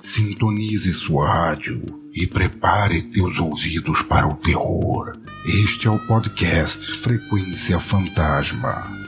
Sintonize 0.00 0.92
sua 0.92 1.28
rádio 1.32 1.82
e 2.12 2.26
prepare 2.26 3.02
teus 3.02 3.38
ouvidos 3.38 4.02
para 4.02 4.26
o 4.26 4.34
terror. 4.36 5.18
Este 5.46 5.86
é 5.86 5.90
o 5.90 5.98
podcast 6.06 6.92
Frequência 6.98 7.78
Fantasma. 7.78 9.01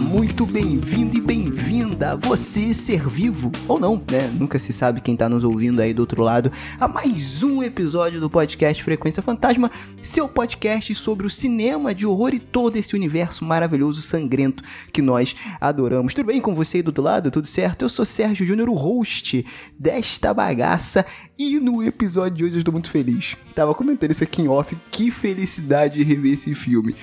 Muito 0.00 0.46
bem-vindo 0.46 1.16
e 1.16 1.20
bem-vinda, 1.20 2.16
você 2.16 2.72
ser 2.72 3.06
vivo 3.06 3.52
ou 3.68 3.78
não, 3.78 3.96
né? 4.10 4.32
Nunca 4.38 4.58
se 4.58 4.72
sabe 4.72 5.00
quem 5.00 5.14
tá 5.14 5.28
nos 5.28 5.44
ouvindo 5.44 5.80
aí 5.80 5.92
do 5.92 6.00
outro 6.00 6.22
lado, 6.22 6.50
a 6.80 6.88
mais 6.88 7.42
um 7.42 7.62
episódio 7.62 8.18
do 8.18 8.30
podcast 8.30 8.82
Frequência 8.82 9.22
Fantasma, 9.22 9.70
seu 10.02 10.26
podcast 10.26 10.94
sobre 10.94 11.26
o 11.26 11.30
cinema 11.30 11.94
de 11.94 12.06
horror 12.06 12.34
e 12.34 12.40
todo 12.40 12.76
esse 12.76 12.96
universo 12.96 13.44
maravilhoso, 13.44 14.00
sangrento 14.00 14.62
que 14.90 15.02
nós 15.02 15.36
adoramos. 15.60 16.14
Tudo 16.14 16.26
bem 16.26 16.40
com 16.40 16.54
você 16.54 16.78
aí 16.78 16.82
do 16.82 16.88
outro 16.88 17.04
lado? 17.04 17.30
Tudo 17.30 17.46
certo? 17.46 17.82
Eu 17.82 17.88
sou 17.88 18.06
Sérgio 18.06 18.46
Júnior, 18.46 18.70
o 18.70 18.74
host 18.74 19.44
desta 19.78 20.32
bagaça 20.32 21.04
e 21.38 21.60
no 21.60 21.82
episódio 21.82 22.38
de 22.38 22.44
hoje 22.44 22.54
eu 22.54 22.60
estou 22.60 22.72
muito 22.72 22.90
feliz. 22.90 23.36
Tava 23.54 23.74
comentando 23.74 24.12
isso 24.12 24.24
aqui 24.24 24.40
em 24.40 24.48
off, 24.48 24.76
que 24.90 25.10
felicidade 25.10 26.02
rever 26.02 26.32
esse 26.32 26.54
filme. 26.54 26.94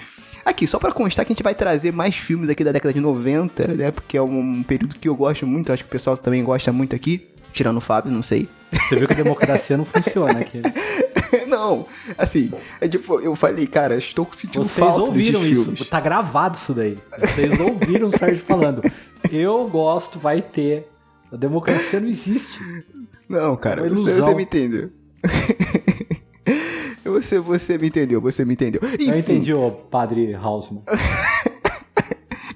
Aqui, 0.48 0.66
só 0.66 0.80
pra 0.80 0.94
constar 0.94 1.26
que 1.26 1.34
a 1.34 1.36
gente 1.36 1.44
vai 1.44 1.54
trazer 1.54 1.92
mais 1.92 2.16
filmes 2.16 2.48
aqui 2.48 2.64
da 2.64 2.72
década 2.72 2.94
de 2.94 3.02
90, 3.02 3.68
né? 3.74 3.92
Porque 3.92 4.16
é 4.16 4.22
um 4.22 4.64
período 4.64 4.96
que 4.96 5.10
eu 5.10 5.14
gosto 5.14 5.46
muito, 5.46 5.74
acho 5.74 5.84
que 5.84 5.90
o 5.90 5.92
pessoal 5.92 6.16
também 6.16 6.42
gosta 6.42 6.72
muito 6.72 6.96
aqui. 6.96 7.28
Tirando 7.52 7.78
o 7.78 7.82
Fábio, 7.82 8.10
não 8.14 8.22
sei. 8.24 8.48
Você 8.72 8.96
viu 8.96 9.08
que 9.08 9.14
a 9.14 9.18
democracia 9.18 9.76
não 9.76 9.84
funciona 9.84 10.40
aqui. 10.40 10.62
não, 11.50 11.86
assim, 12.18 12.50
eu 13.24 13.36
falei, 13.36 13.68
cara, 13.68 13.98
estou 13.98 14.26
sentindo 14.32 14.64
Vocês 14.64 14.88
falta 14.88 15.02
ouviram 15.10 15.44
isso, 15.46 15.64
filmes. 15.64 15.90
tá 15.90 16.00
gravado 16.00 16.56
isso 16.56 16.74
daí. 16.74 16.98
Vocês 17.20 17.60
ouviram 17.60 18.08
o 18.08 18.18
Sérgio 18.18 18.40
falando. 18.46 18.82
Eu 19.30 19.68
gosto, 19.68 20.18
vai 20.18 20.42
ter. 20.42 20.88
A 21.30 21.36
democracia 21.36 22.00
não 22.00 22.08
existe. 22.08 22.58
Não, 23.28 23.58
cara, 23.58 23.86
É 23.86 23.90
você, 23.90 24.22
você 24.22 24.34
me 24.34 24.44
entendeu. 24.44 24.92
você, 27.10 27.40
você 27.40 27.78
me 27.78 27.88
entendeu, 27.88 28.22
você 28.22 28.46
me 28.46 28.54
entendeu. 28.54 28.82
Enfim, 28.84 29.12
Eu 29.12 29.20
entendi, 29.20 29.54
ô 29.54 29.72
padre 29.72 30.34
Hausmann. 30.34 30.84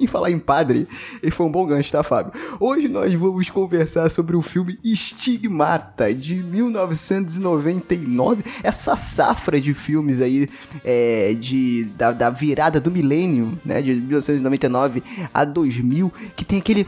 Em 0.01 0.07
falar 0.07 0.31
em 0.31 0.39
padre, 0.39 0.87
ele 1.21 1.31
foi 1.31 1.45
um 1.45 1.51
bom 1.51 1.63
gancho, 1.63 1.91
tá, 1.91 2.01
Fábio? 2.01 2.33
Hoje 2.59 2.87
nós 2.87 3.13
vamos 3.13 3.51
conversar 3.51 4.09
sobre 4.09 4.35
o 4.35 4.41
filme 4.41 4.79
Estigmata, 4.83 6.11
de 6.11 6.37
1999. 6.37 8.43
Essa 8.63 8.97
safra 8.97 9.61
de 9.61 9.75
filmes 9.75 10.19
aí 10.19 10.49
é, 10.83 11.35
de, 11.35 11.83
da, 11.95 12.11
da 12.11 12.31
virada 12.31 12.79
do 12.79 12.89
milênio, 12.89 13.59
né? 13.63 13.79
De 13.79 13.93
1999 13.93 15.03
a 15.31 15.45
2000, 15.45 16.11
que 16.35 16.43
tem 16.43 16.57
aquele 16.57 16.87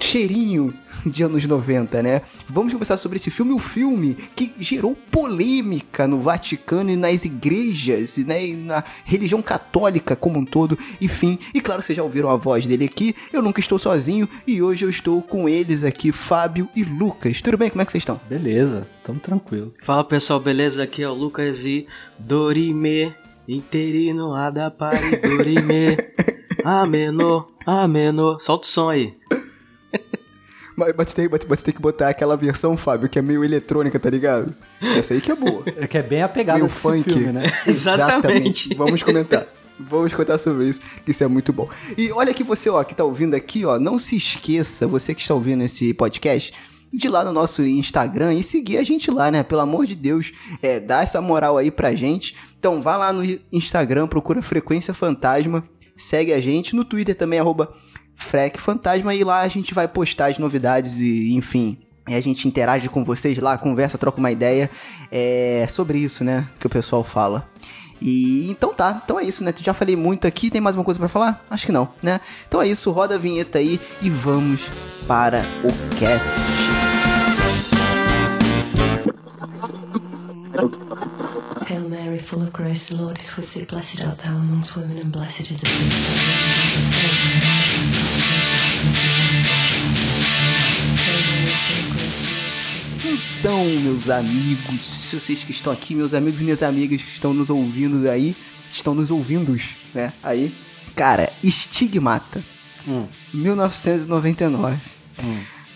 cheirinho 0.00 0.74
de 1.04 1.22
anos 1.22 1.44
90, 1.44 2.02
né? 2.02 2.22
Vamos 2.48 2.72
conversar 2.72 2.96
sobre 2.96 3.16
esse 3.16 3.30
filme, 3.30 3.52
o 3.52 3.58
filme 3.58 4.16
que 4.34 4.52
gerou 4.58 4.96
polêmica 5.10 6.06
no 6.06 6.20
Vaticano 6.20 6.90
e 6.90 6.96
nas 6.96 7.24
igrejas, 7.24 8.16
né? 8.18 8.46
E 8.46 8.54
na 8.54 8.82
religião 9.04 9.40
católica 9.40 10.16
como 10.16 10.38
um 10.38 10.44
todo, 10.44 10.78
enfim. 11.00 11.38
E 11.54 11.60
claro, 11.60 11.82
vocês 11.82 11.96
já 11.96 12.02
ouviram 12.02 12.30
a 12.30 12.36
voz 12.36 12.66
dele 12.66 12.84
aqui. 12.84 13.14
Eu 13.32 13.42
nunca 13.42 13.60
estou 13.60 13.78
sozinho 13.78 14.28
e 14.46 14.62
hoje 14.62 14.84
eu 14.84 14.90
estou 14.90 15.22
com 15.22 15.48
eles 15.48 15.84
aqui, 15.84 16.12
Fábio 16.12 16.68
e 16.74 16.84
Lucas. 16.84 17.40
Tudo 17.40 17.56
bem? 17.56 17.70
Como 17.70 17.82
é 17.82 17.84
que 17.84 17.92
vocês 17.92 18.02
estão? 18.02 18.20
Beleza, 18.28 18.86
tamo 19.04 19.20
tranquilo. 19.20 19.70
Fala 19.82 20.04
pessoal, 20.04 20.40
beleza? 20.40 20.82
Aqui 20.82 21.02
é 21.02 21.08
o 21.08 21.14
Lucas 21.14 21.64
e 21.64 21.86
Dorime, 22.18 23.14
interino 23.46 24.34
adapare 24.34 25.16
Dorime, 25.16 25.96
ameno, 26.64 27.48
ameno. 27.66 28.38
Solta 28.38 28.66
o 28.66 28.70
som 28.70 28.90
aí. 28.90 29.14
Mas, 30.78 30.94
mas, 30.96 31.12
tem, 31.12 31.28
mas, 31.28 31.40
mas 31.48 31.62
tem 31.64 31.74
que 31.74 31.82
botar 31.82 32.08
aquela 32.08 32.36
versão, 32.36 32.76
Fábio, 32.76 33.08
que 33.08 33.18
é 33.18 33.22
meio 33.22 33.42
eletrônica, 33.42 33.98
tá 33.98 34.08
ligado? 34.08 34.54
Essa 34.80 35.12
aí 35.12 35.20
que 35.20 35.32
é 35.32 35.34
boa. 35.34 35.64
É 35.76 35.88
que 35.88 35.98
é 35.98 36.02
bem 36.04 36.22
a 36.22 36.28
pegada 36.28 36.56
meio 36.56 36.68
desse 36.68 36.80
funk. 36.80 37.12
filme, 37.12 37.32
né? 37.32 37.42
Exatamente. 37.66 38.72
Vamos 38.76 39.02
comentar. 39.02 39.44
Vamos 39.76 40.12
contar 40.12 40.38
sobre 40.38 40.68
isso, 40.68 40.80
que 41.04 41.10
isso 41.10 41.24
é 41.24 41.26
muito 41.26 41.52
bom. 41.52 41.68
E 41.96 42.12
olha 42.12 42.32
que 42.32 42.44
você, 42.44 42.70
ó, 42.70 42.84
que 42.84 42.94
tá 42.94 43.02
ouvindo 43.02 43.34
aqui, 43.34 43.64
ó, 43.64 43.76
não 43.76 43.98
se 43.98 44.14
esqueça, 44.14 44.86
você 44.86 45.16
que 45.16 45.20
está 45.20 45.34
ouvindo 45.34 45.64
esse 45.64 45.92
podcast, 45.92 46.52
de 46.92 47.08
ir 47.08 47.10
lá 47.10 47.24
no 47.24 47.32
nosso 47.32 47.62
Instagram 47.64 48.34
e 48.34 48.44
seguir 48.44 48.76
a 48.78 48.84
gente 48.84 49.10
lá, 49.10 49.32
né? 49.32 49.42
Pelo 49.42 49.62
amor 49.62 49.84
de 49.84 49.96
Deus, 49.96 50.30
é, 50.62 50.78
dá 50.78 51.02
essa 51.02 51.20
moral 51.20 51.58
aí 51.58 51.72
pra 51.72 51.92
gente. 51.92 52.36
Então 52.56 52.80
vá 52.80 52.96
lá 52.96 53.12
no 53.12 53.24
Instagram, 53.52 54.06
procura 54.06 54.40
Frequência 54.42 54.94
Fantasma, 54.94 55.64
segue 55.96 56.32
a 56.32 56.40
gente. 56.40 56.76
No 56.76 56.84
Twitter 56.84 57.16
também, 57.16 57.40
arroba 57.40 57.74
Frec 58.18 58.58
Fantasma, 58.58 59.14
e 59.14 59.24
lá 59.24 59.40
a 59.40 59.48
gente 59.48 59.72
vai 59.72 59.88
postar 59.88 60.26
as 60.26 60.38
novidades 60.38 61.00
e, 61.00 61.32
enfim, 61.32 61.78
e 62.06 62.14
a 62.14 62.20
gente 62.20 62.48
interage 62.48 62.88
com 62.88 63.04
vocês 63.04 63.38
lá, 63.38 63.56
conversa, 63.56 63.96
troca 63.96 64.18
uma 64.18 64.30
ideia 64.30 64.68
é, 65.10 65.66
sobre 65.70 65.98
isso, 65.98 66.24
né? 66.24 66.48
Que 66.58 66.66
o 66.66 66.70
pessoal 66.70 67.04
fala. 67.04 67.48
E 68.00 68.50
então 68.50 68.74
tá, 68.74 69.00
então 69.04 69.18
é 69.18 69.24
isso, 69.24 69.42
né? 69.44 69.54
Já 69.60 69.72
falei 69.72 69.96
muito 69.96 70.26
aqui, 70.26 70.50
tem 70.50 70.60
mais 70.60 70.74
uma 70.74 70.84
coisa 70.84 70.98
pra 70.98 71.08
falar? 71.08 71.44
Acho 71.50 71.66
que 71.66 71.72
não, 71.72 71.88
né? 72.02 72.20
Então 72.46 72.60
é 72.60 72.68
isso, 72.68 72.90
roda 72.90 73.14
a 73.14 73.18
vinheta 73.18 73.58
aí 73.58 73.80
e 74.00 74.10
vamos 74.10 74.70
para 75.06 75.44
o 75.62 75.96
cast. 75.98 76.38
Hail 81.68 81.86
Mary, 81.86 82.18
full 82.18 82.40
of 82.40 82.50
grace, 82.50 82.86
the 82.86 82.94
Lord 82.94 83.20
is 83.20 83.36
with 83.36 83.52
thee. 83.52 83.66
Blessed 83.66 84.00
art 84.02 84.16
thou 84.20 84.36
amongst 84.36 84.74
women, 84.74 84.96
and 84.96 85.12
blessed 85.12 85.50
is 85.50 85.60
the 85.60 85.66
fruit 85.66 85.92
of 85.92 86.00
thy 86.06 86.16
womb, 86.16 86.48
Jesus. 86.64 86.88
Hail 91.04 91.24
Mary, 91.28 91.52
full. 91.68 92.38
Então, 93.38 93.64
meus 93.82 94.08
amigos, 94.08 95.12
vocês 95.12 95.44
que 95.44 95.50
estão 95.50 95.70
aqui, 95.70 95.94
meus 95.94 96.14
amigos 96.14 96.40
e 96.40 96.44
minhas 96.44 96.62
amigas 96.62 97.02
que 97.02 97.12
estão 97.12 97.34
nos 97.34 97.50
ouvindo 97.50 98.08
aí, 98.08 98.34
estão 98.72 98.94
nos 98.94 99.10
ouvindo, 99.10 99.54
né? 99.92 100.14
Aí, 100.22 100.54
cara, 100.96 101.30
Estigmata, 101.44 102.42
1999. 103.34 104.78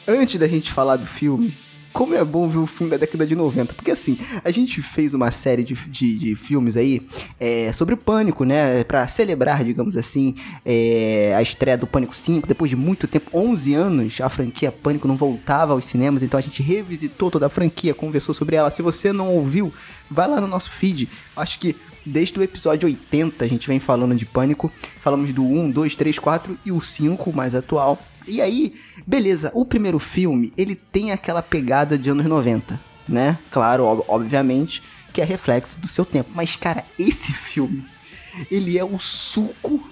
Antes 0.09 0.41
da 0.41 0.49
gente 0.49 0.73
falar 0.73 0.97
do 0.97 1.07
filme, 1.07 1.53
como 1.93 2.15
é 2.15 2.25
bom 2.25 2.49
ver 2.49 2.59
o 2.59 2.67
filme 2.67 2.91
da 2.91 2.97
década 2.97 3.27
de 3.27 3.35
90. 3.35 3.75
Porque 3.75 3.91
assim, 3.91 4.19
a 4.45 4.51
gente 4.51 4.81
fez 4.83 5.15
uma 5.15 5.31
série 5.31 5.63
de, 5.63 5.75
de, 5.75 6.19
de 6.19 6.37
filmes 6.37 6.77
aí 6.77 7.03
é, 7.39 7.73
sobre 7.73 7.95
o 7.95 7.97
Pânico, 7.97 8.45
né? 8.45 8.85
Pra 8.85 9.07
celebrar, 9.07 9.65
digamos 9.65 9.97
assim, 9.97 10.35
é, 10.65 11.35
a 11.37 11.43
estreia 11.43 11.77
do 11.77 11.87
Pânico 11.87 12.15
5. 12.15 12.47
Depois 12.47 12.71
de 12.71 12.77
muito 12.77 13.07
tempo, 13.07 13.31
11 13.33 13.75
anos, 13.75 14.21
a 14.21 14.29
franquia 14.29 14.73
Pânico 14.73 15.07
não 15.07 15.17
voltava 15.17 15.73
aos 15.73 15.85
cinemas. 15.85 16.23
Então 16.23 16.39
a 16.39 16.43
gente 16.43 16.63
revisitou 16.63 17.31
toda 17.31 17.47
a 17.47 17.51
franquia, 17.51 17.95
conversou 17.95 18.35
sobre 18.35 18.57
ela. 18.57 18.71
Se 18.71 18.83
você 18.83 19.13
não 19.13 19.29
ouviu, 19.29 19.73
vai 20.11 20.29
lá 20.29 20.41
no 20.41 20.47
nosso 20.47 20.71
feed. 20.71 21.09
Acho 21.37 21.59
que 21.59 21.77
Desde 22.05 22.37
o 22.37 22.43
episódio 22.43 22.89
80 22.89 23.45
a 23.45 23.49
gente 23.49 23.69
vem 23.69 23.79
falando 23.79 24.17
de 24.17 24.27
Pânico. 24.27 24.73
Falamos 25.01 25.33
do 25.33 25.45
1, 25.45 25.71
2, 25.71 25.95
3, 25.95 26.19
4 26.19 26.59
e 26.65 26.73
o 26.73 26.81
5, 26.81 27.31
o 27.31 27.33
mais 27.33 27.55
atual. 27.55 27.97
E 28.27 28.41
aí, 28.41 28.75
beleza, 29.07 29.51
o 29.55 29.65
primeiro 29.65 29.99
filme, 29.99 30.53
ele 30.57 30.75
tem 30.75 31.13
aquela 31.13 31.43
pegada 31.43 31.99
de 31.99 32.11
anos 32.11 32.27
90, 32.27 32.81
né? 33.09 33.39
Claro, 33.51 33.85
ob- 33.85 34.05
obviamente, 34.09 34.83
que 35.13 35.21
é 35.21 35.25
reflexo 35.25 35.79
do 35.81 35.89
seu 35.89 36.05
tempo. 36.05 36.31
Mas, 36.35 36.57
cara, 36.57 36.85
esse 36.99 37.33
filme, 37.33 37.85
ele 38.51 38.79
é 38.79 38.85
o 38.85 38.99
suco 38.99 39.83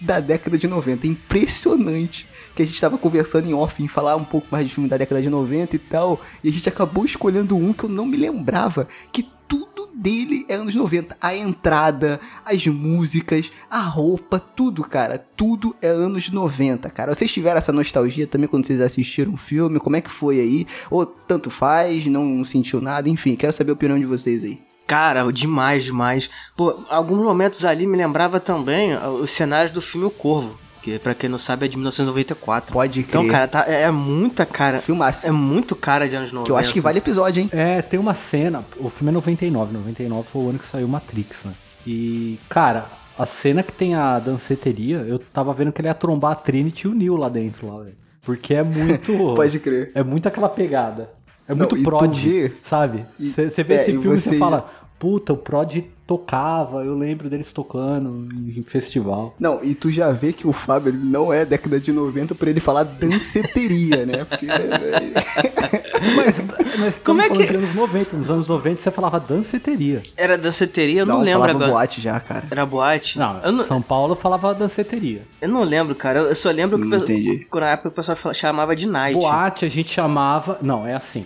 da 0.00 0.18
década 0.20 0.56
de 0.58 0.66
90. 0.66 1.06
É 1.06 1.10
impressionante 1.10 2.26
que 2.54 2.62
a 2.62 2.66
gente 2.66 2.80
tava 2.80 2.98
conversando 2.98 3.48
em 3.48 3.54
off 3.54 3.82
em 3.82 3.88
falar 3.88 4.16
um 4.16 4.24
pouco 4.24 4.48
mais 4.50 4.66
de 4.66 4.74
filme 4.74 4.88
da 4.88 4.96
década 4.96 5.20
de 5.22 5.30
90 5.30 5.76
e 5.76 5.78
tal. 5.78 6.20
E 6.42 6.48
a 6.48 6.52
gente 6.52 6.68
acabou 6.68 7.04
escolhendo 7.04 7.56
um 7.56 7.72
que 7.72 7.84
eu 7.84 7.88
não 7.88 8.06
me 8.06 8.16
lembrava. 8.16 8.88
Que 9.12 9.26
tudo 9.50 9.90
dele 9.92 10.46
é 10.48 10.54
anos 10.54 10.76
90. 10.76 11.16
A 11.20 11.34
entrada, 11.34 12.20
as 12.44 12.64
músicas, 12.68 13.50
a 13.68 13.80
roupa, 13.80 14.38
tudo, 14.38 14.84
cara. 14.84 15.18
Tudo 15.18 15.74
é 15.82 15.88
anos 15.88 16.30
90, 16.30 16.88
cara. 16.90 17.12
Vocês 17.12 17.32
tiveram 17.32 17.58
essa 17.58 17.72
nostalgia 17.72 18.28
também 18.28 18.46
quando 18.46 18.64
vocês 18.64 18.80
assistiram 18.80 19.34
o 19.34 19.36
filme? 19.36 19.80
Como 19.80 19.96
é 19.96 20.00
que 20.00 20.10
foi 20.10 20.38
aí? 20.38 20.66
Ou 20.88 21.04
tanto 21.04 21.50
faz, 21.50 22.06
não 22.06 22.44
sentiu 22.44 22.80
nada? 22.80 23.08
Enfim, 23.08 23.34
quero 23.34 23.52
saber 23.52 23.72
a 23.72 23.74
opinião 23.74 23.98
de 23.98 24.06
vocês 24.06 24.44
aí. 24.44 24.62
Cara, 24.86 25.28
demais, 25.32 25.84
demais. 25.84 26.30
Pô, 26.56 26.80
alguns 26.88 27.22
momentos 27.22 27.64
ali 27.64 27.86
me 27.86 27.96
lembrava 27.96 28.38
também 28.38 28.96
os 28.96 29.30
cenários 29.30 29.72
do 29.72 29.80
filme 29.80 30.06
O 30.06 30.10
Corvo. 30.10 30.56
Que 30.82 30.98
pra 30.98 31.14
quem 31.14 31.28
não 31.28 31.36
sabe 31.38 31.66
é 31.66 31.68
de 31.68 31.76
1994. 31.76 32.72
Pode 32.72 33.02
crer. 33.02 33.08
Então, 33.08 33.28
cara, 33.28 33.46
tá, 33.48 33.64
é 33.68 33.82
é 33.82 33.90
muita 33.90 34.46
cara. 34.46 34.78
Filmaço. 34.78 35.26
É 35.26 35.30
muito 35.30 35.76
cara 35.76 36.08
de 36.08 36.16
anos 36.16 36.32
90. 36.32 36.46
Que 36.46 36.52
eu 36.52 36.56
acho 36.56 36.72
que 36.72 36.80
vale 36.80 36.98
episódio, 36.98 37.42
hein? 37.42 37.50
É, 37.52 37.82
tem 37.82 38.00
uma 38.00 38.14
cena. 38.14 38.64
O 38.78 38.88
filme 38.88 39.10
é 39.10 39.12
99. 39.12 39.72
99 39.74 40.28
foi 40.32 40.42
o 40.42 40.48
ano 40.48 40.58
que 40.58 40.64
saiu 40.66 40.88
Matrix, 40.88 41.44
né? 41.44 41.52
E, 41.86 42.38
cara, 42.48 42.86
a 43.18 43.26
cena 43.26 43.62
que 43.62 43.72
tem 43.72 43.94
a 43.94 44.18
danceteria, 44.18 44.98
eu 44.98 45.18
tava 45.18 45.52
vendo 45.52 45.70
que 45.72 45.80
ele 45.80 45.88
ia 45.88 45.94
trombar 45.94 46.32
a 46.32 46.34
Trinity 46.34 46.86
e 46.86 46.90
o 46.90 46.94
Neo 46.94 47.16
lá 47.16 47.28
dentro, 47.28 47.66
lá, 47.70 47.82
velho. 47.82 47.96
Porque 48.22 48.54
é 48.54 48.62
muito. 48.62 49.12
Pode 49.36 49.58
crer. 49.60 49.92
É 49.94 50.02
muito 50.02 50.26
aquela 50.28 50.48
pegada. 50.48 51.10
É 51.46 51.52
Não, 51.52 51.58
muito 51.58 51.76
tu 51.76 51.82
prod, 51.82 52.14
vê- 52.16 52.52
sabe? 52.64 53.04
Você 53.18 53.64
vê 53.64 53.74
é, 53.74 53.76
esse 53.78 53.92
filme 53.92 54.16
e 54.16 54.20
você 54.20 54.30
você 54.30 54.38
fala, 54.38 54.70
puta, 54.98 55.32
o 55.32 55.36
prod 55.36 55.84
tocava, 56.10 56.84
eu 56.84 56.98
lembro 56.98 57.30
deles 57.30 57.52
tocando 57.52 58.28
em 58.34 58.62
festival. 58.64 59.32
Não, 59.38 59.62
e 59.62 59.76
tu 59.76 59.92
já 59.92 60.10
vê 60.10 60.32
que 60.32 60.44
o 60.44 60.52
Fábio 60.52 60.90
ele 60.90 60.98
não 60.98 61.32
é 61.32 61.44
década 61.44 61.78
de 61.78 61.92
90 61.92 62.34
por 62.34 62.48
ele 62.48 62.58
falar 62.58 62.82
danceteria, 62.82 64.04
né? 64.04 64.24
Porque, 64.24 64.44
Mas 66.16 66.42
nós 66.80 66.98
Como 66.98 67.20
é 67.22 67.28
falando 67.28 67.42
que- 67.46 67.52
de 67.52 67.56
anos 67.56 67.74
90. 67.76 68.16
Nos 68.16 68.28
anos 68.28 68.48
90 68.48 68.82
você 68.82 68.90
falava 68.90 69.20
danceteria. 69.20 70.02
Era 70.16 70.36
danceteria? 70.36 71.02
Eu 71.02 71.06
não, 71.06 71.18
não, 71.18 71.22
lembro 71.22 71.40
falava 71.42 71.58
agora. 71.58 71.70
boate 71.70 72.00
já, 72.00 72.18
cara. 72.18 72.44
Era 72.50 72.66
boate? 72.66 73.16
Não, 73.16 73.38
eu, 73.38 73.52
não 73.52 73.62
São 73.64 73.80
Paulo 73.80 74.16
falava 74.16 74.52
danceteria. 74.52 75.22
eu 75.40 75.48
não 75.48 75.62
lembro, 75.62 75.94
cara. 75.94 76.18
Eu 76.18 76.34
só 76.34 76.50
lembro 76.50 76.76
que, 76.76 76.86
entendi. 76.92 77.46
na 77.54 77.70
época 77.70 77.88
o 77.88 77.92
pessoal 77.92 78.34
chamava 78.34 78.74
de 78.74 78.88
night. 78.88 79.16
Boate 79.16 79.64
a 79.64 79.68
gente 79.68 79.90
chamava. 79.90 80.58
Não, 80.60 80.84
é 80.84 80.94
assim. 80.94 81.24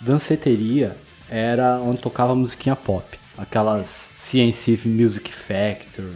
Danceteria 0.00 0.96
era 1.28 1.78
onde 1.78 1.98
tocava 2.00 2.34
musiquinha 2.34 2.74
pop. 2.74 3.22
Aquelas 3.36 3.88
CNC 4.16 4.80
Music 4.86 5.32
Factory, 5.32 6.14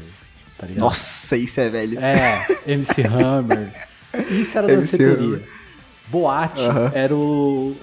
tá 0.56 0.66
ligado? 0.66 0.84
Nossa, 0.84 1.36
isso 1.36 1.60
é 1.60 1.68
velho. 1.68 1.98
É, 1.98 2.46
MC 2.66 3.02
Hammer. 3.02 3.72
Isso 4.30 4.56
era 4.58 4.72
MC 4.72 4.98
danceteria. 4.98 5.26
Hammer. 5.36 5.58
Boate 6.10 6.62
era 6.94 7.14
o, 7.14 7.76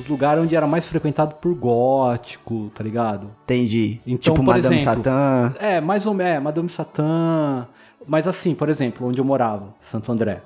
os 0.00 0.06
lugares 0.08 0.42
onde 0.42 0.56
era 0.56 0.66
mais 0.66 0.86
frequentado 0.86 1.34
por 1.34 1.54
gótico, 1.54 2.72
tá 2.74 2.82
ligado? 2.82 3.30
Entendi. 3.44 4.00
Então, 4.06 4.18
tipo 4.18 4.36
por 4.36 4.42
Madame 4.42 4.76
exemplo, 4.76 5.04
Satã. 5.04 5.54
É, 5.60 5.80
mais 5.80 6.06
ou 6.06 6.14
menos, 6.14 6.42
Madame 6.42 6.70
Satã. 6.70 7.66
Mas 8.06 8.26
assim, 8.26 8.54
por 8.54 8.70
exemplo, 8.70 9.06
onde 9.06 9.20
eu 9.20 9.24
morava, 9.24 9.74
Santo 9.80 10.10
André, 10.10 10.40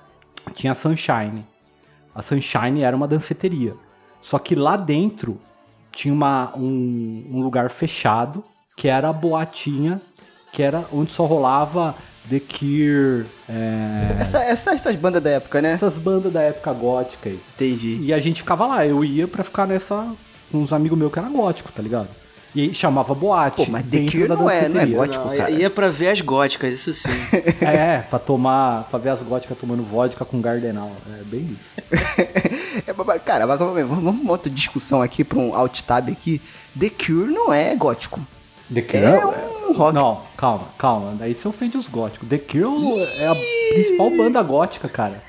tinha 0.55 0.73
a 0.73 0.75
Sunshine. 0.75 1.47
A 2.13 2.23
Sunshine 2.23 2.83
era 2.83 2.97
uma 2.97 3.07
danceteria. 3.07 3.75
Só 4.21 4.39
que 4.39 4.55
lá 4.57 4.77
dentro 4.77 5.41
tinha 5.93 6.13
uma, 6.15 6.53
um, 6.57 7.25
um 7.31 7.41
lugar 7.41 7.71
fechado, 7.71 8.43
que 8.77 8.89
era 8.89 9.09
a 9.09 9.13
boatinha, 9.13 10.01
que 10.53 10.63
era 10.63 10.85
onde 10.93 11.13
só 11.13 11.25
rolava 11.27 11.95
The 12.29 12.41
Cure, 12.41 13.27
é, 13.49 14.17
Essa, 14.21 14.39
essa- 14.45 14.73
essas 14.75 14.95
bandas 14.97 15.23
da 15.23 15.31
época, 15.31 15.61
né? 15.61 15.73
essas 15.73 15.99
bandas 15.99 16.33
da 16.33 16.41
época 16.43 16.73
gótica 16.73 17.29
aí. 17.29 17.41
Entendi. 17.55 17.99
E 18.03 18.13
a 18.13 18.19
gente 18.19 18.41
ficava 18.43 18.67
lá, 18.67 18.87
eu 18.87 19.05
ia 19.05 19.27
pra 19.27 19.43
ficar 19.43 19.67
nessa 19.67 20.07
com 20.51 20.59
uns 20.59 20.73
amigos 20.73 20.97
meus 20.99 21.13
que 21.13 21.19
era 21.19 21.29
gótico, 21.29 21.73
tá 21.73 21.83
ligado? 21.83 22.09
E 22.55 22.61
aí 22.65 22.75
chamava 22.75 23.15
boate. 23.15 23.65
Pô, 23.65 23.71
mas 23.73 23.83
The 23.87 24.01
Cure 24.11 24.29
da 24.29 24.37
não 24.37 24.51
é- 24.51 24.69
não 24.69 24.81
é 24.83 24.87
gótico. 24.87 25.27
Não, 25.27 25.35
cara. 25.37 25.51
ia 25.51 25.71
pra 25.71 25.89
ver 25.89 26.09
as 26.09 26.21
góticas, 26.21 26.75
isso 26.75 26.93
sim. 26.93 27.09
É, 27.65 27.99
pra 28.03 28.19
tomar, 28.19 28.85
pra 28.91 28.99
ver 28.99 29.09
as 29.09 29.23
góticas 29.23 29.57
tomando 29.59 29.83
vodka 29.83 30.23
com 30.25 30.39
gardenal. 30.41 30.93
É 31.19 31.25
bem 31.25 31.57
isso. 31.57 31.73
É, 33.15 33.19
cara, 33.19 33.47
vamos 33.47 34.29
outra 34.29 34.51
discussão 34.51 35.01
aqui 35.03 35.23
pra 35.25 35.39
um 35.39 35.55
alt 35.55 35.81
tab 35.83 36.09
aqui. 36.11 36.41
The 36.79 36.91
Cure 36.91 37.33
não 37.33 37.53
é 37.53 37.75
gótico. 37.77 38.21
The 38.73 38.83
Cure 38.83 38.97
É 39.05 39.27
um 39.27 39.73
rock. 39.73 39.95
Não, 39.95 40.21
calma, 40.37 40.69
calma. 40.79 41.15
Daí 41.19 41.35
você 41.35 41.47
ofende 41.47 41.77
os 41.77 41.89
góticos. 41.89 42.29
The 42.29 42.39
Cure 42.39 42.65
é 43.21 43.29
a 43.29 43.35
principal 43.75 44.11
banda 44.11 44.43
gótica, 44.43 44.89
cara. 44.89 45.23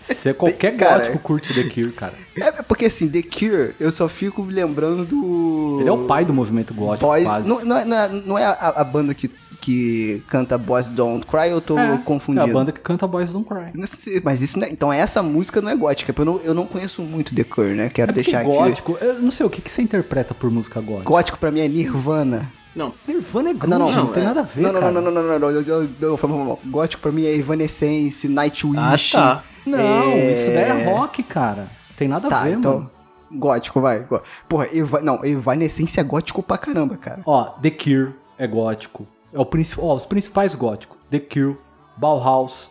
Você 0.00 0.34
qualquer 0.34 0.76
Cara, 0.76 0.98
gótico 0.98 1.18
curte 1.20 1.54
The 1.54 1.62
Cure, 1.70 1.92
cara. 1.92 2.14
É 2.36 2.50
porque 2.62 2.86
assim, 2.86 3.08
The 3.08 3.22
Cure, 3.22 3.74
eu 3.78 3.92
só 3.92 4.08
fico 4.08 4.42
me 4.42 4.52
lembrando 4.52 5.04
do. 5.04 5.78
Ele 5.80 5.88
é 5.88 5.92
o 5.92 6.04
pai 6.04 6.24
do 6.24 6.34
movimento 6.34 6.74
gótico, 6.74 7.06
Boys. 7.06 7.24
quase. 7.24 7.48
Não, 7.48 7.60
não 7.60 7.76
é, 7.78 7.84
não 7.84 7.96
é- 7.96 8.08
não 8.08 8.38
é 8.38 8.44
a, 8.44 8.52
a 8.76 8.84
banda 8.84 9.14
que, 9.14 9.30
que 9.68 10.22
canta 10.28 10.56
Boys 10.56 10.86
Don't 10.86 11.26
Cry, 11.26 11.50
eu 11.50 11.60
tô 11.60 11.78
é, 11.78 11.98
confundindo. 12.02 12.46
É 12.46 12.50
a 12.50 12.52
banda 12.52 12.72
que 12.72 12.80
canta 12.80 13.06
Boys 13.06 13.28
Don't 13.30 13.46
Cry. 13.46 13.66
Não 13.74 13.86
sei, 13.86 14.18
Mas 14.24 14.40
isso 14.40 14.58
não 14.58 14.66
é, 14.66 14.70
Então 14.70 14.90
essa 14.90 15.22
música 15.22 15.60
não 15.60 15.68
é 15.70 15.76
gótica, 15.76 16.14
eu 16.16 16.24
não, 16.24 16.40
eu 16.42 16.54
não 16.54 16.64
conheço 16.64 17.02
muito 17.02 17.34
The 17.34 17.44
Cure, 17.44 17.74
né? 17.74 17.90
Quero 17.90 18.10
É 18.10 18.14
deixar 18.14 18.40
aqui. 18.40 18.48
gótico, 18.48 18.96
eu 18.98 19.20
não 19.20 19.30
sei 19.30 19.44
o 19.44 19.50
que, 19.50 19.60
que 19.60 19.70
você 19.70 19.82
interpreta 19.82 20.32
por 20.32 20.50
música 20.50 20.80
gótica. 20.80 21.04
Gótico 21.04 21.38
pra 21.38 21.50
mim 21.50 21.60
é 21.60 21.68
Nirvana. 21.68 22.50
Não, 22.74 22.94
Nirvana 23.06 23.50
é 23.50 23.52
grunge, 23.52 23.68
Não, 23.68 23.78
não, 23.78 23.92
não, 23.92 24.06
tem 24.12 24.22
é. 24.22 24.26
nada 24.26 24.40
a 24.40 24.44
ver, 24.44 24.62
Não, 24.62 24.72
não, 24.72 24.80
cara. 24.80 24.92
não, 24.92 25.02
não, 25.02 25.10
não, 25.10 25.22
não, 25.22 25.38
não, 25.38 25.52
não, 25.52 25.82
não, 26.00 26.16
não, 26.16 26.28
mal, 26.38 26.46
mal. 26.46 26.58
Gótico 26.64 27.02
pra 27.02 27.12
mim 27.12 27.26
é 27.26 27.34
Evanescence, 27.34 28.26
Nightwish. 28.26 29.14
Ah, 29.16 29.36
tá. 29.36 29.44
Não, 29.66 29.78
É. 29.78 30.32
isso 30.32 30.54
daí 30.54 30.64
é 30.64 30.90
rock, 30.90 31.22
cara. 31.24 31.66
Tem 31.94 32.08
nada 32.08 32.28
a 32.28 32.30
Tá, 32.30 32.42
ver, 32.44 32.54
então. 32.56 32.74
mano. 32.74 32.90
Gótico, 33.30 33.80
vai. 33.82 34.06
Porra, 34.48 34.66
Eva... 34.72 35.00
não, 35.00 35.22
Evanescence 35.24 36.00
é 36.00 36.02
gótico 36.02 36.42
pra 36.42 36.56
caramba, 36.56 36.96
cara. 36.96 37.20
Ó, 37.26 37.44
The 37.60 37.70
Cure 37.70 38.14
é 38.38 38.46
gótico. 38.46 39.06
É 39.32 39.38
o 39.38 39.44
principal, 39.44 39.94
os 39.94 40.06
principais 40.06 40.54
góticos. 40.54 40.96
The 41.10 41.20
Cure, 41.20 41.56
Bauhaus, 41.96 42.70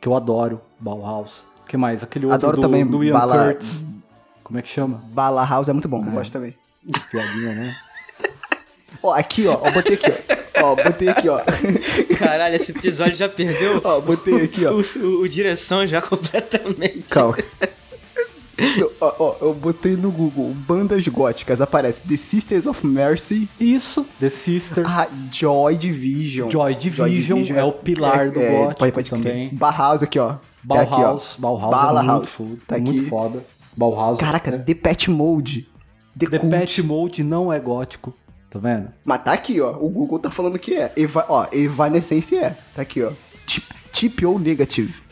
que 0.00 0.08
eu 0.08 0.14
adoro, 0.14 0.60
Bauhaus. 0.78 1.42
O 1.62 1.66
que 1.66 1.76
mais? 1.76 2.02
Aquele 2.02 2.26
outro 2.26 2.34
Adoro 2.36 2.56
do, 2.56 2.60
também 2.62 2.86
do 2.86 3.02
Ian 3.02 3.12
Bala- 3.14 3.46
Curtis. 3.54 3.80
Como 4.42 4.58
é 4.58 4.62
que 4.62 4.68
chama? 4.68 5.00
Bala 5.08 5.44
House 5.46 5.68
é 5.68 5.72
muito 5.72 5.88
bom, 5.88 6.04
eu 6.04 6.12
gosto 6.12 6.30
também. 6.32 6.54
Piadinha, 7.10 7.54
né? 7.54 7.76
Ó, 9.02 9.12
aqui, 9.14 9.46
ó, 9.46 9.54
ó, 9.54 9.70
botei 9.70 9.94
aqui, 9.94 10.10
ó. 10.10 10.62
Ó, 10.66 10.74
botei 10.76 11.08
aqui, 11.08 11.28
ó. 11.28 11.40
caralho, 12.18 12.54
esse 12.54 12.70
episódio 12.72 13.16
já 13.16 13.28
perdeu 13.28 13.80
ó, 13.82 14.00
botei 14.00 14.44
aqui, 14.44 14.64
ó. 14.66 14.72
o, 14.72 14.80
o- 14.80 15.20
o 15.22 15.28
direção 15.28 15.86
já 15.86 16.00
completamente. 16.02 17.04
Calma. 17.10 17.38
Não, 18.78 18.90
ó, 19.00 19.14
ó, 19.18 19.36
eu 19.40 19.54
botei 19.54 19.96
no 19.96 20.10
Google 20.10 20.54
bandas 20.66 21.06
góticas, 21.08 21.60
aparece 21.60 22.02
The 22.02 22.16
Sisters 22.16 22.66
of 22.66 22.86
Mercy, 22.86 23.48
Isso, 23.58 24.06
The 24.20 24.30
Sister. 24.30 24.84
ah, 24.86 25.08
Joy 25.32 25.76
Division. 25.76 26.50
Joy 26.50 26.74
Division 26.74 27.44
é 27.56 27.64
o 27.64 27.72
pilar 27.72 28.30
do 28.30 28.40
gótico 28.40 28.78
pode, 28.78 28.92
pode 28.92 29.10
também. 29.10 29.48
Bauhaus 29.52 30.02
aqui, 30.02 30.18
ó. 30.18 30.34
Tá 30.34 30.40
Bauhaus, 30.62 30.92
aqui, 30.92 31.02
ó. 31.36 31.40
Bauhaus 31.40 31.70
Bala 31.70 32.00
é 32.00 32.02
muito, 32.04 32.26
foda, 32.26 32.56
Tá 32.66 32.78
muito 32.78 33.00
aqui. 33.00 33.08
foda. 33.08 33.44
Bauhaus. 33.76 34.18
Caraca, 34.18 34.54
é. 34.54 34.58
The 34.58 34.74
Pet 34.74 35.10
Mode. 35.10 35.68
The, 36.18 36.26
The. 36.28 36.38
Pet 36.38 36.82
Mode 36.82 37.22
não 37.24 37.52
é 37.52 37.58
gótico. 37.58 38.14
Tá 38.48 38.58
vendo? 38.60 38.88
Mas 39.04 39.22
tá 39.24 39.32
aqui, 39.32 39.60
ó. 39.60 39.76
O 39.80 39.90
Google 39.90 40.20
tá 40.20 40.30
falando 40.30 40.58
que 40.60 40.74
é. 40.74 40.92
Eva, 40.96 41.26
ó, 41.28 41.46
Evanescence 41.52 42.36
é. 42.36 42.56
Tá 42.74 42.82
aqui, 42.82 43.02
ó. 43.02 43.10
Tip, 43.44 43.64
tip 43.92 44.24
ou 44.24 44.38
negative. 44.38 45.02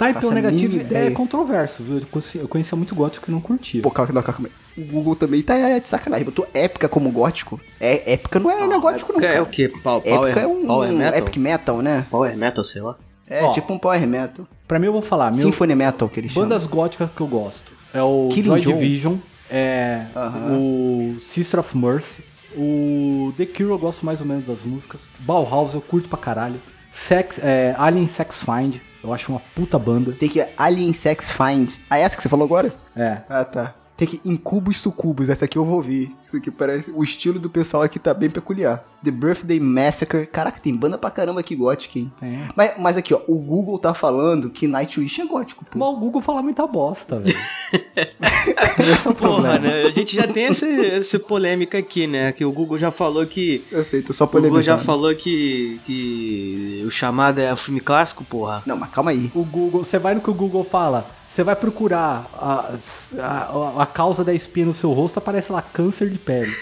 Type 0.00 0.14
Faço 0.14 0.28
O 0.28 0.30
a 0.30 0.34
negativo 0.34 0.94
é 0.94 1.10
controverso, 1.10 1.82
viu? 1.82 1.98
Eu 1.98 2.06
conheci- 2.10 2.38
Eu 2.38 2.48
conhecia 2.48 2.74
muito 2.76 2.94
gótico 2.94 3.26
que 3.26 3.30
não 3.30 3.40
curtia. 3.40 3.82
Pô, 3.82 3.90
calma, 3.90 4.22
calma. 4.22 4.48
O 4.78 4.80
Google 4.82 5.14
também 5.14 5.42
tá 5.42 5.54
é, 5.54 5.78
de 5.78 5.88
sacanagem. 5.88 6.24
Botou 6.24 6.48
épica 6.54 6.88
como 6.88 7.10
gótico. 7.10 7.60
É, 7.78 8.14
épica 8.14 8.40
não 8.40 8.50
é, 8.50 8.66
não 8.66 8.72
é 8.72 8.78
gótico, 8.80 9.12
não. 9.12 9.20
É 9.20 9.28
cara. 9.32 9.42
o 9.42 9.46
quê? 9.46 9.68
Pow- 9.68 10.00
Power, 10.00 10.30
Épica 10.30 10.40
é 10.40 10.46
um 10.46 10.64
power 10.66 10.90
metal? 10.92 11.18
epic 11.18 11.36
metal, 11.36 11.82
né? 11.82 12.06
Power 12.10 12.34
metal, 12.36 12.64
sei 12.64 12.80
lá. 12.80 12.96
É 13.28 13.44
Ó. 13.44 13.52
tipo 13.52 13.72
um 13.72 13.78
power 13.78 14.06
metal. 14.08 14.46
Pra 14.66 14.78
mim 14.78 14.86
eu 14.86 14.92
vou 14.92 15.02
falar, 15.02 15.30
meu, 15.30 15.42
Symphony 15.44 15.74
metal 15.74 16.08
que 16.08 16.18
eles 16.18 16.32
bandas 16.32 16.62
chamam. 16.62 16.76
góticas 16.78 17.10
que 17.14 17.20
eu 17.20 17.26
gosto. 17.26 17.70
É 17.92 18.02
o 18.02 18.28
Killing 18.32 18.48
Joy 18.48 18.60
Joe. 18.62 18.72
Division, 18.72 19.16
é 19.50 20.06
Aham. 20.16 20.56
o 20.56 21.16
Sister 21.20 21.60
of 21.60 21.76
Mercy, 21.76 22.22
o 22.56 23.32
The 23.36 23.46
Cure 23.46 23.70
eu 23.70 23.78
gosto 23.78 24.06
mais 24.06 24.20
ou 24.20 24.26
menos 24.26 24.46
das 24.46 24.62
músicas. 24.64 25.00
Bauhaus 25.20 25.74
eu 25.74 25.80
curto 25.80 26.08
pra 26.08 26.18
caralho. 26.18 26.60
Sex, 26.92 27.38
é, 27.42 27.74
Alien 27.78 28.06
Sex 28.06 28.42
Find, 28.44 28.76
eu 29.02 29.12
acho 29.12 29.32
uma 29.32 29.40
puta 29.54 29.78
banda. 29.78 30.12
Tem 30.12 30.28
que 30.28 30.44
Alien 30.56 30.92
Sex 30.92 31.30
Find. 31.30 31.70
Ah, 31.88 31.98
essa 31.98 32.16
que 32.16 32.22
você 32.22 32.28
falou 32.28 32.44
agora? 32.44 32.72
É. 32.96 33.18
Ah, 33.28 33.44
tá. 33.44 33.74
Tem 34.00 34.08
que 34.08 34.20
Incubos 34.24 34.78
Sucubos. 34.80 35.28
Essa 35.28 35.44
aqui 35.44 35.58
eu 35.58 35.64
vou 35.66 35.76
ouvir. 35.76 36.10
Isso 36.26 36.34
aqui 36.38 36.50
parece... 36.50 36.90
O 36.90 37.04
estilo 37.04 37.38
do 37.38 37.50
pessoal 37.50 37.82
aqui 37.82 37.98
tá 37.98 38.14
bem 38.14 38.30
peculiar. 38.30 38.82
The 39.04 39.10
Birthday 39.10 39.60
Massacre. 39.60 40.24
Caraca, 40.26 40.58
tem 40.58 40.74
banda 40.74 40.96
pra 40.96 41.10
caramba 41.10 41.40
aqui 41.40 41.54
gótica, 41.54 41.98
hein? 41.98 42.10
Tem. 42.18 42.38
Mas, 42.56 42.72
mas 42.78 42.96
aqui, 42.96 43.12
ó. 43.12 43.20
O 43.28 43.38
Google 43.38 43.78
tá 43.78 43.92
falando 43.92 44.48
que 44.48 44.66
Nightwish 44.66 45.20
é 45.20 45.26
gótico, 45.26 45.66
pô. 45.66 45.78
Mas 45.78 45.88
o 45.88 45.96
Google 46.00 46.22
fala 46.22 46.40
muita 46.40 46.66
bosta, 46.66 47.20
velho. 47.20 47.36
Esse 48.80 49.06
é 49.06 49.10
o 49.10 49.14
Porra, 49.14 49.14
problema. 49.14 49.58
né? 49.58 49.82
A 49.82 49.90
gente 49.90 50.16
já 50.16 50.26
tem 50.26 50.46
esse, 50.46 50.64
esse 50.66 51.18
polêmica 51.18 51.76
aqui, 51.76 52.06
né? 52.06 52.32
Que 52.32 52.42
o 52.44 52.50
Google 52.52 52.78
já 52.78 52.90
falou 52.90 53.26
que. 53.26 53.62
Eu 53.70 53.84
sei, 53.84 54.00
tô 54.00 54.14
só 54.14 54.24
O 54.24 54.26
Google 54.28 54.62
já 54.62 54.76
polemizando. 54.78 54.80
falou 54.84 55.14
que, 55.14 55.78
que 55.84 56.82
o 56.86 56.90
chamado 56.90 57.38
é 57.38 57.54
filme 57.54 57.80
clássico, 57.80 58.24
porra. 58.24 58.62
Não, 58.64 58.76
mas 58.76 58.88
calma 58.90 59.10
aí. 59.10 59.30
O 59.34 59.44
Google, 59.44 59.84
você 59.84 59.98
vai 59.98 60.14
no 60.14 60.22
que 60.22 60.30
o 60.30 60.34
Google 60.34 60.64
fala, 60.64 61.06
você 61.30 61.44
vai 61.44 61.54
procurar 61.54 62.28
a, 62.34 62.74
a, 63.20 63.82
a 63.82 63.86
causa 63.86 64.24
da 64.24 64.34
espinha 64.34 64.66
no 64.66 64.74
seu 64.74 64.92
rosto, 64.92 65.18
aparece 65.18 65.52
lá 65.52 65.62
câncer 65.62 66.10
de 66.10 66.18
pele. 66.18 66.52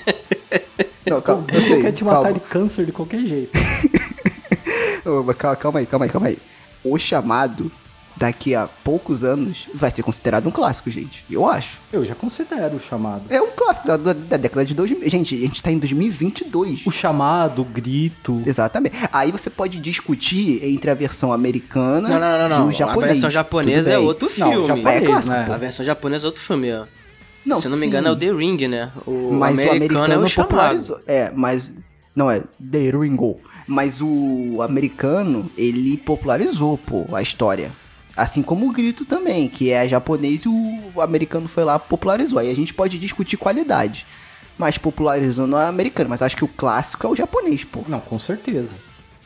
Não, 1.08 1.22
calma, 1.22 1.46
eu 1.50 1.60
sei. 1.62 1.80
quer 1.80 1.92
te 1.92 2.04
matar 2.04 2.22
calma. 2.24 2.32
de 2.34 2.40
câncer 2.40 2.84
de 2.84 2.92
qualquer 2.92 3.20
jeito. 3.20 3.50
Calma, 5.04 5.34
calma 5.56 5.78
aí, 5.78 5.86
calma 5.86 6.04
aí, 6.04 6.10
calma 6.10 6.26
aí. 6.26 6.38
O 6.84 6.98
chamado, 6.98 7.72
daqui 8.18 8.54
a 8.54 8.68
poucos 8.84 9.22
anos, 9.22 9.68
vai 9.74 9.90
ser 9.90 10.02
considerado 10.02 10.46
um 10.46 10.50
clássico, 10.50 10.90
gente. 10.90 11.24
Eu 11.30 11.46
acho. 11.46 11.78
Eu 11.92 12.04
já 12.04 12.14
considero 12.14 12.76
o 12.76 12.80
chamado. 12.80 13.22
É 13.30 13.40
um 13.40 13.50
clássico 13.54 13.86
da, 13.86 13.96
da- 13.96 14.12
da 14.12 14.36
década 14.36 14.64
de 14.64 14.74
2000. 14.74 15.08
Gente, 15.08 15.34
a 15.34 15.38
gente 15.38 15.62
tá 15.62 15.70
em 15.70 15.78
2022. 15.78 16.84
O 16.86 16.90
chamado, 16.90 17.62
o 17.62 17.64
grito. 17.64 18.42
Exatamente. 18.44 18.96
Aí 19.12 19.30
você 19.30 19.48
pode 19.48 19.78
discutir 19.80 20.64
entre 20.64 20.90
a 20.90 20.94
versão 20.94 21.32
americana 21.32 22.08
Não, 22.08 22.18
não, 22.20 22.38
não, 22.38 22.48
não. 22.48 22.64
e 22.64 22.66
o 22.66 22.68
A 22.68 22.72
japonês. 22.72 23.12
versão 23.12 23.30
japonesa 23.30 23.92
é 23.92 23.98
outro 23.98 24.28
Não, 24.36 24.50
filme. 24.50 24.66
japonês, 24.66 25.02
É 25.02 25.06
clássico, 25.06 25.32
né? 25.34 25.46
A 25.54 25.56
versão 25.56 25.84
japonesa 25.84 26.26
é 26.26 26.28
outro 26.28 26.42
filme, 26.42 26.72
ó. 26.74 26.84
Não, 27.46 27.60
Se 27.60 27.66
eu 27.66 27.70
não 27.70 27.78
me 27.78 27.82
sim. 27.84 27.88
engano, 27.88 28.08
é 28.08 28.10
o 28.10 28.16
The 28.16 28.30
Ring, 28.32 28.68
né? 28.68 28.90
O 29.06 29.32
Mas 29.32 29.52
americano, 29.58 29.70
o 29.72 29.76
americano 29.76 30.12
é 30.14 30.18
o 30.18 30.26
chamado. 30.26 30.48
popularizou. 30.48 31.00
É, 31.06 31.32
mas. 31.34 31.72
Não, 32.14 32.30
é 32.30 32.40
The 32.40 32.90
Ringo. 32.90 33.38
Mas 33.66 34.00
o 34.02 34.60
americano, 34.60 35.50
ele 35.56 35.96
popularizou, 35.98 36.76
pô, 36.76 37.04
a 37.12 37.22
história. 37.22 37.70
Assim 38.18 38.42
como 38.42 38.68
o 38.68 38.72
grito 38.72 39.04
também, 39.04 39.48
que 39.48 39.70
é 39.70 39.86
japonês 39.86 40.42
e 40.42 40.48
o 40.48 41.00
americano 41.00 41.46
foi 41.46 41.62
lá 41.62 41.78
popularizou. 41.78 42.40
Aí 42.40 42.50
a 42.50 42.56
gente 42.56 42.74
pode 42.74 42.98
discutir 42.98 43.36
qualidade. 43.36 44.04
Mas 44.58 44.76
popularizou 44.76 45.46
no 45.46 45.56
americano, 45.56 46.10
mas 46.10 46.20
acho 46.20 46.36
que 46.36 46.42
o 46.44 46.48
clássico 46.48 47.06
é 47.06 47.10
o 47.10 47.14
japonês, 47.14 47.62
pô. 47.62 47.84
Não, 47.86 48.00
com 48.00 48.18
certeza. 48.18 48.74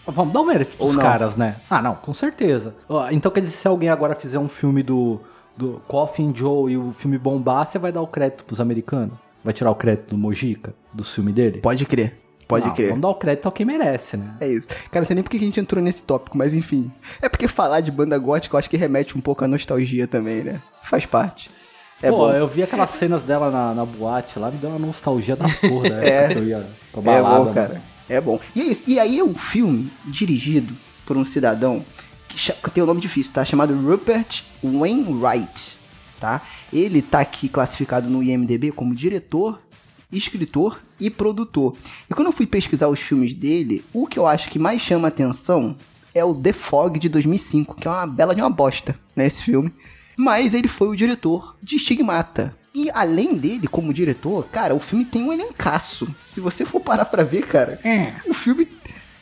Vamos 0.07 0.35
dar 0.35 0.41
um 0.43 0.45
mérito 0.45 0.77
pros 0.77 0.95
não? 0.95 1.03
caras, 1.03 1.37
né? 1.37 1.57
Ah, 1.71 1.81
não, 1.81 1.95
com 1.95 2.13
certeza. 2.13 2.75
Então 3.11 3.33
quer 3.33 3.41
dizer, 3.41 3.53
se 3.53 3.67
alguém 3.67 3.89
agora 3.89 4.15
fizer 4.15 4.39
um 4.39 4.49
filme 4.49 4.83
do, 4.83 5.21
do 5.57 5.81
Coffin 5.89 6.31
Joe 6.37 6.71
e 6.71 6.77
o 6.77 6.93
filme 6.93 7.17
bombar, 7.17 7.65
você 7.65 7.79
vai 7.79 7.93
dar 7.93 8.03
o 8.03 8.07
crédito 8.07 8.45
pros 8.45 8.61
americanos? 8.61 9.15
Vai 9.43 9.55
tirar 9.55 9.71
o 9.71 9.75
crédito 9.75 10.11
do 10.11 10.19
Mojica, 10.19 10.75
do 10.93 11.03
filme 11.03 11.33
dele? 11.33 11.63
Pode 11.63 11.87
crer, 11.87 12.21
pode 12.49 12.67
Não, 12.67 12.75
crer. 12.75 12.89
Vamos 12.89 13.03
dar 13.03 13.09
o 13.09 13.15
crédito 13.15 13.47
ao 13.47 13.53
quem 13.53 13.65
merece, 13.67 14.17
né? 14.17 14.35
É 14.41 14.49
isso. 14.49 14.69
Cara, 14.69 15.01
não 15.01 15.05
sei 15.07 15.15
nem 15.15 15.23
porque 15.23 15.39
que 15.39 15.45
a 15.45 15.47
gente 15.47 15.61
entrou 15.61 15.83
nesse 15.83 16.03
tópico, 16.03 16.37
mas 16.37 16.55
enfim. 16.55 16.91
É 17.21 17.29
porque 17.29 17.49
falar 17.49 17.81
de 17.81 17.91
banda 17.91 18.19
gótica 18.19 18.55
eu 18.55 18.59
acho 18.59 18.69
que 18.71 18.77
remete 18.77 19.17
um 19.17 19.21
pouco 19.21 19.45
à 19.45 19.49
nostalgia 19.49 20.07
também, 20.07 20.43
né? 20.43 20.61
Faz 20.85 21.07
parte. 21.07 21.51
É 22.03 22.11
Pô, 22.11 22.17
bom. 22.19 22.33
eu 22.33 22.49
vi 22.49 22.63
aquelas 22.65 22.91
cenas 22.91 23.23
dela 23.23 23.49
na, 23.51 23.75
na 23.75 23.85
boate 23.85 24.37
lá, 24.39 24.51
me 24.51 24.59
deu 24.59 24.71
uma 24.71 24.79
nostalgia 24.79 25.37
da 25.37 25.45
porra, 25.49 25.89
né? 25.89 26.01
É. 26.09 26.29
que 26.29 26.39
eu 26.39 26.45
ia 26.45 26.67
pra 26.91 27.01
É 27.01 27.05
balada, 27.05 27.29
bom, 27.39 27.45
mano. 27.45 27.55
cara. 27.55 27.83
É 28.09 28.21
bom. 28.21 28.41
E 28.55 28.61
é 28.61 28.65
isso. 28.65 28.83
E 28.89 28.99
aí 28.99 29.19
é 29.21 29.25
um 29.25 29.35
filme 29.35 29.91
dirigido 30.05 30.75
por 31.07 31.17
um 31.17 31.25
cidadão 31.25 31.85
que, 32.29 32.53
que 32.53 32.71
tem 32.71 32.83
um 32.83 32.87
nome 32.87 33.01
difícil, 33.01 33.33
tá? 33.33 33.45
Chamado 33.45 33.73
Rupert 33.75 34.43
Wainwright, 34.63 35.79
tá? 36.21 36.43
Ele 36.73 37.01
tá 37.03 37.21
aqui 37.21 37.49
classificado 37.49 38.09
no 38.11 38.23
IMDB 38.23 38.73
como 38.73 38.95
diretor, 38.95 39.61
escritor 40.13 40.81
e 41.01 41.11
produtor. 41.11 41.75
E 42.09 42.15
quando 42.15 42.27
eu 42.27 42.33
fui 42.33 42.47
pesquisar 42.47 42.89
os 42.89 43.01
filmes 43.01 43.33
dele, 43.33 43.85
o 43.93 44.07
que 44.07 44.19
eu 44.19 44.27
acho 44.27 44.51
que 44.51 44.59
mais 44.59 44.81
chama 44.81 45.09
atenção 45.09 45.77
é 46.15 46.25
o 46.25 46.35
The 46.35 46.53
Fog 46.53 46.99
de 46.99 47.09
2005, 47.09 47.75
que 47.77 47.89
é 47.89 47.91
uma 47.91 48.07
bela 48.07 48.35
de 48.35 48.43
uma 48.43 48.51
bosta, 48.51 48.95
né, 49.17 49.27
esse 49.27 49.43
filme. 49.43 49.73
Mas 50.17 50.53
ele 50.53 50.69
foi 50.69 50.89
o 50.89 50.97
diretor 50.97 51.57
de 51.63 51.79
Stigmata. 51.79 52.55
E 52.75 52.91
além 52.91 53.35
dele, 53.35 53.67
como 53.67 53.93
diretor, 53.93 54.45
cara, 54.47 54.75
o 54.75 54.81
filme 54.81 55.05
tem 55.05 55.23
um 55.23 55.33
elencaço. 55.33 56.15
Se 56.25 56.41
você 56.41 56.65
for 56.65 56.81
parar 56.81 57.07
pra 57.07 57.23
ver, 57.23 57.47
cara, 57.47 57.81
o 58.27 58.35
filme. 58.35 58.69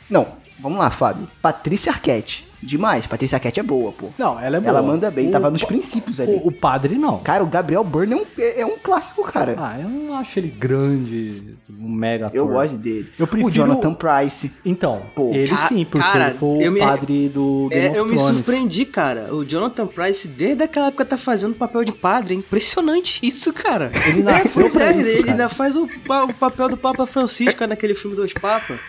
Não, 0.09 0.27
vamos 0.59 0.77
lá, 0.79 0.89
Fábio. 0.89 1.29
Patrícia 1.41 1.91
Arquette. 1.91 2.50
Demais. 2.61 3.07
Patrícia 3.07 3.35
Arquette 3.37 3.59
é 3.59 3.63
boa, 3.63 3.91
pô. 3.91 4.07
Não, 4.17 4.39
ela 4.39 4.57
é 4.57 4.59
boa. 4.59 4.69
Ela 4.69 4.81
manda 4.81 5.09
bem, 5.09 5.29
O- 5.29 5.31
tava 5.31 5.49
nos 5.49 5.63
princípios 5.63 6.19
ali. 6.19 6.33
O, 6.33 6.47
o 6.47 6.51
padre 6.51 6.95
não. 6.95 7.17
Cara, 7.19 7.43
o 7.43 7.47
Gabriel 7.47 7.83
Byrne 7.83 8.13
é 8.13 8.17
um, 8.17 8.25
é, 8.37 8.61
é 8.61 8.65
um 8.65 8.77
clássico, 8.77 9.23
cara. 9.23 9.55
Ah, 9.57 9.79
eu 9.79 9.89
não 9.89 10.13
acho 10.17 10.37
ele 10.39 10.49
grande, 10.49 11.55
um 11.69 11.89
mega 11.89 12.27
ator. 12.27 12.37
eu 12.37 12.47
gosto 12.47 12.75
dele. 12.77 13.09
Eu 13.17 13.25
prefiro- 13.27 13.47
O 13.49 13.51
Jonathan 13.51 13.93
Price. 13.93 14.51
Então, 14.63 15.01
Pô, 15.15 15.31
ele 15.33 15.47
ca- 15.47 15.67
sim, 15.67 15.85
porque 15.85 16.05
cara, 16.07 16.29
ele 16.29 16.37
foi 16.37 16.67
o 16.67 16.71
me- 16.71 16.79
padre 16.79 17.29
do 17.29 17.67
Game 17.71 17.85
É, 17.85 17.89
of 17.89 17.97
eu 17.97 18.05
me 18.05 18.15
Thrones. 18.15 18.35
surpreendi, 18.35 18.85
cara. 18.85 19.33
O 19.33 19.43
Jonathan 19.45 19.87
Price, 19.87 20.27
desde 20.27 20.63
aquela 20.63 20.87
época, 20.87 21.05
tá 21.05 21.17
fazendo 21.17 21.55
papel 21.55 21.83
de 21.83 21.91
padre. 21.93 22.33
É 22.35 22.37
impressionante 22.37 23.19
isso, 23.25 23.51
cara. 23.53 23.91
Ele 24.07 24.23
nasceu 24.23 24.49
é, 24.49 24.53
pois 24.53 24.73
pra 24.73 24.85
é, 24.85 24.91
isso, 24.91 25.01
ele 25.01 25.19
cara. 25.19 25.31
ainda 25.31 25.49
faz 25.49 25.75
o, 25.75 25.83
o 25.85 26.33
papel 26.35 26.69
do 26.69 26.77
Papa 26.77 27.05
Francisco 27.07 27.65
naquele 27.65 27.95
filme 27.95 28.15
Dois 28.15 28.33
Papas. 28.33 28.79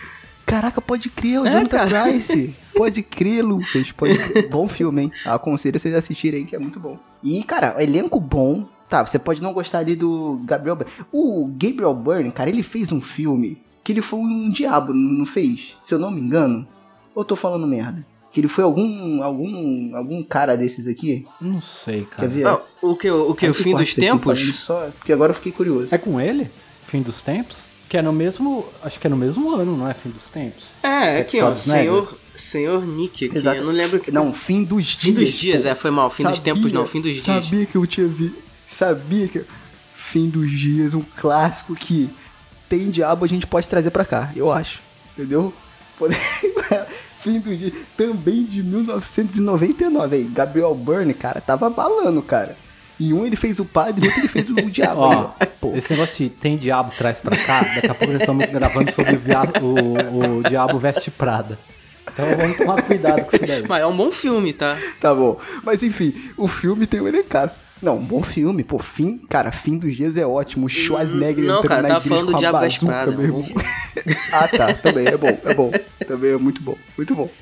Caraca, 0.45 0.81
pode 0.81 1.09
crer, 1.09 1.39
o 1.41 1.47
É, 1.47 1.51
Jonathan 1.51 1.77
cara. 1.89 2.03
Price. 2.03 2.53
Pode 2.75 3.03
crer, 3.03 3.43
Lucas. 3.43 3.91
Pode 3.91 4.17
crer. 4.17 4.49
Bom 4.49 4.67
filme, 4.67 5.03
hein? 5.03 5.11
Aconselho 5.25 5.79
vocês 5.79 5.93
assistirem 5.93 6.39
aí, 6.41 6.45
que 6.45 6.55
é 6.55 6.59
muito 6.59 6.79
bom. 6.79 6.97
E, 7.23 7.43
cara, 7.43 7.75
elenco 7.81 8.19
bom. 8.19 8.67
Tá, 8.89 9.05
você 9.05 9.19
pode 9.19 9.41
não 9.43 9.53
gostar 9.53 9.79
ali 9.79 9.95
do 9.95 10.41
Gabriel 10.43 10.75
Byrne. 10.75 10.91
O 11.11 11.47
Gabriel 11.55 11.93
Byrne, 11.93 12.31
cara, 12.31 12.49
ele 12.49 12.63
fez 12.63 12.91
um 12.91 12.99
filme 12.99 13.61
que 13.83 13.91
ele 13.91 14.01
foi 14.01 14.19
um 14.19 14.49
diabo, 14.49 14.91
não 14.93 15.25
fez? 15.25 15.77
Se 15.79 15.93
eu 15.93 15.99
não 15.99 16.09
me 16.11 16.19
engano. 16.19 16.67
Ou 17.13 17.21
eu 17.21 17.25
tô 17.25 17.35
falando 17.35 17.67
merda? 17.67 18.03
Que 18.31 18.39
ele 18.41 18.47
foi 18.47 18.63
algum 18.63 19.21
algum 19.21 19.95
algum 19.95 20.23
cara 20.23 20.57
desses 20.57 20.87
aqui? 20.87 21.25
Não 21.39 21.61
sei, 21.61 22.01
Quer 22.05 22.15
cara. 22.15 22.27
ver? 22.27 22.43
Não, 22.43 22.61
o 22.81 22.95
que? 22.95 23.09
O 23.11 23.35
que? 23.35 23.47
O 23.47 23.53
fim 23.53 23.75
dos 23.75 23.91
aqui, 23.91 24.01
tempos? 24.01 24.39
falando 24.39 24.53
Só, 24.55 24.89
porque 24.97 25.13
agora 25.13 25.29
eu 25.29 25.35
fiquei 25.35 25.51
curioso. 25.51 25.93
É 25.93 25.97
com 25.99 26.19
ele? 26.19 26.49
Fim 26.87 27.01
dos 27.03 27.21
tempos? 27.21 27.57
Que 27.93 27.97
é 27.97 28.01
no 28.01 28.11
mesmo. 28.11 28.65
Acho 28.81 28.99
que 28.99 29.05
é 29.05 29.09
no 29.11 29.15
mesmo 29.15 29.53
ano, 29.53 29.77
não 29.77 29.87
é? 29.87 29.93
Fim 29.93 30.09
dos 30.09 30.23
tempos? 30.23 30.63
É, 30.81 31.19
aqui, 31.19 31.39
ó. 31.39 31.53
Senhor, 31.53 32.17
senhor 32.35 32.83
Nick 32.87 33.25
aqui. 33.25 33.37
Exato. 33.37 33.57
Eu 33.57 33.65
não 33.65 33.71
lembro 33.71 33.99
que. 33.99 34.09
Não, 34.11 34.33
fim 34.33 34.63
dos 34.63 34.83
dias. 34.83 34.99
Fim 35.03 35.13
dos 35.13 35.29
dias, 35.31 35.61
pô. 35.61 35.67
é, 35.67 35.75
foi 35.75 35.91
mal. 35.91 36.09
Fim 36.09 36.23
dos 36.23 36.39
tempos, 36.39 36.71
não, 36.71 36.87
fim 36.87 37.01
dos 37.01 37.11
dias. 37.13 37.23
Sabia 37.23 37.67
que 37.67 37.75
eu 37.75 37.85
tinha 37.85 38.07
vi. 38.07 38.33
Sabia 38.67 39.27
que. 39.27 39.45
Fim 39.93 40.27
dos 40.27 40.49
dias, 40.49 40.95
um 40.95 41.03
clássico 41.03 41.75
que 41.75 42.09
tem 42.67 42.89
diabo 42.89 43.25
a 43.25 43.27
gente 43.27 43.45
pode 43.45 43.67
trazer 43.67 43.91
pra 43.91 44.03
cá, 44.05 44.31
eu 44.35 44.51
acho. 44.51 44.81
Entendeu? 45.15 45.53
Pode- 45.99 46.15
Fim 47.21 47.39
dos 47.41 47.59
dias. 47.59 47.73
Também 47.95 48.43
de 48.43 48.63
1999. 48.63 50.15
Aí, 50.15 50.23
Gabriel 50.23 50.73
Byrne, 50.73 51.13
cara, 51.13 51.39
tava 51.39 51.69
balando, 51.69 52.23
cara. 52.23 52.57
Em 53.09 53.13
um 53.13 53.25
ele 53.25 53.35
fez 53.35 53.59
o 53.59 53.65
padre, 53.65 54.03
em 54.03 54.07
outro 54.07 54.21
ele 54.21 54.27
fez 54.27 54.49
o 54.49 54.55
diabo. 54.69 55.01
Ó, 55.01 55.31
aí, 55.39 55.47
Pô, 55.59 55.75
esse 55.75 55.91
negócio 55.91 56.15
de 56.17 56.29
tem 56.29 56.57
diabo 56.57 56.91
traz 56.97 57.19
pra 57.19 57.35
cá, 57.35 57.61
daqui 57.75 57.87
a 57.87 57.93
pouco 57.93 58.13
nós 58.13 58.21
estamos 58.21 58.45
gravando 58.47 58.91
sobre 58.91 59.15
o, 59.15 59.19
via- 59.19 59.51
o, 59.61 60.37
o 60.39 60.43
diabo 60.43 60.77
veste 60.79 61.09
Prada. 61.11 61.57
Então 62.13 62.25
vamos 62.37 62.57
tomar 62.57 62.81
cuidado 62.83 63.23
com 63.25 63.35
isso 63.35 63.45
daí. 63.47 63.63
Mas 63.67 63.81
é 63.81 63.87
um 63.87 63.95
bom 63.95 64.11
filme, 64.11 64.53
tá? 64.53 64.77
Tá 64.99 65.15
bom. 65.15 65.39
Mas 65.63 65.81
enfim, 65.81 66.13
o 66.37 66.47
filme 66.47 66.85
tem 66.85 67.01
um 67.01 67.07
elencaço. 67.07 67.61
Não, 67.81 67.97
um 67.97 68.03
bom 68.05 68.21
filme. 68.21 68.63
Pô, 68.63 68.77
fim, 68.77 69.17
cara, 69.17 69.51
fim 69.51 69.77
dos 69.77 69.95
dias 69.95 70.15
é 70.15 70.25
ótimo. 70.25 70.67
O 70.67 70.69
Schwarzenegger 70.69 71.43
Não, 71.45 71.59
entrando 71.59 71.67
cara, 71.69 71.81
na 71.81 71.87
tava 71.87 72.05
igreja 72.05 72.09
falando 72.15 72.25
com 72.25 72.31
do 72.31 72.37
a 72.37 72.39
Diabo 72.39 72.59
Veste 72.59 72.85
Prada, 72.85 73.11
meu 73.11 73.21
irmão. 73.23 73.43
ah, 74.31 74.47
tá. 74.47 74.73
Também 74.73 75.07
é 75.07 75.17
bom, 75.17 75.37
é 75.43 75.53
bom. 75.53 75.71
Também 76.07 76.31
é 76.31 76.37
muito 76.37 76.61
bom. 76.61 76.77
Muito 76.95 77.15
bom. 77.15 77.29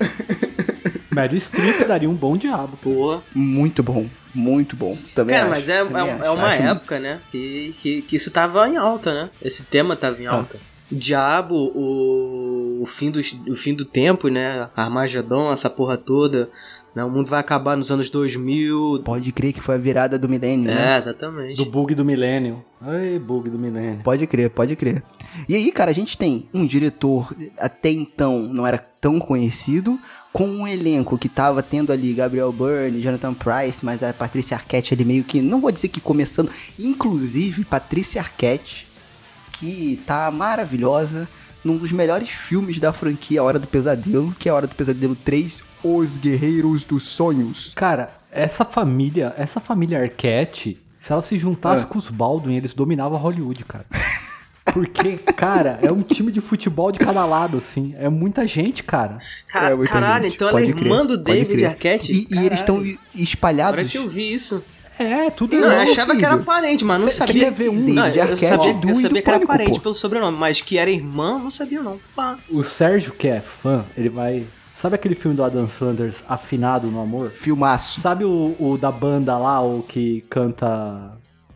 Meryl 1.14 1.40
Streep 1.40 1.86
daria 1.86 2.08
um 2.08 2.14
bom 2.14 2.36
diabo. 2.36 2.76
Pô. 2.80 3.20
Muito 3.34 3.82
bom. 3.82 4.08
Muito 4.34 4.74
bom. 4.76 4.96
Também 5.14 5.36
Cara, 5.36 5.46
acho, 5.46 5.54
mas 5.54 5.68
é, 5.68 5.84
também 5.84 6.08
é, 6.08 6.12
acho. 6.12 6.24
é 6.24 6.30
uma 6.30 6.46
Acho 6.48 6.62
época, 6.62 6.98
né? 7.00 7.20
Que, 7.30 7.74
que, 7.80 8.02
que 8.02 8.16
isso 8.16 8.30
tava 8.30 8.66
em 8.68 8.76
alta, 8.76 9.12
né? 9.12 9.30
Esse 9.42 9.64
tema 9.64 9.94
tava 9.94 10.16
Ah. 10.18 10.22
em 10.22 10.26
alta. 10.26 10.58
O 10.90 10.94
diabo, 10.94 11.54
o, 11.74 12.82
o, 12.82 12.86
fim 12.86 13.10
dos, 13.10 13.32
o 13.48 13.54
fim 13.54 13.74
do 13.74 13.84
tempo, 13.84 14.28
né? 14.28 14.68
Armagedon, 14.76 15.52
essa 15.52 15.68
porra 15.70 15.96
toda. 15.96 16.48
Né? 16.94 17.02
O 17.02 17.08
mundo 17.10 17.30
vai 17.30 17.40
acabar 17.40 17.76
nos 17.76 17.90
anos 17.90 18.10
2000. 18.10 19.02
Pode 19.04 19.32
crer 19.32 19.52
que 19.54 19.60
foi 19.62 19.76
a 19.76 19.78
virada 19.78 20.18
do 20.18 20.28
milênio, 20.28 20.66
né? 20.66 20.94
É, 20.94 20.98
exatamente. 20.98 21.56
Do 21.56 21.70
bug 21.70 21.94
do 21.94 22.04
milênio. 22.04 22.62
Ai, 22.80 23.18
bug 23.18 23.48
do 23.48 23.58
milênio. 23.58 24.00
Pode 24.02 24.26
crer, 24.26 24.50
pode 24.50 24.76
crer. 24.76 25.02
E 25.48 25.54
aí, 25.54 25.72
cara, 25.72 25.90
a 25.90 25.94
gente 25.94 26.16
tem 26.18 26.46
um 26.52 26.66
diretor 26.66 27.34
até 27.58 27.90
então 27.90 28.40
não 28.40 28.66
era 28.66 28.76
tão 28.76 29.18
conhecido, 29.18 29.98
com 30.32 30.46
um 30.46 30.66
elenco 30.66 31.18
que 31.18 31.28
tava 31.28 31.62
tendo 31.62 31.92
ali 31.92 32.14
Gabriel 32.14 32.52
Byrne, 32.52 33.02
Jonathan 33.02 33.34
Price, 33.34 33.84
mas 33.84 34.02
a 34.02 34.12
Patrícia 34.14 34.56
Arquette 34.56 34.94
ali 34.94 35.04
meio 35.04 35.24
que, 35.24 35.42
não 35.42 35.60
vou 35.60 35.70
dizer 35.70 35.88
que 35.88 36.00
começando, 36.00 36.50
inclusive 36.78 37.64
Patrícia 37.64 38.20
Arquette, 38.20 38.88
que 39.52 40.00
tá 40.06 40.30
maravilhosa 40.30 41.28
num 41.62 41.76
dos 41.76 41.92
melhores 41.92 42.28
filmes 42.28 42.78
da 42.78 42.92
franquia 42.92 43.42
Hora 43.42 43.58
do 43.58 43.66
Pesadelo, 43.66 44.34
que 44.38 44.48
é 44.48 44.52
A 44.52 44.54
Hora 44.54 44.66
do 44.66 44.74
Pesadelo 44.74 45.14
3, 45.14 45.62
Os 45.84 46.16
Guerreiros 46.16 46.84
dos 46.84 47.04
Sonhos. 47.04 47.72
Cara, 47.76 48.12
essa 48.30 48.64
família, 48.64 49.32
essa 49.36 49.60
família 49.60 50.00
Arquette, 50.00 50.80
se 50.98 51.12
ela 51.12 51.22
se 51.22 51.36
juntasse 51.38 51.84
Ah. 51.84 51.86
com 51.86 51.98
os 51.98 52.08
Baldwin, 52.10 52.54
eles 52.56 52.74
dominavam 52.74 53.18
Hollywood, 53.18 53.64
cara. 53.64 53.84
Porque, 54.64 55.16
cara, 55.36 55.78
é 55.82 55.90
um 55.92 56.02
time 56.02 56.30
de 56.30 56.40
futebol 56.40 56.92
de 56.92 56.98
cada 56.98 57.24
lado, 57.24 57.58
assim. 57.58 57.94
É 57.98 58.08
muita 58.08 58.46
gente, 58.46 58.82
cara. 58.82 59.18
Ca- 59.48 59.70
É, 59.70 59.74
muita 59.74 59.92
caralho, 59.92 60.24
gente. 60.24 60.34
então 60.36 60.48
ela 60.48 60.60
é 60.60 60.64
irmã 60.64 61.04
do 61.04 61.16
David. 61.18 61.64
Arquette? 61.64 62.12
E, 62.12 62.28
e 62.34 62.46
eles 62.46 62.60
estão 62.60 62.82
espalhados. 63.14 63.72
Agora 63.74 63.88
que 63.88 63.98
eu 63.98 64.08
vi 64.08 64.32
isso. 64.32 64.62
É, 64.98 65.30
tudo 65.30 65.56
Não, 65.58 65.66
eu 65.72 65.80
achava 65.80 66.14
que 66.14 66.24
era 66.24 66.34
filho. 66.34 66.44
parente, 66.44 66.84
mas 66.84 67.00
não 67.00 67.08
Cê- 67.08 67.14
sabia. 67.16 67.50
ver 67.50 67.70
um 67.70 67.74
não, 67.74 68.02
David 68.04 68.16
eu 68.18 68.22
Arquette 68.24 68.46
sabia, 68.46 68.74
do 68.74 68.88
eu 68.90 68.94
sabia 68.96 69.08
do 69.08 69.12
que 69.14 69.18
era 69.18 69.24
Pânico, 69.38 69.46
parente 69.46 69.74
pô. 69.74 69.80
pelo 69.80 69.94
sobrenome, 69.94 70.38
mas 70.38 70.60
que 70.60 70.78
era 70.78 70.90
irmã, 70.90 71.38
não 71.38 71.50
sabia 71.50 71.82
não. 71.82 71.98
Pá. 72.14 72.36
O 72.50 72.62
Sérgio, 72.62 73.12
que 73.12 73.26
é 73.26 73.40
fã, 73.40 73.84
ele 73.96 74.08
vai. 74.10 74.46
Sabe 74.76 74.94
aquele 74.94 75.14
filme 75.14 75.36
do 75.36 75.42
Adam 75.42 75.68
Sanders, 75.68 76.16
Afinado 76.28 76.88
no 76.88 77.00
Amor? 77.00 77.30
Filmaço. 77.30 78.00
Sabe 78.00 78.24
o, 78.24 78.54
o 78.60 78.76
da 78.78 78.92
banda 78.92 79.36
lá, 79.38 79.60
o 79.62 79.82
que 79.82 80.24
canta 80.28 81.12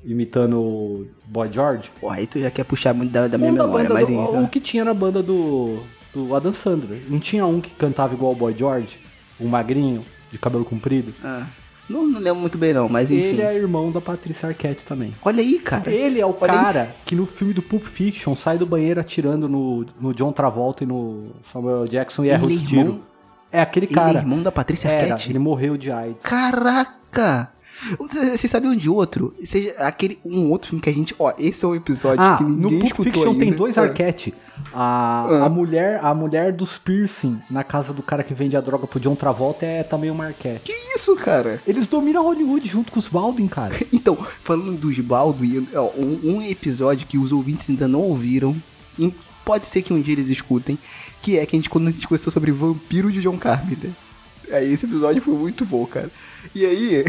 imitando 0.06 0.58
o 0.60 1.06
Boy 1.26 1.48
George? 1.52 1.90
Porra, 2.00 2.16
aí 2.16 2.26
tu 2.26 2.38
já 2.38 2.50
quer 2.50 2.64
puxar 2.64 2.94
muito 2.94 3.10
da, 3.12 3.26
da 3.28 3.36
minha 3.36 3.52
memória, 3.52 3.90
mas 3.90 4.06
do- 4.06 4.12
enfim. 4.14 4.44
o 4.44 4.48
que 4.48 4.60
tinha 4.60 4.84
na 4.84 4.94
banda 4.94 5.22
do, 5.22 5.80
do 6.14 6.34
Adam 6.34 6.52
Sandler. 6.52 7.02
Não 7.08 7.18
tinha 7.18 7.44
um 7.44 7.60
que 7.60 7.70
cantava 7.70 8.14
igual 8.14 8.32
o 8.32 8.36
Boy 8.36 8.54
George? 8.56 8.98
Um 9.40 9.48
magrinho, 9.48 10.02
de 10.30 10.38
cabelo 10.38 10.64
comprido? 10.64 11.12
Ah, 11.22 11.44
não, 11.88 12.06
não 12.06 12.18
lembro 12.20 12.40
muito 12.40 12.56
bem 12.58 12.72
não, 12.72 12.88
mas 12.88 13.10
enfim. 13.10 13.22
Ele 13.26 13.42
é 13.42 13.54
irmão 13.54 13.92
da 13.92 14.00
Patrícia 14.00 14.48
Arquette 14.48 14.84
também. 14.84 15.12
Olha 15.24 15.40
aí, 15.40 15.58
cara. 15.58 15.90
Ele 15.90 16.20
é 16.20 16.26
o 16.26 16.30
Olha 16.40 16.52
aí. 16.52 16.58
cara 16.58 16.94
que 17.04 17.14
no 17.14 17.26
filme 17.26 17.52
do 17.52 17.62
Pulp 17.62 17.84
Fiction 17.84 18.34
sai 18.34 18.58
do 18.58 18.66
banheiro 18.66 18.98
atirando 19.00 19.48
no, 19.48 19.84
no 20.00 20.12
John 20.14 20.32
Travolta 20.32 20.82
e 20.84 20.86
no 20.86 21.32
Samuel 21.52 21.86
Jackson 21.86 22.24
e 22.24 22.30
erra 22.30 22.44
Ele 22.44 22.54
é 22.54 22.56
os 22.56 22.62
tiros. 22.62 22.94
É 23.52 23.60
aquele 23.60 23.86
Ele 23.86 23.94
cara. 23.94 24.18
é 24.18 24.22
irmão 24.22 24.42
da 24.42 24.50
Patrícia 24.50 24.88
Era, 24.88 25.02
Arquette? 25.12 25.30
ele 25.30 25.38
morreu 25.38 25.76
de 25.76 25.92
AIDS. 25.92 26.22
Caraca! 26.24 27.52
Vocês 27.98 28.40
vocês 28.40 28.50
sabiam 28.50 28.74
de 28.74 28.88
outro? 28.88 29.34
Seja 29.44 29.74
aquele 29.78 30.18
um 30.24 30.50
outro 30.50 30.68
filme 30.70 30.82
que 30.82 30.88
a 30.88 30.92
gente. 30.92 31.14
Ó, 31.18 31.32
esse 31.38 31.64
é 31.64 31.68
um 31.68 31.74
episódio 31.74 32.22
Ah, 32.24 32.36
que 32.38 32.44
no 32.44 32.50
ninguém 32.50 32.78
Pulp 32.80 32.84
escutou 32.90 33.12
Fiction 33.12 33.30
ainda. 33.32 33.44
tem 33.44 33.52
dois 33.52 33.76
Ah. 33.78 33.82
Arquette. 33.82 34.34
A, 34.72 35.44
a, 35.44 35.48
mulher, 35.48 36.00
a 36.02 36.14
mulher 36.14 36.52
dos 36.52 36.78
piercing 36.78 37.38
na 37.50 37.62
casa 37.62 37.92
do 37.92 38.02
cara 38.02 38.22
que 38.22 38.32
vende 38.34 38.56
a 38.56 38.60
droga 38.60 38.86
pro 38.86 38.98
John 38.98 39.14
Travolta 39.14 39.64
é 39.66 39.82
também 39.82 40.10
uma 40.10 40.24
Marquette. 40.24 40.60
Que 40.64 40.72
isso, 40.94 41.14
cara? 41.16 41.60
Eles 41.66 41.86
dominam 41.86 42.22
Hollywood 42.22 42.66
junto 42.66 42.90
com 42.90 42.98
os 42.98 43.08
Baldwin, 43.08 43.48
cara. 43.48 43.74
Então, 43.92 44.16
falando 44.42 44.72
dos 44.78 44.98
Baldwin, 45.00 45.68
ó, 45.74 45.90
um, 45.96 46.36
um 46.36 46.42
episódio 46.42 47.06
que 47.06 47.18
os 47.18 47.32
ouvintes 47.32 47.68
ainda 47.68 47.86
não 47.88 48.00
ouviram, 48.00 48.56
pode 49.44 49.66
ser 49.66 49.82
que 49.82 49.92
um 49.92 50.00
dia 50.00 50.14
eles 50.14 50.28
escutem, 50.28 50.78
que 51.22 51.38
é 51.38 51.44
que 51.46 51.54
a 51.54 51.58
gente, 51.58 51.68
quando 51.70 51.88
a 51.88 51.90
gente 51.90 52.06
conversou 52.08 52.32
sobre 52.32 52.50
Vampiro 52.52 53.10
de 53.12 53.20
John 53.20 53.36
Carpenter. 53.36 53.90
Aí 54.52 54.72
esse 54.72 54.86
episódio 54.86 55.20
foi 55.22 55.34
muito 55.34 55.64
bom, 55.64 55.84
cara. 55.86 56.10
E 56.54 56.64
aí, 56.64 57.04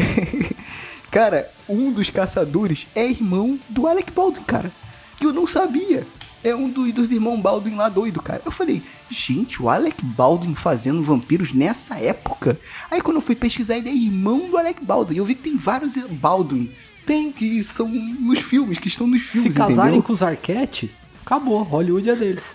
cara, 1.10 1.50
um 1.68 1.92
dos 1.92 2.10
caçadores 2.10 2.86
é 2.94 3.08
irmão 3.08 3.58
do 3.68 3.86
Alec 3.86 4.12
Baldwin, 4.12 4.44
cara. 4.44 4.72
E 5.20 5.24
eu 5.24 5.32
não 5.32 5.46
sabia. 5.46 6.06
É 6.42 6.54
um 6.54 6.68
do, 6.70 6.90
dos 6.92 7.10
irmãos 7.10 7.40
Baldwin 7.40 7.74
lá 7.74 7.88
doido, 7.88 8.22
cara. 8.22 8.40
Eu 8.44 8.52
falei, 8.52 8.80
gente, 9.10 9.60
o 9.60 9.68
Alec 9.68 10.04
Baldwin 10.04 10.54
fazendo 10.54 11.02
vampiros 11.02 11.52
nessa 11.52 11.98
época. 11.98 12.58
Aí 12.90 13.00
quando 13.00 13.16
eu 13.16 13.20
fui 13.20 13.34
pesquisar, 13.34 13.76
ele 13.76 13.88
é 13.88 13.92
irmão 13.92 14.48
do 14.48 14.56
Alec 14.56 14.84
Baldwin. 14.84 15.16
E 15.16 15.18
eu 15.18 15.24
vi 15.24 15.34
que 15.34 15.42
tem 15.42 15.56
vários 15.56 15.96
Baldwins. 15.96 16.92
Tem 17.04 17.32
que 17.32 17.64
são 17.64 17.88
nos 17.88 18.38
filmes, 18.38 18.78
que 18.78 18.86
estão 18.86 19.06
nos 19.08 19.20
filmes, 19.22 19.52
Se 19.52 19.58
casarem 19.58 19.90
entendeu? 19.90 20.02
com 20.04 20.12
os 20.12 20.22
Arquette, 20.22 20.94
acabou. 21.26 21.62
Hollywood 21.62 22.08
é 22.08 22.14
deles. 22.14 22.44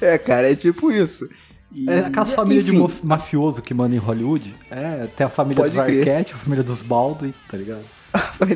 É, 0.00 0.18
cara, 0.18 0.50
é 0.50 0.54
tipo 0.54 0.90
isso. 0.90 1.28
E- 1.76 1.90
É 1.90 1.98
aquela 2.06 2.24
família 2.26 2.62
de 2.62 2.70
enfim, 2.70 2.78
mo- 2.78 2.90
mafioso 3.04 3.60
que 3.60 3.74
manda 3.74 3.94
em 3.94 3.98
Hollywood. 3.98 4.54
É, 4.70 5.06
tem 5.14 5.26
a 5.26 5.30
família 5.30 5.62
Pode 5.62 5.76
dos 5.76 5.84
crer. 5.84 5.98
Arquette, 6.08 6.32
a 6.32 6.36
família 6.36 6.64
dos 6.64 6.80
Baldwin, 6.82 7.34
tá 7.48 7.56
ligado? 7.56 7.82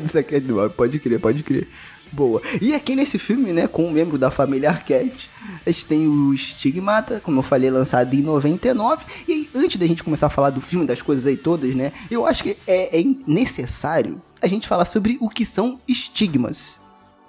Isso 0.03 0.17
aqui 0.17 0.35
é 0.35 0.39
demais, 0.39 0.71
pode 0.73 0.97
crer, 0.99 1.19
pode 1.19 1.43
crer. 1.43 1.67
Boa. 2.11 2.41
E 2.59 2.73
aqui 2.75 2.93
nesse 2.95 3.17
filme, 3.17 3.53
né, 3.53 3.67
com 3.67 3.85
um 3.85 3.91
membro 3.91 4.17
da 4.17 4.29
família 4.29 4.69
Arquette, 4.69 5.29
a 5.65 5.69
gente 5.71 5.85
tem 5.85 6.07
o 6.07 6.35
Stigmata, 6.35 7.21
como 7.23 7.39
eu 7.39 7.43
falei, 7.43 7.69
lançado 7.69 8.13
em 8.13 8.21
99. 8.21 9.05
E 9.27 9.31
aí, 9.31 9.49
antes 9.55 9.77
da 9.77 9.85
gente 9.87 10.03
começar 10.03 10.27
a 10.27 10.29
falar 10.29 10.49
do 10.49 10.59
filme, 10.59 10.85
das 10.85 11.01
coisas 11.01 11.25
aí 11.25 11.37
todas, 11.37 11.73
né, 11.73 11.93
eu 12.09 12.25
acho 12.25 12.43
que 12.43 12.57
é, 12.67 12.99
é 12.99 13.03
necessário 13.25 14.21
a 14.41 14.47
gente 14.47 14.67
falar 14.67 14.83
sobre 14.85 15.17
o 15.21 15.29
que 15.29 15.45
são 15.45 15.79
estigmas, 15.87 16.80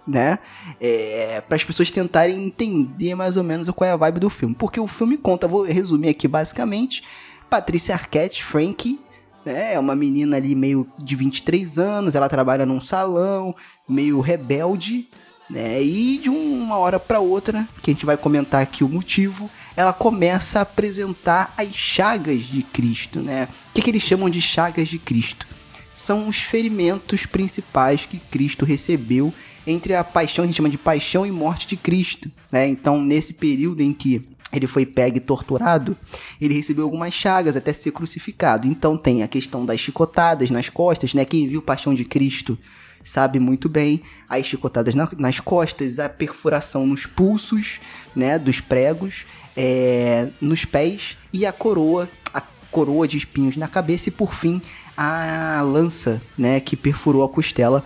né? 0.06 0.38
É, 0.80 1.42
para 1.46 1.56
as 1.56 1.64
pessoas 1.64 1.90
tentarem 1.90 2.44
entender 2.46 3.14
mais 3.14 3.36
ou 3.36 3.44
menos 3.44 3.68
qual 3.70 3.88
é 3.88 3.92
a 3.92 3.96
vibe 3.96 4.20
do 4.20 4.30
filme. 4.30 4.54
Porque 4.54 4.80
o 4.80 4.86
filme 4.86 5.16
conta, 5.16 5.48
vou 5.48 5.62
resumir 5.64 6.08
aqui 6.08 6.26
basicamente, 6.26 7.02
Patrícia 7.48 7.94
Arquette, 7.94 8.42
Frankie, 8.42 8.98
né? 9.44 9.74
É 9.74 9.78
uma 9.78 9.94
menina 9.94 10.36
ali 10.36 10.54
meio 10.54 10.88
de 10.98 11.16
23 11.16 11.78
anos, 11.78 12.14
ela 12.14 12.28
trabalha 12.28 12.66
num 12.66 12.80
salão, 12.80 13.54
meio 13.88 14.20
rebelde, 14.20 15.08
né? 15.50 15.82
E 15.82 16.18
de 16.18 16.30
uma 16.30 16.78
hora 16.78 16.98
para 16.98 17.20
outra, 17.20 17.68
que 17.82 17.90
a 17.90 17.94
gente 17.94 18.06
vai 18.06 18.16
comentar 18.16 18.62
aqui 18.62 18.84
o 18.84 18.88
motivo, 18.88 19.50
ela 19.76 19.92
começa 19.92 20.58
a 20.58 20.62
apresentar 20.62 21.52
as 21.56 21.74
chagas 21.74 22.42
de 22.42 22.62
Cristo, 22.62 23.20
né? 23.20 23.48
O 23.70 23.74
que, 23.74 23.82
que 23.82 23.90
eles 23.90 24.02
chamam 24.02 24.30
de 24.30 24.40
chagas 24.40 24.88
de 24.88 24.98
Cristo? 24.98 25.46
São 25.94 26.26
os 26.26 26.38
ferimentos 26.38 27.26
principais 27.26 28.06
que 28.06 28.18
Cristo 28.18 28.64
recebeu 28.64 29.32
entre 29.66 29.94
a 29.94 30.02
paixão, 30.04 30.44
a 30.44 30.46
gente 30.46 30.56
chama 30.56 30.68
de 30.68 30.78
paixão 30.78 31.24
e 31.26 31.30
morte 31.30 31.66
de 31.66 31.76
Cristo, 31.76 32.30
né? 32.52 32.66
Então, 32.68 33.00
nesse 33.02 33.34
período 33.34 33.80
em 33.80 33.92
que 33.92 34.26
ele 34.52 34.66
foi 34.66 34.84
pego 34.84 35.16
e 35.16 35.20
torturado, 35.20 35.96
ele 36.40 36.52
recebeu 36.54 36.84
algumas 36.84 37.14
chagas 37.14 37.56
até 37.56 37.72
ser 37.72 37.90
crucificado. 37.90 38.66
Então 38.66 38.98
tem 38.98 39.22
a 39.22 39.28
questão 39.28 39.64
das 39.64 39.80
chicotadas 39.80 40.50
nas 40.50 40.68
costas, 40.68 41.14
né? 41.14 41.24
Quem 41.24 41.48
viu 41.48 41.62
Paixão 41.62 41.94
de 41.94 42.04
Cristo 42.04 42.58
sabe 43.02 43.38
muito 43.40 43.66
bem. 43.68 44.02
As 44.28 44.44
chicotadas 44.44 44.94
na- 44.94 45.08
nas 45.16 45.40
costas, 45.40 45.98
a 45.98 46.06
perfuração 46.08 46.86
nos 46.86 47.06
pulsos, 47.06 47.80
né? 48.14 48.38
Dos 48.38 48.60
pregos, 48.60 49.24
é, 49.56 50.28
nos 50.38 50.66
pés 50.66 51.16
e 51.32 51.46
a 51.46 51.52
coroa, 51.52 52.06
a 52.34 52.42
coroa 52.70 53.08
de 53.08 53.16
espinhos 53.16 53.56
na 53.56 53.68
cabeça 53.68 54.10
e 54.10 54.12
por 54.12 54.34
fim 54.34 54.60
a 54.94 55.62
lança, 55.64 56.20
né? 56.36 56.60
Que 56.60 56.76
perfurou 56.76 57.24
a 57.24 57.28
costela 57.28 57.82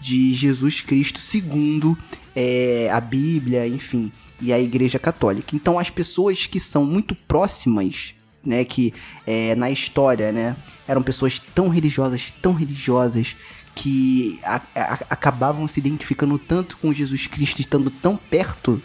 de 0.00 0.34
Jesus 0.34 0.80
Cristo 0.80 1.18
segundo 1.18 1.96
é, 2.34 2.88
a 2.92 3.00
Bíblia, 3.00 3.66
enfim, 3.66 4.12
e 4.40 4.52
a 4.52 4.60
Igreja 4.60 4.98
Católica. 4.98 5.54
Então 5.56 5.78
as 5.78 5.90
pessoas 5.90 6.46
que 6.46 6.60
são 6.60 6.84
muito 6.84 7.14
próximas, 7.14 8.14
né, 8.44 8.64
que 8.64 8.92
é, 9.26 9.54
na 9.54 9.70
história, 9.70 10.30
né, 10.30 10.56
eram 10.86 11.02
pessoas 11.02 11.40
tão 11.54 11.68
religiosas, 11.68 12.32
tão 12.42 12.52
religiosas 12.52 13.34
que 13.74 14.38
a- 14.44 14.60
a- 14.74 14.98
acabavam 15.10 15.66
se 15.68 15.80
identificando 15.80 16.38
tanto 16.38 16.76
com 16.78 16.92
Jesus 16.92 17.26
Cristo, 17.26 17.60
estando 17.60 17.90
tão 17.90 18.16
perto 18.16 18.80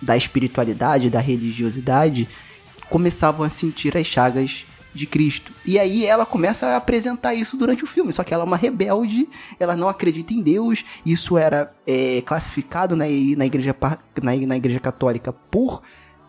da 0.00 0.16
espiritualidade, 0.16 1.10
da 1.10 1.20
religiosidade, 1.20 2.28
começavam 2.90 3.44
a 3.46 3.50
sentir 3.50 3.96
as 3.96 4.06
chagas 4.06 4.64
de 4.94 5.06
Cristo. 5.06 5.52
E 5.64 5.78
aí 5.78 6.04
ela 6.04 6.26
começa 6.26 6.66
a 6.66 6.76
apresentar 6.76 7.34
isso 7.34 7.56
durante 7.56 7.84
o 7.84 7.86
filme. 7.86 8.12
Só 8.12 8.22
que 8.22 8.32
ela 8.32 8.44
é 8.44 8.46
uma 8.46 8.56
rebelde, 8.56 9.28
ela 9.58 9.76
não 9.76 9.88
acredita 9.88 10.34
em 10.34 10.40
Deus. 10.40 10.84
Isso 11.04 11.38
era 11.38 11.72
é, 11.86 12.20
classificado 12.22 12.94
na, 12.94 13.04
na, 13.04 13.46
igreja, 13.46 13.74
na, 14.22 14.36
na 14.36 14.56
igreja 14.56 14.80
católica 14.80 15.32
por 15.32 15.82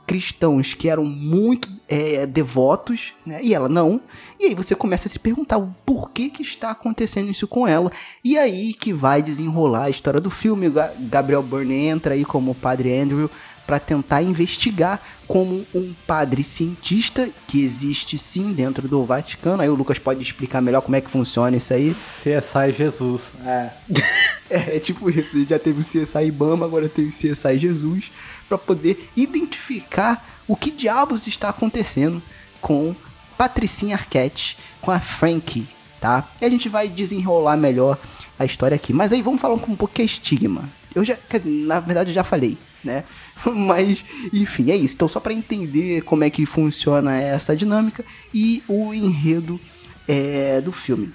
cristãos 0.05 0.73
que 0.73 0.89
eram 0.89 1.05
muito 1.05 1.71
é, 1.87 2.25
devotos, 2.25 3.13
né? 3.25 3.39
E 3.41 3.53
ela 3.53 3.69
não. 3.69 4.01
E 4.39 4.45
aí 4.45 4.55
você 4.55 4.75
começa 4.75 5.07
a 5.07 5.11
se 5.11 5.17
perguntar 5.17 5.57
o 5.57 5.73
porquê 5.85 6.29
que 6.29 6.41
está 6.41 6.71
acontecendo 6.71 7.31
isso 7.31 7.47
com 7.47 7.67
ela. 7.67 7.91
E 8.23 8.37
aí 8.37 8.73
que 8.73 8.91
vai 8.91 9.21
desenrolar 9.21 9.85
a 9.85 9.89
história 9.89 10.19
do 10.19 10.29
filme. 10.29 10.71
Gabriel 10.99 11.41
Byrne 11.41 11.85
entra 11.85 12.15
aí 12.15 12.25
como 12.25 12.51
o 12.51 12.55
padre 12.55 12.93
Andrew 12.97 13.29
para 13.65 13.79
tentar 13.79 14.21
investigar 14.21 15.01
como 15.27 15.65
um 15.73 15.93
padre 16.05 16.43
cientista 16.43 17.29
que 17.47 17.63
existe 17.63 18.17
sim 18.17 18.53
dentro 18.53 18.87
do 18.87 19.03
Vaticano. 19.05 19.63
Aí 19.63 19.69
o 19.69 19.75
Lucas 19.75 19.97
pode 19.97 20.21
explicar 20.21 20.61
melhor 20.61 20.81
como 20.81 20.95
é 20.95 21.01
que 21.01 21.09
funciona 21.09 21.55
isso 21.55 21.73
aí. 21.73 21.91
CSI 21.91 22.71
Jesus. 22.77 23.21
É. 23.45 23.69
É, 24.49 24.75
é 24.75 24.79
tipo 24.79 25.09
isso, 25.09 25.43
já 25.45 25.57
teve 25.57 25.79
o 25.79 25.83
CSI 25.83 26.27
Ibama, 26.27 26.65
agora 26.65 26.87
tem 26.87 27.07
o 27.07 27.09
CSI 27.09 27.57
Jesus, 27.57 28.11
para 28.47 28.55
poder 28.55 29.09
identificar 29.15 30.43
o 30.47 30.55
que 30.55 30.69
diabos 30.69 31.25
está 31.25 31.49
acontecendo 31.49 32.21
com 32.61 32.95
Patricinha 33.35 33.95
Arquette, 33.95 34.57
com 34.79 34.91
a 34.91 34.99
Frankie, 34.99 35.67
tá? 35.99 36.27
E 36.39 36.45
a 36.45 36.49
gente 36.49 36.69
vai 36.69 36.87
desenrolar 36.87 37.57
melhor 37.57 37.97
a 38.37 38.45
história 38.45 38.75
aqui. 38.75 38.93
Mas 38.93 39.11
aí 39.11 39.21
vamos 39.21 39.41
falar 39.41 39.55
um 39.55 39.59
pouco 39.59 39.87
que 39.87 40.01
é 40.01 40.05
estigma. 40.05 40.69
Eu 40.93 41.03
já, 41.03 41.17
na 41.43 41.79
verdade, 41.79 42.11
eu 42.11 42.13
já 42.13 42.23
falei, 42.23 42.57
né? 42.83 43.03
Mas, 43.45 44.03
enfim, 44.33 44.71
é 44.71 44.75
isso. 44.75 44.95
Então, 44.95 45.07
só 45.07 45.19
para 45.19 45.33
entender 45.33 46.01
como 46.01 46.23
é 46.23 46.29
que 46.29 46.45
funciona 46.45 47.17
essa 47.17 47.55
dinâmica 47.55 48.03
e 48.33 48.63
o 48.67 48.93
enredo 48.93 49.59
é, 50.07 50.61
do 50.61 50.71
filme. 50.71 51.13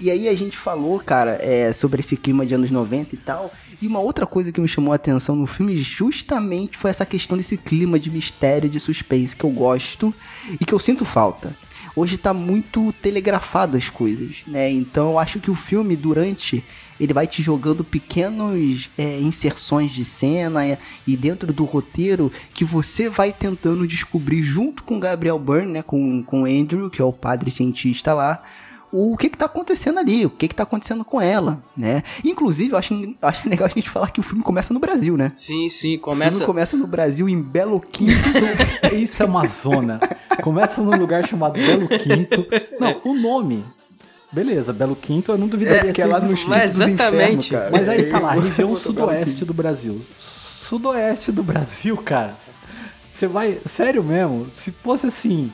E 0.00 0.10
aí 0.10 0.28
a 0.28 0.34
gente 0.34 0.56
falou, 0.56 0.98
cara, 0.98 1.38
é, 1.40 1.72
sobre 1.72 2.00
esse 2.00 2.16
clima 2.16 2.44
de 2.44 2.54
anos 2.54 2.70
90 2.70 3.14
e 3.14 3.18
tal. 3.18 3.52
E 3.80 3.86
uma 3.86 4.00
outra 4.00 4.26
coisa 4.26 4.50
que 4.50 4.60
me 4.60 4.68
chamou 4.68 4.92
a 4.92 4.96
atenção 4.96 5.36
no 5.36 5.46
filme 5.46 5.76
justamente 5.76 6.76
foi 6.76 6.90
essa 6.90 7.06
questão 7.06 7.36
desse 7.36 7.56
clima 7.56 7.98
de 7.98 8.10
mistério, 8.10 8.68
de 8.68 8.80
suspense 8.80 9.36
que 9.36 9.44
eu 9.44 9.50
gosto 9.50 10.12
e 10.60 10.64
que 10.64 10.72
eu 10.72 10.78
sinto 10.78 11.04
falta. 11.04 11.56
Hoje 11.96 12.18
tá 12.18 12.34
muito 12.34 12.92
telegrafado 13.00 13.76
as 13.76 13.88
coisas, 13.88 14.42
né? 14.48 14.68
Então 14.68 15.12
eu 15.12 15.18
acho 15.18 15.38
que 15.38 15.50
o 15.50 15.54
filme, 15.54 15.94
durante, 15.94 16.64
ele 16.98 17.12
vai 17.12 17.24
te 17.24 17.40
jogando 17.40 17.84
pequenos 17.84 18.90
é, 18.98 19.20
inserções 19.20 19.92
de 19.92 20.04
cena 20.04 20.66
é, 20.66 20.76
e 21.06 21.16
dentro 21.16 21.52
do 21.52 21.64
roteiro 21.64 22.32
que 22.52 22.64
você 22.64 23.08
vai 23.08 23.32
tentando 23.32 23.86
descobrir 23.86 24.42
junto 24.42 24.82
com 24.82 24.98
Gabriel 24.98 25.38
Byrne, 25.38 25.72
né? 25.72 25.82
Com, 25.82 26.22
com 26.24 26.44
Andrew, 26.44 26.90
que 26.90 27.00
é 27.00 27.04
o 27.04 27.12
padre 27.12 27.50
cientista 27.52 28.12
lá, 28.12 28.42
o 28.96 29.16
que 29.16 29.28
que 29.28 29.36
tá 29.36 29.46
acontecendo 29.46 29.98
ali, 29.98 30.24
o 30.24 30.30
que 30.30 30.46
que 30.46 30.54
tá 30.54 30.62
acontecendo 30.62 31.04
com 31.04 31.20
ela, 31.20 31.60
né? 31.76 32.02
Inclusive, 32.24 32.72
eu 32.72 32.78
acho, 32.78 32.94
acho 33.20 33.48
legal 33.48 33.66
a 33.66 33.68
gente 33.68 33.90
falar 33.90 34.10
que 34.10 34.20
o 34.20 34.22
filme 34.22 34.42
começa 34.42 34.72
no 34.72 34.78
Brasil, 34.78 35.16
né? 35.16 35.26
Sim, 35.34 35.68
sim, 35.68 35.96
O 35.96 36.00
começa. 36.00 36.30
filme 36.32 36.46
começa 36.46 36.76
no 36.76 36.86
Brasil, 36.86 37.28
em 37.28 37.40
Belo 37.42 37.80
Quinto. 37.80 38.12
Isso, 38.12 38.94
isso 38.94 39.22
é 39.22 39.26
uma 39.26 39.46
zona. 39.48 39.98
Começa 40.42 40.80
num 40.80 40.96
lugar 40.96 41.26
chamado 41.28 41.54
Belo 41.54 41.88
Quinto. 41.88 42.46
Não, 42.78 43.00
o 43.04 43.14
nome. 43.14 43.64
Beleza, 44.30 44.72
Belo 44.72 44.94
Quinto 44.96 45.32
eu 45.32 45.38
não 45.38 45.46
duvidaria 45.48 45.90
É, 45.90 45.92
que 45.92 46.02
é 46.02 46.06
lá. 46.06 46.20
Mas 46.20 46.28
Quintos 46.28 46.44
dos 46.44 46.88
exatamente. 46.88 46.94
Infernos, 47.04 47.48
cara. 47.48 47.70
Mas 47.72 47.88
aí 47.88 48.02
tá 48.10 48.18
lá, 48.20 48.36
É, 48.36 48.40
região 48.42 48.76
sudoeste 48.76 49.44
do 49.44 49.54
Brasil. 49.54 50.00
Sudoeste 50.68 51.32
do 51.32 51.42
Brasil, 51.42 51.96
cara. 51.96 52.36
Você 53.12 53.26
vai. 53.26 53.58
Sério 53.68 54.02
mesmo, 54.02 54.48
se 54.56 54.70
fosse 54.70 55.06
assim. 55.06 55.52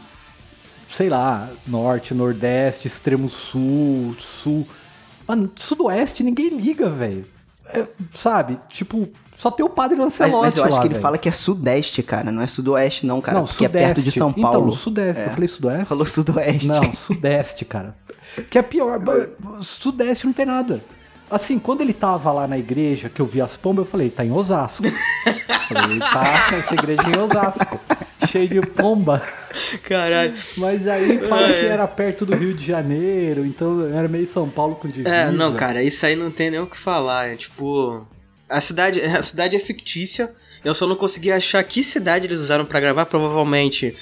Sei 0.90 1.08
lá, 1.08 1.48
norte, 1.66 2.12
nordeste, 2.12 2.88
extremo 2.88 3.30
sul, 3.30 4.14
sul. 4.18 4.66
Mano, 5.26 5.50
sudoeste 5.54 6.24
ninguém 6.24 6.48
liga, 6.48 6.88
velho. 6.90 7.24
É, 7.66 7.86
sabe? 8.12 8.58
Tipo, 8.68 9.08
só 9.36 9.50
tem 9.50 9.64
o 9.64 9.68
padre 9.68 9.96
Mas, 9.96 10.18
Lancelotti 10.18 10.44
mas 10.44 10.56
eu 10.56 10.64
acho 10.64 10.74
lá, 10.74 10.80
que 10.80 10.86
ele 10.88 10.94
velho. 10.94 11.02
fala 11.02 11.16
que 11.16 11.28
é 11.28 11.32
sudeste, 11.32 12.02
cara, 12.02 12.32
não 12.32 12.42
é 12.42 12.46
sudoeste 12.46 13.06
não, 13.06 13.20
cara, 13.20 13.38
não, 13.38 13.46
porque 13.46 13.64
é 13.64 13.68
perto 13.68 14.02
de 14.02 14.10
São 14.10 14.32
Paulo. 14.32 14.66
Então, 14.66 14.76
sudeste. 14.76 15.22
Eu 15.22 15.30
falei 15.30 15.48
sudoeste? 15.48 15.84
Falou 15.86 16.06
sudoeste. 16.06 16.66
Não, 16.66 16.92
sudeste, 16.92 17.64
cara. 17.64 17.94
Que 18.50 18.58
é 18.58 18.62
pior. 18.62 19.00
Sudeste 19.62 20.26
não 20.26 20.32
tem 20.32 20.46
nada. 20.46 20.82
Assim, 21.30 21.58
quando 21.58 21.80
ele 21.82 21.92
tava 21.92 22.32
lá 22.32 22.48
na 22.48 22.58
igreja, 22.58 23.08
que 23.08 23.20
eu 23.20 23.26
vi 23.26 23.40
as 23.40 23.56
pombas, 23.56 23.84
eu 23.86 23.90
falei, 23.90 24.10
tá 24.10 24.24
em 24.24 24.32
Osasco. 24.32 24.82
falei, 25.68 25.98
tá 25.98 26.50
nessa 26.50 26.74
igreja 26.74 27.02
em 27.02 27.18
Osasco. 27.18 27.80
Cheio 28.28 28.48
de 28.48 28.60
pomba. 28.60 29.22
Caralho. 29.82 30.32
Mas 30.58 30.86
aí 30.88 31.18
fala 31.28 31.48
É. 31.48 31.60
que 31.60 31.66
era 31.66 31.86
perto 31.86 32.26
do 32.26 32.34
Rio 32.36 32.54
de 32.54 32.64
Janeiro, 32.64 33.44
então 33.46 33.82
era 33.94 34.06
meio 34.08 34.26
São 34.26 34.48
Paulo 34.48 34.74
com 34.76 34.88
divisa. 34.88 35.08
É, 35.14 35.30
não, 35.30 35.54
cara, 35.54 35.82
isso 35.82 36.04
aí 36.04 36.14
não 36.16 36.30
tem 36.30 36.50
nem 36.50 36.60
o 36.60 36.66
que 36.66 36.76
falar. 36.76 37.28
É 37.28 37.36
tipo. 37.36 38.06
A 38.48 38.60
cidade, 38.60 39.00
a 39.00 39.22
cidade 39.22 39.56
é 39.56 39.60
fictícia. 39.60 40.32
Eu 40.64 40.74
só 40.74 40.86
não 40.86 40.96
consegui 40.96 41.32
achar 41.32 41.62
que 41.64 41.82
cidade 41.82 42.26
eles 42.26 42.40
usaram 42.40 42.64
pra 42.64 42.80
gravar. 42.80 43.06
Provavelmente. 43.06 43.96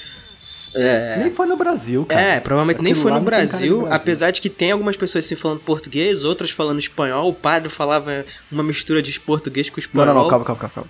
Nem 1.23 1.33
foi 1.33 1.47
no 1.47 1.57
Brasil, 1.57 2.05
cara. 2.05 2.21
É, 2.21 2.41
provavelmente 2.41 2.83
nem 2.83 2.93
Aquilo 2.93 3.03
foi 3.03 3.11
lá 3.11 3.17
no 3.19 3.21
não 3.25 3.27
Brasil, 3.27 3.79
Brasil. 3.81 3.95
apesar 3.95 4.31
de 4.31 4.41
que 4.41 4.49
tem 4.51 4.71
algumas 4.73 4.97
pessoas 4.97 5.27
se 5.27 5.35
falando 5.37 5.61
português, 5.61 6.25
outras 6.25 6.51
falando 6.51 6.79
espanhol. 6.79 7.29
O 7.29 7.35
padre 7.35 7.69
falava 7.69 8.25
uma 8.51 8.63
mistura 8.63 9.03
de 9.03 9.19
português 9.21 9.69
com 9.71 9.77
Não, 9.77 9.81
espanhol. 9.81 10.07
não, 10.15 10.23
não, 10.23 10.29
calma, 10.29 10.45
calma, 10.45 10.61
calma, 10.61 10.75
calma. 10.75 10.89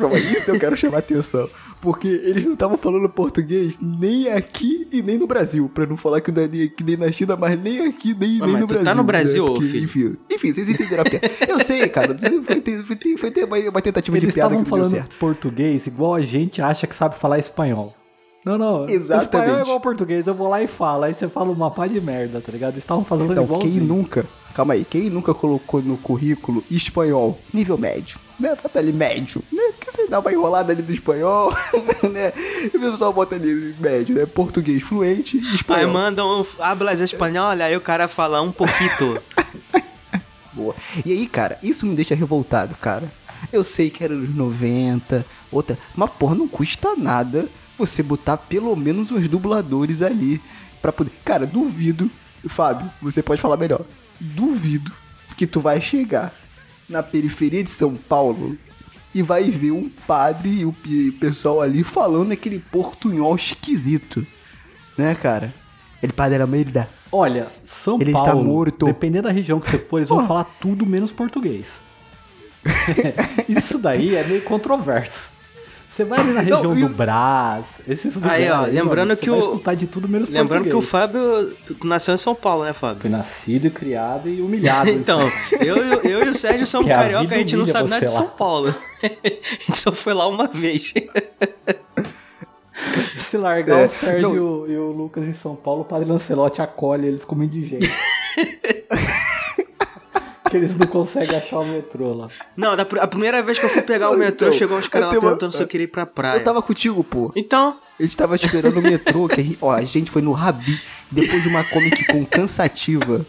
Calma. 0.00 0.18
Isso 0.18 0.50
eu 0.50 0.58
quero 0.58 0.76
chamar 0.76 0.98
atenção. 0.98 1.48
Porque 1.80 2.08
eles 2.08 2.44
não 2.44 2.54
estavam 2.54 2.76
falando 2.76 3.08
português 3.08 3.78
nem 3.80 4.28
aqui 4.28 4.86
e 4.90 5.00
nem 5.00 5.16
no 5.16 5.26
Brasil. 5.28 5.70
Pra 5.72 5.86
não 5.86 5.96
falar 5.96 6.20
que 6.20 6.32
não 6.32 6.42
é 6.42 6.48
nem 6.48 6.62
aqui 6.64 6.82
nem 6.82 6.96
na 6.96 7.10
China, 7.12 7.36
mas 7.36 7.58
nem 7.58 7.86
aqui 7.86 8.14
nem, 8.18 8.30
nem 8.30 8.38
mas 8.40 8.52
no 8.60 8.66
tu 8.66 8.74
tá 8.74 8.80
Brasil. 8.80 8.94
no 8.96 9.04
Brasil, 9.04 9.44
né? 9.46 9.52
Porque, 9.54 9.68
filho. 9.68 9.84
enfim, 9.84 10.16
enfim, 10.30 10.52
vocês 10.52 10.68
entenderam 10.68 11.02
a 11.02 11.04
piada. 11.08 11.30
Eu 11.48 11.60
sei, 11.60 11.88
cara. 11.88 12.16
Foi 12.18 12.60
ter, 12.60 12.84
foi 12.84 12.96
ter, 12.96 13.16
foi 13.16 13.30
ter 13.30 13.44
uma, 13.44 13.56
uma 13.58 13.80
tentativa 13.80 14.16
Eles 14.16 14.28
de 14.28 14.34
piada 14.34 14.54
que 14.56 14.56
estavam 14.56 14.58
não 14.58 14.64
deu 14.64 14.70
falando 14.70 14.90
certo. 14.90 15.16
português 15.20 15.86
igual 15.86 16.14
a 16.16 16.20
gente 16.20 16.60
acha 16.60 16.86
que 16.86 16.94
sabe 16.94 17.16
falar 17.16 17.38
espanhol. 17.38 17.94
Não, 18.46 18.56
não. 18.56 18.86
Exatamente. 18.88 19.24
Espanhol 19.24 19.58
é 19.58 19.62
igual 19.62 19.80
português, 19.80 20.24
eu 20.24 20.32
vou 20.34 20.48
lá 20.48 20.62
e 20.62 20.68
falo. 20.68 21.02
Aí 21.02 21.12
você 21.12 21.26
fala 21.28 21.50
uma 21.50 21.68
pá 21.68 21.88
de 21.88 22.00
merda, 22.00 22.40
tá 22.40 22.52
ligado? 22.52 22.74
Eles 22.74 22.84
estavam 22.84 23.04
falando 23.04 23.32
Então, 23.32 23.42
igual. 23.42 23.58
quem 23.58 23.72
nunca, 23.72 24.24
calma 24.54 24.74
aí, 24.74 24.84
quem 24.88 25.10
nunca 25.10 25.34
colocou 25.34 25.82
no 25.82 25.96
currículo 25.96 26.62
espanhol 26.70 27.36
nível 27.52 27.76
médio, 27.76 28.20
né? 28.38 28.56
Bota 28.62 28.78
ali 28.78 28.92
médio, 28.92 29.42
né? 29.52 29.72
Porque 29.76 29.90
você 29.90 30.06
dá 30.06 30.20
uma 30.20 30.32
enrolada 30.32 30.72
ali 30.72 30.80
do 30.80 30.92
espanhol, 30.92 31.52
né? 32.08 32.32
E 32.72 32.76
o 32.76 32.80
pessoal 32.92 33.12
bota 33.12 33.34
ali 33.34 33.74
médio, 33.80 34.14
né? 34.14 34.24
Português 34.26 34.80
fluente, 34.80 35.38
Aí 35.38 35.54
espanhol. 35.56 35.90
mandam, 35.90 36.40
um, 36.40 36.46
hablas 36.60 37.00
espanhol, 37.00 37.50
aí 37.50 37.76
o 37.76 37.80
cara 37.80 38.06
fala 38.06 38.40
um 38.42 38.52
pouquito. 38.52 39.20
Boa. 40.54 40.74
E 41.04 41.10
aí, 41.10 41.26
cara, 41.26 41.58
isso 41.64 41.84
me 41.84 41.96
deixa 41.96 42.14
revoltado, 42.14 42.76
cara. 42.76 43.10
Eu 43.52 43.64
sei 43.64 43.90
que 43.90 44.04
era 44.04 44.14
nos 44.14 44.34
90, 44.34 45.26
outra, 45.50 45.76
mas 45.96 46.10
porra, 46.12 46.36
não 46.36 46.46
custa 46.46 46.94
nada 46.96 47.46
você 47.78 48.02
botar 48.02 48.36
pelo 48.36 48.74
menos 48.76 49.10
uns 49.10 49.28
dubladores 49.28 50.02
ali 50.02 50.40
pra 50.80 50.92
poder. 50.92 51.12
Cara, 51.24 51.46
duvido, 51.46 52.10
Fábio, 52.48 52.90
você 53.00 53.22
pode 53.22 53.40
falar 53.40 53.56
melhor. 53.56 53.84
Duvido 54.20 54.92
que 55.36 55.46
tu 55.46 55.60
vai 55.60 55.80
chegar 55.80 56.32
na 56.88 57.02
periferia 57.02 57.62
de 57.62 57.70
São 57.70 57.94
Paulo 57.94 58.56
e 59.14 59.22
vai 59.22 59.44
ver 59.50 59.72
um 59.72 59.88
padre 60.06 60.60
e 60.60 60.64
o 60.64 60.74
pessoal 61.18 61.60
ali 61.60 61.82
falando 61.82 62.32
aquele 62.32 62.58
portunhol 62.58 63.34
esquisito. 63.34 64.26
Né, 64.96 65.14
cara? 65.14 65.54
Ele 66.02 66.12
padre 66.12 66.36
era 66.36 66.46
merda. 66.46 66.88
Olha, 67.10 67.48
São 67.64 68.00
Ele 68.00 68.10
está 68.10 68.24
Paulo, 68.24 68.44
morto. 68.44 68.86
dependendo 68.86 69.28
da 69.28 69.32
região 69.32 69.58
que 69.58 69.70
você 69.70 69.78
for, 69.78 69.98
eles 69.98 70.08
vão 70.08 70.26
falar 70.26 70.44
tudo 70.60 70.86
menos 70.86 71.12
português. 71.12 71.80
Isso 73.48 73.78
daí 73.78 74.14
é 74.14 74.24
meio 74.24 74.42
controverso. 74.42 75.30
Você 75.96 76.04
vai 76.04 76.20
ali 76.20 76.32
na 76.34 76.42
Não, 76.42 76.56
região 76.60 76.76
e 76.76 76.80
do 76.82 76.86
o- 76.86 76.88
Brás, 76.90 77.64
esses 77.88 78.14
lugares 78.14 78.50
ó, 78.50 78.66
lembrando 78.66 79.08
mano, 79.08 79.16
que 79.16 79.30
o- 79.30 79.38
escutar 79.38 79.74
de 79.74 79.86
tudo 79.86 80.06
menos 80.06 80.28
Lembrando 80.28 80.64
que 80.64 80.74
o 80.74 80.82
português. 80.82 80.90
Fábio. 80.90 81.56
Tu, 81.64 81.74
tu 81.74 81.86
nasceu 81.86 82.14
em 82.14 82.18
São 82.18 82.34
Paulo, 82.34 82.64
né, 82.64 82.74
Fábio? 82.74 83.00
Fui 83.00 83.08
nascido, 83.10 83.70
criado 83.70 84.28
e 84.28 84.42
humilhado. 84.42 84.90
Então, 84.92 85.18
eu, 85.58 85.76
eu, 85.78 86.00
eu 86.02 86.24
e 86.26 86.28
o 86.28 86.34
Sérgio 86.34 86.66
somos 86.66 86.86
Que 86.88 86.92
a 86.92 86.96
carioca, 86.96 87.22
vida 87.22 87.34
a 87.34 87.38
gente 87.38 87.56
não 87.56 87.64
sabe 87.64 87.88
nada 87.88 88.04
de. 88.04 88.12
São 88.12 88.28
Paulo. 88.28 88.74
A 89.02 89.08
gente 89.08 89.78
só 89.78 89.90
foi 89.92 90.12
lá 90.12 90.26
uma 90.28 90.46
vez. 90.46 90.92
Se 93.16 93.36
largar 93.38 93.80
É, 93.80 93.84
o 93.86 93.88
Sérgio 93.88 94.66
e 94.68 94.76
o 94.76 94.90
Lucas 94.92 95.24
em 95.26 95.32
São 95.32 95.56
Paulo, 95.56 95.80
o 95.80 95.84
Padre 95.84 96.08
Lancelotti 96.08 96.60
acolhe 96.60 97.06
eles 97.06 97.24
como 97.24 97.42
indigentes. 97.42 97.90
Que 100.58 100.64
eles 100.64 100.76
não 100.76 100.86
conseguem 100.86 101.36
achar 101.36 101.58
o 101.60 101.66
metrô 101.66 102.12
lá. 102.14 102.28
Não, 102.56 102.74
da, 102.76 102.84
pr- 102.84 102.98
a 103.00 103.06
primeira 103.06 103.42
vez 103.42 103.58
que 103.58 103.64
eu 103.64 103.68
fui 103.68 103.82
pegar 103.82 104.10
o 104.10 104.16
metrô, 104.16 104.48
Então, 104.48 104.58
chegou 104.58 104.78
uns 104.78 104.88
caras 104.88 105.06
lá 105.06 105.10
tenho 105.10 105.22
uma- 105.22 105.28
perguntando 105.30 105.52
se 105.52 105.62
eu 105.62 105.66
queria 105.66 105.84
ir 105.84 105.88
pra 105.88 106.06
praia. 106.06 106.38
Eu 106.40 106.44
tava 106.44 106.62
contigo, 106.62 107.02
pô. 107.04 107.30
Então, 107.36 107.78
A 107.98 108.02
gente 108.02 108.16
tava 108.16 108.36
esperando 108.36 108.78
o 108.78 108.82
metrô, 108.82 109.26
que 109.28 109.40
a 109.40 109.44
gente, 109.44 109.58
ó, 109.62 109.72
a 109.72 109.82
gente 109.82 110.10
foi 110.10 110.20
no 110.22 110.32
Rabi, 110.32 110.78
depois 111.10 111.42
de 111.42 111.48
uma 111.48 111.64
Comic 111.64 112.04
Con 112.06 112.24
cansativa. 112.26 113.24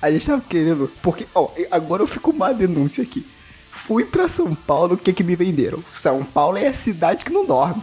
A 0.00 0.10
gente 0.10 0.26
tava 0.26 0.40
querendo, 0.40 0.90
porque, 1.02 1.26
ó, 1.34 1.50
agora 1.70 2.02
eu 2.02 2.06
fico 2.06 2.30
uma 2.30 2.52
denúncia 2.52 3.02
aqui. 3.04 3.24
Fui 3.70 4.04
pra 4.04 4.28
São 4.28 4.54
Paulo, 4.54 4.94
o 4.94 4.98
que 4.98 5.12
que 5.12 5.22
me 5.24 5.36
venderam? 5.36 5.82
São 5.92 6.24
Paulo 6.24 6.56
é 6.58 6.66
a 6.68 6.74
cidade 6.74 7.24
que 7.24 7.32
não 7.32 7.44
dorme. 7.44 7.82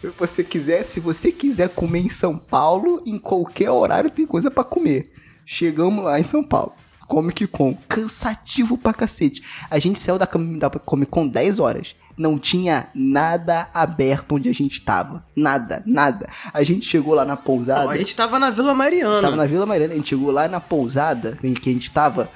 Se 0.00 0.08
você 0.18 0.44
quiser, 0.44 0.84
se 0.84 1.00
você 1.00 1.32
quiser 1.32 1.68
comer 1.70 2.00
em 2.00 2.10
São 2.10 2.36
Paulo, 2.38 3.02
em 3.06 3.18
qualquer 3.18 3.70
horário 3.70 4.10
tem 4.10 4.24
coisa 4.26 4.50
pra 4.50 4.62
comer. 4.62 5.10
Chegamos 5.44 6.04
lá 6.04 6.20
em 6.20 6.24
São 6.24 6.44
Paulo. 6.44 6.72
Comic 7.06 7.46
Con, 7.46 7.76
cansativo 7.88 8.76
pra 8.76 8.92
cacete. 8.92 9.42
A 9.70 9.78
gente 9.78 9.98
saiu 9.98 10.18
da, 10.18 10.28
da 10.58 10.70
Comic 10.70 11.10
Con 11.10 11.26
10 11.28 11.58
horas. 11.58 11.94
Não 12.16 12.38
tinha 12.38 12.86
nada 12.94 13.68
aberto 13.74 14.36
onde 14.36 14.48
a 14.48 14.52
gente 14.54 14.80
tava. 14.80 15.22
Nada, 15.36 15.82
nada. 15.84 16.28
A 16.52 16.62
gente 16.62 16.86
chegou 16.86 17.12
lá 17.14 17.24
na 17.26 17.36
pousada. 17.36 17.86
ó, 17.86 17.90
a 17.90 17.96
gente 17.96 18.16
tava 18.16 18.38
na 18.38 18.48
Vila 18.48 18.74
Mariana. 18.74 19.16
Estava 19.16 19.36
na 19.36 19.44
Vila 19.46 19.66
Mariana, 19.66 19.92
a 19.92 19.96
gente 19.96 20.08
chegou 20.08 20.30
lá 20.30 20.48
na 20.48 20.58
pousada 20.58 21.38
em 21.44 21.52
que 21.52 21.68
a 21.68 21.72
gente 21.72 21.90
tava. 21.90 22.30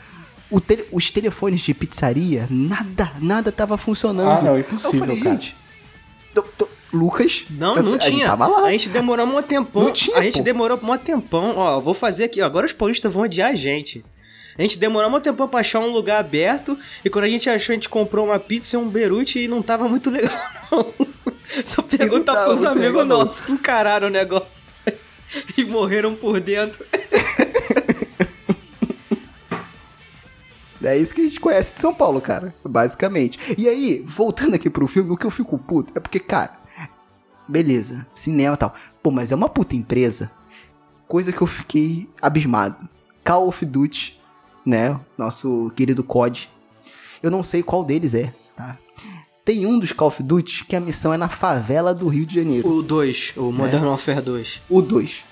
o 0.50 0.60
tele- 0.60 0.84
os 0.92 1.10
telefones 1.10 1.60
de 1.60 1.72
pizzaria, 1.72 2.46
nada, 2.50 3.12
nada 3.20 3.50
tava 3.52 3.78
funcionando. 3.78 4.28
Ah, 4.30 4.42
não, 4.42 4.54
Eu 4.54 4.60
impossível, 4.60 4.98
falei, 5.00 5.20
cara. 5.20 5.34
gente, 5.36 5.56
tô- 6.34 6.42
tô- 6.42 6.68
Lucas. 6.92 7.44
Não, 7.50 7.74
a- 7.76 7.82
não 7.82 7.90
a 7.94 7.98
gente 7.98 8.10
tinha. 8.16 8.26
tava 8.26 8.48
lá. 8.48 8.66
A 8.66 8.72
gente 8.72 8.88
demorou 8.88 9.24
um 9.24 9.40
tempão. 9.40 9.84
Não 9.84 9.92
tinha, 9.92 10.18
a 10.18 10.22
gente 10.22 10.38
pô. 10.38 10.42
demorou 10.42 10.78
um 10.82 10.98
tempão. 10.98 11.54
Ó, 11.56 11.76
eu 11.76 11.80
vou 11.80 11.94
fazer 11.94 12.24
aqui. 12.24 12.42
ó, 12.42 12.46
Agora 12.46 12.66
os 12.66 12.72
paulistas 12.72 13.12
vão 13.12 13.22
odiar 13.22 13.50
a 13.50 13.54
gente. 13.54 14.04
A 14.58 14.62
gente 14.62 14.78
demorou 14.78 15.10
um 15.14 15.20
tempão 15.20 15.48
pra 15.48 15.60
achar 15.60 15.80
um 15.80 15.90
lugar 15.90 16.20
aberto. 16.20 16.78
E 17.04 17.10
quando 17.10 17.24
a 17.24 17.28
gente 17.28 17.48
achou, 17.48 17.72
a 17.72 17.76
gente 17.76 17.88
comprou 17.88 18.26
uma 18.26 18.38
pizza 18.38 18.76
e 18.76 18.78
um 18.78 18.88
berute 18.88 19.38
e 19.38 19.48
não 19.48 19.62
tava 19.62 19.88
muito 19.88 20.10
legal, 20.10 20.32
não. 20.70 21.10
Só 21.64 21.82
pergunta 21.82 22.44
pros 22.44 22.64
amigos 22.64 23.06
nossos 23.06 23.40
que 23.40 23.52
encararam 23.52 24.06
o 24.06 24.10
negócio. 24.10 24.64
e 25.56 25.64
morreram 25.64 26.14
por 26.14 26.40
dentro. 26.40 26.84
É 30.82 30.96
isso 30.96 31.14
que 31.14 31.20
a 31.20 31.24
gente 31.24 31.38
conhece 31.38 31.74
de 31.74 31.80
São 31.80 31.94
Paulo, 31.94 32.20
cara. 32.20 32.54
Basicamente. 32.64 33.38
E 33.56 33.68
aí, 33.68 34.02
voltando 34.04 34.54
aqui 34.54 34.70
pro 34.70 34.86
filme, 34.86 35.10
o 35.10 35.16
que 35.16 35.26
eu 35.26 35.30
fico 35.30 35.58
puto 35.58 35.92
é 35.94 36.00
porque, 36.00 36.18
cara, 36.18 36.58
beleza, 37.46 38.06
cinema 38.14 38.54
e 38.54 38.56
tal. 38.56 38.74
Pô, 39.02 39.10
mas 39.10 39.30
é 39.30 39.34
uma 39.34 39.48
puta 39.48 39.76
empresa. 39.76 40.30
Coisa 41.06 41.32
que 41.32 41.42
eu 41.42 41.46
fiquei 41.46 42.08
abismado. 42.20 42.88
Call 43.22 43.48
of 43.48 43.64
Duty, 43.64 44.19
né? 44.70 44.98
Nosso 45.18 45.70
querido 45.76 46.02
COD. 46.04 46.48
Eu 47.22 47.30
não 47.30 47.42
sei 47.42 47.62
qual 47.62 47.84
deles 47.84 48.14
é, 48.14 48.32
tá? 48.56 48.78
Tem 49.44 49.66
um 49.66 49.78
dos 49.78 49.92
Call 49.92 50.08
of 50.08 50.22
Duty 50.22 50.64
que 50.64 50.76
a 50.76 50.80
missão 50.80 51.12
é 51.12 51.16
na 51.16 51.28
favela 51.28 51.92
do 51.92 52.06
Rio 52.08 52.24
de 52.24 52.36
Janeiro. 52.36 52.68
O 52.68 52.82
2, 52.82 53.34
o 53.36 53.50
Modern 53.50 53.84
Warfare 53.84 54.20
2. 54.20 54.62
O 54.68 54.80
2. 54.80 55.24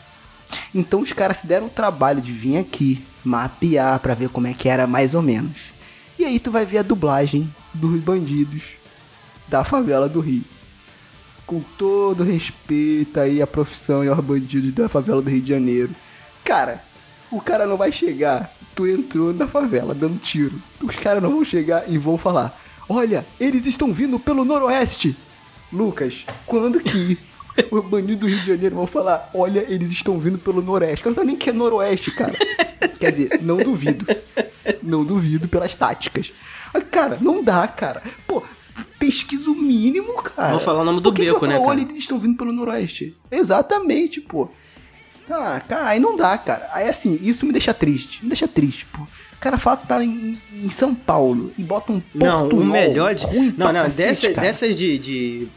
Então 0.74 1.00
os 1.00 1.12
caras 1.12 1.38
se 1.38 1.46
deram 1.46 1.66
o 1.66 1.70
trabalho 1.70 2.20
de 2.20 2.32
vir 2.32 2.56
aqui, 2.56 3.04
mapear 3.22 4.00
pra 4.00 4.14
ver 4.14 4.28
como 4.30 4.46
é 4.46 4.54
que 4.54 4.68
era 4.68 4.86
mais 4.86 5.14
ou 5.14 5.22
menos. 5.22 5.72
E 6.18 6.24
aí 6.24 6.40
tu 6.40 6.50
vai 6.50 6.66
ver 6.66 6.78
a 6.78 6.82
dublagem 6.82 7.54
dos 7.72 8.00
bandidos 8.00 8.76
da 9.46 9.62
favela 9.62 10.08
do 10.08 10.20
Rio. 10.20 10.42
Com 11.46 11.60
todo 11.78 12.24
respeito 12.24 13.20
aí 13.20 13.40
à 13.40 13.46
profissão 13.46 14.04
e 14.04 14.08
aos 14.08 14.20
bandidos 14.20 14.72
da 14.72 14.88
favela 14.88 15.22
do 15.22 15.30
Rio 15.30 15.42
de 15.42 15.50
Janeiro. 15.50 15.94
Cara, 16.42 16.82
o 17.30 17.40
cara 17.40 17.66
não 17.66 17.76
vai 17.76 17.92
chegar, 17.92 18.52
tu 18.78 18.86
entrou 18.86 19.34
na 19.34 19.48
favela 19.48 19.92
dando 19.92 20.20
tiro. 20.20 20.54
Os 20.80 20.94
caras 20.94 21.20
não 21.20 21.32
vão 21.32 21.44
chegar 21.44 21.90
e 21.90 21.98
vão 21.98 22.16
falar: 22.16 22.56
Olha, 22.88 23.26
eles 23.40 23.66
estão 23.66 23.92
vindo 23.92 24.20
pelo 24.20 24.44
noroeste. 24.44 25.16
Lucas, 25.72 26.24
quando 26.46 26.78
que 26.78 27.18
os 27.72 27.84
bandidos 27.86 28.20
do 28.20 28.26
Rio 28.28 28.38
de 28.38 28.46
Janeiro 28.46 28.76
vão 28.76 28.86
falar: 28.86 29.30
Olha, 29.34 29.66
eles 29.68 29.90
estão 29.90 30.20
vindo 30.20 30.38
pelo 30.38 30.62
noroeste? 30.62 31.04
Eu 31.04 31.10
não 31.10 31.16
sei 31.16 31.24
nem 31.24 31.34
que 31.34 31.50
é 31.50 31.52
noroeste, 31.52 32.12
cara. 32.12 32.34
Quer 33.00 33.10
dizer, 33.10 33.40
não 33.42 33.56
duvido. 33.56 34.06
Não 34.80 35.04
duvido 35.04 35.48
pelas 35.48 35.74
táticas. 35.74 36.32
Cara, 36.92 37.18
não 37.20 37.42
dá, 37.42 37.66
cara. 37.66 38.00
Pô, 38.28 38.44
pesquisa 38.96 39.50
o 39.50 39.56
mínimo, 39.56 40.14
cara. 40.22 40.50
Vou 40.50 40.60
falar 40.60 40.82
o 40.82 40.84
nome 40.84 41.00
do 41.00 41.10
Por 41.10 41.16
que 41.16 41.24
que 41.24 41.32
beco, 41.32 41.46
né, 41.46 41.56
falar? 41.56 41.66
Olha, 41.66 41.80
eles 41.80 41.98
estão 41.98 42.18
vindo 42.18 42.36
pelo 42.36 42.52
noroeste. 42.52 43.16
Exatamente, 43.28 44.20
pô. 44.20 44.48
Ah, 45.30 45.60
cara, 45.66 45.88
aí 45.88 46.00
não 46.00 46.16
dá, 46.16 46.36
cara. 46.38 46.68
Aí 46.72 46.88
assim, 46.88 47.18
isso 47.22 47.46
me 47.46 47.52
deixa 47.52 47.74
triste. 47.74 48.22
Me 48.22 48.28
deixa 48.28 48.48
triste, 48.48 48.86
pô. 48.86 49.02
O 49.02 49.40
cara 49.40 49.58
fala 49.58 49.76
que 49.76 49.86
tá 49.86 50.02
em, 50.02 50.40
em 50.52 50.70
São 50.70 50.94
Paulo 50.94 51.52
e 51.56 51.62
bota 51.62 51.92
um 51.92 52.02
Não, 52.14 52.48
o 52.48 52.64
melhor 52.64 53.14
de. 53.14 53.26
Não, 53.56 53.72
não, 53.72 53.84
cacete, 53.84 54.08
dessa, 54.08 54.34
cara. 54.34 54.46
dessas 54.46 54.74
de, 54.74 54.98
de 54.98 55.48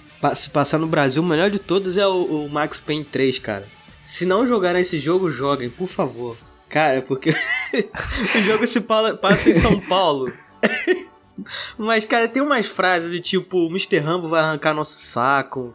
passar 0.53 0.77
no 0.77 0.87
Brasil, 0.87 1.23
o 1.23 1.25
melhor 1.25 1.49
de 1.49 1.57
todos 1.57 1.97
é 1.97 2.05
o, 2.05 2.45
o 2.45 2.49
Max 2.49 2.79
Payne 2.79 3.03
3, 3.03 3.39
cara. 3.39 3.67
Se 4.03 4.25
não 4.25 4.45
jogaram 4.45 4.79
esse 4.79 4.97
jogo, 4.97 5.29
joguem, 5.29 5.69
por 5.69 5.87
favor. 5.87 6.37
Cara, 6.69 7.01
porque 7.01 7.31
o 8.35 8.41
jogo 8.41 8.65
se 8.67 8.81
passa 8.81 9.49
em 9.49 9.53
São 9.55 9.79
Paulo. 9.79 10.31
Mas, 11.77 12.05
cara, 12.05 12.27
tem 12.27 12.41
umas 12.41 12.67
frases 12.67 13.11
do 13.11 13.19
tipo: 13.19 13.57
o 13.57 13.69
Mr. 13.69 13.97
Rambo 13.99 14.27
vai 14.27 14.41
arrancar 14.41 14.73
nosso 14.73 14.93
saco. 14.93 15.73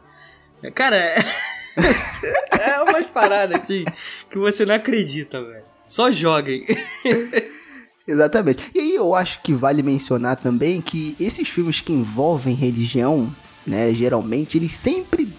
Cara, 0.75 1.15
é, 2.59 2.83
umas 2.83 3.07
paradas 3.07 3.61
assim 3.61 3.85
que 4.31 4.39
você 4.39 4.65
não 4.65 4.75
acredita, 4.75 5.43
velho. 5.43 5.65
Só 5.85 6.11
joguem. 6.11 6.65
Exatamente. 8.07 8.71
E 8.75 8.79
aí 8.79 8.95
eu 8.95 9.15
acho 9.15 9.41
que 9.43 9.53
vale 9.53 9.83
mencionar 9.83 10.37
também 10.37 10.81
que 10.81 11.17
esses 11.19 11.49
filmes 11.49 11.81
que 11.81 11.93
envolvem 11.93 12.55
religião, 12.55 13.35
né, 13.67 13.93
geralmente 13.93 14.57
eles 14.57 14.73
sempre 14.73 15.33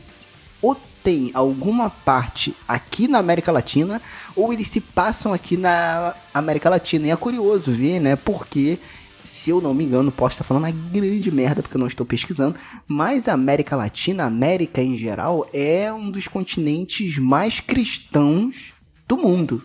ou 0.61 0.75
tem 1.03 1.31
alguma 1.33 1.89
parte 1.89 2.53
aqui 2.67 3.07
na 3.07 3.19
América 3.19 3.51
Latina 3.51 4.01
ou 4.35 4.51
eles 4.51 4.67
se 4.67 4.81
passam 4.81 5.33
aqui 5.33 5.55
na 5.55 6.13
América 6.33 6.69
Latina. 6.69 7.07
E 7.07 7.11
é 7.11 7.15
curioso 7.15 7.71
ver, 7.71 8.01
né, 8.01 8.17
porque 8.17 8.79
se 9.27 9.49
eu 9.49 9.59
não 9.61 9.73
me 9.73 9.83
engano, 9.83 10.11
posso 10.11 10.33
estar 10.35 10.43
falando 10.43 10.63
uma 10.63 10.71
grande 10.71 11.29
merda 11.31 11.61
porque 11.61 11.75
eu 11.77 11.79
não 11.79 11.87
estou 11.87 12.05
pesquisando, 12.05 12.55
mas 12.87 13.27
a 13.27 13.33
América 13.33 13.75
Latina, 13.75 14.23
a 14.23 14.27
América 14.27 14.81
em 14.81 14.97
geral, 14.97 15.47
é 15.53 15.91
um 15.91 16.09
dos 16.09 16.27
continentes 16.27 17.17
mais 17.17 17.59
cristãos 17.59 18.73
do 19.07 19.17
mundo 19.17 19.61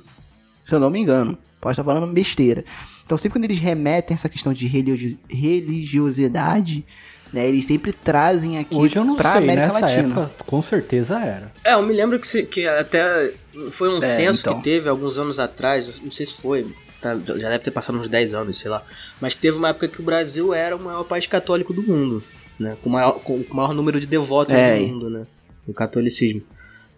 se 0.66 0.74
eu 0.74 0.80
não 0.80 0.88
me 0.90 1.00
engano. 1.00 1.36
Posso 1.60 1.72
estar 1.80 1.84
falando 1.84 2.10
besteira. 2.12 2.64
Então, 3.04 3.18
sempre 3.18 3.38
quando 3.38 3.44
eles 3.44 3.58
remetem 3.58 4.14
essa 4.14 4.28
questão 4.28 4.52
de 4.52 4.66
religi- 4.66 5.18
religiosidade, 5.28 6.84
né, 7.32 7.48
eles 7.48 7.64
sempre 7.64 7.92
trazem 7.92 8.58
aqui 8.58 8.74
Hoje 8.76 8.96
eu 8.96 9.04
não 9.04 9.16
pra 9.16 9.32
sei, 9.32 9.42
América 9.42 9.66
nessa 9.68 9.80
Latina. 9.80 10.20
época 10.22 10.30
com 10.46 10.62
certeza 10.62 11.18
era. 11.18 11.52
É, 11.64 11.74
eu 11.74 11.82
me 11.82 11.92
lembro 11.92 12.18
que, 12.18 12.26
se- 12.26 12.44
que 12.44 12.66
até 12.66 13.32
foi 13.70 13.92
um 13.94 14.00
censo 14.00 14.40
então. 14.40 14.56
que 14.58 14.64
teve 14.64 14.88
alguns 14.88 15.18
anos 15.18 15.38
atrás, 15.38 15.88
não 16.02 16.10
sei 16.10 16.26
se 16.26 16.34
foi, 16.40 16.66
tá, 17.02 17.14
já 17.38 17.50
deve 17.50 17.58
ter 17.64 17.70
passado 17.70 17.98
uns 17.98 18.08
10 18.08 18.32
anos, 18.32 18.56
sei 18.56 18.70
lá. 18.70 18.82
Mas 19.20 19.34
que 19.34 19.40
teve 19.40 19.58
uma 19.58 19.68
época 19.68 19.88
que 19.88 20.00
o 20.00 20.04
Brasil 20.04 20.54
era 20.54 20.74
o 20.74 20.80
maior 20.80 21.04
país 21.04 21.26
católico 21.26 21.72
do 21.74 21.82
mundo, 21.82 22.22
né? 22.58 22.76
Com 22.82 22.88
o 22.88 22.92
maior, 22.92 23.12
com 23.20 23.36
o 23.36 23.54
maior 23.56 23.74
número 23.74 24.00
de 24.00 24.06
devotos 24.06 24.54
É. 24.54 24.78
do 24.78 24.86
mundo, 24.86 25.10
né? 25.10 25.26
Do 25.66 25.74
catolicismo. 25.74 26.42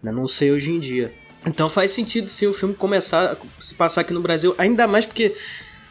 Né? 0.02 0.12
Não 0.12 0.28
sei 0.28 0.52
hoje 0.52 0.70
em 0.70 0.78
dia. 0.78 1.12
Então 1.46 1.68
faz 1.68 1.90
sentido 1.90 2.28
sim 2.30 2.46
o 2.46 2.52
filme 2.52 2.74
começar 2.74 3.32
a 3.32 3.36
se 3.60 3.74
passar 3.74 4.02
aqui 4.02 4.12
no 4.14 4.20
Brasil, 4.20 4.54
ainda 4.56 4.86
mais 4.86 5.04
porque, 5.04 5.34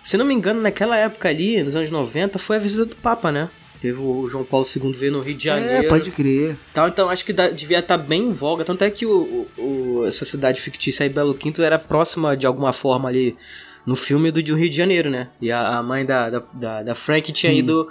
se 0.01 0.17
não 0.17 0.25
me 0.25 0.33
engano, 0.33 0.61
naquela 0.61 0.97
época 0.97 1.29
ali, 1.29 1.61
nos 1.63 1.75
anos 1.75 1.89
90, 1.89 2.39
foi 2.39 2.55
a 2.55 2.59
visita 2.59 2.85
do 2.85 2.95
Papa, 2.95 3.31
né? 3.31 3.49
Teve 3.79 3.99
o 3.99 4.27
João 4.29 4.45
Paulo 4.45 4.65
II 4.65 4.93
veio 4.93 5.11
no 5.11 5.19
Rio 5.19 5.35
de 5.35 5.43
Janeiro. 5.43 5.85
É, 5.85 5.89
pode 5.89 6.09
crer. 6.09 6.55
Tal, 6.73 6.87
então 6.87 7.09
acho 7.09 7.25
que 7.25 7.33
devia 7.33 7.79
estar 7.79 7.97
bem 7.97 8.29
em 8.29 8.31
voga. 8.31 8.63
Tanto 8.63 8.81
é 8.83 8.89
que 8.89 9.05
o, 9.05 9.45
o- 9.57 9.61
o- 9.99 10.05
essa 10.05 10.23
cidade 10.23 10.61
fictícia 10.61 11.03
aí, 11.03 11.09
Belo 11.09 11.35
Quinto, 11.35 11.61
era 11.61 11.77
próxima 11.77 12.35
de 12.37 12.47
alguma 12.47 12.71
forma 12.71 13.09
ali 13.09 13.35
no 13.85 13.95
filme 13.95 14.31
do, 14.31 14.41
do 14.41 14.55
Rio 14.55 14.69
de 14.69 14.75
Janeiro, 14.75 15.09
né? 15.09 15.29
E 15.41 15.51
a, 15.51 15.77
a 15.77 15.83
mãe 15.83 16.05
da, 16.05 16.29
da, 16.29 16.43
da, 16.53 16.83
da 16.83 16.95
Frank 16.95 17.31
tinha 17.31 17.51
Sim. 17.51 17.59
ido 17.59 17.87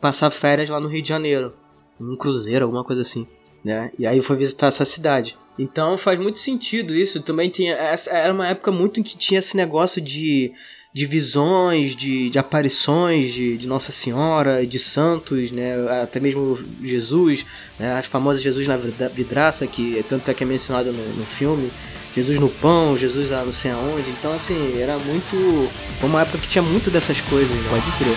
passar 0.00 0.30
férias 0.30 0.68
lá 0.68 0.78
no 0.80 0.88
Rio 0.88 1.02
de 1.02 1.08
Janeiro. 1.08 1.52
Num 1.98 2.16
cruzeiro, 2.16 2.64
alguma 2.64 2.84
coisa 2.84 3.02
assim. 3.02 3.26
Né? 3.64 3.90
E 3.98 4.06
aí 4.06 4.20
foi 4.22 4.36
visitar 4.36 4.68
essa 4.68 4.84
cidade. 4.84 5.36
Então 5.58 5.98
faz 5.98 6.18
muito 6.18 6.38
sentido 6.38 6.94
isso. 6.94 7.20
Também 7.22 7.50
tinha. 7.50 7.74
essa- 7.74 8.10
Era 8.12 8.32
uma 8.32 8.46
época 8.46 8.70
muito 8.70 9.00
em 9.00 9.02
que 9.02 9.16
tinha 9.18 9.40
esse 9.40 9.56
negócio 9.56 10.00
de, 10.00 10.52
de 10.94 11.06
visões, 11.06 11.96
de, 11.96 12.30
de 12.30 12.38
aparições 12.38 13.32
de, 13.32 13.56
de 13.58 13.66
Nossa 13.66 13.90
Senhora, 13.90 14.64
de 14.64 14.78
santos, 14.78 15.50
né? 15.50 15.74
Até 16.00 16.20
mesmo 16.20 16.56
Jesus, 16.80 17.44
né? 17.80 17.94
As 17.98 18.06
famosas 18.06 18.40
Jesus 18.40 18.68
na 18.68 18.76
vidraça, 18.76 19.66
que 19.66 20.04
tanto 20.08 20.30
é 20.30 20.34
que 20.34 20.44
é 20.44 20.46
mencionado 20.46 20.92
no, 20.92 21.16
no 21.16 21.26
filme. 21.26 21.68
Jesus 22.14 22.38
no 22.38 22.48
pão, 22.48 22.96
Jesus 22.96 23.30
lá 23.30 23.44
não 23.44 23.52
sei 23.52 23.70
aonde. 23.70 24.10
Então, 24.10 24.32
assim, 24.32 24.80
era 24.80 24.98
muito. 24.98 25.70
Foi 26.00 26.08
uma 26.08 26.22
época 26.22 26.38
que 26.38 26.48
tinha 26.48 26.62
muito 26.62 26.90
dessas 26.90 27.20
coisas, 27.20 27.50
né? 27.50 27.66
Pode 27.68 27.90
crer. 27.98 28.16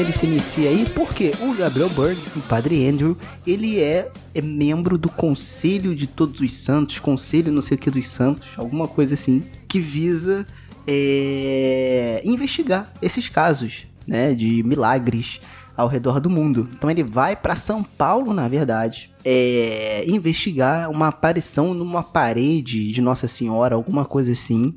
Ele 0.00 0.12
se 0.12 0.26
inicia 0.26 0.68
aí 0.68 0.86
porque 0.94 1.32
o 1.40 1.54
Gabriel 1.54 1.88
Byrne, 1.88 2.22
o 2.36 2.40
Padre 2.40 2.86
Andrew, 2.86 3.16
ele 3.46 3.80
é, 3.80 4.10
é 4.34 4.40
membro 4.40 4.96
do 4.96 5.08
Conselho 5.08 5.94
de 5.94 6.06
Todos 6.06 6.40
os 6.40 6.52
Santos, 6.52 6.98
Conselho 6.98 7.52
não 7.52 7.62
sei 7.62 7.76
o 7.76 7.80
que 7.80 7.90
dos 7.90 8.08
Santos, 8.08 8.50
alguma 8.56 8.88
coisa 8.88 9.14
assim, 9.14 9.42
que 9.68 9.78
visa 9.78 10.46
é, 10.86 12.22
investigar 12.24 12.92
esses 13.00 13.28
casos, 13.28 13.86
né, 14.06 14.34
de 14.34 14.62
milagres 14.62 15.40
ao 15.82 15.88
redor 15.88 16.20
do 16.20 16.30
mundo. 16.30 16.68
Então 16.72 16.90
ele 16.90 17.02
vai 17.02 17.36
para 17.36 17.56
São 17.56 17.82
Paulo, 17.82 18.32
na 18.32 18.48
verdade, 18.48 19.10
é, 19.24 20.04
investigar 20.06 20.90
uma 20.90 21.08
aparição 21.08 21.74
numa 21.74 22.02
parede 22.02 22.92
de 22.92 23.00
Nossa 23.00 23.28
Senhora, 23.28 23.74
alguma 23.74 24.04
coisa 24.04 24.32
assim. 24.32 24.74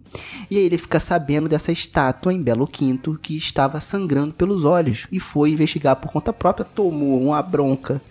E 0.49 0.57
aí 0.57 0.63
ele 0.63 0.77
fica 0.77 0.99
sabendo 0.99 1.49
dessa 1.49 1.71
estátua 1.71 2.33
em 2.33 2.41
Belo 2.41 2.67
Quinto 2.67 3.17
que 3.21 3.37
estava 3.37 3.79
sangrando 3.79 4.33
pelos 4.33 4.63
olhos 4.63 5.07
e 5.11 5.19
foi 5.19 5.51
investigar 5.51 5.95
por 5.95 6.11
conta 6.11 6.33
própria, 6.33 6.65
tomou 6.65 7.21
uma 7.21 7.41
bronca 7.41 8.01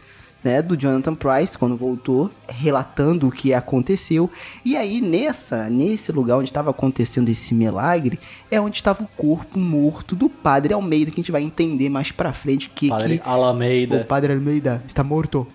né, 0.45 0.61
do 0.61 0.77
Jonathan 0.77 1.15
Price 1.15 1.57
quando 1.57 1.77
voltou, 1.77 2.31
relatando 2.47 3.27
o 3.27 3.33
que 3.33 3.55
aconteceu. 3.55 4.31
E 4.65 4.77
aí 4.77 5.01
nessa, 5.01 5.71
nesse 5.71 6.13
lugar 6.13 6.37
onde 6.37 6.51
estava 6.51 6.71
acontecendo 6.71 7.31
esse 7.31 7.55
milagre, 7.55 8.21
é 8.51 8.61
onde 8.61 8.77
estava 8.77 9.03
o 9.03 9.09
corpo 9.17 9.59
morto 9.59 10.15
do 10.15 10.29
Padre 10.29 10.75
Almeida, 10.75 11.11
que 11.11 11.21
a 11.21 11.23
gente 11.23 11.33
vai 11.33 11.43
entender 11.43 11.89
mais 11.89 12.13
pra 12.13 12.33
frente 12.33 12.69
que, 12.69 12.91
Padre 12.91 13.19
que 13.19 13.29
Alameida. 13.29 13.97
o 13.97 14.05
Padre 14.05 14.35
Almeida 14.35 14.85
está 14.87 15.03
morto. 15.03 15.47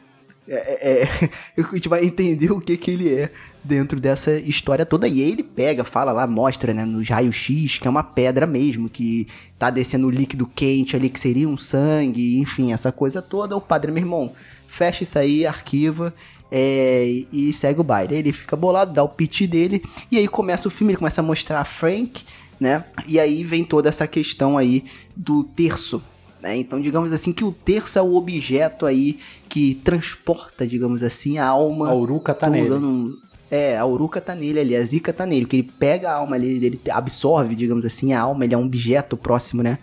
É, 0.52 0.56
é, 0.56 1.04
é, 1.04 1.30
a 1.62 1.76
gente 1.76 1.88
vai 1.88 2.04
entender 2.04 2.52
o 2.52 2.60
que 2.60 2.76
que 2.76 2.90
ele 2.90 3.14
é 3.14 3.30
dentro 3.64 4.00
dessa 4.00 4.32
história 4.34 4.84
toda. 4.84 5.08
E 5.08 5.22
aí 5.22 5.32
ele 5.32 5.44
pega, 5.44 5.84
fala 5.84 6.12
lá, 6.12 6.26
mostra, 6.26 6.74
né, 6.74 6.86
nos 6.86 7.08
raios-x, 7.08 7.78
que 7.78 7.88
é 7.88 7.92
uma 7.92 8.04
pedra 8.04 8.48
mesmo, 8.48 8.90
que 8.90 9.28
tá 9.60 9.70
descendo 9.70 10.10
líquido 10.10 10.48
quente 10.48 10.96
ali, 10.96 11.10
que 11.10 11.20
seria 11.20 11.48
um 11.48 11.58
sangue, 11.58 12.40
enfim, 12.40 12.74
essa 12.74 12.92
coisa 12.92 13.22
toda. 13.22 13.56
O 13.56 13.62
padre, 13.62 13.92
meu 13.92 14.02
irmão, 14.02 14.34
fecha 14.70 15.04
isso 15.04 15.18
aí, 15.20 15.46
arquiva 15.46 16.14
é, 16.52 17.24
e 17.34 17.52
segue 17.52 17.82
o 17.82 17.84
baile. 17.84 18.16
Ele 18.16 18.32
fica 18.32 18.56
bolado, 18.56 18.94
dá 18.94 19.04
o 19.04 19.10
pitch 19.10 19.42
dele, 19.48 19.84
e 20.12 20.18
aí 20.18 20.28
começa 20.28 20.68
o 20.68 20.72
filme, 20.72 20.92
ele 20.94 20.98
começa 21.00 21.20
a 21.22 21.24
mostrar 21.24 21.60
a 21.60 21.66
Frank, 21.66 22.24
né, 22.60 22.84
e 23.08 23.20
aí 23.20 23.44
vem 23.44 23.64
toda 23.64 23.90
essa 23.90 24.06
questão 24.08 24.58
aí 24.58 24.86
do 25.16 25.44
terço, 25.44 26.02
né? 26.42 26.56
Então, 26.58 26.80
digamos 26.80 27.12
assim, 27.12 27.34
que 27.34 27.44
o 27.44 27.52
terço 27.52 27.98
é 28.00 28.02
o 28.02 28.16
objeto 28.16 28.86
aí 28.86 29.18
que 29.50 29.76
transporta, 29.76 30.66
digamos 30.66 31.04
assim, 31.04 31.38
a 31.38 31.48
alma. 31.48 31.90
A 31.90 31.94
uruca 31.96 32.34
tá 32.34 32.50
nele. 32.50 32.74
um- 32.74 33.14
É, 33.52 33.78
a 33.78 33.86
uruca 33.86 34.22
tá 34.22 34.36
nele 34.36 34.60
ali, 34.60 34.76
a 34.76 34.82
zica 34.84 35.12
tá 35.12 35.26
nele, 35.26 35.46
que 35.46 35.56
ele 35.58 35.72
pega 35.80 36.12
a 36.12 36.16
alma 36.18 36.36
ali, 36.36 36.64
ele 36.64 36.80
absorve, 36.92 37.56
digamos 37.56 37.84
assim, 37.84 38.14
a 38.14 38.22
alma, 38.22 38.46
ele 38.46 38.54
é 38.54 38.58
um 38.58 38.66
objeto 38.66 39.18
próximo, 39.18 39.64
né, 39.64 39.80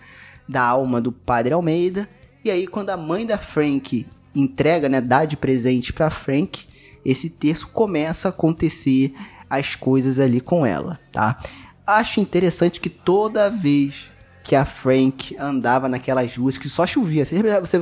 da 0.47 0.61
alma 0.63 1.01
do 1.01 1.11
padre 1.11 1.53
Almeida. 1.53 2.07
E 2.45 2.49
aí, 2.49 2.65
quando 2.65 2.91
a 2.91 2.97
mãe 2.97 3.25
da 3.25 3.37
Frank 3.37 4.05
entrega, 4.39 4.87
né, 4.87 5.01
dá 5.01 5.25
de 5.25 5.35
presente 5.35 5.91
pra 5.91 6.09
Frank, 6.09 6.65
esse 7.05 7.29
terço 7.29 7.67
começa 7.67 8.27
a 8.27 8.29
acontecer 8.29 9.13
as 9.49 9.75
coisas 9.75 10.19
ali 10.19 10.41
com 10.41 10.65
ela, 10.65 10.99
tá? 11.11 11.41
Acho 11.85 12.19
interessante 12.19 12.81
que 12.81 12.89
toda 12.89 13.49
vez 13.49 14.09
que 14.43 14.55
a 14.55 14.65
Frank 14.65 15.35
andava 15.37 15.89
naquelas 15.89 16.35
ruas 16.35 16.57
que 16.57 16.69
só 16.69 16.87
chovia. 16.87 17.25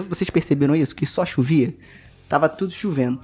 Vocês 0.10 0.30
perceberam 0.32 0.76
isso? 0.76 0.96
Que 0.96 1.06
só 1.06 1.26
chovia? 1.26 1.76
Tava 2.28 2.50
tudo 2.50 2.72
chovendo. 2.72 3.20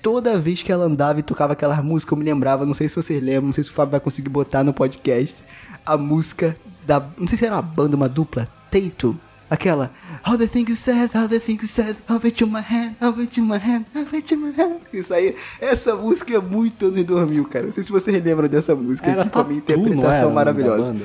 Toda 0.00 0.38
vez 0.38 0.62
que 0.62 0.70
ela 0.70 0.84
andava 0.84 1.18
e 1.18 1.22
tocava 1.22 1.54
aquela 1.54 1.82
música, 1.82 2.14
eu 2.14 2.18
me 2.18 2.24
lembrava, 2.24 2.64
não 2.66 2.74
sei 2.74 2.88
se 2.88 2.94
vocês 2.94 3.22
lembram, 3.22 3.46
não 3.46 3.52
sei 3.52 3.64
se 3.64 3.70
o 3.70 3.72
Fábio 3.72 3.92
vai 3.92 4.00
conseguir 4.00 4.28
botar 4.28 4.62
no 4.62 4.72
podcast, 4.72 5.42
a 5.84 5.96
música 5.96 6.56
da. 6.86 7.00
Não 7.18 7.26
sei 7.26 7.38
se 7.38 7.46
era 7.46 7.56
uma 7.56 7.62
banda, 7.62 7.96
uma 7.96 8.08
dupla. 8.08 8.48
Taito. 8.70 9.18
Aquela. 9.50 9.90
How 10.26 10.38
the 10.38 10.46
thing 10.46 10.64
is 10.68 10.78
said, 10.78 11.10
how 11.14 11.28
the 11.28 11.38
thing 11.38 11.58
is 11.62 11.70
said, 11.70 11.96
I'll 12.08 12.20
you 12.24 12.46
my 12.46 12.60
hand, 12.60 12.96
I'll 13.00 13.14
you 13.20 13.44
my 13.44 13.58
hand, 13.58 13.84
I'll 13.94 14.06
you 14.12 14.38
my 14.38 14.52
hand. 14.56 14.80
Isso 14.92 15.12
aí, 15.12 15.36
essa 15.60 15.94
música 15.94 16.34
é 16.34 16.40
muito 16.40 16.86
anos 16.86 17.04
2000, 17.04 17.44
cara. 17.44 17.66
Não 17.66 17.72
sei 17.72 17.82
se 17.82 17.92
vocês 17.92 18.24
lembram 18.24 18.48
dessa 18.48 18.74
música 18.74 19.10
Era 19.10 19.22
aqui 19.22 19.30
com 19.30 19.38
a 19.40 19.44
minha 19.44 19.60
Tatu, 19.60 19.78
não 19.78 19.86
interpretação 19.86 20.26
era, 20.26 20.34
maravilhosa. 20.34 20.96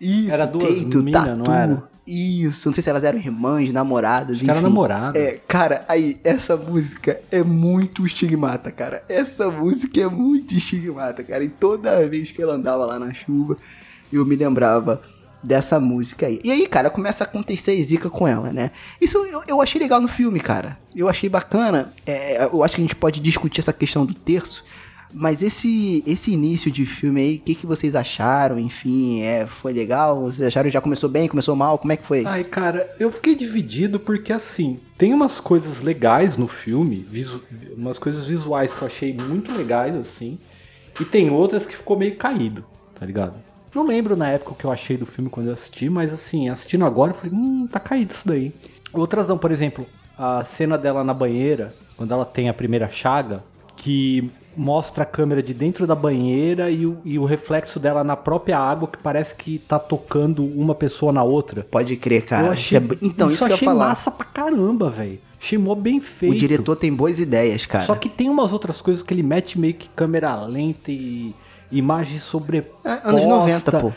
Isso, 0.00 0.32
Era 0.32 0.46
duas 0.46 0.64
Taito, 0.64 1.02
mina, 1.02 1.24
Tatu. 1.24 1.36
não 1.36 1.54
era? 1.54 1.82
Isso, 2.06 2.68
não 2.68 2.74
sei 2.74 2.82
se 2.82 2.90
elas 2.90 3.02
eram 3.02 3.18
irmãs, 3.18 3.72
namoradas, 3.72 4.38
que 4.38 4.44
era 4.44 4.58
enfim. 4.58 4.62
namorada. 4.68 5.18
É, 5.18 5.40
cara, 5.48 5.84
aí, 5.88 6.20
essa 6.22 6.54
música 6.56 7.18
é 7.30 7.42
muito 7.42 8.04
estigmata, 8.04 8.70
cara. 8.70 9.02
Essa 9.08 9.50
música 9.50 10.00
é 10.02 10.06
muito 10.06 10.54
estigmata, 10.54 11.24
cara. 11.24 11.42
E 11.42 11.48
toda 11.48 12.06
vez 12.06 12.30
que 12.30 12.42
ela 12.42 12.54
andava 12.54 12.84
lá 12.84 12.98
na 12.98 13.14
chuva, 13.14 13.56
eu 14.12 14.24
me 14.26 14.36
lembrava 14.36 15.00
dessa 15.44 15.78
música 15.78 16.26
aí. 16.26 16.40
E 16.42 16.50
aí, 16.50 16.66
cara, 16.66 16.90
começa 16.90 17.22
a 17.22 17.26
acontecer 17.26 17.80
zica 17.82 18.08
com 18.08 18.26
ela, 18.26 18.52
né? 18.52 18.70
Isso 19.00 19.18
eu, 19.18 19.42
eu 19.46 19.60
achei 19.60 19.80
legal 19.80 20.00
no 20.00 20.08
filme, 20.08 20.40
cara. 20.40 20.78
Eu 20.94 21.08
achei 21.08 21.28
bacana. 21.28 21.92
É, 22.06 22.46
eu 22.46 22.64
acho 22.64 22.74
que 22.74 22.80
a 22.80 22.84
gente 22.84 22.96
pode 22.96 23.20
discutir 23.20 23.60
essa 23.60 23.72
questão 23.72 24.06
do 24.06 24.14
terço. 24.14 24.64
Mas 25.16 25.42
esse, 25.42 26.02
esse 26.04 26.32
início 26.32 26.72
de 26.72 26.84
filme 26.84 27.20
aí, 27.20 27.36
o 27.36 27.40
que, 27.40 27.54
que 27.54 27.66
vocês 27.66 27.94
acharam? 27.94 28.58
Enfim, 28.58 29.22
é, 29.22 29.46
foi 29.46 29.72
legal? 29.72 30.22
Vocês 30.22 30.48
acharam 30.48 30.68
já 30.68 30.80
começou 30.80 31.08
bem, 31.08 31.28
começou 31.28 31.54
mal? 31.54 31.78
Como 31.78 31.92
é 31.92 31.96
que 31.96 32.04
foi? 32.04 32.24
Ai, 32.26 32.42
cara, 32.42 32.92
eu 32.98 33.12
fiquei 33.12 33.36
dividido 33.36 34.00
porque, 34.00 34.32
assim, 34.32 34.80
tem 34.98 35.14
umas 35.14 35.38
coisas 35.38 35.82
legais 35.82 36.36
no 36.36 36.48
filme, 36.48 37.06
umas 37.76 37.96
coisas 37.96 38.26
visuais 38.26 38.74
que 38.74 38.82
eu 38.82 38.88
achei 38.88 39.12
muito 39.14 39.54
legais, 39.54 39.94
assim, 39.94 40.36
e 41.00 41.04
tem 41.04 41.30
outras 41.30 41.64
que 41.64 41.76
ficou 41.76 41.96
meio 41.96 42.16
caído, 42.16 42.64
tá 42.98 43.06
ligado? 43.06 43.53
Não 43.74 43.86
lembro 43.86 44.16
na 44.16 44.28
época 44.28 44.52
o 44.52 44.54
que 44.54 44.64
eu 44.64 44.70
achei 44.70 44.96
do 44.96 45.06
filme 45.06 45.28
quando 45.30 45.48
eu 45.48 45.52
assisti, 45.52 45.88
mas, 45.90 46.12
assim, 46.12 46.48
assistindo 46.48 46.84
agora, 46.84 47.10
eu 47.10 47.14
falei, 47.14 47.36
hum, 47.36 47.66
tá 47.70 47.80
caído 47.80 48.12
isso 48.12 48.26
daí. 48.28 48.52
Outras 48.92 49.26
não, 49.26 49.36
por 49.36 49.50
exemplo, 49.50 49.86
a 50.16 50.44
cena 50.44 50.78
dela 50.78 51.02
na 51.02 51.12
banheira, 51.14 51.74
quando 51.96 52.12
ela 52.12 52.24
tem 52.24 52.48
a 52.48 52.54
primeira 52.54 52.88
chaga, 52.88 53.42
que 53.76 54.30
mostra 54.56 55.02
a 55.02 55.06
câmera 55.06 55.42
de 55.42 55.52
dentro 55.52 55.84
da 55.84 55.96
banheira 55.96 56.70
e 56.70 56.86
o, 56.86 56.98
e 57.04 57.18
o 57.18 57.24
reflexo 57.24 57.80
dela 57.80 58.04
na 58.04 58.14
própria 58.16 58.56
água, 58.56 58.86
que 58.86 58.98
parece 59.02 59.34
que 59.34 59.58
tá 59.58 59.80
tocando 59.80 60.44
uma 60.44 60.76
pessoa 60.76 61.12
na 61.12 61.24
outra. 61.24 61.66
Pode 61.68 61.96
crer, 61.96 62.24
cara. 62.24 62.46
eu 62.46 62.52
achei, 62.52 62.78
Isso 62.78 62.92
é- 62.92 62.98
então, 63.02 63.28
isso, 63.28 63.42
eu 63.42 63.46
que 63.48 63.52
eu 63.52 63.56
achei 63.56 63.66
falar. 63.66 63.88
massa 63.88 64.10
pra 64.12 64.24
caramba, 64.26 64.88
velho. 64.88 65.18
Achei 65.40 65.58
mó 65.58 65.74
bem 65.74 66.00
feito. 66.00 66.32
O 66.32 66.38
diretor 66.38 66.76
tem 66.76 66.92
boas 66.94 67.18
ideias, 67.18 67.66
cara. 67.66 67.84
Só 67.84 67.96
que 67.96 68.08
tem 68.08 68.30
umas 68.30 68.52
outras 68.52 68.80
coisas 68.80 69.02
que 69.02 69.12
ele 69.12 69.22
mete 69.24 69.58
meio 69.58 69.74
que 69.74 69.88
câmera 69.88 70.42
lenta 70.46 70.90
e 70.92 71.34
imagem 71.70 72.18
sobreposta. 72.18 72.88
É, 72.88 73.08
anos 73.08 73.26
90, 73.26 73.80
pô. 73.80 73.92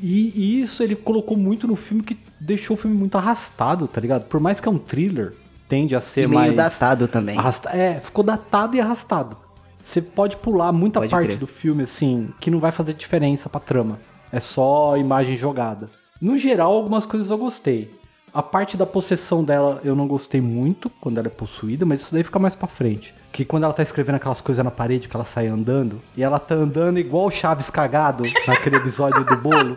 E, 0.00 0.32
e 0.34 0.60
isso 0.60 0.82
ele 0.82 0.96
colocou 0.96 1.36
muito 1.36 1.66
no 1.66 1.76
filme 1.76 2.02
que 2.02 2.18
deixou 2.40 2.74
o 2.76 2.78
filme 2.78 2.96
muito 2.96 3.16
arrastado, 3.16 3.86
tá 3.86 4.00
ligado? 4.00 4.24
Por 4.24 4.40
mais 4.40 4.60
que 4.60 4.68
é 4.68 4.70
um 4.70 4.78
thriller, 4.78 5.34
tende 5.68 5.94
a 5.94 6.00
ser 6.00 6.22
E 6.22 6.26
meio 6.26 6.40
mais... 6.40 6.52
datado 6.52 7.06
também. 7.08 7.38
Arrasta... 7.38 7.70
É, 7.70 8.00
ficou 8.00 8.24
datado 8.24 8.76
e 8.76 8.80
arrastado. 8.80 9.36
Você 9.82 10.00
pode 10.00 10.36
pular 10.38 10.72
muita 10.72 10.98
Pode 11.00 11.10
parte 11.10 11.26
crer. 11.26 11.38
do 11.38 11.46
filme, 11.46 11.82
assim, 11.82 12.30
que 12.40 12.50
não 12.50 12.58
vai 12.58 12.72
fazer 12.72 12.94
diferença 12.94 13.48
pra 13.48 13.60
trama. 13.60 13.98
É 14.32 14.40
só 14.40 14.96
imagem 14.96 15.36
jogada. 15.36 15.90
No 16.20 16.38
geral, 16.38 16.72
algumas 16.72 17.04
coisas 17.04 17.28
eu 17.30 17.36
gostei. 17.36 17.94
A 18.32 18.42
parte 18.42 18.76
da 18.76 18.86
possessão 18.86 19.44
dela 19.44 19.80
eu 19.84 19.94
não 19.94 20.08
gostei 20.08 20.40
muito, 20.40 20.90
quando 21.00 21.18
ela 21.18 21.28
é 21.28 21.30
possuída, 21.30 21.84
mas 21.84 22.00
isso 22.00 22.12
daí 22.14 22.24
fica 22.24 22.38
mais 22.38 22.54
pra 22.54 22.66
frente. 22.66 23.14
Que 23.34 23.44
quando 23.44 23.64
ela 23.64 23.72
tá 23.72 23.82
escrevendo 23.82 24.14
aquelas 24.14 24.40
coisas 24.40 24.64
na 24.64 24.70
parede, 24.70 25.08
que 25.08 25.16
ela 25.16 25.24
sai 25.24 25.48
andando, 25.48 26.00
e 26.16 26.22
ela 26.22 26.38
tá 26.38 26.54
andando 26.54 27.00
igual 27.00 27.26
o 27.26 27.30
Chaves 27.32 27.68
cagado 27.68 28.22
naquele 28.46 28.76
episódio 28.76 29.24
do 29.24 29.36
bolo. 29.38 29.76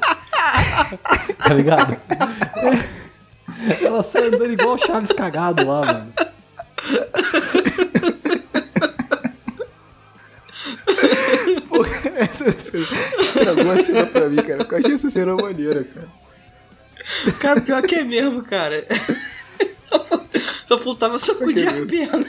tá 1.43 1.53
ligado? 1.55 1.97
Ela 3.81 4.03
sai 4.03 4.27
andando 4.27 4.51
igual 4.51 4.75
o 4.75 4.77
Chaves 4.77 5.11
cagado 5.11 5.65
lá, 5.65 5.85
mano. 5.87 6.13
Pô, 11.67 11.83
essa 12.15 12.51
cena 12.51 12.85
estragou 13.19 13.71
a 13.71 13.79
cena 13.79 14.05
pra 14.05 14.29
mim, 14.29 14.35
cara. 14.35 14.57
porque 14.57 14.75
Eu 14.75 14.79
achei 14.81 14.93
essa 14.93 15.09
cena 15.09 15.35
maneira, 15.35 15.83
cara. 15.83 16.07
Cara, 17.39 17.61
pior 17.61 17.81
que 17.81 17.95
é 17.95 18.03
mesmo, 18.03 18.43
cara. 18.43 18.85
Só, 19.81 20.05
só 20.65 20.77
faltava 20.77 21.17
sacudir 21.17 21.67
a 21.67 21.85
perna. 21.85 22.25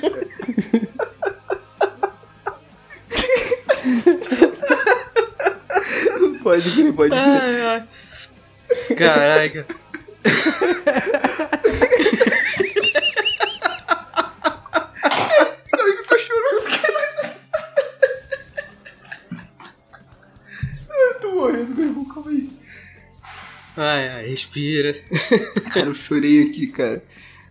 Pode 6.43 6.71
crer, 6.71 6.95
pode 6.95 7.11
crer. 7.11 7.21
Ai, 7.21 7.61
ai. 7.61 7.85
Caraca. 8.97 9.67
Eu 15.73 16.05
tô 16.07 16.19
chorando, 16.19 16.63
cara. 16.81 17.37
Eu 20.89 21.21
tô 21.21 21.31
morrendo, 21.35 21.75
meu 21.75 21.85
irmão, 21.87 22.05
calma 22.05 22.31
aí. 22.31 22.51
Ai, 23.77 24.09
ai, 24.09 24.27
respira. 24.29 24.95
Cara, 25.73 25.87
eu 25.87 25.95
chorei 25.95 26.43
aqui, 26.43 26.67
cara. 26.69 27.03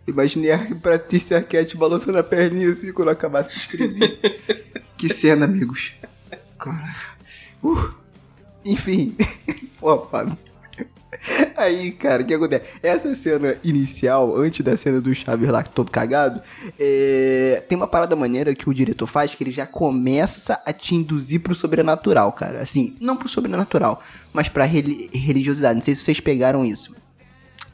Imaginei 0.07 0.51
a 0.51 0.59
Patrícia 0.81 1.37
Arquette 1.37 1.75
balançando 1.75 2.17
a 2.17 2.23
perninha 2.23 2.69
assim 2.69 2.93
quando 2.93 3.09
eu 3.09 3.13
acabasse 3.13 3.49
de 3.53 3.59
escrever. 3.59 4.19
que 4.97 5.13
cena, 5.13 5.45
amigos. 5.45 5.93
Caraca. 6.57 7.17
Uh. 7.61 7.91
Enfim. 8.63 9.15
Pô, 9.79 10.05
Fábio. 10.05 10.37
Aí, 11.57 11.91
cara, 11.91 12.23
o 12.23 12.25
que 12.25 12.33
acontece? 12.33 12.65
Essa 12.81 13.13
cena 13.15 13.57
inicial, 13.63 14.35
antes 14.37 14.61
da 14.63 14.77
cena 14.77 15.01
do 15.01 15.13
Chaves 15.13 15.49
lá 15.49 15.63
todo 15.63 15.91
cagado, 15.91 16.41
é, 16.79 17.63
tem 17.67 17.75
uma 17.75 17.87
parada 17.87 18.15
maneira 18.15 18.53
que 18.55 18.69
o 18.69 18.73
diretor 18.73 19.07
faz 19.07 19.33
que 19.33 19.43
ele 19.43 19.51
já 19.51 19.65
começa 19.65 20.61
a 20.65 20.71
te 20.71 20.95
induzir 20.95 21.41
pro 21.41 21.55
sobrenatural, 21.55 22.31
cara. 22.31 22.59
Assim, 22.61 22.95
não 23.01 23.17
pro 23.17 23.27
sobrenatural, 23.27 24.01
mas 24.31 24.47
pra 24.47 24.63
reli- 24.63 25.09
religiosidade. 25.13 25.75
Não 25.75 25.81
sei 25.81 25.95
se 25.95 26.01
vocês 26.01 26.19
pegaram 26.19 26.63
isso 26.63 26.93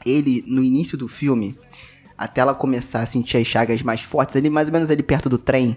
ele, 0.04 0.44
no 0.46 0.62
início 0.62 0.98
do 0.98 1.08
filme, 1.08 1.58
até 2.16 2.40
ela 2.40 2.54
começar 2.54 3.00
a 3.00 3.06
sentir 3.06 3.36
as 3.38 3.46
chagas 3.46 3.82
mais 3.82 4.00
fortes, 4.00 4.36
ali 4.36 4.48
mais 4.50 4.68
ou 4.68 4.72
menos 4.72 4.90
ali 4.90 5.02
perto 5.02 5.28
do 5.28 5.38
trem, 5.38 5.76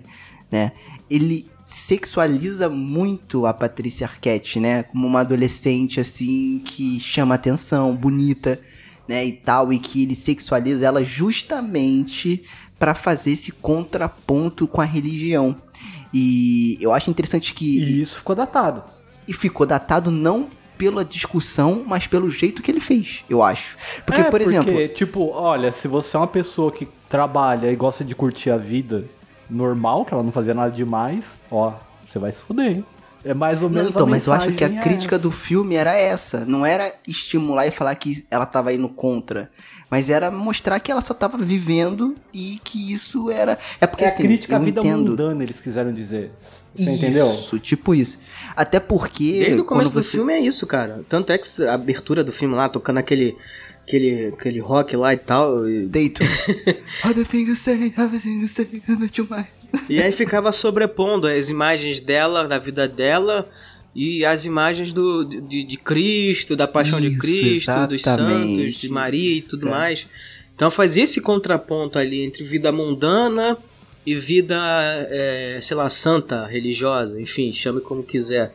né? 0.51 0.71
Ele 1.09 1.49
sexualiza 1.65 2.69
muito 2.69 3.45
a 3.45 3.53
Patrícia 3.53 4.07
Arquette, 4.07 4.59
né? 4.59 4.83
Como 4.83 5.05
uma 5.05 5.21
adolescente, 5.21 5.99
assim, 5.99 6.61
que 6.63 6.99
chama 6.99 7.35
atenção, 7.35 7.95
bonita, 7.95 8.59
né? 9.07 9.25
E 9.25 9.33
tal, 9.33 9.73
e 9.73 9.79
que 9.79 10.03
ele 10.03 10.15
sexualiza 10.15 10.85
ela 10.85 11.03
justamente 11.03 12.43
pra 12.79 12.93
fazer 12.93 13.31
esse 13.31 13.51
contraponto 13.51 14.67
com 14.67 14.79
a 14.79 14.85
religião. 14.85 15.55
E 16.13 16.77
eu 16.79 16.93
acho 16.93 17.09
interessante 17.09 17.53
que 17.53 17.79
E 17.79 18.01
isso 18.01 18.17
ficou 18.17 18.35
datado. 18.35 18.83
e 19.27 19.33
ficou 19.33 19.65
datado 19.65 20.09
não 20.09 20.47
pela 20.77 21.03
discussão, 21.03 21.83
mas 21.85 22.07
pelo 22.07 22.29
jeito 22.29 22.61
que 22.61 22.69
ele 22.71 22.79
fez, 22.79 23.23
eu 23.29 23.41
acho. 23.43 23.77
Porque, 24.05 24.21
É, 24.21 24.23
por 24.25 24.41
exemplo, 24.41 24.71
Porque, 24.71 24.87
tipo, 24.89 25.29
olha, 25.31 25.71
se 25.71 25.87
você 25.87 26.15
é 26.15 26.19
uma 26.19 26.27
pessoa 26.27 26.71
que 26.71 26.87
trabalha 27.09 27.71
e 27.71 27.75
gosta 27.75 28.03
de 28.03 28.13
curtir 28.15 28.49
a 28.51 28.57
vida 28.57 29.05
normal, 29.49 30.05
que 30.05 30.13
ela 30.13 30.23
não 30.23 30.31
fazia 30.31 30.53
nada 30.53 30.71
demais, 30.71 31.39
ó, 31.51 31.73
você 32.09 32.19
vai 32.19 32.31
se 32.31 32.41
fuder, 32.41 32.77
hein? 32.77 32.85
É 33.25 33.33
mais 33.33 33.61
ou 33.61 33.67
Não, 33.67 33.75
menos 33.75 33.89
então, 33.89 34.03
a 34.03 34.09
mas 34.09 34.25
eu 34.25 34.31
acho 34.31 34.51
que 34.53 34.63
a 34.63 34.67
é 34.67 34.79
crítica 34.79 35.15
essa. 35.15 35.23
do 35.23 35.31
filme 35.31 35.75
era 35.75 35.93
essa. 35.97 36.45
Não 36.45 36.65
era 36.65 36.93
estimular 37.05 37.67
e 37.67 37.71
falar 37.71 37.93
que 37.95 38.25
ela 38.31 38.45
tava 38.45 38.71
indo 38.71 38.87
contra. 38.87 39.51
Mas 39.89 40.09
era 40.09 40.31
mostrar 40.31 40.79
que 40.79 40.89
ela 40.91 41.01
só 41.01 41.13
tava 41.13 41.37
vivendo 41.37 42.15
e 42.33 42.59
que 42.63 42.93
isso 42.93 43.29
era. 43.29 43.57
É 43.81 43.87
porque 43.87 44.05
É 44.05 44.09
a 44.09 44.11
assim, 44.11 44.23
crítica 44.23 44.55
à 44.55 44.59
vida 44.59 44.79
entendo. 44.79 45.09
mundana, 45.09 45.43
eles 45.43 45.59
quiseram 45.59 45.91
dizer. 45.91 46.31
Você 46.77 46.83
isso, 46.83 47.05
entendeu? 47.05 47.59
tipo 47.61 47.95
isso. 47.95 48.19
Até 48.55 48.79
porque. 48.79 49.39
Desde 49.39 49.61
o 49.61 49.65
começo 49.65 49.91
quando 49.91 49.93
do 49.93 50.03
você... 50.03 50.11
filme 50.11 50.33
é 50.33 50.39
isso, 50.39 50.65
cara. 50.67 51.03
Tanto 51.09 51.31
é 51.31 51.37
que 51.37 51.63
a 51.63 51.73
abertura 51.73 52.23
do 52.23 52.31
filme 52.31 52.55
lá, 52.55 52.69
tocando 52.69 52.97
aquele, 52.97 53.35
aquele, 53.85 54.27
aquele 54.27 54.59
rock 54.59 54.95
lá 54.95 55.13
e 55.13 55.17
tal. 55.17 55.67
E, 55.67 55.87
Deito. 55.87 56.23
E 59.89 60.01
aí 60.01 60.11
ficava 60.11 60.51
sobrepondo 60.51 61.27
as 61.27 61.49
imagens 61.49 61.99
dela, 61.99 62.47
da 62.47 62.57
vida 62.57 62.87
dela, 62.87 63.49
e 63.93 64.23
as 64.23 64.45
imagens 64.45 64.93
do, 64.93 65.25
de, 65.25 65.63
de 65.63 65.77
Cristo, 65.77 66.55
da 66.55 66.67
paixão 66.67 67.01
de 67.01 67.07
Isso, 67.07 67.19
Cristo, 67.19 67.87
dos 67.87 68.01
exatamente, 68.01 68.61
santos, 68.61 68.75
de 68.75 68.89
Maria 68.89 69.33
e 69.33 69.37
isso, 69.39 69.49
tudo 69.49 69.67
cara. 69.67 69.77
mais. 69.77 70.07
Então 70.55 70.71
fazia 70.71 71.03
esse 71.03 71.21
contraponto 71.21 71.99
ali 71.99 72.21
entre 72.21 72.43
vida 72.43 72.71
mundana 72.71 73.57
e 74.07 74.15
vida, 74.15 74.55
é, 75.09 75.59
sei 75.61 75.75
lá, 75.75 75.89
santa, 75.89 76.45
religiosa, 76.45 77.19
enfim, 77.19 77.51
chame 77.51 77.81
como 77.81 78.01
quiser. 78.01 78.53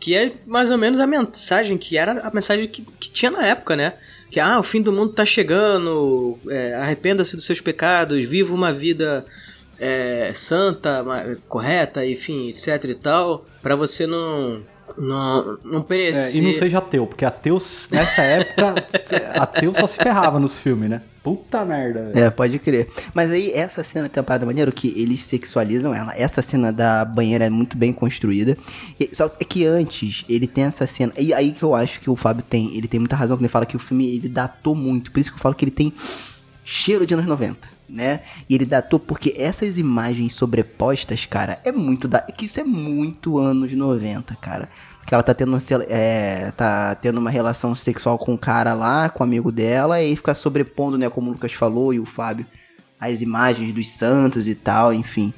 Que 0.00 0.14
é 0.14 0.32
mais 0.46 0.70
ou 0.70 0.78
menos 0.78 0.98
a 0.98 1.06
mensagem 1.06 1.76
que 1.76 1.98
era 1.98 2.26
a 2.26 2.30
mensagem 2.32 2.66
que, 2.66 2.80
que 2.80 3.10
tinha 3.10 3.30
na 3.30 3.46
época, 3.46 3.76
né? 3.76 3.92
Que 4.30 4.40
ah, 4.40 4.58
o 4.58 4.62
fim 4.62 4.80
do 4.80 4.90
mundo 4.94 5.12
tá 5.12 5.22
chegando, 5.26 6.38
é, 6.48 6.72
arrependa-se 6.76 7.36
dos 7.36 7.44
seus 7.44 7.60
pecados, 7.60 8.24
viva 8.24 8.54
uma 8.54 8.72
vida 8.72 9.26
é, 9.78 10.32
santa, 10.34 11.04
correta, 11.48 12.06
enfim, 12.06 12.48
etc 12.48 12.84
e 12.84 12.94
tal, 12.94 13.44
pra 13.60 13.76
você 13.76 14.06
não 14.06 14.62
não, 14.96 15.58
não 15.62 15.80
É, 15.80 15.84
perecer. 15.84 16.42
e 16.42 16.46
não 16.46 16.54
seja 16.54 16.78
ateu, 16.78 17.06
porque 17.06 17.26
ateus, 17.26 17.88
nessa 17.90 18.22
época, 18.22 18.74
ateu 19.38 19.74
só 19.74 19.86
se 19.86 19.98
ferrava 19.98 20.40
nos 20.40 20.60
filmes, 20.60 20.88
né? 20.88 21.02
Puta 21.24 21.64
merda, 21.64 22.10
velho. 22.10 22.26
É, 22.26 22.30
pode 22.30 22.58
crer. 22.58 22.86
Mas 23.14 23.30
aí, 23.30 23.50
essa 23.54 23.82
cena 23.82 24.10
tem 24.10 24.20
uma 24.20 24.26
parada 24.26 24.44
maneira 24.44 24.70
que 24.70 24.88
eles 24.94 25.20
sexualizam 25.20 25.94
ela. 25.94 26.12
Essa 26.14 26.42
cena 26.42 26.70
da 26.70 27.02
banheira 27.02 27.46
é 27.46 27.50
muito 27.50 27.78
bem 27.78 27.94
construída. 27.94 28.58
E- 29.00 29.08
só 29.12 29.26
que 29.30 29.64
antes, 29.64 30.22
ele 30.28 30.46
tem 30.46 30.64
essa 30.64 30.86
cena. 30.86 31.14
E 31.18 31.32
aí 31.32 31.52
que 31.52 31.62
eu 31.62 31.74
acho 31.74 31.98
que 31.98 32.10
o 32.10 32.14
Fábio 32.14 32.44
tem. 32.48 32.76
Ele 32.76 32.86
tem 32.86 33.00
muita 33.00 33.16
razão 33.16 33.38
quando 33.38 33.44
ele 33.46 33.48
fala 33.48 33.64
que 33.64 33.74
o 33.74 33.78
filme 33.78 34.14
ele 34.14 34.28
datou 34.28 34.74
muito. 34.74 35.10
Por 35.10 35.18
isso 35.18 35.30
que 35.32 35.36
eu 35.38 35.40
falo 35.42 35.54
que 35.54 35.64
ele 35.64 35.70
tem 35.72 35.90
cheiro 36.62 37.06
de 37.06 37.14
anos 37.14 37.26
90. 37.26 37.72
Né? 37.88 38.20
E 38.48 38.54
ele 38.54 38.64
datou 38.66 38.98
porque 38.98 39.34
essas 39.36 39.78
imagens 39.78 40.34
sobrepostas, 40.34 41.26
cara, 41.26 41.58
é 41.64 41.70
muito 41.72 42.06
da. 42.08 42.20
Que 42.20 42.46
isso 42.46 42.58
é 42.60 42.64
muito 42.64 43.38
anos 43.38 43.72
90, 43.72 44.34
cara. 44.36 44.68
Que 45.06 45.14
ela 45.14 45.22
tá 45.22 45.34
tendo, 45.34 45.56
é, 45.88 46.50
tá 46.56 46.94
tendo 46.94 47.18
uma 47.18 47.30
relação 47.30 47.74
sexual 47.74 48.18
com 48.18 48.34
o 48.34 48.38
cara 48.38 48.72
lá, 48.74 49.08
com 49.08 49.22
o 49.22 49.26
amigo 49.26 49.52
dela, 49.52 50.02
e 50.02 50.16
fica 50.16 50.34
sobrepondo, 50.34 50.96
né, 50.96 51.10
como 51.10 51.30
o 51.30 51.32
Lucas 51.34 51.52
falou 51.52 51.92
e 51.92 52.00
o 52.00 52.06
Fábio, 52.06 52.46
as 52.98 53.20
imagens 53.20 53.74
dos 53.74 53.90
santos 53.90 54.48
e 54.48 54.54
tal, 54.54 54.94
enfim. 54.94 55.32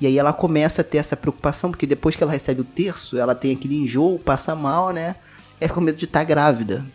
E 0.00 0.06
aí 0.06 0.16
ela 0.18 0.32
começa 0.32 0.82
a 0.82 0.84
ter 0.84 0.98
essa 0.98 1.16
preocupação, 1.16 1.70
porque 1.70 1.86
depois 1.86 2.14
que 2.14 2.22
ela 2.22 2.30
recebe 2.30 2.60
o 2.60 2.64
terço, 2.64 3.18
ela 3.18 3.34
tem 3.34 3.52
aquele 3.52 3.76
enjoo, 3.76 4.18
passa 4.18 4.54
mal, 4.54 4.90
né? 4.90 5.16
E 5.60 5.64
fica 5.64 5.74
com 5.74 5.80
medo 5.80 5.98
de 5.98 6.04
estar 6.04 6.22
grávida. 6.22 6.86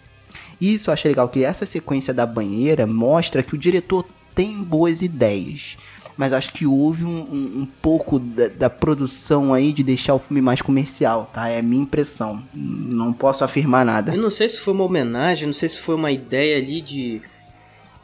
E 0.62 0.74
isso 0.74 0.90
eu 0.90 0.94
achei 0.94 1.12
legal, 1.12 1.28
que 1.28 1.44
essa 1.44 1.66
sequência 1.66 2.14
da 2.14 2.26
banheira 2.26 2.88
mostra 2.88 3.44
que 3.44 3.54
o 3.54 3.58
diretor 3.58 4.06
tem 4.34 4.64
boas 4.64 5.02
ideias. 5.02 5.78
Mas 6.16 6.32
acho 6.32 6.54
que 6.54 6.66
houve 6.66 7.04
um, 7.04 7.10
um, 7.10 7.62
um 7.62 7.68
pouco 7.82 8.20
da, 8.20 8.48
da 8.48 8.70
produção 8.70 9.54
aí 9.54 9.74
de 9.74 9.84
deixar 9.84 10.14
o 10.14 10.20
filme 10.20 10.42
mais 10.42 10.62
comercial, 10.62 11.30
tá? 11.34 11.50
É 11.50 11.60
a 11.60 11.64
minha 11.64 11.82
impressão. 11.82 12.44
Não 12.54 13.12
posso 13.12 13.44
afirmar 13.44 13.86
nada. 13.86 14.14
Eu 14.14 14.22
não 14.22 14.30
sei 14.30 14.48
se 14.48 14.60
foi 14.60 14.74
uma 14.74 14.84
homenagem, 14.84 15.48
não 15.48 15.54
sei 15.54 15.70
se 15.70 15.80
foi 15.80 15.96
uma 15.96 16.12
ideia 16.12 16.58
ali 16.58 16.82
de, 16.82 17.22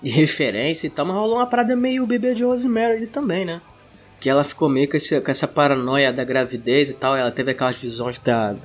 de 0.01 0.11
referência 0.11 0.87
e 0.87 0.89
tal, 0.89 1.05
mas 1.05 1.15
rolou 1.15 1.37
uma 1.37 1.47
parada 1.47 1.75
meio 1.75 2.07
bebê 2.07 2.33
de 2.33 2.43
Rosemary 2.43 2.97
ali 2.97 3.07
também, 3.07 3.45
né? 3.45 3.61
Que 4.19 4.29
ela 4.29 4.43
ficou 4.43 4.67
meio 4.67 4.89
com, 4.89 4.97
esse, 4.97 5.21
com 5.21 5.31
essa 5.31 5.47
paranoia 5.47 6.11
da 6.11 6.23
gravidez 6.23 6.89
e 6.89 6.95
tal, 6.95 7.15
ela 7.15 7.31
teve 7.31 7.51
aquelas 7.51 7.77
visões 7.77 8.19
da, 8.19 8.55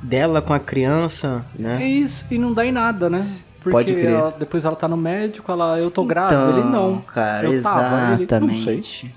dela 0.00 0.40
com 0.40 0.54
a 0.54 0.60
criança, 0.60 1.44
né? 1.58 1.82
É 1.82 1.86
isso, 1.86 2.24
e 2.30 2.38
não 2.38 2.52
dá 2.52 2.64
em 2.64 2.72
nada, 2.72 3.10
né? 3.10 3.26
Porque 3.62 3.70
Pode 3.70 3.92
crer. 3.94 4.10
ela- 4.10 4.34
depois 4.38 4.64
ela 4.64 4.74
tá 4.76 4.88
no 4.88 4.96
médico, 4.96 5.50
ela, 5.52 5.78
eu 5.78 5.90
tô 5.90 6.04
grávida, 6.04 6.58
ele 6.58 6.68
não. 6.68 6.98
cara, 7.00 7.48
eu 7.48 7.62
tava, 7.62 8.14
ele, 8.14 8.24
exatamente. 8.24 9.14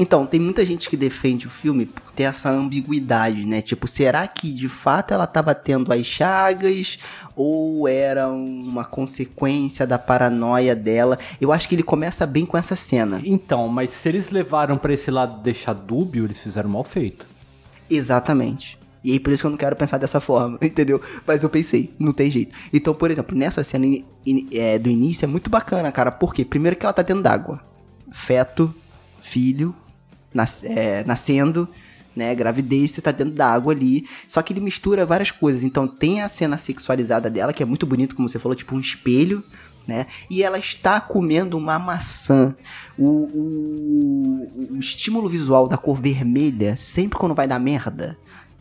Então, 0.00 0.24
tem 0.24 0.38
muita 0.38 0.64
gente 0.64 0.88
que 0.88 0.96
defende 0.96 1.46
o 1.48 1.50
filme 1.50 1.84
por 1.84 2.12
ter 2.12 2.22
essa 2.22 2.48
ambiguidade, 2.50 3.44
né? 3.44 3.60
Tipo, 3.60 3.88
será 3.88 4.26
que 4.28 4.52
de 4.52 4.68
fato 4.68 5.12
ela 5.12 5.26
tava 5.26 5.54
tendo 5.56 5.92
as 5.92 6.06
chagas 6.06 6.98
ou 7.34 7.86
era 7.88 8.28
uma 8.28 8.84
consequência 8.84 9.84
da 9.86 9.98
paranoia 9.98 10.74
dela? 10.76 11.18
Eu 11.40 11.52
acho 11.52 11.68
que 11.68 11.74
ele 11.74 11.82
começa 11.82 12.24
bem 12.26 12.46
com 12.46 12.56
essa 12.56 12.76
cena. 12.76 13.20
Então, 13.24 13.66
mas 13.68 13.90
se 13.90 14.08
eles 14.08 14.30
levaram 14.30 14.78
pra 14.78 14.92
esse 14.92 15.10
lado 15.10 15.38
de 15.38 15.42
deixar 15.42 15.72
dúbio, 15.74 16.24
eles 16.24 16.40
fizeram 16.40 16.70
mal 16.70 16.84
feito. 16.84 17.26
Exatamente. 17.90 18.77
E 19.04 19.12
aí 19.12 19.20
por 19.20 19.32
isso 19.32 19.42
que 19.42 19.46
eu 19.46 19.50
não 19.50 19.58
quero 19.58 19.76
pensar 19.76 19.98
dessa 19.98 20.20
forma, 20.20 20.58
entendeu? 20.62 21.00
Mas 21.26 21.42
eu 21.42 21.48
pensei, 21.48 21.94
não 21.98 22.12
tem 22.12 22.30
jeito. 22.30 22.54
Então, 22.72 22.92
por 22.94 23.10
exemplo, 23.10 23.36
nessa 23.36 23.62
cena 23.62 23.86
in- 23.86 24.04
in- 24.26 24.48
é, 24.52 24.78
do 24.78 24.90
início 24.90 25.24
é 25.24 25.28
muito 25.28 25.48
bacana, 25.48 25.90
cara. 25.92 26.10
Por 26.10 26.34
quê? 26.34 26.44
Primeiro 26.44 26.76
que 26.76 26.84
ela 26.84 26.92
tá 26.92 27.02
dentro 27.02 27.22
d'água. 27.22 27.60
Feto, 28.10 28.74
filho, 29.22 29.74
nas- 30.34 30.64
é, 30.64 31.04
nascendo, 31.04 31.68
né? 32.16 32.34
Gravidez, 32.34 32.90
você 32.92 33.00
tá 33.00 33.12
dentro 33.12 33.34
da 33.34 33.46
água 33.52 33.72
ali. 33.72 34.06
Só 34.26 34.42
que 34.42 34.52
ele 34.52 34.60
mistura 34.60 35.06
várias 35.06 35.30
coisas. 35.30 35.62
Então 35.62 35.86
tem 35.86 36.20
a 36.22 36.28
cena 36.28 36.56
sexualizada 36.56 37.30
dela, 37.30 37.52
que 37.52 37.62
é 37.62 37.66
muito 37.66 37.86
bonito, 37.86 38.16
como 38.16 38.28
você 38.28 38.38
falou, 38.38 38.56
tipo 38.56 38.74
um 38.74 38.80
espelho. 38.80 39.44
Né? 39.86 40.06
E 40.28 40.42
ela 40.42 40.58
está 40.58 41.00
comendo 41.00 41.56
uma 41.56 41.78
maçã. 41.78 42.54
O, 42.98 43.06
o, 43.08 44.72
o 44.72 44.76
estímulo 44.76 45.28
visual 45.30 45.66
da 45.66 45.78
cor 45.78 45.98
vermelha, 46.00 46.76
sempre 46.76 47.18
quando 47.18 47.34
vai 47.34 47.48
dar 47.48 47.58
merda, 47.58 48.18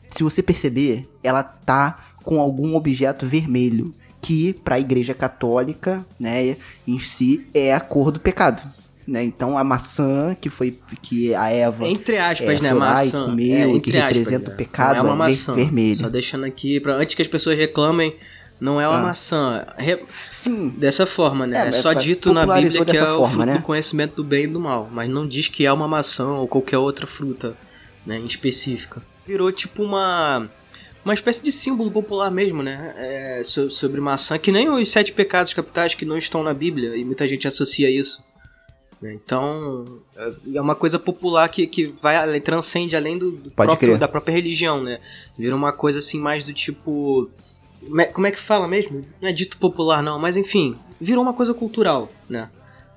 se 0.09 0.23
você 0.23 0.41
perceber, 0.43 1.07
ela 1.23 1.43
tá 1.43 2.05
com 2.23 2.39
algum 2.41 2.75
objeto 2.75 3.25
vermelho, 3.25 3.91
que 4.21 4.53
para 4.53 4.75
a 4.75 4.79
Igreja 4.79 5.13
Católica, 5.13 6.05
né, 6.19 6.57
em 6.87 6.99
si 6.99 7.45
é 7.53 7.73
a 7.73 7.79
cor 7.79 8.11
do 8.11 8.19
pecado, 8.19 8.61
né? 9.07 9.23
Então 9.23 9.57
a 9.57 9.63
maçã 9.63 10.35
que 10.39 10.49
foi 10.49 10.77
que 11.01 11.33
a 11.33 11.49
Eva 11.49 11.87
Entre 11.87 12.17
aspas, 12.17 12.59
É, 12.59 12.63
né? 12.63 12.73
Maçã. 12.73 13.25
comeu, 13.25 13.57
é, 13.57 13.65
que 13.67 13.75
entre 13.77 13.97
aspas, 13.99 14.17
representa 14.17 14.49
né? 14.49 14.53
o 14.53 14.57
pecado, 14.57 14.95
Não 14.97 14.99
é 14.99 15.13
uma 15.13 15.25
é 15.25 15.29
maçã. 15.29 15.53
vermelho. 15.55 15.95
Só 15.95 16.09
deixando 16.09 16.43
aqui, 16.45 16.79
pra, 16.81 16.95
antes 16.95 17.15
que 17.15 17.21
as 17.21 17.27
pessoas 17.27 17.57
reclamem, 17.57 18.13
não 18.59 18.81
é 18.81 18.87
uma 18.89 18.97
Ah. 18.97 19.03
maçã. 19.03 19.65
Re- 19.77 20.03
sim, 20.31 20.69
Dessa 20.69 21.05
forma, 21.05 21.47
né? 21.47 21.57
É, 21.65 21.67
É, 21.67 21.71
só 21.71 21.93
dito 21.93 22.33
na 22.33 22.45
Bíblia 22.45 22.71
que 22.83 22.91
é 22.91 22.93
dessa 22.95 23.13
o 23.13 23.17
forma, 23.19 23.29
fruto 23.29 23.45
né? 23.45 23.53
do 23.53 23.61
conhecimento 23.61 24.15
do 24.15 24.23
bem 24.25 24.43
e 24.43 24.47
do 24.47 24.59
mal. 24.59 24.89
Mas 24.91 25.09
não 25.09 25.25
diz 25.25 25.47
que 25.47 25.65
é 25.65 25.71
uma 25.71 25.87
maçã 25.87 26.27
ou 26.27 26.47
qualquer 26.47 26.79
outra 26.79 27.07
fruta, 27.07 27.55
né? 28.05 28.17
Em 28.17 28.25
específica. 28.25 29.01
Virou 29.27 29.51
tipo 29.51 29.83
uma. 29.83 30.49
Uma 31.05 31.13
espécie 31.13 31.41
de 31.43 31.51
símbolo 31.53 31.89
popular 31.91 32.29
mesmo, 32.29 32.61
né? 32.61 32.93
É, 32.97 33.41
so- 33.43 33.69
sobre 33.69 34.01
maçã, 34.01 34.37
que 34.37 34.51
nem 34.51 34.67
os 34.69 34.91
sete 34.91 35.13
pecados 35.13 35.53
capitais 35.53 35.93
que 35.95 36.03
não 36.05 36.17
estão 36.17 36.43
na 36.43 36.53
Bíblia, 36.53 36.97
e 36.97 37.05
muita 37.05 37.25
gente 37.27 37.47
associa 37.47 37.89
isso. 37.89 38.25
né? 39.01 39.13
Então, 39.13 39.85
é- 40.15 40.59
uma 40.59 40.75
coisa 40.75 40.97
popular 40.97 41.47
que, 41.49 41.67
que 41.67 41.93
vai 42.01 42.39
transcende 42.41 42.95
além 42.95 43.17
do, 43.17 43.29
do 43.31 43.51
próprio, 43.67 43.89
da 43.99 44.07
própria 44.07 44.33
religião, 44.33 44.81
né? 44.83 44.99
Vira 45.37 45.55
uma 45.55 45.71
coisa 45.71 45.99
assim 45.99 46.19
mais 46.19 46.43
do 46.45 46.51
tipo. 46.51 47.29
Como 48.13 48.25
é 48.27 48.31
que 48.31 48.39
fala 48.39 48.67
mesmo? 48.67 49.05
Não 49.21 49.29
é 49.29 49.31
dito 49.31 49.57
popular, 49.59 50.01
não, 50.01 50.17
mas 50.19 50.35
enfim, 50.35 50.75
virou 50.99 51.23
uma 51.23 51.33
coisa 51.33 51.53
cultural, 51.53 52.11
né? 52.27 52.49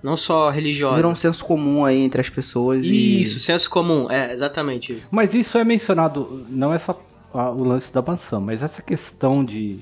Não 0.03 0.17
só 0.17 0.49
religiosa. 0.51 0.97
virou 0.97 1.13
um 1.13 1.17
senso 1.17 1.45
comum 1.45 1.85
aí 1.85 2.01
entre 2.01 2.21
as 2.21 2.29
pessoas 2.31 2.85
e 2.87 3.21
Isso, 3.23 3.39
senso 3.39 3.69
comum, 3.69 4.11
é, 4.11 4.33
exatamente 4.33 4.97
isso. 4.97 5.09
Mas 5.13 5.35
isso 5.35 5.59
é 5.59 5.65
mencionado, 5.65 6.47
não 6.49 6.73
essa 6.73 6.97
a- 7.35 7.51
o 7.51 7.63
lance 7.63 7.93
da 7.93 8.01
maçã, 8.03 8.41
mas 8.41 8.63
essa 8.63 8.81
questão 8.83 9.45
de 9.45 9.79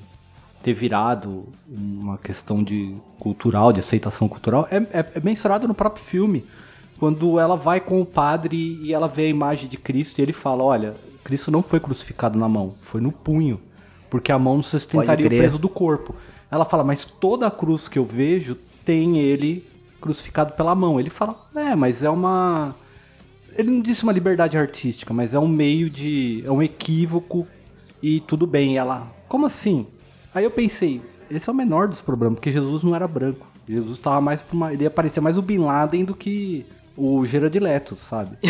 ter 0.61 0.73
virado 0.73 1.45
uma 1.67 2.17
questão 2.17 2.61
de 2.63 2.93
cultural, 3.17 3.71
de 3.71 3.79
aceitação 3.79 4.27
cultural, 4.27 4.67
é, 4.69 4.75
é, 4.77 5.05
é 5.15 5.21
mencionado 5.23 5.67
no 5.67 5.73
próprio 5.73 6.03
filme. 6.03 6.45
Quando 6.99 7.39
ela 7.39 7.55
vai 7.55 7.79
com 7.79 8.01
o 8.01 8.05
padre 8.05 8.77
e 8.83 8.93
ela 8.93 9.07
vê 9.07 9.23
a 9.23 9.29
imagem 9.29 9.69
de 9.69 9.77
Cristo 9.77 10.19
e 10.19 10.21
ele 10.21 10.33
fala: 10.33 10.63
Olha, 10.65 10.93
Cristo 11.23 11.49
não 11.49 11.63
foi 11.63 11.79
crucificado 11.79 12.37
na 12.37 12.49
mão, 12.49 12.75
foi 12.81 12.99
no 12.99 13.09
punho, 13.11 13.59
porque 14.09 14.33
a 14.33 14.37
mão 14.37 14.55
não 14.55 14.61
sustentaria 14.61 15.25
o 15.25 15.29
peso 15.29 15.57
do 15.57 15.69
corpo. 15.69 16.13
Ela 16.51 16.65
fala: 16.65 16.83
Mas 16.83 17.05
toda 17.05 17.47
a 17.47 17.51
cruz 17.51 17.87
que 17.87 17.97
eu 17.97 18.03
vejo 18.05 18.57
tem 18.83 19.17
ele 19.17 19.65
crucificado 19.99 20.53
pela 20.53 20.73
mão. 20.75 20.99
Ele 20.99 21.09
fala: 21.09 21.35
É, 21.55 21.75
mas 21.75 22.03
é 22.03 22.09
uma. 22.09 22.75
Ele 23.57 23.71
não 23.71 23.81
disse 23.81 24.03
uma 24.03 24.11
liberdade 24.13 24.57
artística, 24.57 25.13
mas 25.13 25.33
é 25.33 25.39
um 25.39 25.47
meio 25.47 25.89
de. 25.89 26.43
É 26.45 26.51
um 26.51 26.61
equívoco 26.63 27.47
e 28.01 28.19
tudo 28.21 28.45
bem. 28.47 28.73
E 28.73 28.77
ela, 28.77 29.07
como 29.27 29.45
assim? 29.45 29.85
Aí 30.33 30.43
eu 30.43 30.51
pensei, 30.51 31.01
esse 31.29 31.49
é 31.49 31.51
o 31.51 31.55
menor 31.55 31.87
dos 31.87 32.01
problemas, 32.01 32.37
porque 32.37 32.51
Jesus 32.51 32.83
não 32.83 32.95
era 32.95 33.07
branco. 33.07 33.47
Jesus 33.67 33.99
tava 33.99 34.21
mais 34.21 34.41
pra 34.41 34.55
uma. 34.55 34.73
Ele 34.73 34.83
ia 34.83 34.89
parecer 34.91 35.19
mais 35.21 35.37
o 35.37 35.41
Bin 35.41 35.57
Laden 35.59 36.05
do 36.05 36.15
que 36.15 36.65
o 36.95 37.25
Gerard 37.25 37.57
Leto, 37.59 37.95
sabe? 37.95 38.37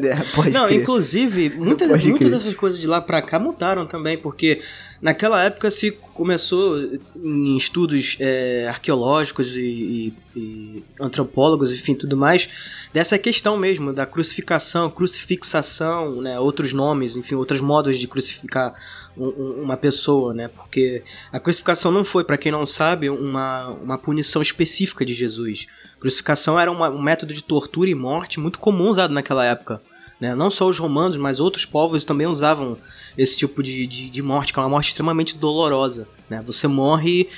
É, 0.00 0.14
pode 0.32 0.50
Não, 0.50 0.68
crer. 0.68 0.80
inclusive, 0.80 1.50
muitas, 1.50 1.88
Pode 1.90 2.06
muitas 2.08 2.28
crer. 2.28 2.38
dessas 2.38 2.54
coisas 2.54 2.78
de 2.78 2.86
lá 2.86 3.00
pra 3.00 3.20
cá 3.20 3.36
mudaram 3.36 3.84
também, 3.84 4.16
porque 4.16 4.62
naquela 5.00 5.42
época 5.42 5.70
se 5.70 5.90
começou 5.92 6.78
em 7.22 7.56
estudos 7.56 8.16
é, 8.18 8.66
arqueológicos 8.68 9.54
e, 9.56 9.60
e- 9.60 10.12
e 10.38 10.84
antropólogos, 11.00 11.72
enfim, 11.72 11.94
tudo 11.94 12.16
mais, 12.16 12.48
dessa 12.92 13.16
questão 13.18 13.56
mesmo 13.56 13.92
da 13.92 14.04
crucificação, 14.04 14.90
crucifixação, 14.90 16.20
né, 16.20 16.38
outros 16.40 16.72
nomes, 16.72 17.16
enfim, 17.16 17.34
outros 17.36 17.60
modos 17.60 17.98
de 17.98 18.08
crucificar 18.08 18.74
um- 19.16 19.26
um- 19.28 19.62
uma 19.62 19.76
pessoa, 19.76 20.34
né, 20.34 20.48
porque 20.48 21.02
a 21.32 21.38
crucificação 21.38 21.90
não 21.92 22.02
foi, 22.04 22.24
pra 22.24 22.36
quem 22.38 22.50
não 22.50 22.66
sabe, 22.66 23.08
uma, 23.08 23.68
uma 23.68 23.98
punição 23.98 24.42
específica 24.42 25.04
de 25.04 25.14
Jesus. 25.14 25.66
Crucificação 26.00 26.58
era 26.58 26.70
uma- 26.70 26.90
um 26.90 27.00
método 27.02 27.32
de 27.34 27.42
tortura 27.42 27.90
e 27.90 27.94
morte 27.94 28.38
muito 28.40 28.58
comum 28.58 28.88
usado 28.88 29.12
naquela 29.12 29.44
época. 29.44 29.80
Né? 30.20 30.34
Não 30.34 30.50
só 30.50 30.66
os 30.66 30.78
romanos, 30.78 31.16
mas 31.16 31.38
outros 31.40 31.64
povos 31.64 32.04
também 32.04 32.26
usavam 32.26 32.76
esse 33.16 33.36
tipo 33.36 33.62
de, 33.62 33.86
de, 33.86 34.10
de 34.10 34.22
morte, 34.22 34.52
que 34.52 34.58
é 34.58 34.62
uma 34.62 34.68
morte 34.68 34.88
extremamente 34.90 35.36
dolorosa. 35.36 36.08
Né? 36.28 36.42
Você 36.46 36.66
morre 36.66 37.28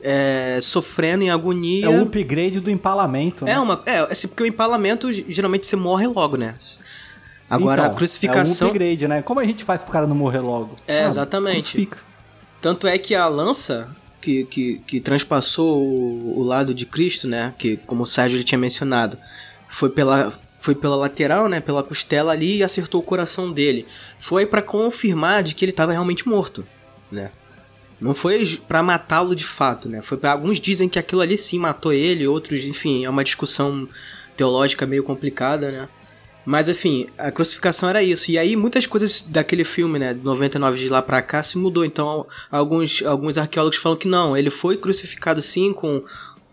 é, 0.00 0.58
sofrendo 0.62 1.24
em 1.24 1.30
agonia. 1.30 1.86
É 1.86 1.88
o 1.88 2.02
upgrade 2.02 2.60
do 2.60 2.70
empalamento. 2.70 3.44
né? 3.44 3.52
É 3.52 3.58
uma. 3.60 3.82
É, 3.86 3.98
assim, 4.00 4.28
porque 4.28 4.42
o 4.42 4.46
empalamento 4.46 5.12
geralmente 5.12 5.66
você 5.66 5.76
morre 5.76 6.06
logo, 6.06 6.36
né? 6.36 6.54
Agora 7.48 7.82
Então, 7.82 7.92
a 7.92 7.94
crucificação. 7.94 8.68
É 8.68 8.70
um 8.70 8.74
upgrade, 8.74 9.08
né? 9.08 9.22
Como 9.22 9.38
a 9.38 9.44
gente 9.44 9.62
faz 9.62 9.82
pro 9.82 9.92
cara 9.92 10.06
não 10.06 10.16
morrer 10.16 10.40
logo? 10.40 10.76
É, 10.86 11.04
Ah, 11.04 11.08
exatamente. 11.08 11.62
crucifica. 11.62 11.98
Tanto 12.60 12.86
é 12.86 12.96
que 12.96 13.14
a 13.14 13.26
lança 13.28 13.94
que, 14.20 14.44
que, 14.44 14.78
que 14.86 15.00
transpassou 15.00 15.82
o, 15.82 16.38
o 16.38 16.42
lado 16.42 16.72
de 16.72 16.86
Cristo, 16.86 17.28
né? 17.28 17.52
Que, 17.58 17.76
como 17.86 18.04
o 18.04 18.06
Sérgio 18.06 18.38
já 18.38 18.44
tinha 18.44 18.58
mencionado, 18.58 19.18
foi 19.68 19.90
pela, 19.90 20.32
foi 20.62 20.76
pela 20.76 20.94
lateral, 20.94 21.48
né? 21.48 21.60
Pela 21.60 21.82
costela 21.82 22.30
ali 22.30 22.58
e 22.58 22.62
acertou 22.62 23.00
o 23.00 23.04
coração 23.04 23.50
dele. 23.50 23.84
Foi 24.20 24.46
pra 24.46 24.62
confirmar 24.62 25.42
de 25.42 25.56
que 25.56 25.64
ele 25.64 25.72
estava 25.72 25.90
realmente 25.90 26.28
morto, 26.28 26.64
né? 27.10 27.32
Não 28.00 28.14
foi 28.14 28.44
pra 28.68 28.80
matá-lo 28.80 29.34
de 29.34 29.44
fato, 29.44 29.88
né? 29.88 30.00
Foi 30.00 30.16
pra, 30.16 30.30
alguns 30.30 30.60
dizem 30.60 30.88
que 30.88 31.00
aquilo 31.00 31.20
ali 31.20 31.36
sim 31.36 31.58
matou 31.58 31.92
ele, 31.92 32.28
outros, 32.28 32.64
enfim, 32.64 33.04
é 33.04 33.10
uma 33.10 33.24
discussão 33.24 33.88
teológica 34.36 34.86
meio 34.86 35.02
complicada, 35.02 35.72
né? 35.72 35.88
Mas 36.44 36.68
enfim, 36.68 37.08
a 37.18 37.32
crucificação 37.32 37.88
era 37.88 38.00
isso. 38.00 38.30
E 38.30 38.38
aí 38.38 38.54
muitas 38.54 38.86
coisas 38.86 39.20
daquele 39.20 39.64
filme, 39.64 39.98
né, 39.98 40.14
de 40.14 40.24
99 40.24 40.78
de 40.78 40.88
lá 40.88 41.02
pra 41.02 41.20
cá 41.22 41.42
se 41.42 41.58
mudou. 41.58 41.84
Então 41.84 42.24
alguns, 42.48 43.02
alguns 43.02 43.36
arqueólogos 43.36 43.78
falam 43.78 43.98
que 43.98 44.06
não, 44.06 44.36
ele 44.36 44.50
foi 44.50 44.76
crucificado 44.76 45.42
sim 45.42 45.72
com, 45.72 46.04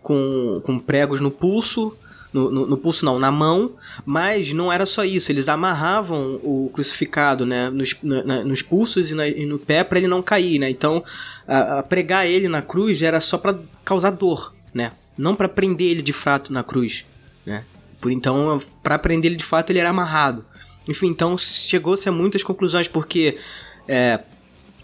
com, 0.02 0.60
com 0.64 0.78
pregos 0.80 1.20
no 1.20 1.30
pulso. 1.30 1.96
No, 2.32 2.48
no, 2.48 2.64
no 2.66 2.76
pulso 2.76 3.04
não, 3.04 3.18
na 3.18 3.30
mão, 3.32 3.72
mas 4.06 4.52
não 4.52 4.72
era 4.72 4.86
só 4.86 5.04
isso, 5.04 5.32
eles 5.32 5.48
amarravam 5.48 6.38
o 6.44 6.70
crucificado 6.72 7.44
né, 7.44 7.68
nos, 7.70 7.96
na- 8.02 8.44
nos 8.44 8.62
pulsos 8.62 9.10
e, 9.10 9.14
na- 9.14 9.26
e 9.26 9.44
no 9.44 9.58
pé 9.58 9.82
para 9.82 9.98
ele 9.98 10.06
não 10.06 10.22
cair, 10.22 10.58
né? 10.60 10.70
Então, 10.70 11.02
a, 11.48 11.80
a 11.80 11.82
pregar 11.82 12.26
ele 12.28 12.46
na 12.46 12.62
cruz 12.62 13.02
era 13.02 13.20
só 13.20 13.36
para 13.36 13.58
causar 13.84 14.10
dor, 14.10 14.54
né? 14.72 14.92
Não 15.18 15.34
para 15.34 15.48
prender 15.48 15.88
ele 15.88 16.02
de 16.02 16.12
fato 16.12 16.52
na 16.52 16.62
cruz. 16.62 17.04
né? 17.44 17.64
Por 18.00 18.12
então, 18.12 18.60
para 18.82 18.96
prender 18.98 19.30
ele 19.32 19.36
de 19.36 19.44
fato, 19.44 19.70
ele 19.70 19.80
era 19.80 19.90
amarrado. 19.90 20.44
Enfim, 20.88 21.08
então 21.08 21.36
chegou-se 21.36 22.08
a 22.08 22.12
muitas 22.12 22.42
conclusões, 22.44 22.86
porque 22.86 23.36
é, 23.88 24.20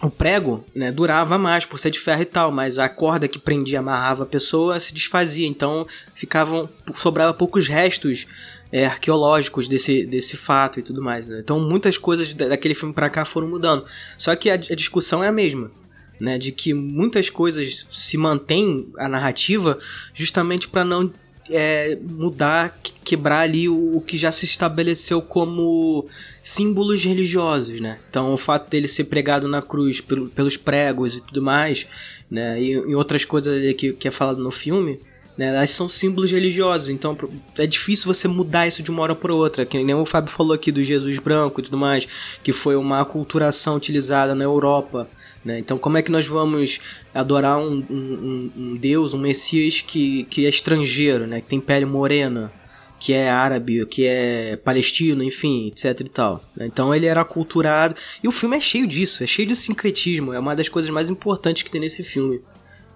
o 0.01 0.09
prego 0.09 0.63
né, 0.75 0.91
durava 0.91 1.37
mais 1.37 1.65
por 1.65 1.79
ser 1.79 1.89
de 1.89 1.99
ferro 1.99 2.21
e 2.21 2.25
tal, 2.25 2.51
mas 2.51 2.77
a 2.77 2.87
corda 2.87 3.27
que 3.27 3.39
prendia, 3.39 3.79
amarrava 3.79 4.23
a 4.23 4.27
pessoa 4.27 4.79
se 4.79 4.93
desfazia, 4.93 5.47
então 5.47 5.87
ficavam 6.13 6.69
sobrava 6.93 7.33
poucos 7.33 7.67
restos 7.67 8.27
é, 8.71 8.85
arqueológicos 8.85 9.67
desse, 9.67 10.05
desse 10.05 10.37
fato 10.37 10.79
e 10.79 10.83
tudo 10.83 11.01
mais. 11.01 11.25
Né? 11.25 11.39
Então 11.39 11.59
muitas 11.59 11.97
coisas 11.97 12.33
daquele 12.33 12.75
filme 12.75 12.93
para 12.93 13.09
cá 13.09 13.25
foram 13.25 13.47
mudando. 13.47 13.85
Só 14.17 14.35
que 14.35 14.49
a, 14.49 14.53
a 14.53 14.75
discussão 14.75 15.23
é 15.23 15.27
a 15.27 15.31
mesma. 15.31 15.71
Né, 16.19 16.35
de 16.39 16.51
que 16.51 16.73
muitas 16.73 17.29
coisas 17.29 17.85
se 17.91 18.17
mantém 18.17 18.91
a 18.97 19.07
narrativa 19.07 19.77
justamente 20.15 20.67
para 20.67 20.83
não 20.83 21.13
é, 21.47 21.97
mudar, 22.01 22.77
quebrar 23.03 23.41
ali 23.41 23.69
o, 23.69 23.97
o, 23.97 24.01
que 24.01 24.17
já 24.17 24.31
se 24.31 24.45
estabeleceu 24.45 25.21
como 25.21 26.07
símbolos 26.47 27.03
religiosos, 27.03 27.81
né? 27.81 27.99
Então 28.09 28.33
o 28.33 28.37
fato 28.37 28.69
dele 28.69 28.87
ser 28.87 29.05
pregado 29.05 29.47
na 29.47 29.61
cruz 29.61 29.99
pelo, 29.99 30.29
pelos 30.29 30.55
pregos 30.55 31.15
e 31.15 31.21
tudo 31.21 31.41
mais, 31.41 31.87
né? 32.29 32.61
E, 32.61 32.71
e 32.71 32.95
outras 32.95 33.25
coisas 33.25 33.73
que, 33.75 33.93
que 33.93 34.07
é 34.07 34.11
falado 34.11 34.41
no 34.41 34.51
filme, 34.51 34.99
né? 35.37 35.47
Elas 35.47 35.71
são 35.71 35.89
símbolos 35.89 36.31
religiosos, 36.31 36.89
então 36.89 37.17
é 37.57 37.67
difícil 37.67 38.13
você 38.13 38.27
mudar 38.27 38.67
isso 38.67 38.81
de 38.81 38.89
uma 38.89 39.01
hora 39.03 39.15
para 39.15 39.33
outra. 39.33 39.65
Que 39.65 39.83
nem 39.83 39.95
o 39.95 40.05
Fábio 40.05 40.31
falou 40.31 40.53
aqui 40.53 40.71
do 40.71 40.83
Jesus 40.83 41.19
branco 41.19 41.59
e 41.59 41.63
tudo 41.63 41.77
mais, 41.77 42.07
que 42.41 42.53
foi 42.53 42.75
uma 42.75 43.01
aculturação 43.01 43.75
utilizada 43.75 44.33
na 44.33 44.43
Europa 44.43 45.09
né? 45.47 45.59
Então, 45.59 45.77
como 45.77 45.97
é 45.97 46.01
que 46.01 46.11
nós 46.11 46.27
vamos 46.27 46.81
adorar 47.13 47.57
um, 47.57 47.85
um, 47.89 48.51
um, 48.55 48.75
Deus, 48.75 49.13
um 49.13 49.17
Messias 49.17 49.79
que, 49.79 50.25
que 50.25 50.45
é 50.45 50.49
estrangeiro, 50.49 51.25
né? 51.25 51.39
que 51.39 51.47
tem 51.47 51.59
pele 51.59 51.85
morena, 51.85 52.51
que 52.99 53.13
é 53.13 53.29
árabe, 53.29 53.85
que 53.85 54.05
é 54.05 54.57
palestino, 54.57 55.23
enfim, 55.23 55.67
etc 55.67 56.01
e 56.01 56.09
tal. 56.09 56.43
Né? 56.55 56.65
Então 56.65 56.93
ele 56.93 57.05
era 57.05 57.21
aculturado. 57.21 57.95
E 58.23 58.27
o 58.27 58.31
filme 58.31 58.57
é 58.57 58.61
cheio 58.61 58.87
disso, 58.87 59.23
é 59.23 59.27
cheio 59.27 59.47
de 59.47 59.55
sincretismo. 59.55 60.33
É 60.33 60.39
uma 60.39 60.55
das 60.55 60.69
coisas 60.69 60.89
mais 60.89 61.09
importantes 61.09 61.63
que 61.63 61.71
tem 61.71 61.81
nesse 61.81 62.03
filme. 62.03 62.41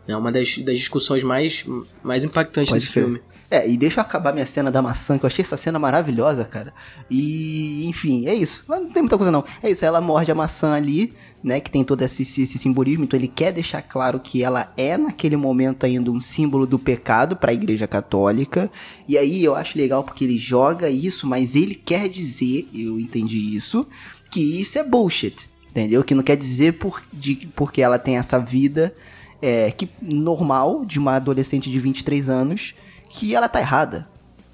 É 0.08 0.16
uma 0.16 0.32
das, 0.32 0.58
das 0.60 0.78
discussões 0.78 1.24
mais, 1.24 1.66
mais 2.04 2.24
impactantes 2.24 2.70
Pode 2.70 2.82
desse 2.82 2.94
ser. 2.94 3.02
filme. 3.02 3.22
É, 3.52 3.70
e 3.70 3.76
deixa 3.76 4.00
eu 4.00 4.02
acabar 4.02 4.32
minha 4.32 4.46
cena 4.46 4.72
da 4.72 4.82
maçã, 4.82 5.18
que 5.18 5.26
eu 5.26 5.28
achei 5.28 5.44
essa 5.44 5.58
cena 5.58 5.78
maravilhosa, 5.78 6.46
cara. 6.46 6.74
E, 7.10 7.86
enfim, 7.86 8.26
é 8.26 8.34
isso. 8.34 8.64
Mas 8.66 8.80
não 8.80 8.90
tem 8.90 9.02
muita 9.02 9.18
coisa 9.18 9.30
não. 9.30 9.44
É 9.62 9.70
isso, 9.70 9.84
ela 9.84 10.00
morde 10.00 10.32
a 10.32 10.36
maçã 10.36 10.74
ali, 10.74 11.14
né, 11.44 11.60
que 11.60 11.70
tem 11.70 11.84
todo 11.84 12.02
esse, 12.02 12.22
esse, 12.22 12.44
esse 12.44 12.58
simbolismo. 12.58 13.04
Então 13.04 13.20
ele 13.20 13.28
quer 13.28 13.52
deixar 13.52 13.82
claro 13.82 14.22
que 14.22 14.42
ela 14.42 14.72
é, 14.78 14.98
naquele 14.98 15.36
momento, 15.36 15.86
ainda 15.86 16.10
um 16.10 16.22
símbolo 16.22 16.66
do 16.66 16.80
pecado 16.80 17.36
para 17.36 17.52
a 17.52 17.54
igreja 17.54 17.86
católica. 17.88 18.72
E 19.06 19.18
aí 19.18 19.44
eu 19.44 19.54
acho 19.54 19.78
legal 19.78 20.02
porque 20.02 20.24
ele 20.24 20.38
joga 20.38 20.90
isso, 20.90 21.28
mas 21.28 21.54
ele 21.54 21.76
quer 21.76 22.08
dizer, 22.08 22.70
eu 22.74 22.98
entendi 23.02 23.54
isso, 23.54 23.86
que 24.30 24.62
isso 24.62 24.80
é 24.80 24.84
bullshit. 24.84 25.50
Entendeu? 25.72 26.06
Que 26.06 26.16
não 26.16 26.24
quer 26.24 26.38
dizer 26.38 26.74
por, 26.74 27.04
de, 27.12 27.50
porque 27.54 27.82
ela 27.82 28.00
tem 28.00 28.18
essa 28.18 28.40
vida 28.40 28.96
é, 29.42 29.72
que 29.72 29.90
normal 30.02 30.86
de 30.86 31.00
uma 31.00 31.16
adolescente 31.16 31.70
de 31.70 31.80
23 31.80 32.30
anos 32.30 32.76
que 33.10 33.36
ela 33.36 33.50
tá 33.50 33.60
errada, 33.60 34.08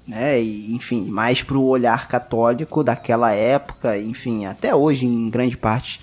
né? 0.06 0.40
E, 0.40 0.74
enfim, 0.74 1.04
mais 1.04 1.42
pro 1.42 1.62
olhar 1.62 2.08
católico 2.08 2.82
daquela 2.82 3.32
época, 3.32 3.98
enfim, 3.98 4.46
até 4.46 4.74
hoje 4.74 5.06
em 5.06 5.28
grande 5.28 5.56
parte 5.56 6.00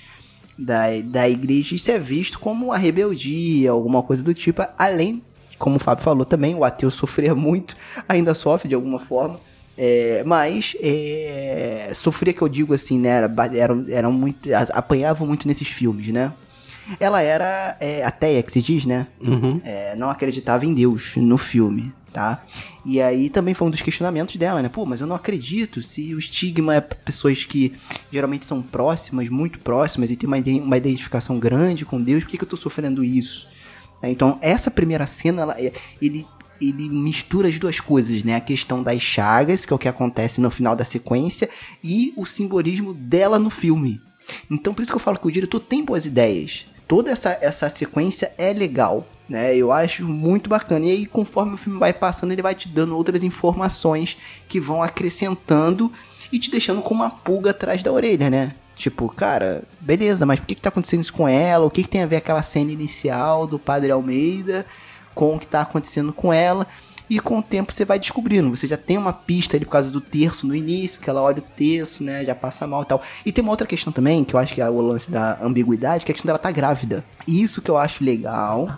da, 0.57 0.85
da 1.03 1.27
igreja, 1.27 1.75
isso 1.75 1.91
é 1.91 1.99
visto 1.99 2.39
como 2.39 2.67
uma 2.67 2.77
rebeldia, 2.77 3.71
alguma 3.71 4.01
coisa 4.03 4.23
do 4.23 4.33
tipo, 4.33 4.61
além, 4.77 5.21
como 5.57 5.77
o 5.77 5.79
Fábio 5.79 6.03
falou 6.03 6.25
também, 6.25 6.55
o 6.55 6.63
ateu 6.63 6.89
sofria 6.91 7.33
muito, 7.35 7.75
ainda 8.07 8.33
sofre 8.33 8.69
de 8.69 8.75
alguma 8.75 8.99
forma, 8.99 9.39
é, 9.77 10.23
mas 10.25 10.75
é, 10.79 11.91
sofria 11.93 12.31
que 12.31 12.41
eu 12.41 12.47
digo 12.47 12.73
assim, 12.73 12.97
né? 12.97 13.09
Era, 13.09 13.75
eram, 13.89 14.11
muito. 14.11 14.49
apanhavam 14.73 15.27
muito 15.27 15.47
nesses 15.47 15.67
filmes, 15.67 16.07
né? 16.13 16.31
Ela 16.99 17.21
era 17.21 17.77
é, 17.79 18.03
ateia, 18.03 18.43
que 18.43 18.51
se 18.51 18.61
diz, 18.61 18.85
né? 18.85 19.07
Uhum. 19.19 19.59
É, 19.63 19.95
não 19.95 20.09
acreditava 20.09 20.65
em 20.65 20.73
Deus 20.73 21.15
no 21.17 21.37
filme 21.37 21.93
tá? 22.15 22.41
E 22.85 23.01
aí 23.01 23.29
também 23.29 23.53
foi 23.53 23.67
um 23.67 23.71
dos 23.71 23.81
questionamentos 23.81 24.37
dela, 24.37 24.61
né? 24.61 24.69
Pô, 24.69 24.85
mas 24.85 25.01
eu 25.01 25.07
não 25.07 25.17
acredito 25.17 25.81
se 25.81 26.15
o 26.15 26.19
estigma 26.19 26.75
é 26.75 26.79
pessoas 26.79 27.43
que 27.43 27.73
geralmente 28.09 28.45
são 28.45 28.61
próximas, 28.61 29.27
muito 29.27 29.59
próximas 29.59 30.09
e 30.09 30.15
tem 30.15 30.25
uma, 30.25 30.37
uma 30.63 30.77
identificação 30.77 31.37
grande 31.37 31.83
com 31.83 32.01
Deus, 32.01 32.23
por 32.23 32.29
que, 32.29 32.37
que 32.37 32.45
eu 32.45 32.47
tô 32.47 32.55
sofrendo 32.55 33.03
isso? 33.03 33.49
É, 34.01 34.09
então, 34.09 34.39
essa 34.41 34.71
primeira 34.71 35.05
cena, 35.05 35.41
ela, 35.41 35.55
é, 35.59 35.73
ele 36.01 36.25
ele 36.61 36.87
mistura 36.87 37.49
as 37.49 37.59
duas 37.59 37.81
coisas, 37.81 38.23
né? 38.23 38.33
A 38.33 38.39
questão 38.39 38.81
das 38.81 39.01
chagas, 39.01 39.65
que 39.65 39.73
é 39.73 39.75
o 39.75 39.79
que 39.79 39.89
acontece 39.89 40.39
no 40.39 40.49
final 40.49 40.73
da 40.73 40.85
sequência, 40.85 41.49
e 41.83 42.13
o 42.15 42.25
simbolismo 42.25 42.93
dela 42.93 43.37
no 43.37 43.49
filme. 43.49 43.99
Então, 44.49 44.73
por 44.73 44.81
isso 44.81 44.89
que 44.89 44.95
eu 44.95 45.01
falo 45.01 45.19
que 45.19 45.27
o 45.27 45.31
diretor 45.31 45.59
tem 45.59 45.83
boas 45.83 46.05
ideias. 46.05 46.65
Toda 46.87 47.11
essa, 47.11 47.37
essa 47.41 47.69
sequência 47.69 48.33
é 48.37 48.53
legal 48.53 49.05
né? 49.27 49.55
Eu 49.55 49.71
acho 49.71 50.05
muito 50.05 50.49
bacana. 50.49 50.85
E 50.85 50.91
aí, 50.91 51.05
conforme 51.05 51.55
o 51.55 51.57
filme 51.57 51.79
vai 51.79 51.91
passando, 51.91 52.31
ele 52.31 52.41
vai 52.41 52.55
te 52.55 52.67
dando 52.67 52.95
outras 52.95 53.23
informações 53.23 54.17
que 54.47 54.59
vão 54.59 54.83
acrescentando 54.83 55.91
e 56.31 56.39
te 56.39 56.51
deixando 56.51 56.81
com 56.81 56.93
uma 56.93 57.09
pulga 57.09 57.51
atrás 57.51 57.81
da 57.81 57.91
orelha, 57.91 58.29
né? 58.29 58.53
Tipo, 58.75 59.07
cara, 59.07 59.63
beleza, 59.79 60.25
mas 60.25 60.39
por 60.39 60.47
que, 60.47 60.55
que 60.55 60.61
tá 60.61 60.69
acontecendo 60.69 61.01
isso 61.01 61.13
com 61.13 61.27
ela? 61.27 61.65
O 61.65 61.71
que, 61.71 61.83
que 61.83 61.89
tem 61.89 62.03
a 62.03 62.05
ver 62.05 62.17
aquela 62.17 62.43
cena 62.43 62.71
inicial 62.71 63.47
do 63.47 63.57
Padre 63.57 63.91
Almeida 63.91 64.65
com 65.13 65.35
o 65.35 65.39
que 65.39 65.47
tá 65.47 65.61
acontecendo 65.61 66.11
com 66.11 66.33
ela? 66.33 66.67
E 67.09 67.19
com 67.19 67.39
o 67.39 67.43
tempo 67.43 67.71
você 67.71 67.85
vai 67.85 67.99
descobrindo. 67.99 68.55
Você 68.55 68.67
já 68.67 68.77
tem 68.77 68.97
uma 68.97 69.13
pista 69.13 69.57
ali 69.57 69.65
por 69.65 69.71
causa 69.71 69.91
do 69.91 70.01
terço 70.01 70.47
no 70.47 70.55
início, 70.55 70.99
que 70.99 71.09
ela 71.09 71.21
olha 71.21 71.39
o 71.39 71.41
terço, 71.41 72.03
né? 72.03 72.23
Já 72.25 72.35
passa 72.35 72.65
mal 72.65 72.83
e 72.83 72.85
tal. 72.85 73.01
E 73.25 73.31
tem 73.31 73.43
uma 73.43 73.51
outra 73.51 73.67
questão 73.67 73.91
também, 73.91 74.23
que 74.23 74.35
eu 74.35 74.39
acho 74.39 74.53
que 74.53 74.61
é 74.61 74.69
o 74.69 74.81
lance 74.81 75.11
da 75.11 75.37
ambiguidade, 75.41 76.05
que 76.05 76.11
é 76.11 76.13
a 76.13 76.15
questão 76.15 76.27
dela 76.27 76.39
tá 76.39 76.51
grávida. 76.51 77.03
Isso 77.27 77.61
que 77.61 77.69
eu 77.69 77.77
acho 77.77 78.03
legal 78.03 78.77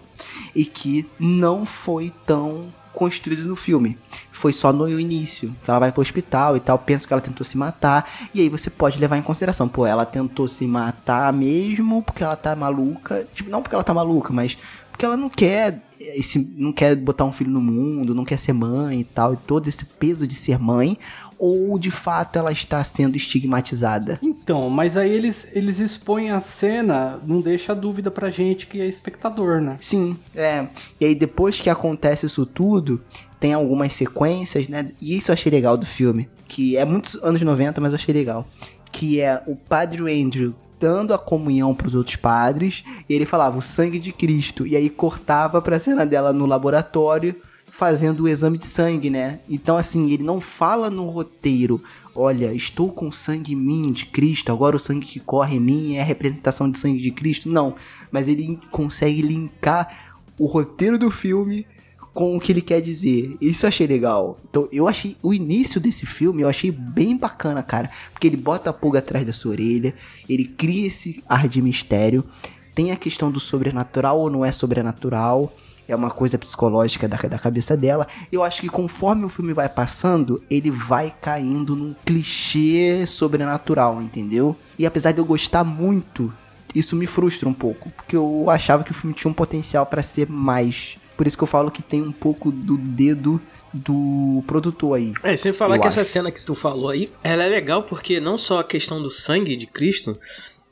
e 0.56 0.66
que 0.66 1.08
não 1.20 1.66
foi 1.66 2.12
tão 2.26 2.74
construído 2.98 3.44
no 3.44 3.56
filme. 3.56 3.96
Foi 4.32 4.52
só 4.52 4.74
no 4.74 5.00
início, 5.00 5.56
que 5.64 5.70
ela 5.70 5.80
vai 5.80 5.92
pro 5.92 6.02
hospital 6.02 6.58
e 6.58 6.60
tal, 6.60 6.80
pensa 6.80 7.06
que 7.06 7.14
ela 7.14 7.22
tentou 7.22 7.46
se 7.46 7.56
matar, 7.56 8.10
e 8.34 8.42
aí 8.42 8.50
você 8.50 8.72
pode 8.72 9.00
levar 9.00 9.18
em 9.18 9.22
consideração, 9.22 9.70
pô, 9.70 9.86
ela 9.86 10.04
tentou 10.04 10.48
se 10.48 10.66
matar 10.66 11.32
mesmo 11.32 12.02
porque 12.02 12.24
ela 12.24 12.36
tá 12.36 12.56
maluca, 12.56 13.28
tipo, 13.36 13.52
não 13.52 13.62
porque 13.62 13.76
ela 13.76 13.84
tá 13.84 13.94
maluca, 13.94 14.34
mas 14.34 14.58
porque 14.90 15.06
ela 15.06 15.16
não 15.16 15.30
quer 15.30 15.80
esse, 16.00 16.54
não 16.56 16.72
quer 16.72 16.96
botar 16.96 17.26
um 17.26 17.32
filho 17.32 17.52
no 17.52 17.62
mundo, 17.62 18.16
não 18.16 18.26
quer 18.26 18.38
ser 18.38 18.54
mãe 18.54 19.02
e 19.02 19.04
tal, 19.04 19.34
e 19.34 19.38
todo 19.38 19.68
esse 19.68 19.86
peso 19.86 20.28
de 20.28 20.36
ser 20.36 20.60
mãe, 20.60 20.98
ou 21.38 21.78
de 21.78 21.92
fato 21.92 22.38
ela 22.38 22.52
está 22.52 22.84
sendo 22.84 23.16
estigmatizada? 23.16 24.20
Então, 24.22 24.70
mas 24.70 24.96
aí 24.96 25.12
eles, 25.12 25.48
eles 25.54 25.80
expõem 25.80 26.32
a 26.32 26.40
cena, 26.40 27.20
não 27.26 27.40
deixa 27.40 27.76
dúvida 27.76 28.10
pra 28.10 28.30
gente 28.30 28.68
que 28.68 28.82
é 28.82 28.86
espectador, 28.86 29.62
né? 29.62 29.78
Sim, 29.82 30.18
é. 30.36 30.68
E 31.00 31.06
aí 31.06 31.16
depois 31.16 31.60
que 31.60 31.70
acontece 31.70 32.26
isso 32.26 32.46
tudo, 32.46 33.02
tem 33.40 33.54
algumas 33.54 33.94
sequências, 33.94 34.68
né? 34.68 34.90
E 35.02 35.18
isso 35.18 35.32
eu 35.32 35.34
achei 35.34 35.52
legal 35.52 35.78
do 35.78 35.86
filme, 35.86 36.28
que 36.48 36.78
é 36.78 36.86
muitos 36.86 37.16
anos 37.24 37.42
90, 37.42 37.80
mas 37.82 37.92
eu 37.92 37.96
achei 37.96 38.14
legal. 38.14 38.48
Que 38.92 39.20
é 39.20 39.44
o 39.46 39.56
Padre 39.56 40.02
Andrew 40.22 40.56
dando 40.80 41.14
a 41.14 41.20
comunhão 41.20 41.74
para 41.74 41.88
os 41.88 41.96
outros 41.96 42.16
padres, 42.16 42.84
e 43.10 43.14
ele 43.14 43.26
falava 43.26 43.58
o 43.58 43.62
sangue 43.62 44.00
de 44.00 44.12
Cristo, 44.12 44.66
e 44.66 44.76
aí 44.76 44.90
cortava 44.90 45.62
para 45.62 45.78
a 45.78 45.80
cena 45.80 46.06
dela 46.06 46.32
no 46.32 46.46
laboratório 46.46 47.36
fazendo 47.70 48.24
o 48.24 48.28
exame 48.28 48.58
de 48.58 48.66
sangue, 48.66 49.10
né? 49.10 49.40
Então 49.48 49.78
assim, 49.78 50.10
ele 50.12 50.24
não 50.24 50.42
fala 50.42 50.90
no 50.90 51.06
roteiro, 51.06 51.80
olha, 52.16 52.52
estou 52.52 52.92
com 52.92 53.12
sangue 53.12 53.54
em 53.54 53.56
mim 53.56 53.92
de 53.92 54.08
Cristo, 54.08 54.52
agora 54.52 54.76
o 54.76 54.80
sangue 54.80 55.06
que 55.06 55.20
corre 55.20 55.58
em 55.58 55.60
mim 55.60 55.96
é 55.96 56.02
a 56.02 56.06
representação 56.06 56.72
de 56.72 56.80
sangue 56.80 57.00
de 57.00 57.12
Cristo, 57.12 57.50
não, 57.50 57.76
mas 58.12 58.28
ele 58.28 58.60
consegue 58.72 59.22
linkar 59.22 60.16
o 60.40 60.48
roteiro 60.48 60.98
do 60.98 61.12
filme 61.12 61.68
com 62.18 62.36
o 62.36 62.40
que 62.40 62.52
ele 62.52 62.64
quer 62.64 62.82
dizer. 62.82 63.38
Isso 63.40 63.64
eu 63.64 63.68
achei 63.68 63.86
legal. 63.86 64.40
Então, 64.50 64.68
eu 64.72 64.88
achei 64.88 65.16
o 65.22 65.32
início 65.32 65.80
desse 65.80 66.08
filme, 66.08 66.42
eu 66.42 66.50
achei 66.50 66.72
bem 66.72 67.16
bacana, 67.16 67.62
cara. 67.62 67.92
Porque 68.12 68.26
ele 68.26 68.36
bota 68.36 68.72
a 68.72 68.74
pulga 68.74 68.98
atrás 68.98 69.24
da 69.24 69.32
sua 69.32 69.52
orelha, 69.52 69.94
ele 70.28 70.46
cria 70.46 70.88
esse 70.88 71.24
ar 71.30 71.48
de 71.48 71.62
mistério. 71.62 72.24
Tem 72.74 72.92
a 72.92 72.96
questão 72.96 73.30
do 73.30 73.40
sobrenatural 73.40 74.20
ou 74.20 74.32
não 74.32 74.44
é 74.44 74.52
sobrenatural. 74.52 75.54
É 75.88 75.96
uma 75.96 76.10
coisa 76.10 76.40
psicológica 76.40 77.08
da, 77.08 77.18
da 77.18 77.38
cabeça 77.38 77.78
dela. 77.78 78.08
Eu 78.32 78.42
acho 78.42 78.62
que 78.62 78.68
conforme 78.68 79.24
o 79.24 79.30
filme 79.30 79.54
vai 79.54 79.70
passando, 79.70 80.42
ele 80.50 80.72
vai 80.72 81.14
caindo 81.22 81.76
num 81.76 81.94
clichê 82.04 83.06
sobrenatural, 83.06 84.02
entendeu? 84.02 84.56
E 84.80 84.88
apesar 84.88 85.12
de 85.12 85.20
eu 85.20 85.26
gostar 85.26 85.64
muito, 85.64 86.34
isso 86.74 86.96
me 86.96 87.06
frustra 87.06 87.48
um 87.48 87.54
pouco. 87.54 87.92
Porque 87.92 88.16
eu 88.16 88.50
achava 88.50 88.84
que 88.84 88.90
o 88.90 88.96
filme 88.96 89.14
tinha 89.14 89.30
um 89.30 89.36
potencial 89.36 89.86
para 89.86 90.02
ser 90.02 90.28
mais 90.28 90.98
por 91.18 91.28
isso 91.28 91.36
que 91.36 91.44
eu 91.44 91.48
falo 91.48 91.72
que 91.72 91.82
tem 91.82 92.02
um 92.02 92.12
pouco 92.12 92.52
do 92.52 92.78
dedo 92.78 93.42
do 93.74 94.44
produtor 94.48 94.98
aí. 94.98 95.14
É, 95.24 95.36
sem 95.36 95.52
falar 95.52 95.78
que 95.80 95.88
acho. 95.88 96.00
essa 96.00 96.10
cena 96.10 96.32
que 96.32 96.44
tu 96.46 96.56
falou 96.56 96.90
aí, 96.90 97.12
ela 97.24 97.44
é 97.44 97.50
legal 97.50 97.84
porque 97.84 98.20
não 98.20 98.38
só 98.38 98.60
a 98.60 98.64
questão 98.64 99.02
do 99.02 99.10
sangue 99.10 99.56
de 99.56 99.68
Cristo, 99.68 100.18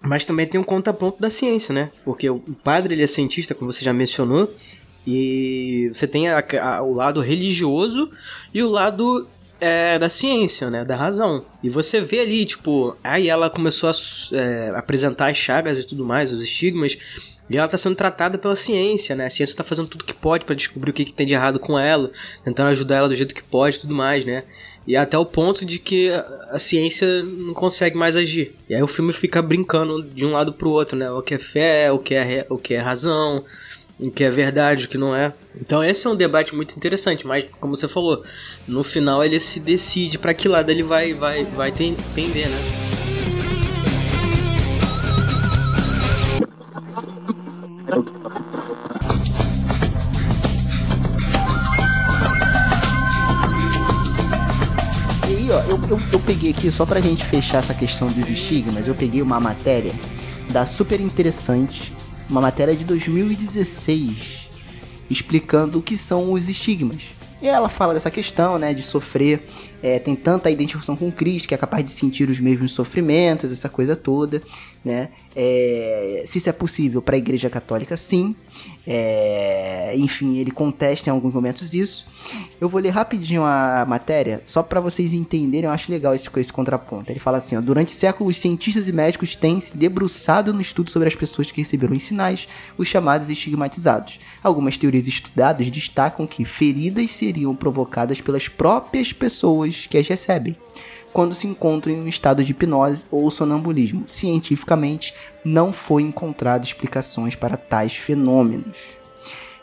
mas 0.01 0.23
também 0.23 0.47
tem 0.47 0.59
um 0.59 0.63
contraponto 0.63 1.19
da 1.19 1.29
ciência, 1.29 1.73
né? 1.73 1.91
Porque 2.05 2.29
o 2.29 2.39
padre 2.63 2.93
ele 2.93 3.03
é 3.03 3.07
cientista, 3.07 3.53
como 3.53 3.71
você 3.71 3.83
já 3.83 3.91
mencionou, 3.91 4.53
e 5.05 5.89
você 5.93 6.07
tem 6.07 6.29
a, 6.29 6.43
a, 6.61 6.81
o 6.81 6.93
lado 6.93 7.19
religioso 7.21 8.09
e 8.53 8.63
o 8.63 8.69
lado 8.69 9.27
é, 9.59 9.97
da 9.99 10.09
ciência, 10.09 10.69
né? 10.69 10.83
Da 10.83 10.95
razão. 10.95 11.45
E 11.63 11.69
você 11.69 12.01
vê 12.01 12.21
ali, 12.21 12.45
tipo, 12.45 12.95
aí 13.03 13.29
ela 13.29 13.49
começou 13.49 13.89
a 13.89 13.93
é, 14.33 14.73
apresentar 14.75 15.31
as 15.31 15.37
chagas 15.37 15.77
e 15.77 15.83
tudo 15.83 16.05
mais, 16.05 16.31
os 16.31 16.41
estigmas. 16.41 16.97
E 17.49 17.57
ela 17.57 17.67
tá 17.67 17.77
sendo 17.77 17.95
tratada 17.95 18.37
pela 18.37 18.55
ciência, 18.55 19.15
né? 19.15 19.27
A 19.27 19.29
ciência 19.29 19.55
tá 19.55 19.63
fazendo 19.63 19.87
tudo 19.87 20.03
que 20.03 20.13
pode 20.13 20.45
para 20.45 20.55
descobrir 20.55 20.91
o 20.91 20.93
que, 20.93 21.05
que 21.05 21.13
tem 21.13 21.27
de 21.27 21.33
errado 21.33 21.59
com 21.59 21.77
ela, 21.77 22.11
tentando 22.43 22.69
ajudar 22.69 22.97
ela 22.97 23.09
do 23.09 23.15
jeito 23.15 23.35
que 23.35 23.43
pode 23.43 23.77
e 23.77 23.79
tudo 23.81 23.93
mais, 23.93 24.25
né? 24.25 24.43
E 24.87 24.95
até 24.95 25.17
o 25.17 25.25
ponto 25.25 25.65
de 25.65 25.79
que 25.79 26.11
a 26.51 26.59
ciência 26.59 27.23
não 27.23 27.53
consegue 27.53 27.97
mais 27.97 28.15
agir. 28.15 28.55
E 28.67 28.75
aí 28.75 28.81
o 28.81 28.87
filme 28.87 29.13
fica 29.13 29.41
brincando 29.41 30.03
de 30.03 30.25
um 30.25 30.31
lado 30.31 30.53
pro 30.53 30.69
outro, 30.69 30.97
né? 30.97 31.09
O 31.11 31.21
que 31.21 31.35
é 31.35 31.39
fé, 31.39 31.91
o 31.91 31.99
que 31.99 32.15
é, 32.15 32.45
o 32.49 32.57
que 32.57 32.73
é 32.73 32.79
razão, 32.79 33.43
o 33.99 34.11
que 34.11 34.23
é 34.23 34.29
verdade, 34.29 34.85
o 34.85 34.89
que 34.89 34.97
não 34.97 35.15
é. 35.15 35.33
Então 35.59 35.83
esse 35.83 36.05
é 36.05 36.09
um 36.09 36.15
debate 36.15 36.55
muito 36.55 36.75
interessante, 36.75 37.25
mas 37.25 37.45
como 37.59 37.75
você 37.75 37.87
falou, 37.87 38.23
no 38.67 38.83
final 38.83 39.23
ele 39.23 39.39
se 39.39 39.59
decide 39.59 40.17
para 40.17 40.33
que 40.33 40.47
lado 40.47 40.69
ele 40.69 40.83
vai 40.83 41.13
vai 41.13 41.45
vai 41.45 41.71
tender, 41.71 42.49
né? 42.49 43.04
Eu, 55.89 55.99
eu, 56.13 56.19
peguei 56.19 56.51
aqui, 56.51 56.71
só 56.71 56.85
pra 56.85 56.99
gente 56.99 57.23
fechar 57.23 57.59
essa 57.59 57.73
questão 57.73 58.07
dos 58.11 58.29
estigmas, 58.29 58.87
eu 58.87 58.95
peguei 58.95 59.21
uma 59.21 59.39
matéria 59.39 59.93
da 60.49 60.65
super 60.65 60.99
interessante, 60.99 61.93
uma 62.29 62.41
matéria 62.41 62.75
de 62.75 62.83
2016, 62.83 64.49
explicando 65.09 65.79
o 65.79 65.81
que 65.81 65.97
são 65.97 66.31
os 66.31 66.49
estigmas. 66.49 67.13
E 67.41 67.47
ela 67.47 67.69
fala 67.69 67.93
dessa 67.93 68.09
questão, 68.09 68.57
né, 68.57 68.73
de 68.73 68.81
sofrer, 68.81 69.45
é, 69.83 69.99
tem 69.99 70.15
tanta 70.15 70.49
identificação 70.49 70.95
com 70.95 71.11
Cristo 71.11 71.47
que 71.47 71.53
é 71.53 71.57
capaz 71.57 71.83
de 71.83 71.91
sentir 71.91 72.29
os 72.29 72.39
mesmos 72.39 72.71
sofrimentos, 72.71 73.51
essa 73.51 73.69
coisa 73.69 73.95
toda, 73.95 74.41
né? 74.83 75.09
É, 75.35 76.23
se 76.25 76.39
isso 76.39 76.49
é 76.49 76.53
possível 76.53 77.01
para 77.01 77.15
a 77.15 77.19
Igreja 77.19 77.49
Católica, 77.49 77.97
sim. 77.97 78.35
É, 78.87 79.93
enfim, 79.95 80.37
ele 80.37 80.51
contesta 80.51 81.09
em 81.09 81.11
alguns 81.11 81.33
momentos 81.33 81.73
isso. 81.73 82.05
Eu 82.59 82.69
vou 82.69 82.79
ler 82.79 82.89
rapidinho 82.89 83.43
a 83.43 83.85
matéria, 83.87 84.41
só 84.45 84.63
para 84.63 84.79
vocês 84.79 85.13
entenderem, 85.13 85.67
eu 85.67 85.71
acho 85.73 85.91
legal 85.91 86.13
esse, 86.13 86.29
esse 86.37 86.53
contraponto. 86.53 87.11
Ele 87.11 87.19
fala 87.19 87.37
assim: 87.37 87.55
ó, 87.55 87.61
durante 87.61 87.91
séculos, 87.91 88.37
cientistas 88.37 88.87
e 88.87 88.91
médicos 88.91 89.35
têm 89.35 89.59
se 89.59 89.75
debruçado 89.75 90.53
no 90.53 90.61
estudo 90.61 90.89
sobre 90.89 91.07
as 91.07 91.15
pessoas 91.15 91.51
que 91.51 91.61
receberam 91.61 91.95
os 91.95 92.03
sinais, 92.03 92.47
os 92.77 92.87
chamados 92.87 93.29
estigmatizados. 93.29 94.19
Algumas 94.43 94.77
teorias 94.77 95.07
estudadas 95.07 95.69
destacam 95.69 96.27
que 96.27 96.45
feridas 96.45 97.11
seriam 97.11 97.55
provocadas 97.55 98.21
pelas 98.21 98.47
próprias 98.47 99.11
pessoas 99.11 99.87
que 99.87 99.97
as 99.97 100.07
recebem 100.07 100.55
quando 101.15 101.33
se 101.33 101.47
encontram 101.47 101.93
em 101.93 102.01
um 102.01 102.09
estado 102.09 102.43
de 102.43 102.51
hipnose 102.51 103.05
ou 103.09 103.31
sonambulismo. 103.31 104.03
Cientificamente, 104.05 105.13
não 105.45 105.71
foi 105.71 106.01
encontrado 106.01 106.65
explicações 106.65 107.37
para 107.37 107.55
tais 107.55 107.95
fenômenos. 107.95 108.74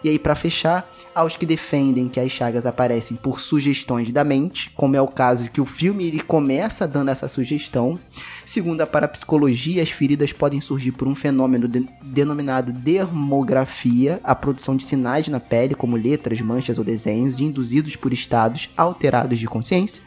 E 0.05 0.09
aí, 0.09 0.19
para 0.19 0.35
fechar, 0.35 0.89
aos 1.15 1.37
que 1.37 1.47
defendem 1.47 2.09
que 2.09 2.19
as 2.19 2.33
chagas 2.33 2.67
aparecem 2.67 3.17
por 3.17 3.41
sugestões 3.41 4.11
da 4.11 4.25
mente, 4.25 4.71
como 4.71 4.97
é 4.97 5.01
o 5.01 5.09
caso 5.09 5.51
que 5.51 5.61
o 5.61 5.67
filme 5.67 6.07
ele 6.07 6.21
começa 6.21 6.89
dando 6.89 7.11
essa 7.11 7.29
sugestão. 7.29 7.99
Segundo 8.47 8.81
a 8.81 8.87
parapsicologia, 8.87 9.83
as 9.83 9.91
feridas 9.91 10.33
podem 10.33 10.61
surgir 10.61 10.93
por 10.93 11.07
um 11.07 11.15
fenômeno 11.15 11.69
de, 11.69 11.87
denominado 12.03 12.73
dermografia, 12.73 14.21
a 14.25 14.35
produção 14.35 14.77
de 14.77 14.85
sinais 14.85 15.29
na 15.29 15.39
pele, 15.39 15.75
como 15.75 15.97
letras, 15.97 16.41
manchas 16.41 16.79
ou 16.79 16.85
desenhos, 16.85 17.41
induzidos 17.41 17.95
por 17.95 18.13
estados 18.13 18.71
alterados 18.77 19.39
de 19.39 19.47
consciência. 19.47 20.03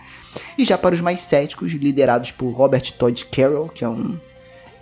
E 0.58 0.66
já 0.66 0.78
para 0.78 0.96
os 0.96 1.02
mais 1.02 1.22
céticos, 1.22 1.72
liderados 1.72 2.32
por 2.32 2.52
Robert 2.52 2.91
Todd 2.98 3.26
Carroll, 3.28 3.70
que 3.70 3.86
é 3.86 3.89
um 3.89 4.18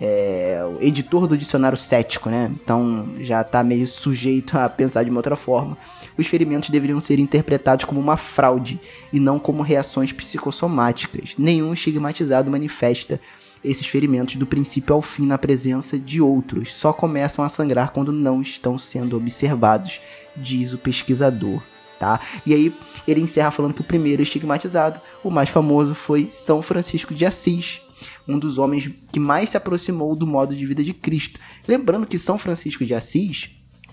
é, 0.04 0.62
o 0.62 0.82
editor 0.82 1.26
do 1.26 1.38
dicionário 1.38 1.78
cético, 1.78 2.28
né? 2.28 2.52
Então 2.62 3.08
já 3.20 3.40
está 3.40 3.64
meio 3.64 3.86
sujeito 3.86 4.58
a 4.58 4.68
pensar 4.68 5.02
de 5.02 5.08
uma 5.08 5.18
outra 5.18 5.34
forma. 5.34 5.78
Os 6.18 6.26
ferimentos 6.26 6.68
deveriam 6.68 7.00
ser 7.00 7.18
interpretados 7.18 7.86
como 7.86 8.00
uma 8.00 8.18
fraude 8.18 8.78
e 9.10 9.18
não 9.18 9.38
como 9.38 9.62
reações 9.62 10.12
psicossomáticas. 10.12 11.34
Nenhum 11.38 11.72
estigmatizado 11.72 12.50
manifesta 12.50 13.18
esses 13.64 13.86
ferimentos 13.86 14.36
do 14.36 14.46
princípio 14.46 14.94
ao 14.94 15.00
fim 15.00 15.24
na 15.24 15.38
presença 15.38 15.98
de 15.98 16.20
outros. 16.20 16.74
Só 16.74 16.92
começam 16.92 17.42
a 17.42 17.48
sangrar 17.48 17.90
quando 17.90 18.12
não 18.12 18.42
estão 18.42 18.76
sendo 18.76 19.16
observados, 19.16 20.02
diz 20.36 20.74
o 20.74 20.78
pesquisador. 20.78 21.62
Tá? 21.98 22.20
E 22.44 22.52
aí 22.52 22.76
ele 23.08 23.22
encerra 23.22 23.50
falando 23.50 23.72
que 23.72 23.80
o 23.80 23.84
primeiro 23.84 24.20
estigmatizado, 24.20 25.00
o 25.22 25.30
mais 25.30 25.48
famoso, 25.48 25.94
foi 25.94 26.28
São 26.28 26.60
Francisco 26.60 27.14
de 27.14 27.24
Assis, 27.24 27.80
um 28.26 28.38
dos 28.38 28.58
homens 28.58 28.90
que 29.12 29.20
mais 29.20 29.50
se 29.50 29.56
aproximou 29.56 30.14
do 30.16 30.26
modo 30.26 30.54
de 30.54 30.66
vida 30.66 30.82
de 30.82 30.92
Cristo. 30.92 31.38
Lembrando 31.66 32.06
que 32.06 32.18
São 32.18 32.38
Francisco 32.38 32.84
de 32.84 32.94
Assis, 32.94 33.50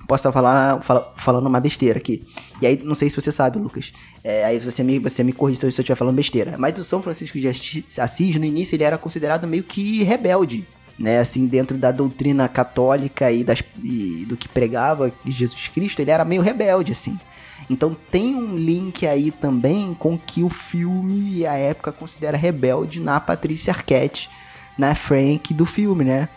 posso 0.07 0.27
estar 0.27 0.31
falar, 0.31 0.81
fala, 0.81 1.13
falando 1.15 1.47
uma 1.47 1.59
besteira 1.59 1.97
aqui. 1.97 2.23
E 2.61 2.67
aí, 2.67 2.81
não 2.83 2.95
sei 2.95 3.09
se 3.09 3.15
você 3.15 3.31
sabe, 3.31 3.57
Lucas. 3.57 3.93
É, 4.23 4.43
aí 4.43 4.59
você 4.59 4.83
me, 4.83 4.99
você 4.99 5.23
me 5.23 5.33
corrige 5.33 5.59
se 5.59 5.65
eu 5.65 5.69
estiver 5.69 5.95
falando 5.95 6.15
besteira. 6.15 6.55
Mas 6.57 6.77
o 6.77 6.83
São 6.83 7.01
Francisco 7.01 7.39
de 7.39 7.47
Assis, 7.47 8.35
no 8.35 8.45
início, 8.45 8.75
ele 8.75 8.83
era 8.83 8.97
considerado 8.97 9.47
meio 9.47 9.63
que 9.63 10.03
rebelde. 10.03 10.65
Né, 10.99 11.17
assim, 11.17 11.47
dentro 11.47 11.79
da 11.79 11.89
doutrina 11.89 12.47
católica 12.47 13.31
e, 13.31 13.43
das, 13.43 13.63
e 13.81 14.23
do 14.27 14.37
que 14.37 14.47
pregava 14.47 15.11
Jesus 15.25 15.67
Cristo, 15.67 15.99
ele 15.99 16.11
era 16.11 16.23
meio 16.23 16.43
rebelde, 16.43 16.91
assim. 16.91 17.17
Então 17.71 17.95
tem 18.11 18.35
um 18.35 18.57
link 18.57 19.07
aí 19.07 19.31
também 19.31 19.93
com 19.93 20.17
que 20.17 20.43
o 20.43 20.49
filme 20.49 21.37
e 21.37 21.47
a 21.47 21.53
época 21.53 21.89
considera 21.93 22.35
rebelde 22.35 22.99
na 22.99 23.17
Patrícia 23.17 23.71
Arquette, 23.71 24.29
na 24.77 24.93
Frank 24.93 25.53
do 25.53 25.65
filme, 25.65 26.03
né? 26.03 26.27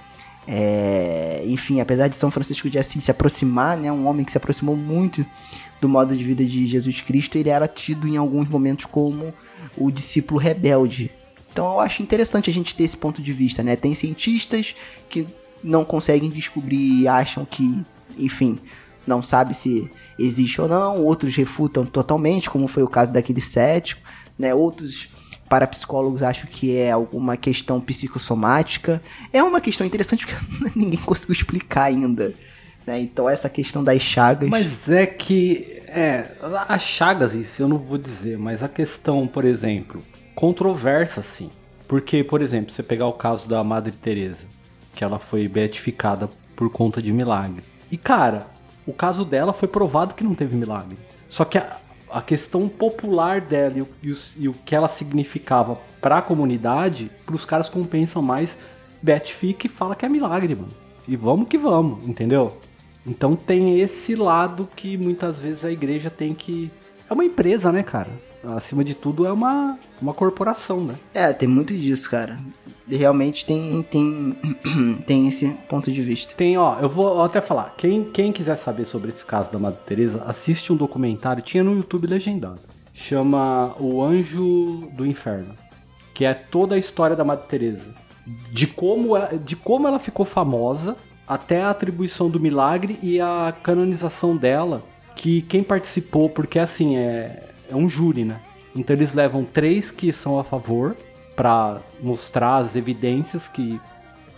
É, 0.46 1.42
enfim, 1.46 1.80
apesar 1.80 2.06
de 2.06 2.14
São 2.14 2.30
Francisco 2.30 2.70
de 2.70 2.78
Assis 2.78 3.02
se 3.02 3.10
aproximar, 3.10 3.76
né, 3.76 3.90
um 3.90 4.06
homem 4.06 4.24
que 4.24 4.30
se 4.30 4.38
aproximou 4.38 4.76
muito 4.76 5.26
do 5.80 5.88
modo 5.88 6.16
de 6.16 6.22
vida 6.22 6.44
de 6.44 6.68
Jesus 6.68 7.00
Cristo, 7.00 7.36
ele 7.36 7.48
era 7.48 7.66
tido 7.66 8.06
em 8.06 8.16
alguns 8.16 8.48
momentos 8.48 8.84
como 8.84 9.34
o 9.76 9.90
discípulo 9.90 10.38
rebelde. 10.38 11.10
Então 11.50 11.66
eu 11.66 11.80
acho 11.80 12.00
interessante 12.00 12.48
a 12.48 12.52
gente 12.52 12.76
ter 12.76 12.84
esse 12.84 12.96
ponto 12.96 13.20
de 13.20 13.32
vista, 13.32 13.60
né? 13.60 13.74
Tem 13.74 13.92
cientistas 13.92 14.76
que 15.08 15.26
não 15.64 15.84
conseguem 15.84 16.30
descobrir 16.30 17.00
e 17.00 17.08
acham 17.08 17.44
que, 17.44 17.82
enfim, 18.16 18.56
não 19.04 19.20
sabe 19.20 19.52
se 19.52 19.90
existe 20.18 20.60
ou 20.60 20.68
não, 20.68 21.02
outros 21.02 21.34
refutam 21.36 21.84
totalmente, 21.84 22.50
como 22.50 22.66
foi 22.66 22.82
o 22.82 22.88
caso 22.88 23.10
daquele 23.10 23.40
cético, 23.40 24.02
né? 24.38 24.54
Outros 24.54 25.08
parapsicólogos 25.48 26.22
acham 26.22 26.48
que 26.50 26.76
é 26.76 26.90
alguma 26.90 27.36
questão 27.36 27.80
psicossomática. 27.80 29.02
É 29.32 29.42
uma 29.42 29.60
questão 29.60 29.86
interessante 29.86 30.26
porque 30.26 30.70
ninguém 30.74 30.98
conseguiu 31.00 31.34
explicar 31.34 31.84
ainda. 31.84 32.34
Né? 32.86 33.00
Então 33.00 33.28
essa 33.28 33.48
questão 33.48 33.82
das 33.82 34.02
chagas. 34.02 34.48
Mas 34.48 34.88
é 34.90 35.06
que. 35.06 35.82
É, 35.86 36.32
as 36.68 36.82
chagas, 36.82 37.34
isso 37.34 37.62
eu 37.62 37.68
não 37.68 37.78
vou 37.78 37.96
dizer, 37.96 38.36
mas 38.36 38.64
a 38.64 38.68
questão, 38.68 39.28
por 39.28 39.44
exemplo, 39.44 40.02
controversa 40.34 41.22
sim. 41.22 41.50
Porque, 41.86 42.24
por 42.24 42.42
exemplo, 42.42 42.72
você 42.72 42.82
pegar 42.82 43.06
o 43.06 43.12
caso 43.12 43.46
da 43.46 43.62
Madre 43.62 43.92
Teresa, 43.92 44.44
que 44.92 45.04
ela 45.04 45.20
foi 45.20 45.46
beatificada 45.46 46.28
por 46.56 46.68
conta 46.70 47.00
de 47.00 47.12
milagre. 47.12 47.62
E 47.92 47.96
cara, 47.96 48.48
o 48.86 48.92
caso 48.92 49.24
dela 49.24 49.52
foi 49.52 49.68
provado 49.68 50.14
que 50.14 50.24
não 50.24 50.34
teve 50.34 50.56
milagre. 50.56 50.98
Só 51.28 51.44
que 51.44 51.58
a, 51.58 51.78
a 52.10 52.22
questão 52.22 52.68
popular 52.68 53.40
dela 53.40 53.78
e 53.78 53.82
o, 53.82 53.88
e 54.02 54.12
o, 54.12 54.18
e 54.38 54.48
o 54.48 54.52
que 54.52 54.74
ela 54.74 54.88
significava 54.88 55.78
para 56.00 56.18
a 56.18 56.22
comunidade, 56.22 57.10
para 57.24 57.34
os 57.34 57.44
caras 57.44 57.68
compensam 57.68 58.22
mais. 58.22 58.56
Beatifica 59.02 59.66
e 59.66 59.70
fala 59.70 59.94
que 59.94 60.06
é 60.06 60.08
milagre, 60.08 60.54
mano. 60.54 60.72
E 61.06 61.16
vamos 61.16 61.48
que 61.48 61.58
vamos, 61.58 62.08
entendeu? 62.08 62.56
Então 63.06 63.36
tem 63.36 63.80
esse 63.80 64.14
lado 64.14 64.68
que 64.74 64.96
muitas 64.96 65.38
vezes 65.38 65.64
a 65.64 65.70
igreja 65.70 66.08
tem 66.08 66.32
que. 66.32 66.70
É 67.08 67.12
uma 67.12 67.24
empresa, 67.24 67.70
né, 67.70 67.82
cara? 67.82 68.10
Acima 68.56 68.82
de 68.82 68.94
tudo 68.94 69.26
é 69.26 69.32
uma, 69.32 69.78
uma 70.00 70.14
corporação, 70.14 70.82
né? 70.82 70.94
É, 71.12 71.32
tem 71.32 71.48
muito 71.48 71.74
disso, 71.74 72.10
cara 72.10 72.38
realmente 72.88 73.44
tem, 73.44 73.82
tem, 73.82 74.36
tem 75.06 75.28
esse 75.28 75.50
ponto 75.68 75.90
de 75.90 76.02
vista. 76.02 76.34
Tem, 76.34 76.56
ó, 76.56 76.78
eu 76.80 76.88
vou 76.88 77.22
até 77.22 77.40
falar. 77.40 77.74
Quem, 77.76 78.04
quem 78.04 78.32
quiser 78.32 78.56
saber 78.56 78.86
sobre 78.86 79.10
esse 79.10 79.24
caso 79.24 79.50
da 79.50 79.58
Madre 79.58 79.80
Teresa, 79.86 80.22
assiste 80.26 80.72
um 80.72 80.76
documentário, 80.76 81.42
tinha 81.42 81.64
no 81.64 81.74
YouTube 81.74 82.06
legendado. 82.06 82.60
Chama 82.92 83.74
O 83.80 84.02
Anjo 84.02 84.88
do 84.92 85.04
Inferno, 85.04 85.54
que 86.14 86.24
é 86.24 86.32
toda 86.32 86.74
a 86.74 86.78
história 86.78 87.16
da 87.16 87.24
Madre 87.24 87.48
Teresa, 87.48 87.88
de 88.52 88.66
como 88.66 89.16
ela, 89.16 89.36
de 89.36 89.56
como 89.56 89.88
ela 89.88 89.98
ficou 89.98 90.24
famosa 90.24 90.96
até 91.26 91.62
a 91.62 91.70
atribuição 91.70 92.28
do 92.28 92.38
milagre 92.38 92.98
e 93.02 93.20
a 93.20 93.52
canonização 93.62 94.36
dela, 94.36 94.82
que 95.16 95.42
quem 95.42 95.62
participou, 95.62 96.28
porque 96.28 96.58
assim 96.58 96.96
é, 96.96 97.48
é 97.68 97.74
um 97.74 97.88
júri, 97.88 98.24
né? 98.24 98.40
Então 98.76 98.94
eles 98.94 99.14
levam 99.14 99.44
três 99.44 99.90
que 99.90 100.12
são 100.12 100.38
a 100.38 100.44
favor 100.44 100.96
para 101.34 101.78
mostrar 102.00 102.58
as 102.58 102.76
evidências 102.76 103.48
que 103.48 103.80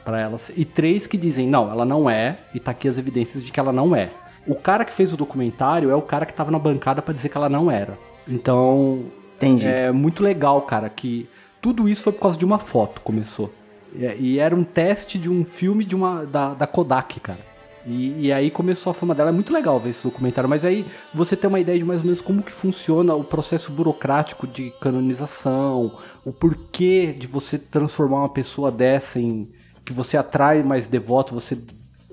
para 0.05 0.21
elas 0.21 0.53
e 0.57 0.65
três 0.65 1.07
que 1.07 1.19
dizem 1.19 1.49
não, 1.49 1.71
ela 1.71 1.85
não 1.85 2.09
é 2.09 2.39
e 2.55 2.61
tá 2.61 2.71
aqui 2.71 2.89
as 2.89 2.97
evidências 2.97 3.43
de 3.43 3.51
que 3.51 3.59
ela 3.59 3.73
não 3.73 3.95
é. 3.95 4.09
O 4.47 4.55
cara 4.55 4.85
que 4.85 4.93
fez 4.93 5.13
o 5.13 5.17
documentário 5.17 5.91
é 5.91 5.95
o 5.95 6.03
cara 6.03 6.25
que 6.25 6.33
tava 6.33 6.51
na 6.53 6.59
bancada 6.59 7.03
para 7.03 7.13
dizer 7.13 7.29
que 7.29 7.37
ela 7.37 7.49
não 7.49 7.69
era. 7.69 7.99
Então, 8.29 9.07
Entendi. 9.37 9.67
É 9.67 9.93
muito 9.93 10.23
legal, 10.23 10.63
cara, 10.63 10.89
que 10.89 11.29
tudo 11.61 11.89
isso 11.89 12.05
foi 12.05 12.13
por 12.13 12.21
causa 12.21 12.39
de 12.39 12.45
uma 12.45 12.59
foto, 12.59 13.01
começou. 13.01 13.53
E, 13.95 14.05
e 14.05 14.39
era 14.39 14.55
um 14.55 14.65
teste 14.65 15.19
de 15.19 15.29
um 15.29 15.45
filme 15.45 15.85
de 15.85 15.95
uma 15.95 16.25
da, 16.25 16.55
da 16.55 16.67
Kodak, 16.67 17.21
cara. 17.21 17.41
E, 17.87 18.27
e 18.27 18.33
aí 18.33 18.51
começou 18.51 18.91
a 18.91 18.95
fama 18.95 19.15
dela. 19.15 19.31
É 19.31 19.33
muito 19.33 19.53
legal 19.53 19.79
ver 19.79 19.91
esse 19.91 20.03
documentário, 20.03 20.51
mas 20.51 20.65
aí 20.65 20.85
você 21.15 21.37
tem 21.37 21.49
uma 21.49 21.61
ideia 21.61 21.79
de 21.79 21.85
mais 21.85 22.01
ou 22.01 22.07
menos 22.07 22.21
como 22.21 22.43
que 22.43 22.53
funciona 22.53 23.15
o 23.15 23.23
processo 23.23 23.71
burocrático 23.71 24.47
de 24.47 24.73
canonização, 24.81 25.97
o 26.25 26.33
porquê 26.33 27.15
de 27.17 27.27
você 27.27 27.59
transformar 27.59 28.19
uma 28.19 28.29
pessoa 28.29 28.71
dessa 28.73 29.21
em 29.21 29.49
que 29.85 29.93
você 29.93 30.17
atrai 30.17 30.63
mais 30.65 30.89
devoto, 30.89 31.33
você 31.33 31.57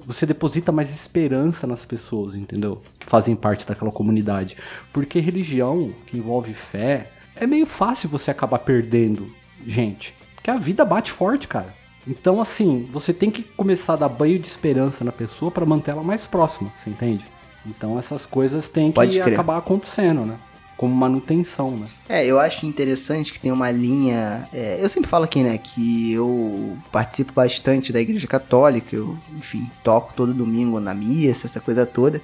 você 0.06 0.26
deposita 0.26 0.70
mais 0.70 0.94
esperança 0.94 1.66
nas 1.66 1.86
pessoas, 1.86 2.36
entendeu? 2.36 2.82
Que 3.00 3.06
fazem 3.06 3.38
parte 3.38 3.66
daquela 3.66 3.90
comunidade. 3.90 4.58
Porque 4.92 5.18
religião, 5.20 5.94
que 6.06 6.18
envolve 6.18 6.54
fé, 6.54 7.10
é 7.36 7.48
meio 7.48 7.66
fácil 7.66 8.10
você 8.10 8.30
acabar 8.30 8.60
perdendo 8.60 9.28
gente. 9.66 10.14
Porque 10.36 10.52
a 10.52 10.58
vida 10.58 10.84
bate 10.84 11.10
forte, 11.10 11.48
cara. 11.48 11.74
Então, 12.08 12.42
assim, 12.42 12.88
você 12.92 13.14
tem 13.14 13.32
que 13.32 13.44
começar 13.44 13.94
a 13.94 13.98
dar 13.98 14.10
banho 14.10 14.38
de 14.38 14.48
esperança 14.48 15.04
na 15.04 15.12
pessoa 15.12 15.50
para 15.50 15.66
manter 15.66 15.92
ela 15.92 16.04
mais 16.04 16.28
próxima, 16.28 16.72
você 16.76 16.90
entende? 16.90 17.26
Então, 17.66 17.98
essas 17.98 18.26
coisas 18.26 18.68
têm 18.68 18.90
que 18.90 18.96
Pode 18.96 19.20
crer. 19.20 19.34
acabar 19.34 19.58
acontecendo, 19.58 20.26
né? 20.26 20.36
Como 20.76 20.94
manutenção, 20.94 21.72
né? 21.72 21.88
É, 22.10 22.26
eu 22.26 22.40
acho 22.40 22.66
interessante 22.66 23.32
que 23.32 23.40
tem 23.40 23.52
uma 23.52 23.72
linha. 23.72 24.50
é, 24.52 24.84
eu 24.84 24.90
sempre 24.90 25.10
falo 25.10 25.24
aqui, 25.24 25.44
né, 25.44 25.58
que 25.58 26.12
eu 26.12 26.78
participo 26.92 27.32
bastante 27.32 27.94
da 27.94 28.02
Igreja 28.02 28.28
Católica, 28.28 28.94
eu, 28.96 29.18
enfim, 29.38 29.70
toco 29.84 30.14
todo 30.14 30.34
domingo 30.34 30.80
na 30.82 30.94
missa, 30.94 31.48
essa 31.48 31.62
coisa 31.62 31.86
toda. 31.86 32.22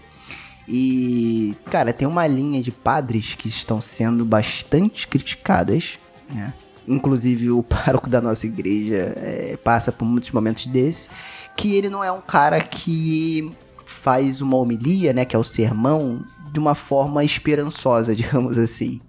E, 0.68 1.56
cara, 1.72 1.94
tem 1.94 2.08
uma 2.08 2.28
linha 2.28 2.62
de 2.62 2.72
padres 2.72 3.34
que 3.34 3.48
estão 3.48 3.80
sendo 3.80 4.26
bastante 4.26 5.08
criticadas, 5.08 5.98
né? 6.30 6.54
Inclusive 6.90 7.52
o 7.52 7.62
pároco 7.62 8.10
da 8.10 8.20
nossa 8.20 8.48
igreja 8.48 9.14
é, 9.16 9.58
passa 9.64 9.92
por 9.92 10.06
muitos 10.06 10.32
momentos 10.32 10.66
desse, 10.66 11.08
que 11.56 11.76
ele 11.76 11.90
não 11.90 12.04
é 12.04 12.12
um 12.12 12.20
cara 12.22 12.60
que 12.60 13.52
faz 13.86 14.42
uma 14.42 14.58
homilia, 14.58 15.14
né, 15.14 15.24
que 15.26 15.36
é 15.36 15.40
o 15.40 15.44
sermão, 15.44 16.24
de 16.52 16.60
uma 16.60 16.74
forma 16.76 17.24
esperançosa, 17.24 18.14
digamos 18.16 18.58
assim. 18.58 19.00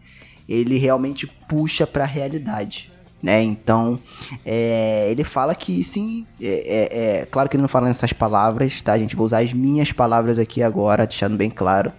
Ele 0.48 0.78
realmente 0.78 1.26
puxa 1.48 1.86
para 1.86 2.04
a 2.04 2.06
realidade, 2.06 2.90
né? 3.22 3.40
Então, 3.40 4.00
é, 4.44 5.08
ele 5.10 5.22
fala 5.22 5.54
que 5.54 5.82
sim, 5.84 6.26
é, 6.40 6.46
é- 6.46 7.20
é- 7.20 7.26
claro 7.26 7.48
que 7.48 7.56
ele 7.56 7.62
não 7.62 7.68
fala 7.68 7.86
nessas 7.86 8.12
palavras, 8.12 8.82
tá, 8.82 8.98
gente? 8.98 9.14
Vou 9.14 9.24
usar 9.26 9.38
as 9.38 9.52
minhas 9.52 9.92
palavras 9.92 10.38
aqui 10.38 10.60
agora, 10.62 11.06
deixando 11.06 11.36
bem 11.36 11.50
claro. 11.50 11.92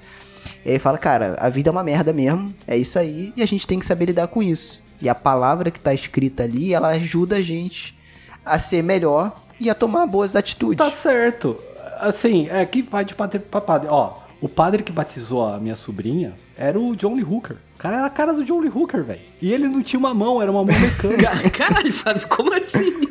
Ele 0.66 0.80
fala, 0.80 0.98
cara, 0.98 1.38
a 1.40 1.50
vida 1.50 1.70
é 1.70 1.72
uma 1.72 1.84
merda 1.84 2.12
mesmo, 2.12 2.54
é 2.68 2.76
isso 2.78 3.00
aí, 3.00 3.32
e 3.38 3.42
a 3.42 3.46
gente 3.46 3.66
tem 3.66 3.80
que 3.80 3.86
saber 3.86 4.06
lidar 4.08 4.28
com 4.28 4.44
isso. 4.44 4.81
E 5.02 5.10
a 5.10 5.16
palavra 5.16 5.72
que 5.72 5.80
tá 5.80 5.94
escrita 5.94 6.44
ali, 6.44 6.74
ela 6.74 6.90
ajuda 6.90 7.38
a 7.38 7.42
gente 7.42 7.98
a 8.46 8.60
ser 8.60 8.84
melhor 8.84 9.36
e 9.60 9.70
a 9.70 9.76
tomar 9.76 10.06
boas 10.06 10.36
atitudes. 10.36 10.78
Tá 10.78 10.92
certo. 10.92 11.58
Assim, 12.00 12.48
é 12.50 12.66
que 12.66 12.82
vai 12.82 13.04
de 13.06 13.14
padre 13.16 13.40
pra 13.40 13.62
padre. 13.62 13.88
Ó, 13.90 14.14
o 14.40 14.50
padre 14.50 14.84
que 14.84 14.92
batizou 14.92 15.46
a 15.48 15.60
minha 15.60 15.76
sobrinha 15.76 16.34
era 16.58 16.80
o 16.80 16.96
John 16.96 17.16
Lee 17.16 17.24
Hooker. 17.24 17.58
O 17.76 17.78
cara 17.78 17.98
era 17.98 18.06
a 18.06 18.10
cara 18.10 18.34
do 18.34 18.44
John 18.44 18.60
Lee 18.60 18.72
Hooker, 18.74 19.04
velho. 19.04 19.22
E 19.42 19.52
ele 19.52 19.68
não 19.68 19.82
tinha 19.82 20.00
uma 20.00 20.14
mão, 20.14 20.42
era 20.42 20.52
uma 20.52 20.64
mão 20.64 20.80
mecânica. 20.80 21.50
Caralho, 21.52 21.92
Fábio, 21.94 22.28
como 22.28 22.54
assim? 22.54 23.02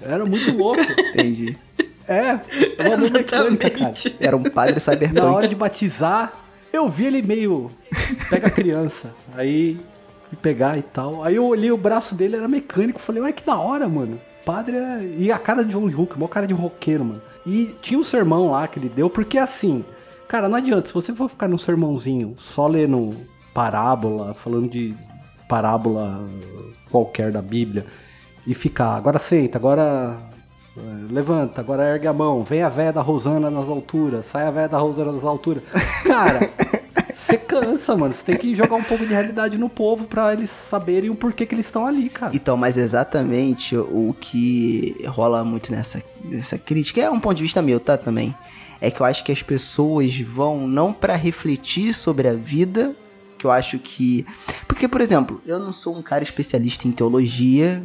era 0.00 0.24
muito 0.24 0.56
louco. 0.56 0.80
Entendi. 0.80 1.56
É, 2.08 2.38
era 2.78 2.88
uma 2.90 2.96
mão 2.96 3.10
mecânica, 3.10 3.70
cara. 3.70 3.94
Era 4.20 4.36
um 4.36 4.44
padre 4.44 4.74
Na 4.74 4.80
cyberpunk. 4.80 5.20
hora 5.20 5.48
de 5.48 5.54
batizar, 5.56 6.32
eu 6.72 6.88
vi 6.88 7.06
ele 7.06 7.22
meio. 7.22 7.70
Pega 8.30 8.46
a 8.46 8.50
criança. 8.50 9.12
Aí 9.34 9.78
fui 10.28 10.36
pegar 10.36 10.76
e 10.78 10.82
tal. 10.82 11.22
Aí 11.22 11.36
eu 11.36 11.46
olhei 11.46 11.70
o 11.70 11.76
braço 11.76 12.14
dele, 12.14 12.36
era 12.36 12.48
mecânico. 12.48 13.00
Falei, 13.00 13.22
ué, 13.22 13.32
que 13.32 13.44
da 13.44 13.56
hora, 13.56 13.88
mano. 13.88 14.20
Padre 14.44 14.76
é... 14.76 15.14
E 15.18 15.32
a 15.32 15.38
cara 15.38 15.64
de 15.64 15.72
John 15.72 15.86
Hooker, 15.86 16.18
mó 16.18 16.28
cara 16.28 16.46
de 16.46 16.54
roqueiro, 16.54 17.04
mano. 17.04 17.22
E 17.44 17.74
tinha 17.80 17.98
um 17.98 18.04
sermão 18.04 18.50
lá 18.50 18.66
que 18.66 18.78
ele 18.78 18.88
deu, 18.88 19.08
porque 19.08 19.38
assim, 19.38 19.84
cara, 20.28 20.48
não 20.48 20.56
adianta, 20.56 20.88
se 20.88 20.94
você 20.94 21.14
for 21.14 21.28
ficar 21.28 21.48
num 21.48 21.58
sermãozinho 21.58 22.34
só 22.38 22.66
lendo 22.66 23.16
parábola, 23.54 24.34
falando 24.34 24.68
de 24.68 24.94
parábola 25.48 26.20
qualquer 26.90 27.30
da 27.30 27.40
Bíblia, 27.40 27.86
e 28.46 28.54
ficar, 28.54 28.96
agora 28.96 29.18
senta, 29.18 29.58
agora 29.58 30.16
eh, 30.76 31.06
levanta, 31.10 31.60
agora 31.60 31.84
ergue 31.84 32.06
a 32.06 32.12
mão, 32.12 32.42
vem 32.42 32.62
a 32.62 32.68
véia 32.68 32.92
da 32.92 33.00
Rosana 33.00 33.50
nas 33.50 33.68
alturas, 33.68 34.26
sai 34.26 34.46
a 34.46 34.50
véia 34.50 34.68
da 34.68 34.78
Rosana 34.78 35.12
nas 35.12 35.24
alturas. 35.24 35.62
Cara, 36.04 36.50
você 37.36 37.38
cansa, 37.38 37.96
mano. 37.96 38.14
Você 38.14 38.24
tem 38.24 38.36
que 38.36 38.54
jogar 38.54 38.76
um 38.76 38.82
pouco 38.82 39.04
de 39.06 39.12
realidade 39.12 39.58
no 39.58 39.68
povo 39.68 40.04
pra 40.04 40.32
eles 40.32 40.50
saberem 40.50 41.10
o 41.10 41.14
porquê 41.14 41.46
que 41.46 41.54
eles 41.54 41.66
estão 41.66 41.86
ali, 41.86 42.08
cara. 42.08 42.34
Então, 42.34 42.56
mas 42.56 42.76
exatamente 42.76 43.76
o 43.76 44.14
que 44.18 44.96
rola 45.06 45.44
muito 45.44 45.70
nessa, 45.72 46.02
nessa 46.24 46.58
crítica, 46.58 47.00
é 47.00 47.10
um 47.10 47.20
ponto 47.20 47.36
de 47.36 47.42
vista 47.42 47.62
meu, 47.62 47.78
tá? 47.78 47.96
Também. 47.96 48.34
É 48.80 48.90
que 48.90 49.00
eu 49.00 49.06
acho 49.06 49.24
que 49.24 49.32
as 49.32 49.42
pessoas 49.42 50.18
vão 50.18 50.66
não 50.68 50.92
pra 50.92 51.16
refletir 51.16 51.94
sobre 51.94 52.28
a 52.28 52.34
vida, 52.34 52.94
que 53.38 53.46
eu 53.46 53.50
acho 53.50 53.78
que. 53.78 54.26
Porque, 54.68 54.86
por 54.86 55.00
exemplo, 55.00 55.40
eu 55.46 55.58
não 55.58 55.72
sou 55.72 55.96
um 55.96 56.02
cara 56.02 56.22
especialista 56.22 56.86
em 56.86 56.90
teologia 56.90 57.82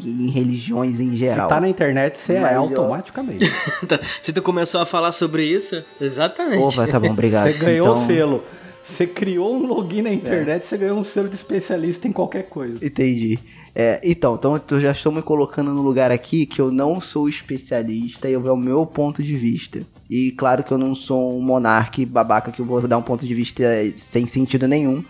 e 0.00 0.08
em 0.26 0.28
religiões 0.28 1.00
em 1.00 1.14
geral. 1.16 1.48
Se 1.48 1.54
tá 1.54 1.60
na 1.60 1.68
internet, 1.68 2.18
você 2.18 2.38
Mas 2.40 2.52
é 2.52 2.56
eu- 2.56 2.60
automaticamente. 2.60 3.50
Tá, 3.88 3.98
Se 4.02 4.32
tu 4.32 4.42
começou 4.42 4.80
a 4.80 4.86
falar 4.86 5.12
sobre 5.12 5.44
isso, 5.44 5.82
exatamente. 6.00 6.62
Opa, 6.62 6.86
tá 6.86 6.98
bom, 6.98 7.10
obrigado. 7.10 7.50
Você 7.50 7.58
ganhou 7.58 7.86
então... 7.88 8.02
o 8.02 8.06
selo. 8.06 8.44
Você 8.84 9.06
criou 9.06 9.54
um 9.56 9.66
login 9.66 10.02
na 10.02 10.12
internet, 10.12 10.66
você 10.66 10.76
ganhou 10.76 10.98
um 10.98 11.04
selo 11.04 11.28
de 11.28 11.34
especialista 11.34 12.06
em 12.06 12.12
qualquer 12.12 12.44
coisa. 12.44 12.84
Entendi. 12.84 13.38
É, 13.74 13.98
então, 14.04 14.34
então 14.34 14.60
eu 14.70 14.80
já 14.80 14.92
estou 14.92 15.10
me 15.10 15.22
colocando 15.22 15.72
no 15.72 15.82
lugar 15.82 16.12
aqui 16.12 16.46
que 16.46 16.60
eu 16.60 16.70
não 16.70 17.00
sou 17.00 17.28
especialista 17.28 18.28
e 18.28 18.34
é 18.34 18.38
o 18.38 18.56
meu 18.56 18.86
ponto 18.86 19.22
de 19.22 19.34
vista. 19.34 19.82
E 20.08 20.30
claro 20.32 20.62
que 20.62 20.70
eu 20.70 20.78
não 20.78 20.94
sou 20.94 21.36
um 21.36 21.40
monarca 21.40 22.04
babaca 22.06 22.52
que 22.52 22.60
eu 22.60 22.66
vou 22.66 22.86
dar 22.86 22.98
um 22.98 23.02
ponto 23.02 23.26
de 23.26 23.34
vista 23.34 23.64
sem 23.96 24.26
sentido 24.26 24.68
nenhum. 24.68 25.02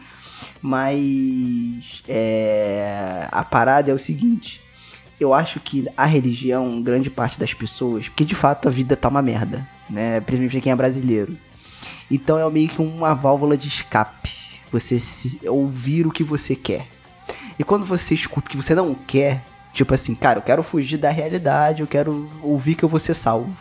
Mas 0.62 2.03
é, 2.09 3.29
a 3.31 3.45
parada 3.45 3.91
é 3.91 3.95
o 3.95 3.99
seguinte. 3.99 4.62
Eu 5.18 5.35
acho 5.35 5.61
que 5.61 5.87
a 5.97 6.07
religião, 6.07 6.81
grande 6.81 7.11
parte 7.11 7.39
das 7.39 7.53
pessoas, 7.53 8.09
porque 8.09 8.25
de 8.25 8.35
fato 8.35 8.68
a 8.68 8.70
vida 8.70 8.97
tá 8.97 9.09
uma 9.09 9.22
merda, 9.22 9.66
né? 9.91 10.20
Principalmente 10.20 10.62
quem 10.62 10.72
é 10.72 10.77
brasileiro. 10.77 11.37
Então 12.11 12.38
é 12.38 12.50
meio 12.50 12.68
que 12.68 12.80
uma 12.80 13.14
válvula 13.14 13.57
de 13.57 13.68
escape. 13.68 14.30
Você 14.70 14.98
ouvir 15.48 16.07
o 16.07 16.11
que 16.11 16.24
você 16.24 16.55
quer. 16.55 16.86
E 17.59 17.64
quando 17.64 17.84
você 17.84 18.14
escuta 18.14 18.48
o 18.48 18.50
que 18.50 18.57
você 18.57 18.74
não 18.74 18.94
quer, 18.94 19.42
tipo 19.72 19.94
assim, 19.94 20.14
cara, 20.14 20.38
eu 20.38 20.42
quero 20.42 20.62
fugir 20.62 20.98
da 20.98 21.11
realidade, 21.11 21.80
eu 21.80 21.86
quero 21.86 22.28
ouvir 22.42 22.74
que 22.74 22.84
eu 22.84 22.88
vou 22.88 22.98
ser 23.00 23.14
salvo. 23.14 23.55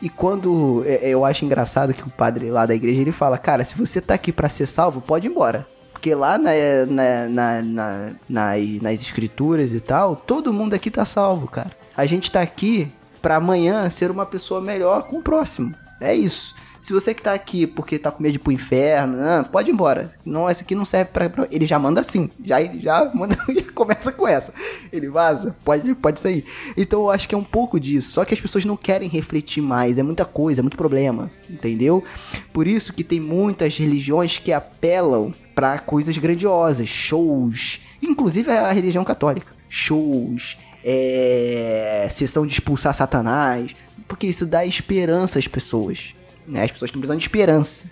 E 0.00 0.08
quando 0.08 0.84
é, 0.86 1.06
é, 1.06 1.08
eu 1.10 1.24
acho 1.24 1.44
engraçado 1.44 1.92
que 1.94 2.02
o 2.06 2.10
padre 2.10 2.50
lá 2.50 2.66
da 2.66 2.74
igreja 2.74 3.00
ele 3.00 3.12
fala, 3.12 3.38
cara, 3.38 3.64
se 3.64 3.74
você 3.74 4.00
tá 4.00 4.14
aqui 4.14 4.30
pra 4.30 4.48
ser 4.48 4.66
salvo, 4.66 5.00
pode 5.00 5.26
ir 5.26 5.30
embora. 5.30 5.66
Porque 5.92 6.14
lá 6.14 6.36
na, 6.38 6.50
na- 6.86 7.28
na- 7.28 7.62
na- 7.62 8.10
nas, 8.28 8.82
nas 8.82 9.00
escrituras 9.00 9.72
e 9.72 9.80
tal, 9.80 10.14
todo 10.14 10.52
mundo 10.52 10.74
aqui 10.74 10.90
tá 10.90 11.04
salvo, 11.04 11.48
cara. 11.48 11.70
A 11.96 12.04
gente 12.06 12.30
tá 12.30 12.42
aqui 12.42 12.92
pra 13.22 13.36
amanhã 13.36 13.88
ser 13.90 14.10
uma 14.10 14.26
pessoa 14.26 14.60
melhor 14.60 15.04
com 15.04 15.16
o 15.18 15.22
próximo. 15.22 15.74
É 16.00 16.14
isso. 16.14 16.54
Se 16.86 16.92
você 16.92 17.12
que 17.12 17.20
tá 17.20 17.32
aqui 17.32 17.66
porque 17.66 17.98
tá 17.98 18.12
com 18.12 18.22
medo 18.22 18.30
de 18.34 18.36
ir 18.36 18.40
pro 18.40 18.52
inferno, 18.52 19.16
né, 19.16 19.44
pode 19.50 19.68
ir 19.68 19.72
embora. 19.72 20.12
Não, 20.24 20.48
essa 20.48 20.62
aqui 20.62 20.72
não 20.72 20.84
serve 20.84 21.10
pra, 21.12 21.28
pra- 21.28 21.48
Ele 21.50 21.66
já 21.66 21.80
manda 21.80 22.00
assim. 22.00 22.30
Já, 22.44 22.62
já, 22.62 23.10
manda, 23.12 23.36
já 23.52 23.72
começa 23.72 24.12
com 24.12 24.28
essa. 24.28 24.54
Ele 24.92 25.08
vaza, 25.08 25.56
pode, 25.64 25.92
pode 25.96 26.20
sair. 26.20 26.44
Então 26.76 27.00
eu 27.00 27.10
acho 27.10 27.28
que 27.28 27.34
é 27.34 27.38
um 27.38 27.42
pouco 27.42 27.80
disso. 27.80 28.12
Só 28.12 28.24
que 28.24 28.32
as 28.32 28.40
pessoas 28.40 28.64
não 28.64 28.76
querem 28.76 29.08
refletir 29.08 29.60
mais. 29.60 29.98
É 29.98 30.02
muita 30.04 30.24
coisa, 30.24 30.60
é 30.60 30.62
muito 30.62 30.76
problema. 30.76 31.28
Entendeu? 31.50 32.04
Por 32.52 32.68
isso 32.68 32.92
que 32.92 33.02
tem 33.02 33.18
muitas 33.18 33.76
religiões 33.76 34.38
que 34.38 34.52
apelam 34.52 35.34
pra 35.56 35.80
coisas 35.80 36.16
grandiosas, 36.16 36.88
shows. 36.88 37.80
Inclusive 38.00 38.48
a 38.52 38.70
religião 38.70 39.02
católica. 39.02 39.52
Shows, 39.68 40.56
é, 40.84 42.06
sessão 42.12 42.46
de 42.46 42.52
expulsar 42.52 42.94
Satanás, 42.94 43.74
porque 44.06 44.28
isso 44.28 44.46
dá 44.46 44.64
esperança 44.64 45.40
às 45.40 45.48
pessoas. 45.48 46.14
Né? 46.46 46.64
As 46.64 46.70
pessoas 46.70 46.88
estão 46.88 47.00
precisando 47.00 47.18
de 47.18 47.24
esperança. 47.24 47.90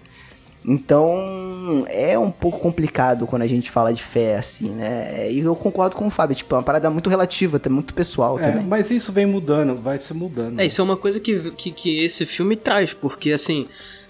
Então 0.67 1.85
é 1.89 2.19
um 2.19 2.31
pouco 2.31 2.59
complicado 2.59 3.27
quando 3.27 3.43
a 3.43 3.47
gente 3.47 3.71
fala 3.71 3.93
de 3.93 4.03
fé, 4.03 4.37
assim, 4.37 4.71
né? 4.71 5.31
E 5.31 5.41
eu 5.41 5.55
concordo 5.55 5.95
com 5.95 6.07
o 6.07 6.11
Fábio, 6.11 6.35
tipo, 6.35 6.55
é 6.55 6.59
uma 6.59 6.65
parada 6.65 6.89
muito 6.89 7.11
relativa, 7.11 7.61
muito 7.69 7.93
pessoal 7.93 8.39
É, 8.39 8.45
também. 8.45 8.65
mas 8.67 8.91
isso 8.91 9.13
vem 9.13 9.27
mudando, 9.27 9.77
vai 9.81 9.99
se 9.99 10.15
mudando. 10.15 10.59
É, 10.59 10.65
isso 10.65 10.81
é 10.81 10.85
uma 10.85 10.97
coisa 10.97 11.21
que, 11.21 11.51
que, 11.51 11.71
que 11.71 12.03
esse 12.03 12.25
filme 12.25 12.57
traz, 12.57 12.95
porque 12.95 13.33
assim, 13.33 13.67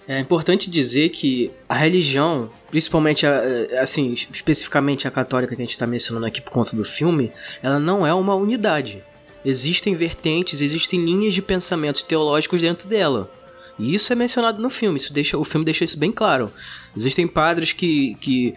é 0.06 0.20
importante 0.20 0.70
dizer 0.70 1.08
que 1.08 1.50
a 1.68 1.74
religião, 1.74 2.48
principalmente 2.70 3.26
a, 3.26 3.40
assim, 3.80 4.12
especificamente 4.12 5.08
a 5.08 5.10
católica 5.10 5.56
que 5.56 5.60
a 5.62 5.64
gente 5.64 5.74
está 5.74 5.88
mencionando 5.88 6.26
aqui 6.26 6.40
por 6.40 6.52
conta 6.52 6.76
do 6.76 6.84
filme, 6.84 7.32
ela 7.64 7.80
não 7.80 8.06
é 8.06 8.14
uma 8.14 8.34
unidade. 8.36 9.02
Existem 9.44 9.92
vertentes, 9.94 10.60
existem 10.60 11.04
linhas 11.04 11.34
de 11.34 11.42
pensamentos 11.42 12.04
teológicos 12.04 12.60
dentro 12.60 12.88
dela. 12.88 13.28
E 13.78 13.94
isso 13.94 14.12
é 14.12 14.16
mencionado 14.16 14.62
no 14.62 14.70
filme, 14.70 14.98
isso 14.98 15.12
deixa, 15.12 15.36
o 15.36 15.44
filme 15.44 15.64
deixa 15.64 15.84
isso 15.84 15.98
bem 15.98 16.12
claro. 16.12 16.52
Existem 16.96 17.26
padres 17.26 17.72
que, 17.72 18.14
que 18.20 18.54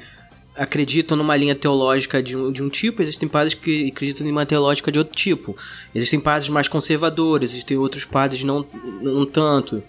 acreditam 0.55 1.17
numa 1.17 1.35
linha 1.35 1.55
teológica 1.55 2.21
de 2.21 2.35
um, 2.35 2.51
de 2.51 2.63
um 2.63 2.69
tipo, 2.69 3.01
existem 3.01 3.27
padres 3.27 3.53
que 3.53 3.89
acreditam 3.89 4.25
em 4.27 4.31
uma 4.31 4.45
teológica 4.45 4.91
de 4.91 4.99
outro 4.99 5.15
tipo. 5.15 5.55
Existem 5.93 6.19
padres 6.19 6.49
mais 6.49 6.67
conservadores, 6.67 7.51
existem 7.51 7.77
outros 7.77 8.05
padres 8.05 8.43
não, 8.43 8.65
não 9.01 9.25
tanto. 9.25 9.81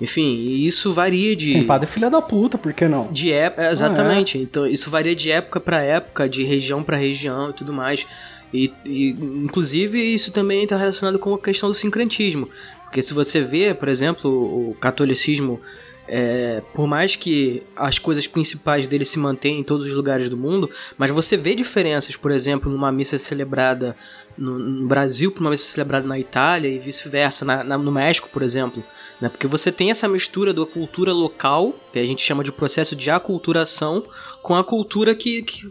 Enfim, 0.00 0.34
e 0.34 0.66
isso 0.66 0.92
varia 0.92 1.36
de. 1.36 1.52
Tem 1.52 1.64
padre 1.64 1.86
filha 1.86 2.10
da 2.10 2.20
puta, 2.20 2.58
por 2.58 2.72
que 2.72 2.88
não? 2.88 3.10
De 3.12 3.32
época, 3.32 3.70
exatamente. 3.70 4.38
Então, 4.38 4.66
isso 4.66 4.90
varia 4.90 5.14
de 5.14 5.30
época 5.30 5.60
para 5.60 5.80
época, 5.82 6.28
de 6.28 6.42
região 6.42 6.82
para 6.82 6.96
região 6.96 7.50
e 7.50 7.52
tudo 7.52 7.72
mais. 7.72 8.06
E, 8.52 8.72
e, 8.84 9.10
inclusive, 9.10 9.98
isso 9.98 10.30
também 10.30 10.62
está 10.62 10.76
relacionado 10.76 11.18
com 11.18 11.34
a 11.34 11.38
questão 11.38 11.68
do 11.68 11.74
sincretismo. 11.74 12.48
Porque 12.94 13.02
se 13.02 13.12
você 13.12 13.40
vê, 13.40 13.74
por 13.74 13.88
exemplo, 13.88 14.30
o 14.30 14.72
catolicismo, 14.74 15.60
é, 16.06 16.62
por 16.72 16.86
mais 16.86 17.16
que 17.16 17.60
as 17.74 17.98
coisas 17.98 18.28
principais 18.28 18.86
dele 18.86 19.04
se 19.04 19.18
mantenham 19.18 19.58
em 19.58 19.64
todos 19.64 19.86
os 19.86 19.92
lugares 19.92 20.28
do 20.28 20.36
mundo, 20.36 20.70
mas 20.96 21.10
você 21.10 21.36
vê 21.36 21.56
diferenças, 21.56 22.14
por 22.14 22.30
exemplo, 22.30 22.70
numa 22.70 22.92
missa 22.92 23.18
celebrada 23.18 23.96
no, 24.38 24.60
no 24.60 24.86
Brasil 24.86 25.32
para 25.32 25.40
uma 25.40 25.50
missa 25.50 25.72
celebrada 25.72 26.06
na 26.06 26.16
Itália 26.16 26.68
e 26.68 26.78
vice-versa, 26.78 27.44
no 27.64 27.90
México, 27.90 28.28
por 28.32 28.42
exemplo. 28.42 28.80
Né? 29.20 29.28
Porque 29.28 29.48
você 29.48 29.72
tem 29.72 29.90
essa 29.90 30.06
mistura 30.06 30.54
da 30.54 30.64
cultura 30.64 31.12
local, 31.12 31.74
que 31.92 31.98
a 31.98 32.06
gente 32.06 32.22
chama 32.22 32.44
de 32.44 32.52
processo 32.52 32.94
de 32.94 33.10
aculturação, 33.10 34.04
com 34.40 34.54
a 34.54 34.62
cultura 34.62 35.16
que, 35.16 35.42
que, 35.42 35.68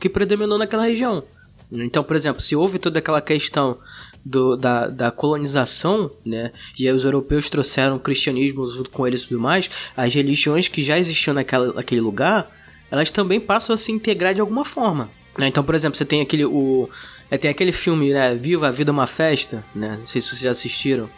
que 0.00 0.08
predominou 0.08 0.58
naquela 0.58 0.86
região. 0.86 1.22
Então, 1.70 2.02
por 2.02 2.16
exemplo, 2.16 2.42
se 2.42 2.56
houve 2.56 2.80
toda 2.80 2.98
aquela 2.98 3.20
questão 3.20 3.78
do, 4.24 4.56
da, 4.56 4.86
da 4.86 5.10
colonização, 5.10 6.10
né? 6.24 6.50
E 6.78 6.88
aí 6.88 6.94
os 6.94 7.04
europeus 7.04 7.50
trouxeram 7.50 7.96
o 7.96 8.00
cristianismo 8.00 8.66
junto 8.66 8.90
com 8.90 9.06
eles 9.06 9.22
e 9.22 9.28
tudo 9.28 9.40
mais, 9.40 9.68
as 9.96 10.14
religiões 10.14 10.68
que 10.68 10.82
já 10.82 10.98
existiam 10.98 11.34
naquela, 11.34 11.72
naquele 11.72 12.00
lugar, 12.00 12.50
elas 12.90 13.10
também 13.10 13.38
passam 13.38 13.74
a 13.74 13.76
se 13.76 13.92
integrar 13.92 14.34
de 14.34 14.40
alguma 14.40 14.64
forma. 14.64 15.10
Né? 15.36 15.48
Então, 15.48 15.62
por 15.62 15.74
exemplo, 15.74 15.98
você 15.98 16.04
tem 16.04 16.22
aquele, 16.22 16.44
o, 16.44 16.88
é, 17.30 17.36
tem 17.36 17.50
aquele 17.50 17.72
filme, 17.72 18.12
né? 18.12 18.34
Viva 18.34 18.68
a 18.68 18.70
Vida 18.70 18.90
é 18.90 18.92
uma 18.92 19.06
Festa, 19.06 19.64
né? 19.74 19.96
Não 19.98 20.06
sei 20.06 20.20
se 20.20 20.28
vocês 20.28 20.40
já 20.40 20.50
assistiram. 20.50 21.10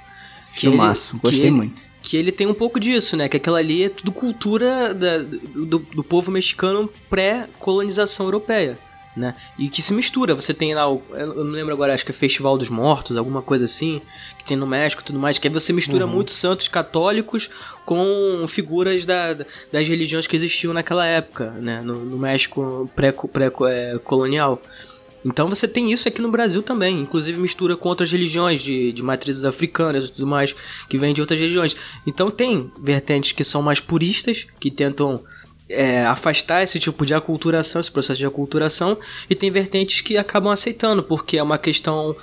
Filmaço, 0.48 1.18
gostei 1.18 1.42
ele, 1.42 1.50
muito. 1.50 1.82
Que 2.02 2.16
ele 2.16 2.32
tem 2.32 2.46
um 2.46 2.54
pouco 2.54 2.80
disso, 2.80 3.16
né? 3.16 3.28
Que 3.28 3.36
aquela 3.36 3.58
ali 3.58 3.84
é 3.84 3.88
tudo 3.90 4.10
cultura 4.10 4.94
da, 4.94 5.18
do, 5.18 5.78
do 5.78 6.02
povo 6.02 6.30
mexicano 6.30 6.90
pré-colonização 7.10 8.26
europeia 8.26 8.78
né? 9.16 9.34
E 9.58 9.68
que 9.68 9.80
se 9.80 9.94
mistura. 9.94 10.34
Você 10.34 10.52
tem 10.52 10.74
lá, 10.74 10.88
o, 10.90 11.02
eu 11.12 11.44
não 11.44 11.52
lembro 11.52 11.72
agora, 11.72 11.94
acho 11.94 12.04
que 12.04 12.10
é 12.10 12.14
Festival 12.14 12.58
dos 12.58 12.68
Mortos, 12.68 13.16
alguma 13.16 13.40
coisa 13.40 13.64
assim, 13.64 14.00
que 14.38 14.44
tem 14.44 14.56
no 14.56 14.66
México 14.66 15.02
e 15.02 15.04
tudo 15.04 15.18
mais, 15.18 15.38
que 15.38 15.48
aí 15.48 15.52
você 15.52 15.72
mistura 15.72 16.04
uhum. 16.04 16.12
muitos 16.12 16.34
santos 16.34 16.68
católicos 16.68 17.48
com 17.84 18.44
figuras 18.46 19.06
da, 19.06 19.34
das 19.72 19.88
religiões 19.88 20.26
que 20.26 20.36
existiam 20.36 20.72
naquela 20.72 21.06
época, 21.06 21.50
né? 21.52 21.80
No, 21.80 22.04
no 22.04 22.18
México 22.18 22.90
pré-colonial. 22.94 24.58
Pré, 24.58 24.66
é, 24.66 24.96
então 25.26 25.48
você 25.48 25.66
tem 25.66 25.90
isso 25.92 26.06
aqui 26.06 26.22
no 26.22 26.30
Brasil 26.30 26.62
também, 26.62 27.00
inclusive 27.00 27.40
mistura 27.40 27.76
com 27.76 27.88
outras 27.88 28.12
religiões 28.12 28.62
de, 28.62 28.92
de 28.92 29.02
matrizes 29.02 29.44
africanas 29.44 30.06
e 30.06 30.12
tudo 30.12 30.24
mais, 30.24 30.54
que 30.88 30.96
vêm 30.96 31.12
de 31.12 31.20
outras 31.20 31.40
regiões. 31.40 31.76
Então 32.06 32.30
tem 32.30 32.70
vertentes 32.80 33.32
que 33.32 33.42
são 33.42 33.60
mais 33.60 33.80
puristas, 33.80 34.46
que 34.60 34.70
tentam 34.70 35.24
é, 35.68 36.04
afastar 36.06 36.62
esse 36.62 36.78
tipo 36.78 37.04
de 37.04 37.14
aculturação, 37.14 37.80
esse 37.80 37.90
processo 37.90 38.18
de 38.18 38.26
aculturação, 38.26 38.98
e 39.28 39.34
tem 39.34 39.50
vertentes 39.50 40.00
que 40.00 40.16
acabam 40.16 40.52
aceitando, 40.52 41.02
porque 41.02 41.38
é 41.38 41.42
uma 41.42 41.58
questão, 41.58 42.16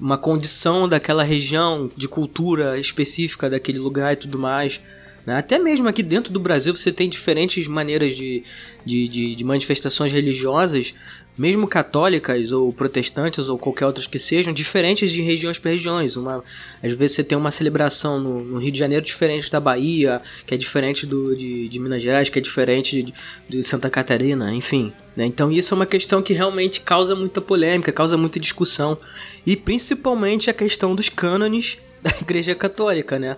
uma 0.00 0.18
condição 0.18 0.88
daquela 0.88 1.22
região, 1.22 1.90
de 1.96 2.08
cultura 2.08 2.78
específica 2.78 3.48
daquele 3.48 3.78
lugar 3.78 4.12
e 4.12 4.16
tudo 4.16 4.38
mais. 4.38 4.80
Né? 5.28 5.36
Até 5.36 5.58
mesmo 5.58 5.86
aqui 5.86 6.02
dentro 6.02 6.32
do 6.32 6.40
Brasil 6.40 6.74
você 6.74 6.90
tem 6.90 7.06
diferentes 7.06 7.68
maneiras 7.68 8.16
de, 8.16 8.42
de, 8.82 9.06
de, 9.06 9.34
de 9.34 9.44
manifestações 9.44 10.10
religiosas 10.10 10.94
mesmo 11.36 11.68
católicas 11.68 12.50
ou 12.50 12.72
protestantes 12.72 13.46
ou 13.50 13.58
qualquer 13.58 13.84
outras 13.84 14.06
que 14.06 14.18
sejam, 14.18 14.54
diferentes 14.54 15.12
de 15.12 15.20
regiões 15.20 15.58
para 15.58 15.70
regiões. 15.70 16.16
Uma, 16.16 16.42
às 16.82 16.92
vezes 16.92 17.16
você 17.16 17.22
tem 17.22 17.36
uma 17.36 17.50
celebração 17.50 18.18
no, 18.18 18.42
no, 18.42 18.58
Rio 18.58 18.72
de 18.72 18.78
Janeiro 18.78 19.04
diferente 19.04 19.50
da 19.50 19.60
Bahia, 19.60 20.22
que 20.46 20.54
é 20.54 20.56
diferente 20.56 21.04
do, 21.04 21.36
de, 21.36 21.68
de 21.68 21.78
Minas 21.78 22.02
Gerais, 22.02 22.30
que 22.30 22.38
é 22.38 22.42
diferente 22.42 23.02
de, 23.02 23.14
de 23.46 23.62
Santa 23.62 23.90
Catarina, 23.90 24.50
enfim. 24.54 24.94
Né? 25.14 25.26
Então 25.26 25.52
isso 25.52 25.74
é 25.74 25.76
uma 25.76 25.86
questão 25.86 26.22
que 26.22 26.32
realmente 26.32 26.80
causa 26.80 27.14
muita 27.14 27.42
polêmica, 27.42 27.92
causa 27.92 28.16
muita 28.16 28.40
discussão. 28.40 28.96
E 29.46 29.54
principalmente 29.54 30.48
a 30.48 30.54
questão 30.54 30.94
dos 30.94 31.10
cânones 31.10 31.76
da 32.02 32.10
Igreja 32.18 32.54
Católica, 32.54 33.18
né? 33.18 33.36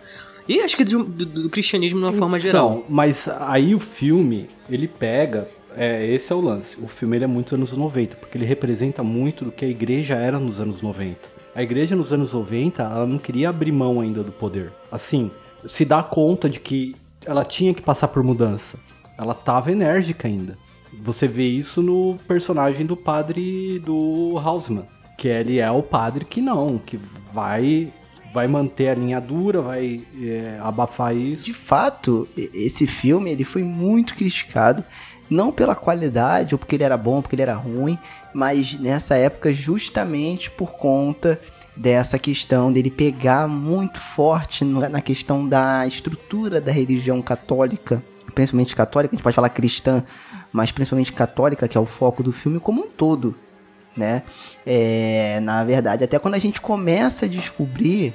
E 0.51 0.61
acho 0.63 0.77
que 0.77 0.83
do, 0.83 1.05
do, 1.05 1.25
do 1.25 1.49
cristianismo 1.49 2.01
de 2.01 2.07
uma 2.07 2.13
forma 2.13 2.37
geral. 2.37 2.85
Mas 2.89 3.29
aí 3.29 3.73
o 3.73 3.79
filme, 3.79 4.49
ele 4.69 4.89
pega 4.89 5.49
é, 5.77 6.05
esse 6.05 6.33
é 6.33 6.35
o 6.35 6.41
lance. 6.41 6.77
O 6.83 6.89
filme 6.89 7.17
ele 7.17 7.23
é 7.23 7.29
muito 7.29 7.55
anos 7.55 7.71
90, 7.73 8.17
porque 8.17 8.37
ele 8.37 8.45
representa 8.45 9.01
muito 9.01 9.45
do 9.45 9.53
que 9.53 9.65
a 9.65 9.69
igreja 9.69 10.17
era 10.17 10.41
nos 10.41 10.61
anos 10.61 10.83
90. 10.83 11.17
A 11.55 11.63
igreja 11.63 11.95
nos 11.95 12.13
anos 12.13 12.33
90, 12.33 12.83
ela 12.83 13.07
não 13.07 13.17
queria 13.17 13.49
abrir 13.49 13.71
mão 13.71 14.01
ainda 14.01 14.25
do 14.25 14.33
poder. 14.33 14.73
Assim, 14.91 15.31
se 15.69 15.85
dá 15.85 16.03
conta 16.03 16.51
de 16.51 16.59
que 16.59 16.97
ela 17.25 17.45
tinha 17.45 17.73
que 17.73 17.83
passar 17.83 18.09
por 18.09 18.25
mudança. 18.25 18.77
Ela 19.17 19.35
tava 19.35 19.71
enérgica 19.71 20.27
ainda. 20.27 20.59
Você 21.01 21.29
vê 21.29 21.47
isso 21.47 21.81
no 21.81 22.19
personagem 22.27 22.85
do 22.85 22.97
padre 22.97 23.79
do 23.79 24.37
Hausmann, 24.37 24.85
que 25.17 25.29
ele 25.29 25.61
é 25.61 25.71
o 25.71 25.81
padre 25.81 26.25
que 26.25 26.41
não, 26.41 26.77
que 26.77 26.99
vai 27.33 27.93
vai 28.33 28.47
manter 28.47 28.89
a 28.89 28.95
linha 28.95 29.21
dura, 29.21 29.61
vai 29.61 30.03
é, 30.21 30.59
abafar 30.63 31.15
isso. 31.17 31.45
De 31.45 31.55
fato, 31.55 32.29
esse 32.37 32.87
filme 32.87 33.31
ele 33.31 33.45
foi 33.45 33.63
muito 33.63 34.15
criticado 34.15 34.85
não 35.29 35.53
pela 35.53 35.77
qualidade 35.77 36.55
ou 36.55 36.59
porque 36.59 36.75
ele 36.75 36.85
era 36.85 36.97
bom, 36.97 37.23
porque 37.23 37.37
ele 37.37 37.43
era 37.43 37.55
ruim, 37.55 37.99
mas 38.35 38.79
nessa 38.79 39.17
época 39.17 39.53
justamente 39.53 40.51
por 40.51 40.73
conta 40.73 41.41
dessa 41.77 42.19
questão 42.19 42.73
dele 42.73 42.91
pegar 42.91 43.49
muito 43.49 44.01
forte 44.01 44.65
na 44.65 45.01
questão 45.01 45.49
da 45.49 45.87
estrutura 45.87 46.61
da 46.61 46.73
religião 46.73 47.23
católica, 47.23 48.03
principalmente 48.35 48.75
católica, 48.75 49.15
a 49.15 49.17
gente 49.17 49.23
pode 49.23 49.37
falar 49.37 49.49
cristã, 49.49 50.05
mas 50.53 50.73
principalmente 50.73 51.13
católica, 51.13 51.69
que 51.69 51.79
é 51.79 51.81
o 51.81 51.87
foco 51.87 52.23
do 52.23 52.33
filme 52.33 52.59
como 52.59 52.83
um 52.83 52.91
todo, 52.91 53.35
né? 53.97 54.23
É, 54.65 55.41
na 55.41 55.65
verdade, 55.65 56.05
até 56.05 56.19
quando 56.19 56.35
a 56.35 56.39
gente 56.39 56.61
começa 56.61 57.27
a 57.27 57.29
descobrir 57.29 58.15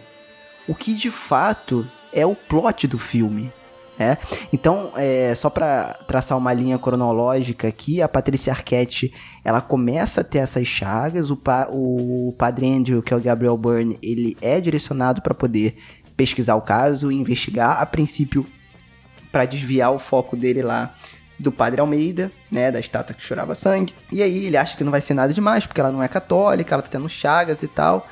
o 0.68 0.74
que 0.74 0.94
de 0.94 1.12
fato 1.12 1.90
é 2.12 2.26
o 2.26 2.36
plot 2.36 2.88
do 2.88 2.98
filme, 2.98 3.52
é. 3.98 4.18
Então, 4.52 4.92
é, 4.96 5.34
só 5.36 5.50
para 5.50 5.94
traçar 6.06 6.38
uma 6.38 6.52
linha 6.52 6.78
cronológica 6.78 7.68
aqui, 7.68 8.02
a 8.02 8.10
Patrícia 8.10 8.52
Arquette, 8.52 9.14
ela 9.44 9.62
começa 9.62 10.20
a 10.20 10.24
ter 10.24 10.40
essas 10.40 10.68
chagas, 10.68 11.32
o, 11.32 11.38
pa, 11.38 11.68
o 11.70 12.36
padre 12.38 12.68
Andrew, 12.68 13.02
que 13.02 13.14
é 13.14 13.18
o 13.18 13.22
Gabriel 13.22 13.58
Byrne, 13.58 13.98
ele 14.02 14.36
é 14.42 14.60
direcionado 14.60 15.22
para 15.22 15.34
poder 15.34 15.78
pesquisar 16.18 16.56
o 16.56 16.62
caso 16.62 17.10
e 17.10 17.16
investigar, 17.16 17.82
a 17.82 17.86
princípio, 17.86 18.46
para 19.32 19.46
desviar 19.46 19.94
o 19.94 20.00
foco 20.00 20.36
dele 20.36 20.62
lá 20.62 20.94
do 21.38 21.52
padre 21.52 21.82
Almeida, 21.82 22.32
né, 22.52 22.72
da 22.72 22.80
estátua 22.80 23.16
que 23.16 23.22
chorava 23.22 23.54
sangue. 23.56 23.94
E 24.12 24.22
aí 24.22 24.46
ele 24.46 24.58
acha 24.58 24.78
que 24.78 24.84
não 24.84 24.92
vai 24.92 25.02
ser 25.02 25.14
nada 25.14 25.34
demais, 25.34 25.66
porque 25.66 25.82
ela 25.82 25.92
não 25.92 26.02
é 26.02 26.08
católica, 26.08 26.74
ela 26.74 26.84
tá 26.84 26.90
tendo 26.90 27.10
chagas 27.10 27.64
e 27.64 27.68
tal. 27.68 28.08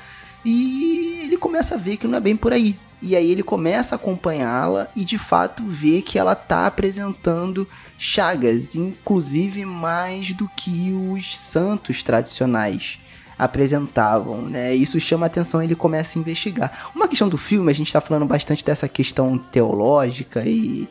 E 0.45 1.21
ele 1.25 1.37
começa 1.37 1.75
a 1.75 1.77
ver 1.77 1.97
que 1.97 2.07
não 2.07 2.17
é 2.17 2.21
bem 2.21 2.35
por 2.35 2.53
aí. 2.53 2.77
E 3.01 3.17
aí 3.17 3.31
ele 3.31 3.43
começa 3.43 3.95
a 3.95 3.97
acompanhá-la 3.97 4.87
e 4.95 5.03
de 5.03 5.17
fato 5.17 5.63
vê 5.65 6.01
que 6.01 6.17
ela 6.17 6.35
tá 6.35 6.65
apresentando 6.65 7.67
chagas, 7.97 8.75
inclusive 8.75 9.65
mais 9.65 10.31
do 10.31 10.49
que 10.55 10.93
os 11.11 11.37
santos 11.37 12.01
tradicionais 12.01 12.99
apresentavam, 13.37 14.43
né? 14.43 14.73
Isso 14.73 14.99
chama 15.01 15.25
atenção 15.25 15.61
ele 15.61 15.75
começa 15.75 16.17
a 16.17 16.21
investigar. 16.21 16.91
Uma 16.95 17.09
questão 17.09 17.27
do 17.27 17.37
filme, 17.37 17.71
a 17.71 17.75
gente 17.75 17.87
está 17.87 17.99
falando 17.99 18.25
bastante 18.25 18.63
dessa 18.63 18.87
questão 18.87 19.37
teológica 19.37 20.43
e, 20.45 20.87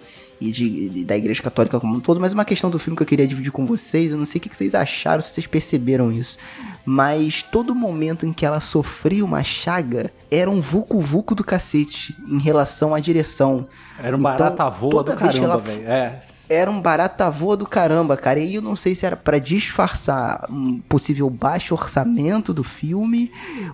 e 0.49 0.53
de, 0.53 0.89
de, 0.91 1.05
da 1.05 1.17
Igreja 1.17 1.43
Católica 1.43 1.79
como 1.79 1.97
um 1.97 2.01
todo, 2.01 2.21
mas 2.21 2.33
uma 2.33 2.45
questão 2.45 2.71
do 2.71 2.79
filme 2.79 2.97
que 2.97 3.03
eu 3.03 3.07
queria 3.07 3.27
dividir 3.27 3.53
com 3.53 3.65
vocês, 3.65 4.13
eu 4.13 4.19
não 4.19 4.27
sei 4.27 4.39
o 4.39 4.43
que 4.43 4.55
vocês 4.55 4.75
acharam, 4.75 5.23
se 5.23 5.31
vocês 5.31 5.47
perceberam 5.47 6.11
isso, 6.11 6.39
mas 6.85 7.43
todo 7.43 7.75
momento 7.75 8.27
em 8.27 8.33
que 8.33 8.45
ela 8.45 8.61
sofria 8.61 9.25
uma 9.25 9.45
chaga 9.45 10.13
era 10.31 10.51
um 10.51 10.61
vucu-vucu 10.61 11.35
do 11.35 11.45
cacete 11.45 12.17
em 12.29 12.39
relação 12.39 12.95
à 12.95 13.01
direção. 13.01 13.67
Era 14.03 14.17
um 14.17 14.21
então, 14.21 14.33
barata 14.33 14.69
voa 14.69 15.03
do 15.05 15.15
caramba, 15.15 15.59
velho. 15.59 15.89
É, 15.89 16.23
era 16.49 16.71
um 16.71 16.81
barata 16.81 17.31
voa 17.31 17.57
do 17.57 17.67
caramba, 17.67 18.17
cara. 18.17 18.39
E 18.39 18.57
eu 18.57 18.63
não 18.63 18.77
sei 18.77 18.95
se 18.95 19.07
era 19.07 19.17
para 19.17 19.39
disfarçar 19.39 20.47
um 20.51 20.79
possível 20.81 21.29
baixo 21.31 21.75
orçamento 21.75 22.53
do 22.53 22.63
filme, 22.63 23.33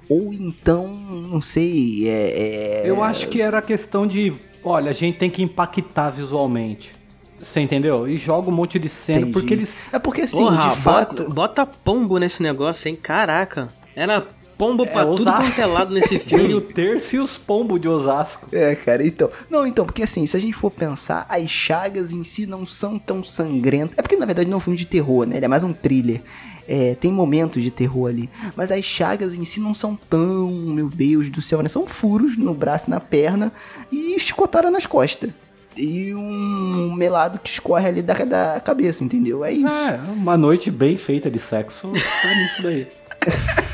ou 0.08 0.32
então, 0.32 0.86
não 0.88 1.40
sei. 1.40 2.08
É, 2.08 2.82
é... 2.82 2.90
Eu 2.90 3.02
acho 3.02 3.26
que 3.28 3.40
era 3.40 3.60
questão 3.60 4.06
de. 4.06 4.32
Olha, 4.68 4.90
a 4.90 4.94
gente 4.94 5.18
tem 5.18 5.30
que 5.30 5.42
impactar 5.42 6.10
visualmente. 6.10 6.92
Você 7.40 7.60
entendeu? 7.60 8.08
E 8.08 8.18
joga 8.18 8.48
um 8.50 8.52
monte 8.52 8.78
de 8.78 8.88
cena, 8.88 9.20
Entendi. 9.20 9.32
porque 9.32 9.54
eles. 9.54 9.76
É 9.92 9.98
porque 9.98 10.22
assim, 10.22 10.38
Porra, 10.38 10.70
de 10.70 10.76
fato. 10.76 11.22
Bota, 11.24 11.34
bota 11.34 11.66
pombo 11.66 12.18
nesse 12.18 12.42
negócio, 12.42 12.88
hein? 12.88 12.98
Caraca. 13.00 13.72
Era 13.94 14.26
pombo 14.56 14.84
pra 14.84 15.02
tudo 15.06 15.12
Osasco. 15.22 15.42
quanto 15.44 15.58
é 15.60 15.66
lado 15.66 15.94
nesse 15.94 16.18
Tem 16.18 16.38
o 16.44 16.46
filme. 16.48 16.60
terço 16.60 17.14
e 17.14 17.18
os 17.20 17.38
pombos 17.38 17.80
de 17.80 17.88
Osasco. 17.88 18.48
É, 18.50 18.74
cara, 18.74 19.06
então. 19.06 19.30
Não, 19.48 19.64
então, 19.64 19.84
porque 19.86 20.02
assim, 20.02 20.26
se 20.26 20.36
a 20.36 20.40
gente 20.40 20.52
for 20.54 20.70
pensar, 20.70 21.26
as 21.28 21.48
chagas 21.48 22.10
em 22.10 22.24
si 22.24 22.44
não 22.44 22.66
são 22.66 22.98
tão 22.98 23.22
sangrentas. 23.22 23.96
É 23.96 24.02
porque 24.02 24.16
na 24.16 24.26
verdade 24.26 24.48
não 24.48 24.56
é 24.56 24.58
um 24.58 24.60
filme 24.60 24.76
de 24.76 24.86
terror, 24.86 25.24
né? 25.24 25.36
Ele 25.36 25.44
é 25.44 25.48
mais 25.48 25.62
um 25.62 25.72
thriller. 25.72 26.20
É, 26.68 26.94
tem 26.94 27.10
momentos 27.10 27.62
de 27.62 27.70
terror 27.70 28.10
ali. 28.10 28.28
Mas 28.54 28.70
as 28.70 28.84
chagas 28.84 29.32
em 29.32 29.44
si 29.44 29.58
não 29.58 29.72
são 29.72 29.98
tão, 30.08 30.50
meu 30.50 30.88
Deus 30.88 31.30
do 31.30 31.40
céu, 31.40 31.62
né? 31.62 31.68
São 31.68 31.86
furos 31.86 32.36
no 32.36 32.52
braço 32.52 32.88
e 32.88 32.90
na 32.90 33.00
perna 33.00 33.50
e 33.90 34.18
chicotada 34.18 34.70
nas 34.70 34.84
costas. 34.84 35.30
E 35.76 36.12
um 36.12 36.92
melado 36.92 37.38
que 37.38 37.50
escorre 37.50 37.88
ali 37.88 38.02
da, 38.02 38.14
da 38.14 38.60
cabeça, 38.60 39.04
entendeu? 39.04 39.44
É 39.44 39.52
isso. 39.52 39.74
É, 39.74 39.98
uma 40.12 40.36
noite 40.36 40.70
bem 40.70 40.96
feita 40.96 41.30
de 41.30 41.38
sexo 41.38 41.90
é 42.24 42.34
nisso 42.34 42.62
daí. 42.62 42.88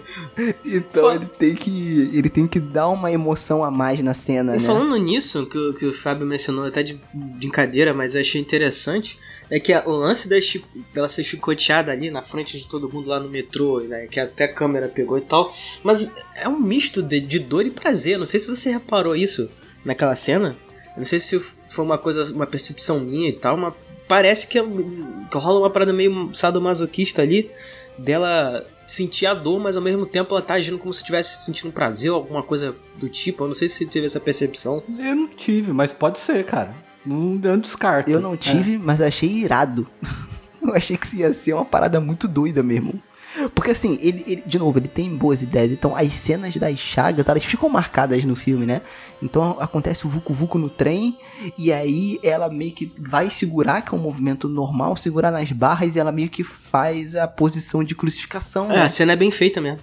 Então, 0.64 1.14
ele 1.14 1.26
tem 1.26 1.54
que 1.54 2.10
ele 2.12 2.28
tem 2.28 2.46
que 2.46 2.58
dar 2.60 2.88
uma 2.88 3.10
emoção 3.10 3.62
a 3.64 3.70
mais 3.70 4.00
na 4.02 4.14
cena, 4.14 4.56
E 4.56 4.60
né? 4.60 4.66
falando 4.66 4.96
nisso, 4.96 5.46
que, 5.46 5.58
o- 5.58 5.74
que 5.74 5.86
o 5.86 5.92
Fábio 5.92 6.26
mencionou 6.26 6.64
até 6.66 6.82
de 6.82 6.98
brincadeira, 7.12 7.92
mas 7.92 8.14
eu 8.14 8.20
achei 8.20 8.40
interessante, 8.40 9.18
é 9.50 9.58
que 9.60 9.72
a- 9.72 9.82
o 9.86 9.90
lance 9.92 10.28
da 10.28 10.36
dela 10.94 11.08
ser 11.08 11.24
chicoteada 11.24 11.92
ali 11.92 12.10
na 12.10 12.22
frente 12.22 12.56
de 12.58 12.66
todo 12.68 12.88
mundo 12.92 13.08
lá 13.08 13.20
no 13.20 13.28
metrô, 13.28 13.80
né, 13.80 14.06
que 14.06 14.18
até 14.20 14.44
a 14.44 14.52
câmera 14.52 14.88
pegou 14.88 15.18
e 15.18 15.22
tal, 15.22 15.54
mas 15.82 16.14
é 16.36 16.48
um 16.48 16.58
misto 16.60 17.02
de, 17.02 17.20
de 17.20 17.38
dor 17.38 17.66
e 17.66 17.70
prazer, 17.70 18.18
não 18.18 18.26
sei 18.26 18.40
se 18.40 18.48
você 18.48 18.70
reparou 18.70 19.14
isso 19.16 19.48
naquela 19.84 20.16
cena, 20.16 20.56
não 20.96 21.04
sei 21.04 21.18
se 21.20 21.38
foi 21.40 21.84
uma 21.84 21.98
coisa, 21.98 22.32
uma 22.34 22.46
percepção 22.46 23.00
minha 23.00 23.28
e 23.28 23.32
tal, 23.32 23.56
mas 23.56 23.74
parece 24.08 24.46
que, 24.46 24.58
é 24.58 24.62
que 24.62 25.38
rola 25.38 25.60
uma 25.60 25.70
parada 25.70 25.92
meio 25.92 26.30
sadomasoquista 26.34 27.22
ali, 27.22 27.50
dela 27.98 28.66
sentir 28.86 29.26
a 29.26 29.34
dor, 29.34 29.60
mas 29.60 29.76
ao 29.76 29.82
mesmo 29.82 30.04
tempo 30.06 30.34
ela 30.34 30.42
tá 30.42 30.54
agindo 30.54 30.78
como 30.78 30.92
se 30.92 31.00
estivesse 31.00 31.44
sentindo 31.44 31.72
prazer 31.72 32.10
ou 32.10 32.16
alguma 32.16 32.42
coisa 32.42 32.74
do 32.96 33.08
tipo. 33.08 33.44
Eu 33.44 33.48
não 33.48 33.54
sei 33.54 33.68
se 33.68 33.76
você 33.76 33.86
teve 33.86 34.06
essa 34.06 34.20
percepção. 34.20 34.82
Eu 34.98 35.14
não 35.16 35.28
tive, 35.28 35.72
mas 35.72 35.92
pode 35.92 36.18
ser, 36.18 36.44
cara. 36.44 36.74
Não, 37.04 37.34
eu 37.42 37.52
não 37.52 37.58
descarto. 37.58 38.10
Eu 38.10 38.20
não 38.20 38.34
É. 38.34 38.36
tive, 38.36 38.78
mas 38.78 39.00
eu 39.00 39.06
achei 39.06 39.28
irado. 39.28 39.88
eu 40.62 40.74
achei 40.74 40.96
que 40.96 41.06
isso 41.06 41.16
ia 41.16 41.32
ser 41.32 41.52
uma 41.54 41.64
parada 41.64 42.00
muito 42.00 42.28
doida 42.28 42.62
mesmo. 42.62 43.02
Porque 43.54 43.70
assim, 43.70 43.98
ele, 44.00 44.24
ele- 44.26 44.42
de 44.46 44.58
novo, 44.58 44.78
ele 44.78 44.88
tem 44.88 45.08
boas 45.16 45.42
ideias. 45.42 45.72
Então 45.72 45.96
as 45.96 46.12
cenas 46.12 46.56
das 46.56 46.78
chagas, 46.78 47.28
elas 47.28 47.44
ficam 47.44 47.68
marcadas 47.68 48.24
no 48.24 48.36
filme, 48.36 48.66
né? 48.66 48.82
Então 49.22 49.56
acontece 49.60 50.06
o 50.06 50.10
Vucu 50.10 50.32
Vucu 50.32 50.58
no 50.58 50.68
trem, 50.68 51.16
e 51.56 51.72
aí 51.72 52.18
ela 52.22 52.48
meio 52.48 52.72
que 52.72 52.92
vai 52.98 53.30
segurar, 53.30 53.82
que 53.82 53.94
é 53.94 53.98
um 53.98 54.00
movimento 54.00 54.48
normal, 54.48 54.96
segurar 54.96 55.30
nas 55.30 55.50
barras, 55.52 55.96
e 55.96 55.98
ela 55.98 56.12
meio 56.12 56.28
que 56.28 56.44
faz 56.44 57.16
a 57.16 57.26
posição 57.26 57.82
de 57.82 57.94
crucificação, 57.94 58.70
É, 58.70 58.76
né? 58.76 58.82
a 58.82 58.88
cena 58.88 59.12
é 59.12 59.16
bem 59.16 59.30
feita 59.30 59.60
mesmo. 59.60 59.78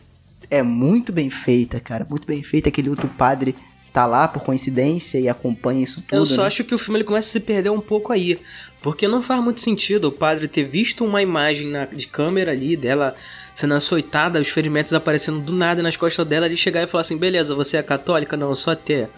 É 0.52 0.64
muito 0.64 1.12
bem 1.12 1.30
feita, 1.30 1.80
cara. 1.80 2.06
Muito 2.10 2.26
bem 2.26 2.41
feita. 2.41 2.70
Aquele 2.70 2.89
outro 2.89 3.08
padre 3.08 3.56
tá 3.93 4.06
lá 4.06 4.28
por 4.28 4.43
coincidência 4.43 5.20
e 5.20 5.28
acompanha 5.30 5.84
isso 5.84 6.02
tudo. 6.02 6.16
Eu 6.18 6.26
só 6.26 6.41
né? 6.41 6.47
acho 6.47 6.64
que 6.64 6.74
o 6.74 6.78
filme 6.78 6.97
ele 7.00 7.04
começa 7.04 7.28
a 7.28 7.32
se 7.32 7.39
perder 7.39 7.70
um 7.70 7.80
pouco 7.82 8.12
aí. 8.14 8.39
Porque 8.82 9.08
não 9.08 9.22
faz 9.22 9.43
muito 9.43 9.60
sentido 9.62 10.06
o 10.06 10.12
padre 10.12 10.47
ter 10.47 10.64
visto 10.64 11.04
uma 11.06 11.22
imagem 11.22 11.68
na- 11.68 11.86
de 11.86 12.08
câmera 12.08 12.52
ali 12.52 12.76
dela 12.78 13.16
sendo 13.60 13.74
açoitada, 13.74 14.39
os 14.39 14.47
ferimentos 14.47 14.93
aparecendo 14.93 15.41
do 15.41 15.51
nada 15.51 15.84
nas 15.84 15.97
costas 15.97 16.26
dela, 16.26 16.45
ele 16.45 16.55
chegar 16.55 16.82
e 16.82 16.88
falar 16.88 17.01
assim: 17.01 17.18
beleza, 17.18 17.53
você 17.53 17.76
é 17.76 17.84
católica? 17.84 18.38
Não, 18.38 18.49
eu 18.49 18.55
sou 18.55 18.72
ateia. 18.72 19.10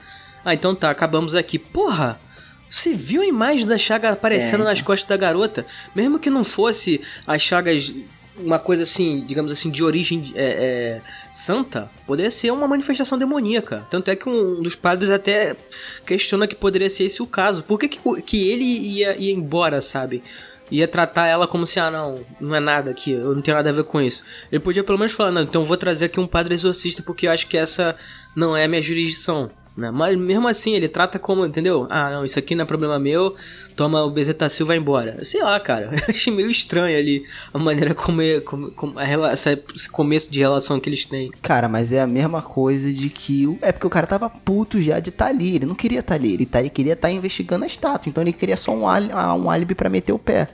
Ah, 0.44 0.56
então 0.56 0.74
tá, 0.74 0.90
acabamos 0.90 1.36
aqui. 1.36 1.60
Porra! 1.60 2.20
Você 2.68 2.96
viu 2.96 3.22
a 3.22 3.26
imagem 3.26 3.68
da 3.68 3.78
chaga 3.78 4.12
aparecendo 4.12 4.62
É, 4.62 4.66
nas 4.66 4.82
costas 4.82 5.08
da 5.08 5.18
garota? 5.18 5.66
Mesmo 5.94 6.18
que 6.18 6.30
não 6.30 6.44
fosse 6.44 7.02
as 7.28 7.42
chagas, 7.42 7.94
uma 8.36 8.58
coisa 8.58 8.84
assim, 8.84 9.24
digamos 9.28 9.52
assim, 9.52 9.70
de 9.70 9.84
origem 9.84 10.32
é, 10.34 10.46
é, 10.46 11.02
santa, 11.34 11.92
poderia 12.08 12.32
ser 12.32 12.50
uma 12.50 12.68
manifestação 12.68 13.20
demoníaca. 13.20 13.86
Tanto 13.92 14.10
é 14.10 14.16
que 14.16 14.28
um 14.28 14.62
dos 14.62 14.74
padres 14.74 15.12
até 15.12 15.56
questiona 16.04 16.48
que 16.48 16.56
poderia 16.56 16.90
ser 16.90 17.04
esse 17.04 17.22
o 17.22 17.28
caso. 17.28 17.62
Por 17.62 17.78
que, 17.78 17.90
que, 17.90 18.22
que 18.22 18.50
ele 18.50 18.64
ia, 18.64 19.18
ia 19.18 19.34
embora, 19.34 19.82
sabe? 19.82 20.24
Ia 20.72 20.88
tratar 20.88 21.28
ela 21.28 21.46
como 21.48 21.68
se, 21.68 21.80
ah, 21.80 21.92
não, 21.92 22.22
não 22.40 22.56
é 22.56 22.60
nada 22.60 22.90
aqui, 22.92 23.12
eu 23.12 23.36
não 23.36 23.42
tenho 23.42 23.58
nada 23.58 23.70
a 23.70 23.74
ver 23.74 23.84
com 23.84 24.02
isso. 24.02 24.24
Ele 24.52 24.60
podia 24.62 24.84
pelo 24.84 24.98
menos 24.98 25.12
falar, 25.12 25.32
não, 25.32 25.42
então 25.44 25.64
vou 25.66 25.76
trazer 25.78 26.06
aqui 26.06 26.20
um 26.20 26.26
padre 26.28 26.54
exorcista 26.54 27.04
porque 27.04 27.28
eu 27.28 27.32
acho 27.32 27.46
que 27.48 27.58
essa 27.58 27.96
não 28.36 28.56
é 28.56 28.64
a 28.64 28.68
minha 28.68 28.82
jurisdição. 28.82 29.50
Né? 29.76 29.90
Mas 29.90 30.18
mesmo 30.18 30.50
assim, 30.50 30.76
ele 30.76 30.90
trata 30.90 31.18
como, 31.18 31.46
entendeu? 31.46 31.88
Ah, 31.90 32.10
não, 32.10 32.26
isso 32.26 32.38
aqui 32.38 32.54
não 32.56 32.64
é 32.64 32.66
problema 32.66 33.00
meu, 33.00 33.34
toma 33.74 34.04
o 34.04 34.12
Bezetacil 34.12 34.66
e 34.66 34.68
vai 34.68 34.76
embora. 34.78 35.24
Sei 35.24 35.42
lá, 35.42 35.58
cara, 35.62 35.90
eu 35.96 36.00
achei 36.10 36.32
meio 36.34 36.52
estranho 36.52 36.98
ali 37.00 37.24
a 37.54 37.58
maneira 37.58 37.96
como, 37.96 38.22
como, 38.44 38.72
como 38.72 39.00
a 39.00 39.06
esse 39.34 39.90
começo 39.90 40.30
de 40.30 40.40
relação 40.42 40.78
que 40.78 40.90
eles 40.90 41.06
têm. 41.06 41.32
Cara, 41.42 41.70
mas 41.70 41.94
é 41.94 42.02
a 42.02 42.06
mesma 42.08 42.42
coisa 42.42 42.92
de 42.92 43.10
que. 43.10 43.58
É 43.62 43.72
porque 43.72 43.88
o 43.88 43.90
cara 43.90 44.06
tava 44.06 44.30
puto 44.30 44.82
já 44.82 45.00
de 45.00 45.08
estar 45.10 45.28
ali. 45.28 45.56
Ele 45.56 45.66
não 45.66 45.76
queria 45.76 46.02
estar 46.02 46.16
ali. 46.16 46.34
Ele, 46.34 46.46
tá, 46.46 46.60
ele 46.60 46.70
queria 46.70 46.94
estar 46.94 47.10
investigando 47.10 47.64
a 47.64 47.68
estátua. 47.68 48.10
Então 48.10 48.22
ele 48.22 48.34
queria 48.34 48.58
só 48.58 48.74
um, 48.76 48.86
ali- 48.86 49.10
ah, 49.14 49.34
um 49.36 49.50
álibi 49.50 49.74
pra 49.74 49.90
meter 49.90 50.12
o 50.12 50.20
pé. 50.20 50.50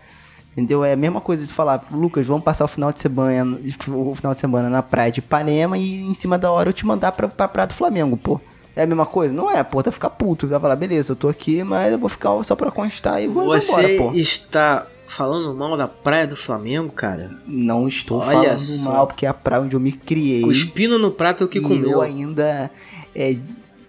Entendeu? 0.57 0.83
É 0.83 0.93
a 0.93 0.95
mesma 0.97 1.21
coisa 1.21 1.45
de 1.45 1.53
falar, 1.53 1.85
Lucas, 1.91 2.25
vamos 2.25 2.43
passar 2.43 2.65
o 2.65 2.67
final 2.67 2.91
de 2.91 2.99
semana, 2.99 3.59
o 3.89 4.15
final 4.15 4.33
de 4.33 4.39
semana 4.39 4.71
na 4.71 4.81
praia 4.81 5.11
de 5.11 5.19
Ipanema 5.19 5.77
e 5.77 6.01
em 6.01 6.15
cima 6.15 6.35
da 6.35 6.49
hora 6.49 6.69
eu 6.69 6.73
te 6.73 6.83
mandar 6.83 7.11
pra, 7.11 7.27
pra 7.27 7.47
praia 7.47 7.67
do 7.67 7.75
Flamengo, 7.75 8.17
pô. 8.17 8.41
É 8.75 8.81
a 8.81 8.87
mesma 8.87 9.05
coisa? 9.05 9.31
Não 9.31 9.51
é, 9.51 9.63
pô, 9.63 9.83
tá 9.83 9.91
ficar 9.91 10.09
puto. 10.09 10.47
Vai 10.47 10.59
falar, 10.59 10.75
beleza, 10.75 11.11
eu 11.11 11.15
tô 11.15 11.29
aqui, 11.29 11.63
mas 11.63 11.91
eu 11.91 11.99
vou 11.99 12.09
ficar 12.09 12.43
só 12.43 12.55
pra 12.55 12.71
constar 12.71 13.21
e 13.21 13.27
vou 13.27 13.45
Você 13.45 13.71
embora, 13.71 14.11
pô. 14.11 14.17
está 14.17 14.87
falando 15.05 15.53
mal 15.53 15.77
da 15.77 15.87
praia 15.87 16.25
do 16.25 16.35
Flamengo, 16.35 16.91
cara? 16.91 17.29
Não 17.45 17.87
estou 17.87 18.19
Olha 18.19 18.31
falando 18.31 18.57
só. 18.57 18.91
mal, 18.91 19.05
porque 19.05 19.27
é 19.27 19.29
a 19.29 19.35
praia 19.35 19.61
onde 19.61 19.75
eu 19.75 19.79
me 19.79 19.91
criei. 19.91 20.41
Cuspindo 20.41 20.97
no 20.97 21.11
prato 21.11 21.47
que 21.47 21.59
e 21.59 21.61
comeu. 21.61 21.91
eu 21.91 22.01
ainda. 22.01 22.71
É... 23.13 23.37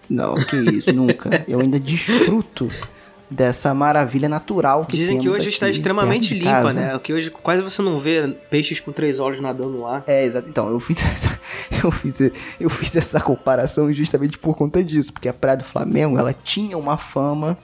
Não, 0.09 0.35
que 0.35 0.57
isso, 0.57 0.93
nunca. 0.93 1.45
Eu 1.49 1.61
ainda 1.61 1.81
desfruto 1.81 2.69
dessa 3.31 3.75
maravilha 3.75 4.29
natural 4.29 4.87
que 4.87 4.97
Dizem 4.97 5.19
que 5.19 5.29
hoje 5.29 5.49
está 5.51 5.69
extremamente 5.69 6.33
limpa, 6.35 6.51
casa. 6.63 6.81
né? 6.81 6.99
Que 7.03 7.13
hoje 7.13 7.31
quase 7.31 7.63
você 7.63 7.83
não 7.83 7.99
vê 7.99 8.29
peixes 8.51 8.81
com 8.81 8.91
três 8.91 9.19
olhos 9.21 9.41
nadando 9.41 9.81
lá. 9.83 10.03
É, 10.07 10.25
exato. 10.25 10.49
Então, 10.49 10.69
eu 10.71 10.81
fiz 10.81 11.03
essa, 11.05 11.39
eu 11.85 11.91
fiz, 11.91 12.21
eu 12.59 12.71
fiz 12.71 12.97
essa 12.97 13.21
comparação 13.21 13.93
justamente 13.93 14.39
por 14.39 14.57
conta 14.57 14.83
disso, 14.83 15.13
porque 15.13 15.29
a 15.29 15.35
Praia 15.35 15.59
do 15.59 15.65
Flamengo, 15.65 16.19
ela 16.19 16.33
tinha 16.33 16.77
uma 16.79 16.97
fama 16.97 17.57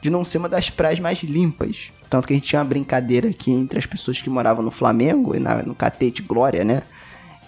de 0.00 0.08
não 0.08 0.24
ser 0.24 0.38
uma 0.38 0.48
das 0.48 0.70
praias 0.70 0.98
mais 0.98 1.22
limpas. 1.22 1.92
Tanto 2.08 2.26
que 2.26 2.32
a 2.32 2.36
gente 2.36 2.48
tinha 2.48 2.58
uma 2.60 2.64
brincadeira 2.68 3.28
aqui 3.28 3.52
entre 3.52 3.78
as 3.78 3.86
pessoas 3.86 4.20
que 4.20 4.30
moravam 4.30 4.64
no 4.64 4.70
Flamengo 4.70 5.36
e 5.36 5.38
na- 5.38 5.62
no 5.62 5.74
Catete 5.74 6.22
Glória, 6.22 6.64
né? 6.64 6.82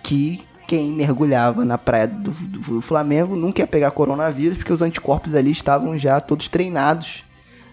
Que 0.03 0.43
quem 0.69 0.93
mergulhava 0.93 1.65
na 1.65 1.77
praia 1.79 2.07
do, 2.07 2.31
do- 2.31 2.59
do 2.75 2.81
Flamengo 2.83 3.35
nunca 3.35 3.61
ia 3.63 3.67
pegar 3.67 3.91
coronavírus, 3.91 4.59
porque 4.59 4.73
os 4.73 4.83
anticorpos 4.83 5.35
ali 5.35 5.51
estavam 5.51 5.97
já 5.99 6.21
todos 6.21 6.49
treinados 6.49 7.25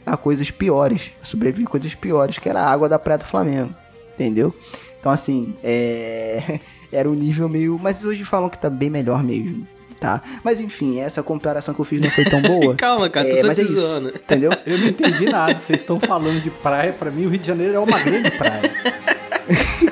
a 0.10 0.18
coisas 0.18 0.52
piores, 0.52 1.12
a 1.22 1.26
sobreviver 1.26 1.68
a 1.68 1.70
coisas 1.70 1.96
piores, 1.96 2.40
que 2.40 2.50
era 2.50 2.62
a 2.62 2.70
água 2.72 2.90
da 2.90 3.00
praia 3.00 3.18
do 3.18 3.26
Flamengo, 3.26 3.74
entendeu? 4.16 4.54
Então, 5.00 5.12
assim, 5.12 5.56
é... 5.64 6.60
era 6.92 7.10
um 7.10 7.14
nível 7.14 7.48
meio. 7.48 7.80
Mas 7.82 8.04
hoje 8.04 8.24
falam 8.24 8.50
que 8.50 8.58
tá 8.58 8.70
bem 8.70 8.90
melhor 8.90 9.24
mesmo, 9.24 9.66
tá? 10.00 10.22
Mas 10.44 10.60
enfim, 10.60 11.00
essa 11.00 11.24
comparação 11.24 11.74
que 11.74 11.82
eu 11.82 11.86
fiz 11.86 12.02
não 12.02 12.10
foi 12.10 12.26
tão 12.26 12.42
boa. 12.42 12.76
Calma, 12.78 13.10
cara, 13.10 13.30
tô 13.30 13.36
É, 13.36 13.42
só 13.42 13.48
mas 13.48 13.58
te 13.58 13.64
é 13.64 13.66
isso, 13.66 14.10
entendeu? 14.10 14.52
Eu 14.66 14.78
não 14.78 14.88
entendi 14.88 15.26
nada. 15.26 15.58
Vocês 15.58 15.80
estão 15.82 16.00
falando 16.00 16.42
de 16.42 16.50
praia. 16.50 16.92
Pra 16.94 17.12
mim, 17.12 17.26
o 17.26 17.30
Rio 17.30 17.40
de 17.40 17.48
Janeiro 17.48 17.76
é 17.76 17.80
uma 17.80 18.00
grande 18.00 18.32
praia. 18.32 18.62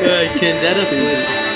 Ai, 0.00 0.38
quem 0.38 0.54
dera 0.60 0.86
fosse. 0.86 1.47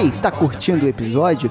E 0.00 0.12
tá 0.12 0.30
curtindo 0.30 0.86
o 0.86 0.88
episódio? 0.88 1.50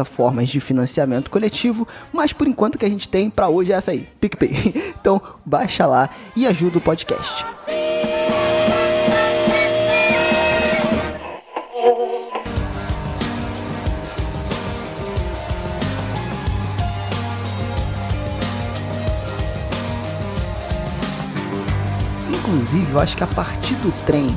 plataformas 0.00 0.48
de 0.48 0.60
financiamento 0.60 1.30
coletivo, 1.30 1.86
mas 2.12 2.32
por 2.32 2.48
enquanto 2.48 2.78
que 2.78 2.84
a 2.84 2.88
gente 2.88 3.08
tem 3.08 3.28
para 3.28 3.48
hoje 3.48 3.72
é 3.72 3.76
essa 3.76 3.90
aí, 3.90 4.08
PicPay. 4.20 4.90
Então, 5.00 5.20
baixa 5.46 5.86
lá 5.86 6.10
e 6.36 6.46
ajuda 6.46 6.76
o 6.76 6.80
podcast. 6.80 7.46
Inclusive, 22.28 22.92
eu 22.92 23.00
acho 23.00 23.16
que 23.16 23.24
a 23.24 23.26
partir 23.26 23.74
do 23.76 23.90
trem, 24.04 24.36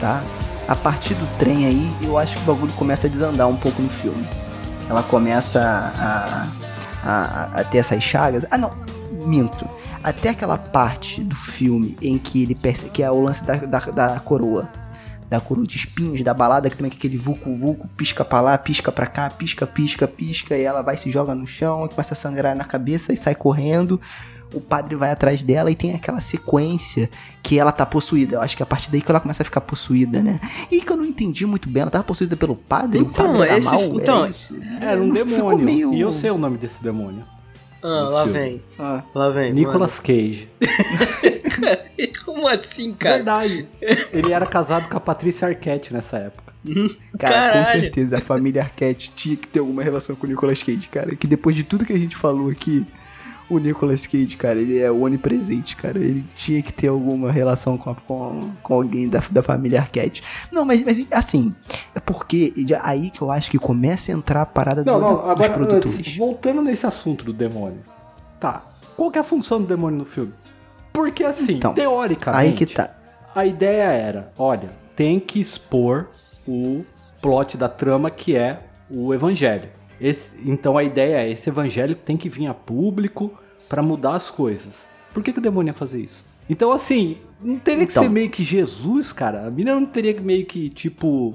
tá? 0.00 0.22
A 0.68 0.76
partir 0.76 1.14
do 1.14 1.38
trem 1.38 1.66
aí, 1.66 1.96
eu 2.02 2.16
acho 2.16 2.36
que 2.36 2.42
o 2.42 2.54
bagulho 2.54 2.72
começa 2.74 3.08
a 3.08 3.10
desandar 3.10 3.48
um 3.48 3.56
pouco 3.56 3.82
no 3.82 3.88
filme. 3.88 4.41
Ela 4.88 5.02
começa 5.02 5.60
a, 5.60 6.46
a, 7.04 7.60
a 7.60 7.64
ter 7.64 7.78
essas 7.78 8.02
chagas. 8.02 8.46
Ah, 8.50 8.58
não, 8.58 8.72
minto. 9.26 9.68
Até 10.02 10.30
aquela 10.30 10.58
parte 10.58 11.22
do 11.22 11.36
filme 11.36 11.96
em 12.02 12.18
que 12.18 12.42
ele 12.42 12.54
percebe 12.54 12.90
que 12.90 13.02
é 13.02 13.10
o 13.10 13.20
lance 13.20 13.44
da, 13.44 13.54
da, 13.56 13.78
da 13.78 14.20
coroa. 14.20 14.68
Da 15.30 15.40
coroa 15.40 15.66
de 15.66 15.76
espinhos, 15.76 16.20
da 16.20 16.34
balada, 16.34 16.68
que 16.68 16.76
também 16.76 16.92
é 16.92 16.94
aquele 16.94 17.16
vulco-vulco, 17.16 17.88
pisca 17.96 18.22
pra 18.22 18.40
lá, 18.42 18.58
pisca 18.58 18.92
pra 18.92 19.06
cá, 19.06 19.30
pisca, 19.30 19.66
pisca, 19.66 20.06
pisca, 20.06 20.56
e 20.56 20.62
ela 20.62 20.82
vai 20.82 20.98
se 20.98 21.10
joga 21.10 21.34
no 21.34 21.46
chão, 21.46 21.88
começa 21.88 22.12
a 22.12 22.16
sangrar 22.16 22.54
na 22.54 22.64
cabeça 22.64 23.14
e 23.14 23.16
sai 23.16 23.34
correndo 23.34 23.98
o 24.52 24.60
padre 24.60 24.94
vai 24.96 25.10
atrás 25.10 25.42
dela 25.42 25.70
e 25.70 25.74
tem 25.76 25.94
aquela 25.94 26.20
sequência 26.20 27.08
que 27.42 27.58
ela 27.58 27.72
tá 27.72 27.84
possuída. 27.86 28.36
Eu 28.36 28.40
acho 28.42 28.56
que 28.56 28.62
é 28.62 28.64
a 28.64 28.66
partir 28.66 28.90
daí 28.90 29.00
que 29.00 29.10
ela 29.10 29.20
começa 29.20 29.42
a 29.42 29.44
ficar 29.44 29.60
possuída, 29.62 30.22
né? 30.22 30.40
E 30.70 30.80
que 30.80 30.90
eu 30.90 30.96
não 30.96 31.04
entendi 31.04 31.44
muito 31.46 31.68
bem, 31.68 31.82
ela 31.82 31.90
tava 31.90 32.04
possuída 32.04 32.36
pelo 32.36 32.54
padre? 32.56 32.98
Então, 33.00 33.24
o 33.26 33.28
padre 33.28 33.48
era 33.48 33.58
esse- 33.58 33.70
mal? 33.70 33.82
então, 33.82 34.20
era 34.22 34.30
isso? 34.30 34.56
Era 34.80 35.00
um 35.00 35.06
Não 35.06 35.14
ficou 35.16 35.34
demônio. 35.36 35.58
meio- 35.64 35.94
E 35.94 36.00
eu 36.00 36.12
sei 36.12 36.30
o 36.30 36.38
nome 36.38 36.58
desse 36.58 36.82
demônio. 36.82 37.24
Ah, 37.84 37.88
lá 37.88 38.24
filme. 38.26 38.38
vem. 38.38 38.62
Ah, 38.78 39.02
Lá 39.12 39.28
vem. 39.30 39.52
Nicolas 39.52 39.98
Cage. 39.98 40.48
mano. 40.60 41.76
Como 42.24 42.46
assim, 42.48 42.92
cara? 42.94 43.16
Verdade. 43.16 43.68
Ele 44.12 44.32
era 44.32 44.46
casado 44.46 44.88
com 44.88 44.96
a 44.96 45.00
Patrícia 45.00 45.48
Arquette 45.48 45.92
nessa 45.92 46.16
época. 46.18 46.52
cara, 46.64 46.78
com 47.08 47.18
Caralho. 47.18 47.80
certeza 47.80 48.18
a 48.18 48.20
família 48.20 48.62
Arquette 48.62 49.10
tinha 49.14 49.36
que 49.36 49.48
ter 49.48 49.58
alguma 49.58 49.82
relação 49.82 50.14
com 50.14 50.26
o 50.26 50.30
Nicolas 50.30 50.62
Cage, 50.62 50.88
cara. 50.88 51.16
Que 51.16 51.26
depois 51.26 51.56
de 51.56 51.64
tudo 51.64 51.84
que 51.84 51.92
a 51.92 51.98
gente 51.98 52.16
falou 52.16 52.50
aqui, 52.50 52.86
o 53.54 53.58
Nicolas 53.58 54.06
Cage, 54.06 54.36
cara, 54.36 54.58
ele 54.58 54.78
é 54.78 54.90
onipresente, 54.90 55.76
cara. 55.76 55.98
Ele 55.98 56.24
tinha 56.34 56.62
que 56.62 56.72
ter 56.72 56.88
alguma 56.88 57.30
relação 57.30 57.76
com, 57.76 57.90
a- 57.90 57.94
com, 57.94 58.50
com 58.62 58.74
alguém 58.74 59.08
da, 59.08 59.22
da 59.30 59.42
família 59.42 59.80
Arquette. 59.80 60.22
Não, 60.50 60.64
mas, 60.64 60.82
mas 60.84 61.04
assim, 61.10 61.54
é 61.94 62.00
porque 62.00 62.52
já- 62.66 62.80
aí 62.82 63.10
que 63.10 63.20
eu 63.22 63.30
acho 63.30 63.50
que 63.50 63.58
começa 63.58 64.10
a 64.10 64.14
entrar 64.14 64.42
a 64.42 64.46
parada 64.46 64.84
Não, 64.84 64.94
do- 64.94 65.00
não, 65.00 65.14
dos 65.16 65.28
agora, 65.30 65.52
produtores. 65.52 66.16
voltando 66.16 66.62
nesse 66.62 66.86
assunto 66.86 67.24
do 67.24 67.32
demônio. 67.32 67.80
Tá, 68.40 68.64
qual 68.96 69.10
que 69.10 69.18
é 69.18 69.20
a 69.20 69.24
função 69.24 69.60
do 69.60 69.66
demônio 69.66 69.98
no 69.98 70.04
filme? 70.04 70.32
Porque 70.92 71.24
assim, 71.24 71.54
Então, 71.54 71.74
teoricamente, 71.74 72.44
Aí 72.46 72.52
que 72.52 72.66
tá. 72.66 72.90
a 73.34 73.46
ideia 73.46 73.84
era, 73.84 74.32
olha, 74.38 74.70
tem 74.96 75.18
que 75.18 75.40
expor 75.40 76.08
o 76.46 76.84
plot 77.20 77.56
da 77.56 77.68
trama 77.68 78.10
que 78.10 78.36
é 78.36 78.60
o 78.90 79.14
evangelho. 79.14 79.68
Esse- 80.00 80.32
então 80.44 80.76
a 80.76 80.82
ideia 80.82 81.18
é, 81.22 81.30
esse 81.30 81.48
evangelho 81.48 81.94
tem 81.94 82.16
que 82.16 82.28
vir 82.28 82.46
a 82.48 82.52
público 82.54 83.32
pra 83.72 83.82
mudar 83.82 84.16
as 84.16 84.30
coisas. 84.30 84.74
Por 85.14 85.22
que, 85.22 85.32
que 85.32 85.38
o 85.38 85.42
demônio 85.42 85.70
ia 85.70 85.74
fazer 85.74 86.02
isso? 86.02 86.22
Então 86.46 86.72
assim, 86.72 87.16
não 87.42 87.58
teria 87.58 87.86
que 87.86 87.92
Então. 87.92 88.02
ser 88.02 88.10
meio 88.10 88.28
que 88.28 88.44
Jesus, 88.44 89.14
cara? 89.14 89.46
A 89.46 89.50
mina 89.50 89.74
não 89.74 89.86
teria 89.86 90.12
que 90.12 90.20
meio 90.20 90.44
que, 90.44 90.68
tipo, 90.68 91.34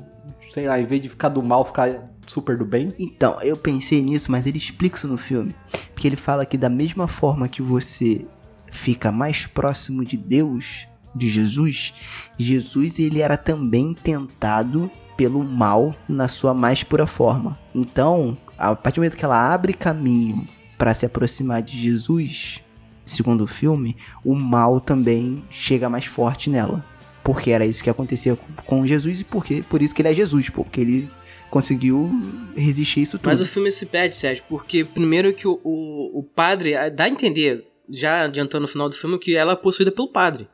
sei 0.54 0.68
lá, 0.68 0.80
em 0.80 0.86
vez 0.86 1.02
de 1.02 1.10
ficar 1.10 1.30
do 1.30 1.42
mal, 1.42 1.66
ficar 1.66 2.12
super 2.28 2.56
do 2.56 2.64
bem? 2.64 2.94
Então, 3.00 3.42
eu 3.42 3.58
pensei 3.58 4.04
nisso, 4.04 4.32
mas 4.32 4.46
ele 4.46 4.60
explica 4.60 4.98
isso 4.98 5.08
no 5.08 5.18
filme. 5.18 5.56
Porque 5.96 6.08
ele 6.08 6.16
fala 6.16 6.46
que 6.46 6.60
da 6.60 6.70
mesma 6.70 7.08
forma 7.08 7.48
que 7.48 7.64
você 7.64 8.28
fica 8.72 9.12
mais 9.12 9.48
próximo 9.48 10.06
de 10.06 10.16
Deus, 10.16 10.88
de 11.16 11.28
Jesus, 11.28 11.96
Jesus 12.38 13.00
ele 13.00 13.20
era 13.20 13.36
também 13.36 13.96
tentado 13.96 14.92
pelo 15.16 15.44
mal 15.44 15.96
na 16.08 16.28
sua 16.28 16.54
mais 16.54 16.84
pura 16.84 17.08
forma. 17.08 17.58
Então, 17.74 18.38
a 18.56 18.76
partir 18.76 18.98
do 18.98 19.00
momento 19.00 19.18
que 19.18 19.26
ela 19.26 19.52
abre 19.52 19.74
caminho 19.74 20.48
para 20.78 20.94
se 20.94 21.06
aproximar 21.06 21.62
de 21.62 21.78
Jesus, 21.80 22.62
segundo 23.06 23.44
o 23.44 23.48
filme, 23.48 23.98
o 24.24 24.36
mal 24.36 24.80
também 24.80 25.44
chega 25.50 25.90
mais 25.90 26.06
forte 26.06 26.50
nela. 26.50 26.86
Porque 27.24 27.52
era 27.52 27.66
isso 27.66 27.84
que 27.84 27.90
acontecia 27.90 28.38
com- 28.66 28.86
Jesus 28.86 29.22
e 29.22 29.24
porque, 29.24 29.64
por 29.70 29.82
isso 29.82 29.94
que 29.94 30.02
ele 30.02 30.10
é 30.10 30.14
Jesus, 30.14 30.50
porque 30.50 30.80
ele 30.80 31.10
conseguiu 31.50 32.10
resistir 32.56 33.02
isso 33.02 33.18
tudo. 33.18 33.28
Mas 33.28 33.42
o 33.42 33.46
filme 33.46 33.72
se 33.72 33.86
perde, 33.86 34.16
Sérgio, 34.16 34.44
porque 34.50 34.84
primeiro 34.84 35.34
que 35.34 35.48
o, 35.48 35.60
o, 35.64 36.20
o 36.20 36.24
padre 36.24 36.76
ah, 36.76 36.90
dá 36.90 37.06
a 37.06 37.10
entender, 37.10 37.66
já 37.90 38.24
adiantando 38.24 38.62
no 38.64 38.68
final 38.68 38.88
do 38.88 38.96
filme, 38.96 39.18
que 39.18 39.36
ela 39.36 39.54
é 39.54 39.56
possuída 39.56 39.92
pelo 39.92 40.08
padre. 40.10 40.48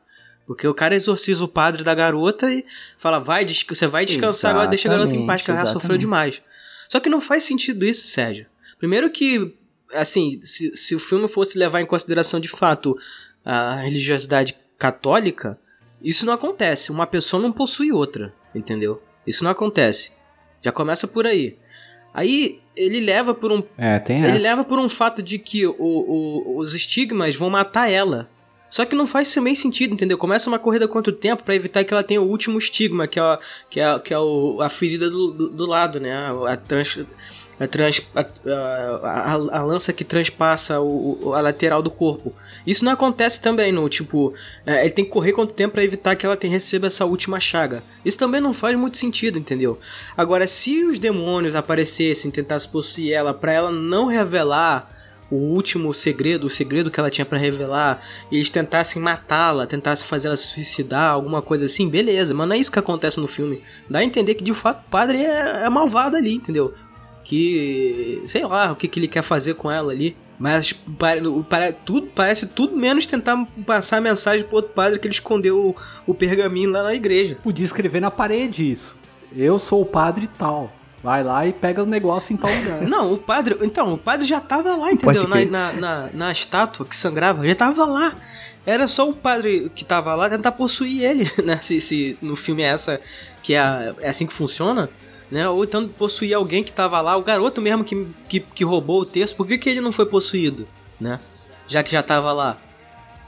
Porque 0.46 0.66
o 0.66 0.74
cara 0.74 0.94
exorciza 0.94 1.44
o 1.44 1.48
padre 1.48 1.82
da 1.82 1.94
garota 1.94 2.52
e 2.52 2.64
fala, 2.98 3.18
vai, 3.18 3.46
você 3.46 3.86
vai 3.86 4.04
descansar 4.04 4.50
agora, 4.50 4.68
deixa 4.68 4.88
a 4.88 4.92
garota 4.92 5.14
em 5.14 5.26
paz, 5.26 5.42
que 5.42 5.50
ela 5.50 5.64
sofreu 5.66 5.96
demais. 5.96 6.42
Só 6.88 7.00
que 7.00 7.08
não 7.08 7.20
faz 7.20 7.44
sentido 7.44 7.84
isso, 7.84 8.06
Sérgio. 8.06 8.46
Primeiro 8.78 9.08
que, 9.10 9.54
assim, 9.94 10.38
se, 10.42 10.74
se 10.76 10.94
o 10.94 10.98
filme 11.00 11.26
fosse 11.28 11.58
levar 11.58 11.80
em 11.80 11.86
consideração 11.86 12.38
de 12.40 12.48
fato 12.48 12.96
a 13.44 13.76
religiosidade 13.76 14.54
católica, 14.78 15.58
isso 16.02 16.26
não 16.26 16.32
acontece. 16.34 16.90
Uma 16.92 17.06
pessoa 17.06 17.42
não 17.42 17.52
possui 17.52 17.92
outra, 17.92 18.34
entendeu? 18.54 19.02
Isso 19.26 19.42
não 19.44 19.50
acontece. 19.50 20.12
Já 20.60 20.70
começa 20.72 21.06
por 21.06 21.26
aí. 21.26 21.56
Aí 22.12 22.60
ele 22.76 23.00
leva 23.00 23.34
por 23.34 23.50
um 23.52 23.62
É, 23.76 23.98
tem 23.98 24.18
ele 24.18 24.28
essa. 24.32 24.38
leva 24.40 24.64
por 24.64 24.78
um 24.78 24.88
fato 24.88 25.22
de 25.22 25.38
que 25.38 25.66
o- 25.66 25.74
o- 25.78 26.58
os 26.58 26.74
estigmas 26.74 27.34
vão 27.36 27.50
matar 27.50 27.90
ela. 27.90 28.28
Só 28.70 28.84
que 28.84 28.96
não 28.96 29.06
faz 29.06 29.32
também 29.32 29.54
sentido, 29.54 29.94
entendeu? 29.94 30.18
Começa 30.18 30.48
uma 30.48 30.58
corrida 30.58 30.88
contra 30.88 31.12
o 31.12 31.16
tempo 31.16 31.44
pra 31.44 31.54
evitar 31.54 31.84
que 31.84 31.94
ela 31.94 32.02
tenha 32.02 32.20
o 32.20 32.28
último 32.28 32.58
estigma, 32.58 33.06
que 33.06 33.18
é, 33.20 33.22
a- 33.22 33.38
que 33.70 33.78
é, 33.80 33.84
a- 33.84 34.00
que 34.00 34.12
é 34.14 34.18
o- 34.18 34.60
a 34.60 34.68
ferida 34.68 35.08
do, 35.08 35.30
do, 35.30 35.48
do 35.50 35.66
lado, 35.66 36.00
né? 36.00 36.12
A, 36.48 36.56
trans, 36.56 36.98
a, 37.58 37.66
trans, 37.66 38.02
a, 38.14 38.20
a- 39.04 39.58
a- 39.58 39.62
lança 39.62 39.92
que 39.92 40.04
transpassa 40.04 40.80
o, 40.80 41.32
a 41.34 41.40
lateral 41.40 41.82
do 41.82 41.90
corpo. 41.90 42.32
Isso 42.66 42.84
não 42.84 42.92
acontece 42.92 43.40
também, 43.40 43.70
no 43.72 43.88
tipo, 43.88 44.32
é, 44.66 44.82
ele 44.82 44.90
tem 44.90 45.04
que 45.04 45.10
correr 45.10 45.32
contra 45.32 45.52
o 45.52 45.56
tempo 45.56 45.74
pra 45.74 45.84
evitar 45.84 46.16
que 46.16 46.24
ela 46.26 46.36
tenha, 46.36 46.52
receba 46.52 46.86
essa 46.86 47.04
última 47.04 47.38
chaga. 47.38 47.82
Isso 48.04 48.18
também 48.18 48.40
não 48.40 48.54
faz 48.54 48.76
muito 48.78 48.96
sentido, 48.96 49.38
entendeu? 49.38 49.78
Agora, 50.16 50.46
se 50.46 50.84
os 50.84 50.98
demônios 50.98 51.54
aparecessem, 51.54 52.30
tentassem 52.30 52.70
possuir 52.70 53.12
ela, 53.12 53.32
pra 53.34 53.52
ela 53.52 53.70
não 53.70 54.06
revelar 54.06 54.90
o 55.30 55.36
último 55.36 55.92
segredo, 55.92 56.46
o 56.46 56.50
segredo 56.50 56.90
que 56.90 57.00
ela 57.00 57.10
tinha 57.10 57.24
pra 57.24 57.38
revelar, 57.38 58.00
e 58.30 58.36
eles 58.36 58.50
tentassem 58.50 59.00
matá-la, 59.00 59.66
tentassem 59.66 60.06
fazer 60.06 60.28
ela 60.28 60.36
se 60.36 60.46
suicidar, 60.46 61.10
alguma 61.12 61.40
coisa 61.42 61.64
assim, 61.64 61.88
beleza, 61.88 62.34
mas 62.34 62.46
não 62.46 62.54
é 62.54 62.58
isso 62.58 62.70
que 62.70 62.78
acontece 62.78 63.18
no 63.18 63.26
filme. 63.26 63.60
Dá 63.88 64.00
a 64.00 64.04
entender 64.04 64.34
que 64.34 64.44
de 64.44 64.54
fato 64.54 64.84
o 64.86 64.90
padre 64.90 65.24
é, 65.24 65.64
é 65.64 65.70
malvado 65.70 66.14
ali, 66.16 66.34
entendeu? 66.34 66.74
Que. 67.24 68.22
sei 68.26 68.44
lá 68.44 68.70
o 68.72 68.76
que, 68.76 68.86
que 68.86 69.00
ele 69.00 69.08
quer 69.08 69.22
fazer 69.22 69.54
com 69.54 69.70
ela 69.70 69.92
ali. 69.92 70.16
Mas 70.38 70.72
o- 70.72 71.44
pare- 71.44 71.72
tudo, 71.84 72.08
parece 72.14 72.46
tudo 72.48 72.76
menos 72.76 73.06
tentar 73.06 73.46
passar 73.64 73.98
a 73.98 74.00
mensagem 74.00 74.44
pro 74.44 74.56
outro 74.56 74.72
padre 74.72 74.98
que 74.98 75.06
ele 75.06 75.14
escondeu 75.14 75.68
o, 75.68 75.76
o 76.10 76.14
pergaminho 76.14 76.70
lá 76.70 76.82
na 76.82 76.94
igreja. 76.94 77.38
Podia 77.42 77.64
escrever 77.64 78.00
na 78.00 78.10
parede 78.10 78.70
isso. 78.70 78.96
Eu 79.34 79.58
sou 79.58 79.82
o 79.82 79.86
padre 79.86 80.28
tal. 80.38 80.72
Vai 81.02 81.22
lá 81.22 81.46
e 81.46 81.52
pega 81.52 81.82
o 81.82 81.86
negócio 81.86 82.32
em 82.32 82.36
tal 82.36 82.50
lugar. 82.52 82.80
Não, 82.88 83.12
o 83.12 83.18
padre. 83.18 83.56
Então, 83.62 83.92
o 83.92 83.98
padre 83.98 84.26
já 84.26 84.40
tava 84.40 84.74
lá, 84.74 84.90
entendeu? 84.90 85.22
Na, 85.28 85.44
na, 85.44 85.72
na, 85.72 86.08
na 86.12 86.32
estátua 86.32 86.84
que 86.86 86.96
sangrava, 86.96 87.46
já 87.46 87.54
tava 87.54 87.84
lá. 87.84 88.16
Era 88.66 88.88
só 88.88 89.08
o 89.08 89.12
padre 89.12 89.70
que 89.74 89.84
tava 89.84 90.14
lá 90.14 90.28
tentar 90.30 90.52
possuir 90.52 91.02
ele, 91.04 91.30
né? 91.44 91.58
Se, 91.60 91.80
se 91.80 92.18
no 92.22 92.34
filme 92.34 92.62
é 92.62 92.66
essa 92.66 93.00
que 93.42 93.54
é, 93.54 93.94
é 94.00 94.08
assim 94.08 94.26
que 94.26 94.32
funciona, 94.32 94.88
né? 95.30 95.48
Ou 95.48 95.64
então 95.64 95.86
possuir 95.88 96.34
alguém 96.34 96.62
que 96.62 96.72
tava 96.72 97.00
lá, 97.00 97.16
o 97.16 97.22
garoto 97.22 97.60
mesmo 97.60 97.84
que, 97.84 98.06
que, 98.28 98.40
que 98.40 98.64
roubou 98.64 99.00
o 99.00 99.06
texto, 99.06 99.36
por 99.36 99.46
que, 99.46 99.58
que 99.58 99.68
ele 99.70 99.80
não 99.80 99.92
foi 99.92 100.06
possuído, 100.06 100.66
né? 101.00 101.18
Já 101.66 101.82
que 101.82 101.90
já 101.92 102.02
tava 102.02 102.32
lá. 102.32 102.58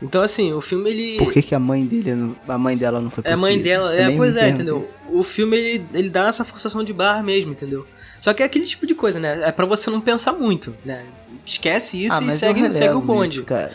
Então, 0.02 0.20
assim, 0.20 0.52
o 0.52 0.60
filme 0.60 0.90
ele. 0.90 1.16
Por 1.16 1.32
que, 1.32 1.40
que 1.40 1.54
a 1.54 1.58
mãe 1.58 1.84
dele, 1.86 2.14
não- 2.14 2.36
a 2.46 2.58
mãe 2.58 2.76
dela 2.76 3.00
não 3.00 3.08
foi 3.08 3.24
É 3.26 3.32
a 3.32 3.36
mãe 3.36 3.54
possuída? 3.58 3.64
dela, 3.80 3.94
é, 3.94 4.14
pois 4.14 4.36
é, 4.36 4.50
entendeu? 4.50 4.90
O 5.08 5.22
filme 5.22 5.56
ele, 5.56 5.86
ele 5.94 6.10
dá 6.10 6.28
essa 6.28 6.44
forçação 6.44 6.84
de 6.84 6.92
barra 6.92 7.22
mesmo, 7.22 7.52
entendeu? 7.52 7.86
Só 8.20 8.34
que 8.34 8.42
é 8.42 8.46
aquele 8.46 8.66
tipo 8.66 8.86
de 8.86 8.94
coisa, 8.94 9.18
né? 9.18 9.40
É 9.42 9.50
pra 9.52 9.64
você 9.64 9.88
não 9.88 10.00
pensar 10.00 10.32
muito, 10.34 10.76
né? 10.84 11.06
Esquece 11.46 12.04
isso 12.04 12.14
Ah, 12.16 12.22
e 12.24 12.30
segue, 12.32 12.70
segue 12.74 12.94
o 12.94 13.00
bonde. 13.00 13.36
isso, 13.36 13.44
cara. 13.44 13.72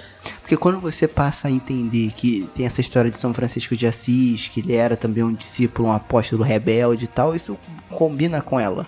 Porque 0.51 0.61
quando 0.61 0.81
você 0.81 1.07
passa 1.07 1.47
a 1.47 1.51
entender 1.51 2.11
que 2.11 2.45
tem 2.53 2.65
essa 2.65 2.81
história 2.81 3.09
de 3.09 3.15
São 3.15 3.33
Francisco 3.33 3.73
de 3.73 3.87
Assis, 3.87 4.49
que 4.49 4.59
ele 4.59 4.73
era 4.73 4.97
também 4.97 5.23
um 5.23 5.33
discípulo, 5.33 5.87
um 5.87 5.93
apóstolo 5.93 6.43
rebelde 6.43 7.05
e 7.05 7.07
tal, 7.07 7.33
isso 7.33 7.57
combina 7.89 8.41
com 8.41 8.59
ela. 8.59 8.85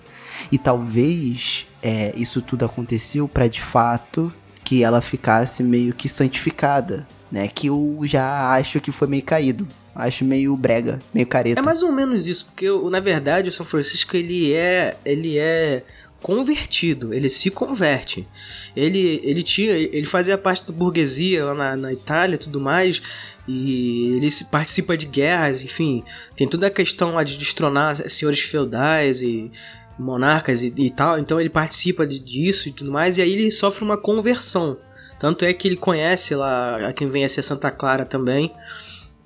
E 0.52 0.58
talvez 0.58 1.66
é, 1.82 2.12
isso 2.18 2.42
tudo 2.42 2.66
aconteceu 2.66 3.30
pra 3.30 3.48
de 3.48 3.62
fato 3.62 4.30
que 4.62 4.84
ela 4.84 5.02
ficasse 5.02 5.64
meio 5.64 5.94
que 5.94 6.10
santificada, 6.10 7.08
né? 7.32 7.48
Que 7.48 7.68
eu 7.68 7.98
já 8.04 8.52
acho 8.52 8.82
que 8.82 8.92
foi 8.92 9.08
meio 9.08 9.24
caído. 9.24 9.66
Acho 9.96 10.26
meio 10.26 10.58
brega, 10.58 11.00
meio 11.14 11.28
careta. 11.28 11.62
É 11.62 11.64
mais 11.64 11.82
ou 11.82 11.94
menos 11.94 12.28
isso, 12.28 12.48
porque 12.48 12.68
na 12.90 13.00
verdade 13.00 13.48
o 13.48 13.52
São 13.54 13.66
Francisco 13.66 14.18
ele 14.18 14.52
é 14.52 14.98
ele 15.06 15.38
é 15.38 15.86
convertido, 16.24 17.14
ele 17.14 17.30
se 17.30 17.52
converte. 17.52 18.28
Ele 18.76 19.22
ele 19.24 19.44
tinha 19.44 19.74
ele 19.74 20.06
fazia 20.06 20.38
parte 20.38 20.66
da 20.66 20.74
burguesia 20.74 21.46
lá 21.46 21.54
na, 21.54 21.76
na 21.78 21.94
Itália 21.94 22.36
e 22.36 22.40
tudo 22.40 22.60
mais. 22.60 23.02
E 23.48 24.14
ele 24.16 24.32
se- 24.32 24.46
participa 24.46 24.96
de 24.98 25.06
guerras, 25.06 25.64
enfim, 25.64 26.02
tem 26.36 26.48
toda 26.48 26.68
a 26.68 26.72
questão 26.72 27.14
lá 27.16 27.24
de 27.24 27.38
destronar 27.38 27.96
senhores 28.10 28.40
feudais 28.40 29.22
e 29.22 29.52
monarcas 30.00 30.64
e, 30.64 30.74
e 30.78 30.90
tal. 30.90 31.20
Então 31.20 31.40
ele 31.40 31.50
participa 31.50 32.08
de- 32.08 32.20
disso 32.20 32.70
e 32.70 32.72
tudo 32.72 32.92
mais. 32.92 33.18
E 33.18 33.22
aí 33.22 33.34
ele 33.34 33.52
sofre 33.52 33.84
uma 33.84 33.98
conversão. 33.98 34.78
Tanto 35.20 35.46
é 35.46 35.54
que 35.54 35.68
ele 35.68 35.76
conhece 35.78 36.34
lá 36.36 36.88
a 36.90 36.94
quem 36.94 37.08
vem 37.10 37.24
a 37.26 37.30
ser 37.30 37.44
Santa 37.44 37.70
Clara 37.70 38.06
também. 38.06 38.52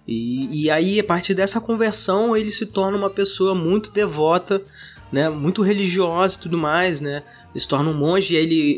E, 0.07 0.63
e 0.63 0.69
aí, 0.71 0.99
a 0.99 1.03
partir 1.03 1.33
dessa 1.33 1.59
conversão, 1.59 2.35
ele 2.35 2.49
se 2.51 2.65
torna 2.65 2.97
uma 2.97 3.09
pessoa 3.09 3.53
muito 3.53 3.91
devota, 3.91 4.61
né? 5.11 5.29
Muito 5.29 5.61
religiosa 5.61 6.35
e 6.35 6.39
tudo 6.39 6.57
mais, 6.57 7.01
né? 7.01 7.23
Ele 7.53 7.59
se 7.59 7.67
torna 7.67 7.89
um 7.89 7.93
monge 7.93 8.33
e 8.33 8.37
ele, 8.37 8.71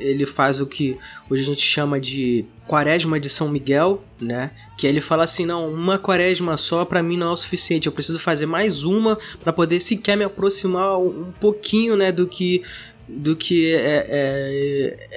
ele 0.00 0.26
faz 0.26 0.60
o 0.60 0.66
que 0.66 0.96
hoje 1.28 1.42
a 1.42 1.44
gente 1.44 1.60
chama 1.60 2.00
de 2.00 2.44
quaresma 2.66 3.20
de 3.20 3.28
São 3.28 3.48
Miguel, 3.48 4.02
né? 4.20 4.50
Que 4.78 4.86
ele 4.86 5.00
fala 5.00 5.24
assim, 5.24 5.44
não, 5.44 5.68
uma 5.68 5.98
quaresma 5.98 6.56
só 6.56 6.84
para 6.84 7.02
mim 7.02 7.16
não 7.16 7.28
é 7.28 7.32
o 7.32 7.36
suficiente, 7.36 7.86
eu 7.86 7.92
preciso 7.92 8.18
fazer 8.18 8.46
mais 8.46 8.84
uma 8.84 9.18
para 9.40 9.52
poder 9.52 9.80
sequer 9.80 10.16
me 10.16 10.24
aproximar 10.24 10.98
um 10.98 11.32
pouquinho, 11.40 11.96
né, 11.96 12.10
do 12.10 12.26
que 12.26 12.62
do 13.08 13.36
que 13.36 13.74
é, 13.74 14.06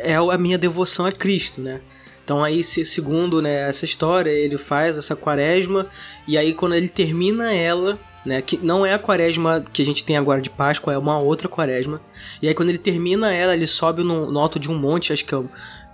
é, 0.03 0.11
é 0.11 0.15
a 0.15 0.37
minha 0.37 0.57
devoção 0.57 1.05
a 1.05 1.11
Cristo, 1.11 1.61
né? 1.61 1.79
Então 2.25 2.43
aí, 2.43 2.63
segundo 2.63 3.39
né, 3.39 3.69
essa 3.69 3.85
história, 3.85 4.31
ele 4.31 4.57
faz 4.57 4.97
essa 4.97 5.15
quaresma 5.15 5.87
e 6.27 6.37
aí 6.39 6.53
quando 6.53 6.73
ele 6.73 6.89
termina 6.89 7.53
ela, 7.53 7.99
né, 8.25 8.41
que 8.41 8.57
não 8.57 8.85
é 8.85 8.93
a 8.93 8.99
quaresma 8.99 9.63
que 9.71 9.81
a 9.81 9.85
gente 9.85 10.03
tem 10.03 10.17
agora 10.17 10.41
de 10.41 10.49
Páscoa, 10.49 10.93
é 10.93 10.97
uma 10.97 11.19
outra 11.19 11.47
quaresma. 11.47 12.01
E 12.41 12.47
aí 12.47 12.53
quando 12.53 12.69
ele 12.69 12.77
termina 12.77 13.31
ela, 13.33 13.53
ele 13.53 13.67
sobe 13.67 14.03
no, 14.03 14.31
no 14.31 14.39
alto 14.39 14.59
de 14.59 14.69
um 14.69 14.77
monte, 14.77 15.13
acho 15.13 15.23
que 15.23 15.33
é 15.33 15.37
o, 15.37 15.49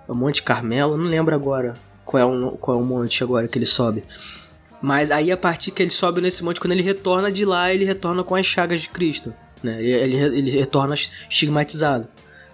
é 0.07 0.11
o 0.11 0.15
Monte 0.15 0.41
Carmelo, 0.41 0.97
não 0.97 1.05
lembro 1.05 1.35
agora 1.35 1.73
qual 2.05 2.21
é, 2.21 2.25
o, 2.25 2.51
qual 2.51 2.77
é 2.77 2.81
o 2.81 2.85
monte 2.85 3.23
agora 3.23 3.47
que 3.47 3.57
ele 3.57 3.65
sobe. 3.65 4.03
Mas 4.81 5.11
aí 5.11 5.31
a 5.31 5.37
partir 5.37 5.71
que 5.71 5.83
ele 5.83 5.91
sobe 5.91 6.21
nesse 6.21 6.43
monte, 6.43 6.59
quando 6.59 6.71
ele 6.71 6.81
retorna 6.81 7.31
de 7.31 7.45
lá, 7.45 7.71
ele 7.71 7.85
retorna 7.85 8.23
com 8.23 8.33
as 8.33 8.45
chagas 8.45 8.81
de 8.81 8.89
Cristo. 8.89 9.33
Né? 9.61 9.79
Ele, 9.79 9.91
ele, 9.91 10.37
ele 10.39 10.51
retorna 10.51 10.95
estigmatizado. 10.95 12.07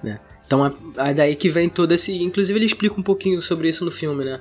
Né? 0.03 0.19
Então 0.45 0.65
é, 0.65 0.71
é 1.09 1.13
daí 1.13 1.35
que 1.35 1.49
vem 1.49 1.69
todo 1.69 1.93
esse. 1.93 2.21
Inclusive 2.21 2.57
ele 2.57 2.65
explica 2.65 2.99
um 2.99 3.03
pouquinho 3.03 3.41
sobre 3.41 3.69
isso 3.69 3.85
no 3.85 3.91
filme, 3.91 4.25
né? 4.25 4.39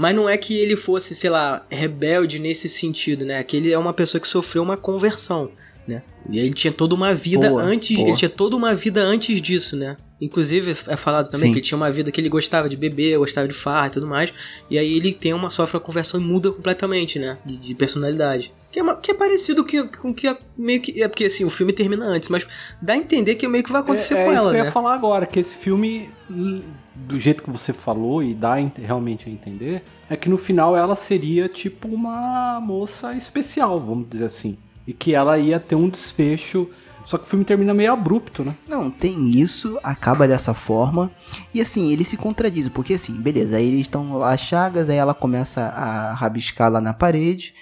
Mas 0.00 0.16
não 0.16 0.26
é 0.26 0.34
que 0.38 0.58
ele 0.58 0.76
fosse, 0.76 1.14
sei 1.14 1.28
lá, 1.28 1.62
rebelde 1.70 2.38
nesse 2.38 2.70
sentido, 2.70 3.22
né? 3.22 3.42
Que 3.42 3.58
ele 3.58 3.70
é 3.70 3.76
uma 3.76 3.92
pessoa 3.92 4.18
que 4.18 4.26
sofreu 4.26 4.62
uma 4.62 4.74
conversão, 4.74 5.52
né? 5.90 6.02
E 6.30 6.38
ele 6.38 6.54
tinha 6.54 6.72
toda 6.72 6.94
uma 6.94 7.12
vida 7.12 7.48
boa, 7.48 7.62
antes. 7.62 7.96
Boa. 7.96 8.08
Ele 8.08 8.16
tinha 8.16 8.28
toda 8.28 8.56
uma 8.56 8.74
vida 8.74 9.02
antes 9.02 9.42
disso, 9.42 9.76
né? 9.76 9.96
Inclusive, 10.20 10.72
é 10.86 10.96
falado 10.96 11.30
também 11.30 11.48
Sim. 11.48 11.52
que 11.54 11.58
ele 11.60 11.66
tinha 11.66 11.78
uma 11.78 11.90
vida 11.90 12.12
que 12.12 12.20
ele 12.20 12.28
gostava 12.28 12.68
de 12.68 12.76
beber, 12.76 13.18
gostava 13.18 13.48
de 13.48 13.54
farra 13.54 13.86
e 13.86 13.90
tudo 13.90 14.06
mais. 14.06 14.32
E 14.68 14.78
aí 14.78 14.96
ele 14.96 15.14
tem 15.14 15.32
uma, 15.32 15.50
sofre 15.50 15.76
uma 15.76 15.82
conversão 15.82 16.20
e 16.20 16.22
muda 16.22 16.52
completamente, 16.52 17.18
né? 17.18 17.38
De, 17.44 17.56
de 17.56 17.74
personalidade. 17.74 18.52
Que 18.70 18.78
é, 18.78 18.82
uma, 18.82 18.96
que 18.96 19.10
é 19.10 19.14
parecido 19.14 19.64
que, 19.64 19.82
com 19.82 20.12
que 20.12 20.28
é 20.28 20.36
meio 20.56 20.80
que. 20.80 21.02
É 21.02 21.08
porque 21.08 21.24
assim, 21.24 21.44
o 21.44 21.50
filme 21.50 21.72
termina 21.72 22.04
antes, 22.04 22.28
mas 22.28 22.46
dá 22.80 22.92
a 22.92 22.96
entender 22.96 23.34
que 23.34 23.48
meio 23.48 23.64
que 23.64 23.72
vai 23.72 23.80
acontecer 23.80 24.14
é, 24.14 24.24
com 24.24 24.30
é 24.30 24.34
ela, 24.34 24.44
isso 24.44 24.52
né? 24.52 24.60
Eu 24.60 24.64
ia 24.66 24.72
falar 24.72 24.94
agora, 24.94 25.26
que 25.26 25.40
esse 25.40 25.56
filme, 25.56 26.10
do 26.28 27.18
jeito 27.18 27.42
que 27.42 27.50
você 27.50 27.72
falou 27.72 28.22
e 28.22 28.34
dá 28.34 28.56
realmente 28.76 29.26
a 29.26 29.32
entender, 29.32 29.82
é 30.08 30.16
que 30.16 30.28
no 30.28 30.36
final 30.36 30.76
ela 30.76 30.94
seria 30.94 31.48
tipo 31.48 31.88
uma 31.88 32.60
moça 32.60 33.14
especial, 33.14 33.80
vamos 33.80 34.06
dizer 34.08 34.26
assim. 34.26 34.58
E 34.86 34.92
que 34.92 35.14
ela 35.14 35.38
ia 35.38 35.60
ter 35.60 35.74
um 35.74 35.88
desfecho 35.88 36.68
só 37.10 37.18
que 37.18 37.24
o 37.24 37.26
filme 37.26 37.44
termina 37.44 37.74
meio 37.74 37.92
abrupto, 37.92 38.44
né? 38.44 38.54
Não, 38.68 38.88
tem 38.88 39.30
isso, 39.30 39.76
acaba 39.82 40.28
dessa 40.28 40.54
forma. 40.54 41.10
E 41.52 41.60
assim, 41.60 41.92
ele 41.92 42.04
se 42.04 42.16
contradiz, 42.16 42.68
porque 42.68 42.94
assim, 42.94 43.14
beleza, 43.14 43.56
aí 43.56 43.66
eles 43.66 43.80
estão 43.80 44.16
lá 44.16 44.36
chagas, 44.36 44.88
aí 44.88 44.96
ela 44.96 45.12
começa 45.12 45.60
a 45.60 46.12
rabiscar 46.12 46.70
lá 46.70 46.80
na 46.80 46.94
parede, 46.94 47.52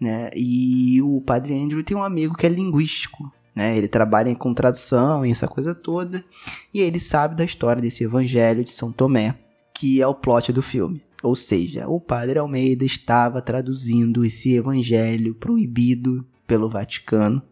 né? 0.00 0.30
E 0.34 1.02
o 1.02 1.20
padre 1.20 1.52
Andrew 1.54 1.84
tem 1.84 1.94
um 1.94 2.02
amigo 2.02 2.34
que 2.34 2.46
é 2.46 2.48
linguístico, 2.48 3.30
né? 3.54 3.76
Ele 3.76 3.88
trabalha 3.88 4.34
com 4.34 4.54
tradução 4.54 5.26
e 5.26 5.30
essa 5.30 5.46
coisa 5.46 5.74
toda. 5.74 6.24
E 6.72 6.80
ele 6.80 6.98
sabe 6.98 7.36
da 7.36 7.44
história 7.44 7.82
desse 7.82 8.04
evangelho 8.04 8.64
de 8.64 8.72
São 8.72 8.90
Tomé, 8.90 9.34
que 9.74 10.00
é 10.00 10.06
o 10.06 10.14
plot 10.14 10.50
do 10.50 10.62
filme. 10.62 11.02
Ou 11.22 11.36
seja, 11.36 11.86
o 11.86 12.00
padre 12.00 12.38
Almeida 12.38 12.86
estava 12.86 13.42
traduzindo 13.42 14.24
esse 14.24 14.54
evangelho 14.54 15.34
proibido 15.34 16.26
pelo 16.46 16.68
Vaticano, 16.68 17.42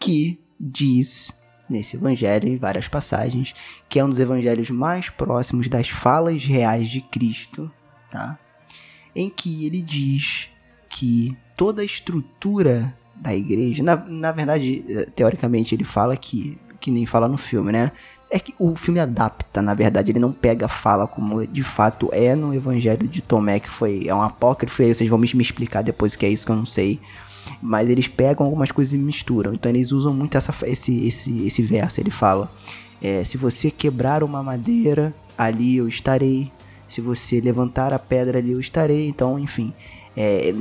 que 0.00 0.40
diz 0.58 1.32
nesse 1.68 1.96
evangelho, 1.96 2.48
em 2.48 2.56
várias 2.56 2.88
passagens, 2.88 3.54
que 3.88 3.98
é 3.98 4.04
um 4.04 4.08
dos 4.08 4.20
evangelhos 4.20 4.70
mais 4.70 5.08
próximos 5.08 5.68
das 5.68 5.88
falas 5.88 6.44
reais 6.44 6.88
de 6.88 7.00
Cristo, 7.00 7.70
tá? 8.10 8.38
Em 9.14 9.30
que 9.30 9.66
ele 9.66 9.80
diz 9.80 10.50
que 10.88 11.36
toda 11.56 11.82
a 11.82 11.84
estrutura 11.84 12.96
da 13.16 13.34
igreja, 13.34 13.82
na, 13.82 13.96
na 13.96 14.32
verdade, 14.32 14.84
teoricamente 15.14 15.74
ele 15.74 15.84
fala 15.84 16.16
que, 16.16 16.58
que 16.80 16.90
nem 16.90 17.06
fala 17.06 17.28
no 17.28 17.38
filme, 17.38 17.72
né? 17.72 17.92
É 18.30 18.38
que 18.38 18.54
o 18.58 18.74
filme 18.74 18.98
adapta, 18.98 19.62
na 19.62 19.74
verdade, 19.74 20.10
ele 20.10 20.18
não 20.18 20.32
pega 20.32 20.66
a 20.66 20.68
fala 20.68 21.06
como 21.06 21.46
de 21.46 21.62
fato 21.62 22.08
é 22.12 22.34
no 22.34 22.52
evangelho 22.52 23.06
de 23.06 23.22
Tomé, 23.22 23.60
que 23.60 23.70
foi 23.70 24.08
é 24.08 24.14
um 24.14 24.22
apócrifo, 24.22 24.82
e 24.82 24.86
aí 24.86 24.94
vocês 24.94 25.08
vão 25.08 25.18
me 25.18 25.26
explicar 25.26 25.82
depois 25.82 26.16
que 26.16 26.26
é 26.26 26.28
isso 26.28 26.44
que 26.44 26.50
eu 26.50 26.56
não 26.56 26.66
sei 26.66 27.00
mas 27.60 27.88
eles 27.88 28.08
pegam 28.08 28.46
algumas 28.46 28.70
coisas 28.70 28.94
e 28.94 28.98
misturam. 28.98 29.54
Então 29.54 29.70
eles 29.70 29.92
usam 29.92 30.12
muito 30.12 30.36
essa, 30.36 30.54
esse, 30.66 31.06
esse, 31.06 31.46
esse 31.46 31.62
verso. 31.62 32.00
Ele 32.00 32.10
fala: 32.10 32.50
é, 33.02 33.24
Se 33.24 33.36
você 33.36 33.70
quebrar 33.70 34.22
uma 34.22 34.42
madeira, 34.42 35.14
ali 35.36 35.76
eu 35.76 35.88
estarei. 35.88 36.50
Se 36.88 37.00
você 37.00 37.40
levantar 37.40 37.92
a 37.92 37.98
pedra, 37.98 38.38
ali 38.38 38.52
eu 38.52 38.60
estarei. 38.60 39.08
Então, 39.08 39.38
enfim, 39.38 39.72
é, 40.16 40.54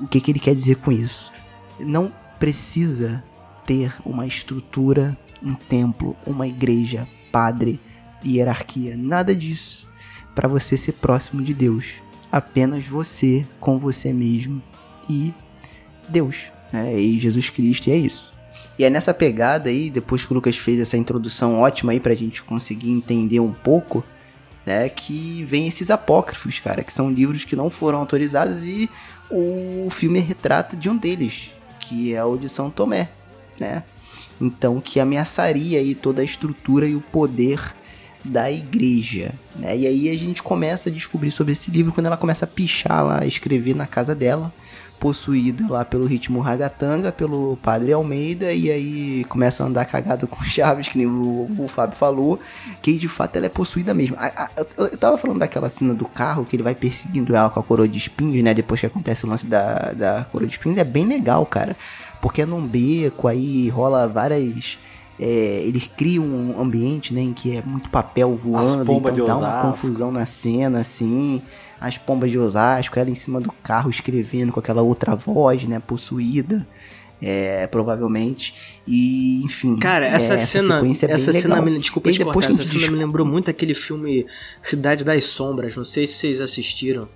o 0.00 0.06
que, 0.06 0.20
que 0.20 0.30
ele 0.30 0.38
quer 0.38 0.54
dizer 0.54 0.76
com 0.76 0.90
isso? 0.90 1.32
Não 1.78 2.12
precisa 2.38 3.22
ter 3.66 3.94
uma 4.04 4.26
estrutura, 4.26 5.16
um 5.42 5.54
templo, 5.54 6.16
uma 6.26 6.46
igreja, 6.46 7.06
padre, 7.30 7.78
hierarquia, 8.24 8.96
nada 8.96 9.34
disso 9.34 9.86
para 10.34 10.48
você 10.48 10.76
ser 10.76 10.92
próximo 10.92 11.42
de 11.42 11.54
Deus. 11.54 11.94
Apenas 12.30 12.86
você 12.86 13.46
com 13.60 13.78
você 13.78 14.12
mesmo 14.12 14.62
e 15.08 15.32
Deus, 16.08 16.46
né? 16.72 16.98
E 16.98 17.18
Jesus 17.18 17.50
Cristo, 17.50 17.88
e 17.88 17.92
é 17.92 17.96
isso. 17.96 18.32
E 18.78 18.84
é 18.84 18.90
nessa 18.90 19.12
pegada 19.12 19.68
aí, 19.68 19.90
depois 19.90 20.24
que 20.24 20.32
o 20.32 20.34
Lucas 20.34 20.56
fez 20.56 20.80
essa 20.80 20.96
introdução 20.96 21.60
ótima 21.60 21.92
aí 21.92 22.00
pra 22.00 22.14
gente 22.14 22.42
conseguir 22.42 22.90
entender 22.90 23.40
um 23.40 23.52
pouco, 23.52 24.04
né, 24.64 24.88
que 24.88 25.44
vem 25.44 25.66
esses 25.66 25.90
apócrifos, 25.90 26.58
cara, 26.58 26.84
que 26.84 26.92
são 26.92 27.10
livros 27.10 27.44
que 27.44 27.56
não 27.56 27.68
foram 27.68 27.98
autorizados 27.98 28.64
e 28.64 28.88
o 29.30 29.88
filme 29.90 30.20
retrata 30.20 30.76
de 30.76 30.88
um 30.88 30.96
deles, 30.96 31.50
que 31.80 32.14
é 32.14 32.24
o 32.24 32.36
de 32.36 32.48
São 32.48 32.70
Tomé, 32.70 33.10
né? 33.58 33.82
Então, 34.40 34.80
que 34.80 35.00
ameaçaria 35.00 35.78
aí 35.78 35.94
toda 35.94 36.20
a 36.20 36.24
estrutura 36.24 36.86
e 36.86 36.94
o 36.94 37.00
poder 37.00 37.74
da 38.24 38.50
igreja, 38.50 39.34
né? 39.56 39.76
E 39.76 39.86
aí 39.86 40.08
a 40.08 40.18
gente 40.18 40.42
começa 40.42 40.88
a 40.88 40.92
descobrir 40.92 41.30
sobre 41.30 41.52
esse 41.52 41.70
livro 41.70 41.92
quando 41.92 42.06
ela 42.06 42.16
começa 42.16 42.44
a 42.44 42.48
pichar 42.48 43.04
lá, 43.04 43.20
a 43.22 43.26
escrever 43.26 43.74
na 43.74 43.86
casa 43.86 44.14
dela, 44.14 44.52
possuída 45.02 45.66
lá 45.68 45.84
pelo 45.84 46.06
ritmo 46.06 46.38
ragatanga, 46.38 47.10
pelo 47.10 47.58
Padre 47.60 47.92
Almeida, 47.92 48.52
e 48.52 48.70
aí 48.70 49.24
começa 49.24 49.64
a 49.64 49.66
andar 49.66 49.84
cagado 49.84 50.28
com 50.28 50.40
Chaves, 50.46 50.86
que 50.86 50.96
nem 50.96 51.08
o, 51.08 51.50
o 51.58 51.66
Fábio 51.66 51.96
falou, 51.96 52.38
que 52.80 52.96
de 52.96 53.08
fato 53.08 53.34
ela 53.34 53.46
é 53.46 53.48
possuída 53.48 53.92
mesmo. 53.92 54.14
A, 54.16 54.26
a, 54.26 54.50
eu, 54.56 54.86
eu 54.86 54.96
tava 54.96 55.18
falando 55.18 55.40
daquela 55.40 55.68
cena 55.68 55.92
do 55.92 56.04
carro, 56.04 56.44
que 56.44 56.54
ele 56.54 56.62
vai 56.62 56.76
perseguindo 56.76 57.34
ela 57.34 57.50
com 57.50 57.58
a 57.58 57.62
coroa 57.64 57.88
de 57.88 57.98
espinhos, 57.98 58.44
né, 58.44 58.54
depois 58.54 58.78
que 58.78 58.86
acontece 58.86 59.26
o 59.26 59.28
lance 59.28 59.44
da, 59.44 59.90
da 59.92 60.24
coroa 60.30 60.46
de 60.46 60.54
espinhos, 60.54 60.78
é 60.78 60.84
bem 60.84 61.04
legal, 61.04 61.44
cara, 61.46 61.76
porque 62.20 62.42
é 62.42 62.46
num 62.46 62.64
beco, 62.64 63.26
aí 63.26 63.68
rola 63.70 64.06
várias... 64.06 64.78
É, 65.24 65.62
eles 65.64 65.88
criam 65.96 66.24
um 66.24 66.60
ambiente 66.60 67.14
né, 67.14 67.20
em 67.20 67.32
que 67.32 67.56
é 67.56 67.62
muito 67.62 67.88
papel 67.90 68.34
voando, 68.34 68.90
então 68.92 69.26
dá 69.26 69.36
uma 69.36 69.62
confusão 69.62 70.10
na 70.10 70.26
cena, 70.26 70.80
assim 70.80 71.40
as 71.82 71.98
pombas 71.98 72.30
de 72.30 72.38
Osasco, 72.38 72.96
ela 72.96 73.10
em 73.10 73.14
cima 73.16 73.40
do 73.40 73.50
carro 73.50 73.90
escrevendo 73.90 74.52
com 74.52 74.60
aquela 74.60 74.82
outra 74.82 75.16
voz, 75.16 75.64
né, 75.64 75.80
possuída. 75.80 76.66
É, 77.20 77.68
provavelmente. 77.68 78.80
E, 78.86 79.42
enfim. 79.44 79.76
Cara, 79.76 80.06
essa, 80.06 80.34
é, 80.34 80.38
cena. 80.38 80.80
Essa, 80.88 81.06
é 81.06 81.12
essa 81.12 81.32
cena 81.32 81.62
me, 81.62 81.78
desculpa 81.78 82.10
te 82.10 82.24
cortar, 82.24 82.50
essa 82.50 82.64
cena 82.64 82.90
me 82.90 82.98
lembrou 82.98 83.24
muito 83.24 83.48
aquele 83.48 83.76
filme 83.76 84.26
Cidade 84.60 85.04
das 85.04 85.24
Sombras. 85.26 85.76
Não 85.76 85.84
sei 85.84 86.04
se 86.04 86.14
vocês 86.14 86.40
assistiram. 86.40 87.08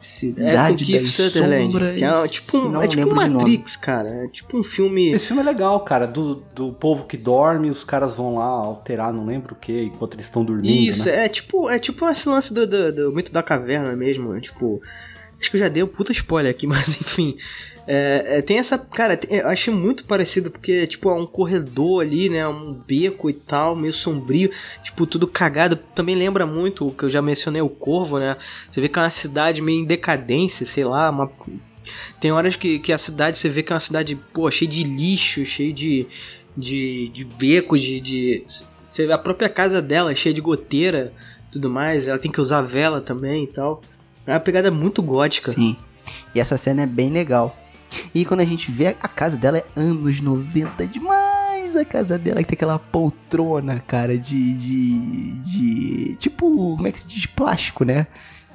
Cidade 0.00 0.96
é, 0.96 1.00
das 1.00 1.12
Sombras. 1.12 1.94
Que 1.98 2.04
é 2.04 2.28
tipo, 2.28 2.56
um, 2.56 2.82
é 2.82 2.88
tipo 2.88 3.14
Matrix, 3.14 3.76
cara. 3.76 4.08
É 4.08 4.28
tipo 4.28 4.58
um 4.58 4.62
filme. 4.62 5.12
Esse 5.12 5.26
filme 5.26 5.42
é 5.42 5.44
legal, 5.44 5.78
cara. 5.84 6.06
Do, 6.06 6.36
do 6.54 6.72
povo 6.72 7.04
que 7.04 7.18
dorme, 7.18 7.70
os 7.70 7.84
caras 7.84 8.14
vão 8.14 8.36
lá 8.36 8.46
alterar, 8.46 9.12
não 9.12 9.26
lembro 9.26 9.54
o 9.54 9.58
que, 9.58 9.82
enquanto 9.82 10.14
eles 10.14 10.24
estão 10.24 10.42
dormindo. 10.42 10.70
Isso, 10.70 11.04
né? 11.04 11.26
é 11.26 11.28
tipo, 11.28 11.68
é 11.68 11.78
tipo 11.78 12.08
esse 12.08 12.26
lance 12.26 12.54
do, 12.54 12.66
do, 12.66 12.92
do 12.94 13.12
mito 13.12 13.30
da 13.30 13.42
caverna 13.42 13.94
mesmo. 13.94 14.34
É, 14.34 14.40
tipo. 14.40 14.80
Acho 15.40 15.50
que 15.50 15.56
eu 15.56 15.60
já 15.60 15.68
dei 15.68 15.82
um 15.82 15.86
puta 15.86 16.12
spoiler 16.12 16.50
aqui, 16.50 16.66
mas 16.68 17.00
enfim. 17.00 17.36
É, 17.86 18.36
é, 18.38 18.42
tem 18.42 18.58
essa. 18.58 18.78
Cara, 18.78 19.18
eu 19.28 19.48
achei 19.48 19.72
muito 19.72 20.04
parecido, 20.04 20.50
porque, 20.50 20.86
tipo, 20.86 21.08
é 21.10 21.14
um 21.14 21.26
corredor 21.26 22.02
ali, 22.02 22.28
né? 22.28 22.46
Um 22.46 22.72
beco 22.72 23.30
e 23.30 23.32
tal, 23.32 23.74
meio 23.74 23.92
sombrio, 23.92 24.50
tipo, 24.82 25.06
tudo 25.06 25.26
cagado. 25.26 25.76
Também 25.76 26.14
lembra 26.14 26.46
muito 26.46 26.86
o 26.86 26.92
que 26.92 27.04
eu 27.04 27.10
já 27.10 27.22
mencionei, 27.22 27.62
o 27.62 27.68
Corvo, 27.68 28.18
né? 28.18 28.36
Você 28.70 28.80
vê 28.80 28.88
que 28.88 28.98
é 28.98 29.02
uma 29.02 29.10
cidade 29.10 29.62
meio 29.62 29.82
em 29.82 29.84
decadência, 29.84 30.66
sei 30.66 30.84
lá, 30.84 31.10
uma. 31.10 31.30
Tem 32.20 32.30
horas 32.30 32.54
que, 32.54 32.78
que 32.78 32.92
a 32.92 32.98
cidade, 32.98 33.38
você 33.38 33.48
vê 33.48 33.62
que 33.62 33.72
é 33.72 33.74
uma 33.74 33.80
cidade, 33.80 34.14
pô, 34.32 34.48
cheia 34.50 34.70
de 34.70 34.84
lixo, 34.84 35.44
cheia 35.44 35.72
de, 35.72 36.06
de, 36.56 37.08
de 37.08 37.24
becos, 37.24 37.82
de, 37.82 38.00
de. 38.00 38.44
Você 38.88 39.06
vê 39.06 39.12
a 39.12 39.18
própria 39.18 39.48
casa 39.48 39.80
dela 39.80 40.14
cheia 40.14 40.34
de 40.34 40.40
goteira 40.40 41.12
tudo 41.50 41.68
mais. 41.68 42.08
Ela 42.08 42.18
tem 42.18 42.30
que 42.30 42.40
usar 42.40 42.62
vela 42.62 43.00
também 43.00 43.44
e 43.44 43.46
tal. 43.46 43.82
É 44.26 44.32
uma 44.32 44.40
pegada 44.40 44.70
muito 44.70 45.02
gótica. 45.02 45.52
Sim. 45.52 45.76
E 46.34 46.40
essa 46.40 46.56
cena 46.56 46.82
é 46.82 46.86
bem 46.86 47.10
legal. 47.10 47.56
E 48.14 48.24
quando 48.24 48.40
a 48.40 48.44
gente 48.44 48.70
vê 48.70 48.88
a 48.88 49.08
casa 49.08 49.36
dela 49.36 49.58
é 49.58 49.64
anos 49.74 50.20
90 50.20 50.86
demais. 50.86 51.76
A 51.76 51.84
casa 51.84 52.18
dela 52.18 52.42
que 52.42 52.48
tem 52.48 52.56
aquela 52.56 52.78
poltrona, 52.78 53.80
cara, 53.80 54.18
de. 54.18 54.54
de. 54.54 55.30
de. 55.40 56.16
Tipo, 56.16 56.76
como 56.76 56.86
é 56.86 56.92
que 56.92 57.00
se 57.00 57.06
diz? 57.06 57.26
Plástico, 57.26 57.84
né? 57.84 58.06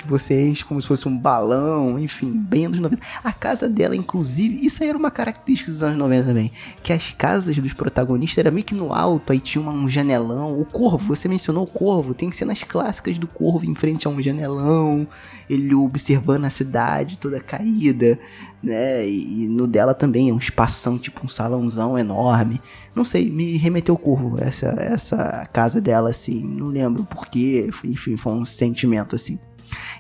Que 0.06 0.12
você 0.12 0.48
enche 0.48 0.64
como 0.64 0.80
se 0.80 0.88
fosse 0.88 1.08
um 1.08 1.18
balão, 1.18 1.98
enfim, 2.00 2.32
bem 2.32 2.68
anos 2.68 2.78
90. 2.80 3.02
A 3.24 3.32
casa 3.34 3.68
dela, 3.68 3.96
inclusive, 3.96 4.64
isso 4.64 4.84
aí 4.84 4.90
era 4.90 4.98
uma 4.98 5.10
característica 5.10 5.72
dos 5.72 5.82
anos 5.82 5.98
90 5.98 6.28
também. 6.28 6.52
Que 6.84 6.94
as 6.94 7.12
casas 7.12 7.58
dos 7.58 7.74
protagonistas 7.74 8.38
era 8.38 8.52
meio 8.52 8.66
que 8.66 8.76
no 8.76 8.94
alto, 8.94 9.34
aí 9.34 9.40
tinha 9.40 9.62
uma- 9.62 9.72
um 9.74 9.90
janelão. 9.90 10.60
O 10.60 10.64
corvo, 10.66 11.16
você 11.16 11.28
mencionou 11.28 11.64
o 11.64 11.68
corvo, 11.68 12.14
tem 12.14 12.32
cenas 12.32 12.62
clássicas 12.64 13.18
do 13.18 13.26
corvo 13.28 13.66
em 13.66 13.74
frente 13.74 14.06
a 14.08 14.10
um 14.12 14.22
janelão, 14.22 15.08
ele 15.50 15.74
observando 15.74 16.46
a 16.46 16.50
cidade 16.50 17.18
toda 17.18 17.40
caída 17.40 18.20
né? 18.64 19.08
E, 19.08 19.48
no 19.48 19.68
dela 19.68 19.94
também 19.94 20.30
é 20.30 20.34
um 20.34 20.40
espação, 20.40 20.98
tipo 20.98 21.24
um 21.24 21.30
salãozão 21.30 22.00
enorme. 22.00 22.60
Não 22.96 23.06
sei, 23.06 23.30
me 23.30 23.58
remeteu 23.58 23.94
o 23.94 23.98
curvo 23.98 24.42
essa 24.42 24.68
essa 24.80 25.48
casa 25.54 25.80
dela 25.80 26.10
assim, 26.10 26.44
não 26.44 26.68
lembro 26.70 27.04
porquê, 27.04 27.70
enfim, 27.86 28.18
foi 28.18 28.34
um 28.34 28.44
sentimento 28.44 29.16
assim. 29.16 29.38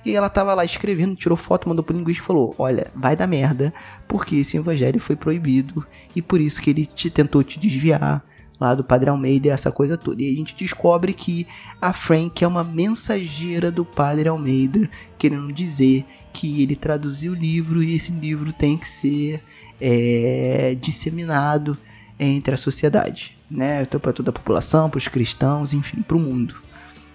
E 0.05 0.15
ela 0.15 0.29
tava 0.29 0.53
lá 0.53 0.63
escrevendo, 0.63 1.15
tirou 1.15 1.35
foto, 1.35 1.67
mandou 1.67 1.83
pro 1.83 1.97
linguista 1.97 2.21
e 2.21 2.25
falou: 2.25 2.53
Olha, 2.59 2.87
vai 2.95 3.15
dar 3.15 3.25
merda, 3.25 3.73
porque 4.07 4.35
esse 4.35 4.55
evangelho 4.55 4.99
foi 4.99 5.15
proibido 5.15 5.85
e 6.15 6.21
por 6.21 6.39
isso 6.39 6.61
que 6.61 6.69
ele 6.69 6.85
te 6.85 7.09
tentou 7.09 7.43
te 7.43 7.59
desviar 7.59 8.23
lá 8.59 8.75
do 8.75 8.83
Padre 8.83 9.09
Almeida 9.09 9.47
e 9.47 9.51
essa 9.51 9.71
coisa 9.71 9.97
toda. 9.97 10.21
E 10.21 10.31
a 10.31 10.35
gente 10.35 10.55
descobre 10.55 11.11
que 11.11 11.47
a 11.81 11.91
Frank 11.91 12.43
é 12.43 12.47
uma 12.47 12.63
mensageira 12.63 13.71
do 13.71 13.83
Padre 13.83 14.29
Almeida, 14.29 14.87
querendo 15.17 15.51
dizer 15.51 16.05
que 16.31 16.61
ele 16.61 16.75
traduziu 16.75 17.31
o 17.31 17.35
livro 17.35 17.81
e 17.81 17.95
esse 17.95 18.11
livro 18.11 18.53
tem 18.53 18.77
que 18.77 18.87
ser 18.87 19.41
é, 19.81 20.77
disseminado 20.79 21.77
entre 22.19 22.53
a 22.53 22.57
sociedade, 22.57 23.35
né? 23.49 23.81
Então 23.81 23.99
para 23.99 24.13
toda 24.13 24.29
a 24.29 24.33
população, 24.33 24.89
para 24.89 24.99
os 24.99 25.07
cristãos, 25.07 25.73
enfim, 25.73 26.01
para 26.01 26.15
o 26.15 26.19
mundo. 26.19 26.55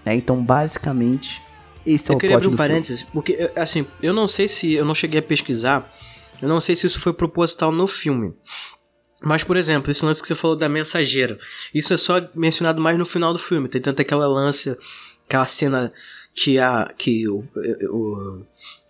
né? 0.05 0.15
Então 0.15 0.43
basicamente 0.43 1.43
esse 1.95 2.11
é 2.11 2.13
Eu 2.13 2.17
o 2.17 2.19
queria 2.21 2.37
abrir 2.37 2.49
um 2.49 2.51
do 2.51 2.57
filme. 2.57 2.69
parênteses, 2.71 3.03
porque, 3.13 3.33
eu- 3.39 3.51
assim, 3.57 3.87
eu 4.03 4.13
não 4.13 4.27
sei 4.27 4.49
se. 4.49 4.73
Eu 4.75 4.85
não 4.85 4.95
cheguei 4.95 5.21
a 5.21 5.23
pesquisar. 5.23 5.91
Eu 6.41 6.49
não 6.49 6.61
sei 6.61 6.75
se 6.75 6.87
isso 6.87 6.99
foi 7.01 7.13
proposital 7.13 7.71
no 7.71 7.87
filme. 7.87 8.35
Mas, 9.23 9.45
por 9.45 9.57
exemplo, 9.57 9.91
esse 9.91 10.03
lance 10.05 10.23
que 10.23 10.29
você 10.29 10.35
falou 10.35 10.57
da 10.57 10.69
mensageira. 10.69 11.39
Isso 11.75 11.93
é 11.93 11.97
só 11.99 12.15
mencionado 12.35 12.81
mais 12.81 12.97
no 12.97 13.05
final 13.05 13.33
do 13.35 13.39
filme. 13.39 13.69
Tem 13.69 13.81
tanto 13.81 14.01
aquela 14.01 14.27
lance, 14.27 14.75
aquela 15.27 15.45
cena 15.47 15.93
que 16.35 16.59
a. 16.59 16.91
que 16.97 17.29
o. 17.29 17.45
o- 17.91 18.43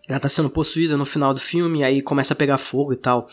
ela 0.09 0.21
tá 0.21 0.29
sendo 0.29 0.51
possuída 0.51 0.97
no 0.97 1.05
final 1.05 1.33
do 1.35 1.41
filme, 1.41 1.83
aí 1.85 2.01
começa 2.03 2.33
a 2.33 2.37
pegar 2.37 2.59
fogo 2.59 2.93
e 2.93 2.97
tal. 2.97 3.29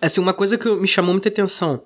Assim, 0.00 0.20
uma 0.20 0.34
coisa 0.34 0.56
que 0.58 0.68
me 0.76 0.86
chamou 0.86 1.12
muita 1.12 1.28
atenção. 1.28 1.82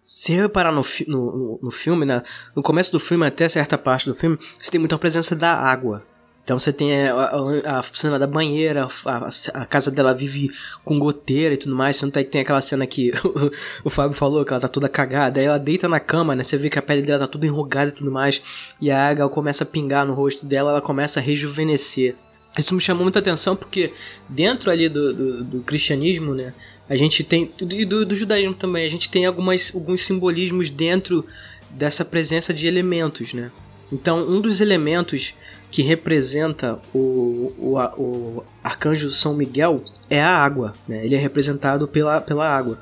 Se 0.00 0.32
reparar 0.32 0.70
no, 0.72 0.84
no, 1.08 1.58
no 1.62 1.70
filme, 1.70 2.04
né? 2.06 2.22
No 2.54 2.62
começo 2.62 2.92
do 2.92 3.00
filme, 3.00 3.26
até 3.26 3.48
certa 3.48 3.76
parte 3.76 4.06
do 4.08 4.14
filme, 4.14 4.36
você 4.38 4.70
tem 4.70 4.78
muita 4.78 4.96
presença 4.98 5.34
da 5.34 5.52
água. 5.52 6.04
Então 6.46 6.60
você 6.60 6.72
tem 6.72 7.08
a, 7.08 7.12
a- 7.12 7.78
a 7.80 7.82
cena 7.82 8.20
da 8.20 8.26
banheira, 8.26 8.86
a, 9.04 9.28
a 9.62 9.66
casa 9.66 9.90
dela 9.90 10.14
vive 10.14 10.48
com 10.84 10.96
goteira 10.96 11.54
e 11.54 11.56
tudo 11.56 11.74
mais. 11.74 11.96
Você 11.96 12.04
não 12.04 12.12
tem, 12.12 12.22
tem 12.24 12.40
aquela 12.42 12.60
cena 12.60 12.86
que 12.86 13.10
o, 13.84 13.90
Fábio 13.90 14.16
falou, 14.16 14.44
que 14.44 14.52
ela 14.52 14.60
tá 14.60 14.68
toda 14.68 14.88
cagada. 14.88 15.40
Aí 15.40 15.46
ela 15.46 15.58
deita 15.58 15.88
na 15.88 15.98
cama, 15.98 16.36
né? 16.36 16.44
Você 16.44 16.56
vê 16.56 16.70
que 16.70 16.78
a 16.78 16.82
pele 16.82 17.02
dela 17.02 17.18
tá 17.18 17.26
toda 17.26 17.44
enrugada 17.44 17.90
e 17.90 17.94
tudo 17.94 18.12
mais. 18.12 18.40
E 18.80 18.92
a 18.92 19.08
água 19.08 19.28
começa 19.28 19.64
a 19.64 19.66
pingar 19.66 20.06
no 20.06 20.14
rosto 20.14 20.46
dela, 20.46 20.70
ela 20.70 20.80
começa 20.80 21.18
a 21.18 21.22
rejuvenescer. 21.22 22.14
Isso 22.56 22.72
me 22.76 22.80
chamou 22.80 23.02
muita 23.02 23.18
atenção 23.18 23.56
porque 23.56 23.92
dentro 24.28 24.70
ali 24.70 24.88
do, 24.88 25.12
do, 25.12 25.44
do 25.44 25.60
cristianismo, 25.62 26.32
né? 26.32 26.54
A 26.88 26.94
gente 26.94 27.24
tem. 27.24 27.52
E 27.60 27.84
do, 27.84 28.06
do 28.06 28.14
judaísmo 28.14 28.54
também, 28.54 28.86
a 28.86 28.88
gente 28.88 29.10
tem 29.10 29.26
algumas, 29.26 29.72
alguns 29.74 30.02
simbolismos 30.06 30.70
dentro 30.70 31.26
dessa 31.70 32.04
presença 32.04 32.54
de 32.54 32.68
elementos, 32.68 33.34
né? 33.34 33.50
Então, 33.92 34.20
um 34.28 34.40
dos 34.40 34.60
elementos 34.60 35.34
que 35.70 35.82
representa 35.82 36.78
o, 36.94 37.52
o, 37.58 37.76
o 38.00 38.44
arcanjo 38.62 39.10
São 39.10 39.34
Miguel 39.34 39.82
é 40.08 40.22
a 40.22 40.36
água, 40.36 40.74
né? 40.88 41.04
Ele 41.04 41.14
é 41.14 41.18
representado 41.18 41.86
pela, 41.88 42.20
pela 42.20 42.48
água. 42.48 42.78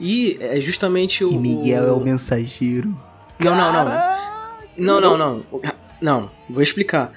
E 0.00 0.36
é 0.40 0.60
justamente 0.60 1.24
o. 1.24 1.30
E 1.30 1.38
Miguel 1.38 1.84
é 1.84 1.92
o 1.92 1.96
o- 1.98 2.04
mensageiro. 2.04 2.88
Não, 3.38 3.54
não, 3.56 3.72
não. 3.72 3.90
Não, 4.76 5.00
não, 5.00 5.16
não. 5.16 5.44
Não, 6.00 6.30
vou 6.50 6.62
explicar. 6.62 7.12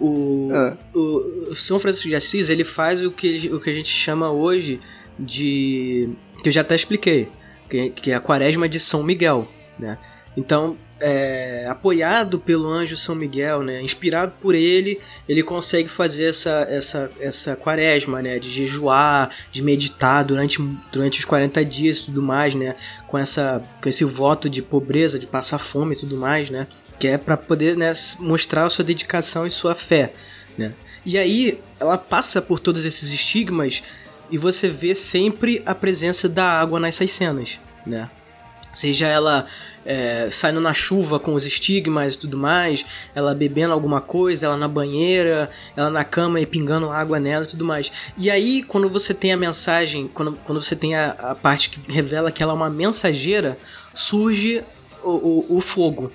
O, 0.00 0.48
Ah. 0.52 0.76
o 0.94 1.50
o 1.50 1.54
São 1.54 1.78
Francisco 1.78 2.08
de 2.08 2.16
Assis, 2.16 2.48
ele 2.48 2.64
faz 2.64 3.04
o 3.04 3.10
que, 3.10 3.50
o 3.52 3.60
que 3.60 3.70
a 3.70 3.72
gente 3.72 3.88
chama 3.88 4.30
hoje 4.30 4.80
de... 5.18 6.08
que 6.42 6.48
eu 6.48 6.52
já 6.52 6.62
até 6.62 6.74
expliquei, 6.74 7.28
que, 7.68 7.90
que 7.90 8.10
é 8.10 8.14
a 8.14 8.20
quaresma 8.20 8.68
de 8.68 8.80
São 8.80 9.02
Miguel, 9.02 9.46
né? 9.78 9.98
Então, 10.36 10.76
é, 11.00 11.66
apoiado 11.68 12.38
pelo 12.38 12.68
anjo 12.68 12.96
São 12.96 13.14
Miguel, 13.14 13.62
né? 13.62 13.82
Inspirado 13.82 14.32
por 14.40 14.54
ele, 14.54 15.00
ele 15.28 15.42
consegue 15.42 15.88
fazer 15.88 16.30
essa, 16.30 16.66
essa, 16.70 17.10
essa 17.20 17.56
quaresma, 17.56 18.22
né? 18.22 18.38
De 18.38 18.50
jejuar, 18.50 19.30
de 19.50 19.62
meditar 19.62 20.24
durante, 20.24 20.60
durante 20.92 21.18
os 21.18 21.24
40 21.24 21.64
dias 21.64 21.98
e 21.98 22.04
tudo 22.06 22.22
mais, 22.22 22.54
né? 22.54 22.76
Com, 23.06 23.18
essa, 23.18 23.62
com 23.82 23.88
esse 23.88 24.04
voto 24.04 24.48
de 24.48 24.62
pobreza, 24.62 25.18
de 25.18 25.26
passar 25.26 25.58
fome 25.58 25.94
e 25.94 25.98
tudo 25.98 26.16
mais, 26.16 26.50
né? 26.50 26.66
Que 26.98 27.08
é 27.08 27.18
para 27.18 27.36
poder 27.36 27.76
né, 27.76 27.92
mostrar 28.20 28.68
sua 28.70 28.84
dedicação 28.84 29.46
e 29.46 29.50
sua 29.50 29.74
fé, 29.74 30.12
né? 30.56 30.72
E 31.04 31.18
aí, 31.18 31.60
ela 31.78 31.98
passa 31.98 32.40
por 32.40 32.58
todos 32.58 32.84
esses 32.84 33.10
estigmas 33.10 33.82
e 34.30 34.38
você 34.38 34.68
vê 34.68 34.94
sempre 34.94 35.62
a 35.66 35.74
presença 35.74 36.28
da 36.28 36.44
água 36.44 36.80
nessas 36.80 37.10
cenas, 37.10 37.60
né? 37.86 38.08
Seja 38.72 39.06
ela 39.06 39.46
é, 39.84 40.28
saindo 40.30 40.60
na 40.60 40.72
chuva 40.72 41.18
com 41.18 41.34
os 41.34 41.44
estigmas 41.44 42.14
e 42.14 42.18
tudo 42.18 42.38
mais, 42.38 42.84
ela 43.14 43.34
bebendo 43.34 43.72
alguma 43.72 44.00
coisa, 44.00 44.46
ela 44.46 44.56
na 44.56 44.68
banheira, 44.68 45.50
ela 45.76 45.90
na 45.90 46.04
cama 46.04 46.40
e 46.40 46.46
pingando 46.46 46.90
água 46.90 47.20
nela 47.20 47.44
e 47.44 47.48
tudo 47.48 47.64
mais. 47.64 47.92
E 48.16 48.30
aí, 48.30 48.62
quando 48.62 48.88
você 48.88 49.12
tem 49.12 49.32
a 49.32 49.36
mensagem, 49.36 50.08
quando, 50.12 50.32
quando 50.44 50.60
você 50.60 50.74
tem 50.74 50.94
a, 50.94 51.10
a 51.10 51.34
parte 51.34 51.70
que 51.70 51.92
revela 51.92 52.32
que 52.32 52.42
ela 52.42 52.52
é 52.52 52.56
uma 52.56 52.70
mensageira, 52.70 53.58
surge 53.92 54.64
o, 55.02 55.10
o, 55.10 55.56
o 55.56 55.60
fogo. 55.60 56.10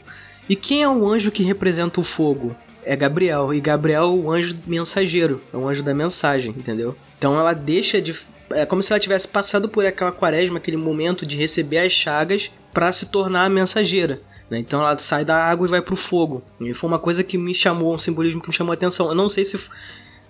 E 0.48 0.56
quem 0.56 0.82
é 0.82 0.90
o 0.90 1.08
anjo 1.08 1.32
que 1.32 1.44
representa 1.44 2.00
o 2.00 2.04
fogo? 2.04 2.56
É 2.84 2.96
Gabriel. 2.96 3.54
E 3.54 3.62
Gabriel 3.62 4.04
é 4.04 4.08
o 4.08 4.32
anjo 4.32 4.58
mensageiro, 4.66 5.44
é 5.54 5.58
o 5.58 5.68
anjo 5.68 5.84
da 5.84 5.94
mensagem, 5.94 6.56
entendeu? 6.58 6.96
Então 7.18 7.38
ela 7.38 7.54
deixa 7.54 8.02
de. 8.02 8.16
É 8.52 8.66
como 8.66 8.82
se 8.82 8.92
ela 8.92 9.00
tivesse 9.00 9.28
passado 9.28 9.70
por 9.70 9.86
aquela 9.86 10.12
quaresma, 10.12 10.58
aquele 10.58 10.78
momento 10.78 11.24
de 11.24 11.38
receber 11.38 11.78
as 11.78 11.92
chagas 11.92 12.52
para 12.74 12.92
se 12.92 13.08
tornar 13.08 13.46
a 13.46 13.50
mensageira. 13.50 14.22
né? 14.50 14.58
Então 14.60 14.82
ela 14.82 14.98
sai 14.98 15.24
da 15.26 15.36
água 15.38 15.68
e 15.68 15.70
vai 15.70 15.82
pro 15.82 15.96
fogo. 15.96 16.42
E 16.60 16.74
foi 16.74 16.88
uma 16.90 17.00
coisa 17.00 17.24
que 17.24 17.38
me 17.38 17.54
chamou, 17.54 17.94
um 17.94 17.98
simbolismo 17.98 18.42
que 18.42 18.48
me 18.50 18.54
chamou 18.54 18.72
a 18.72 18.76
atenção. 18.76 19.10
Eu 19.10 19.16
não 19.16 19.30
sei 19.30 19.46
se. 19.46 19.60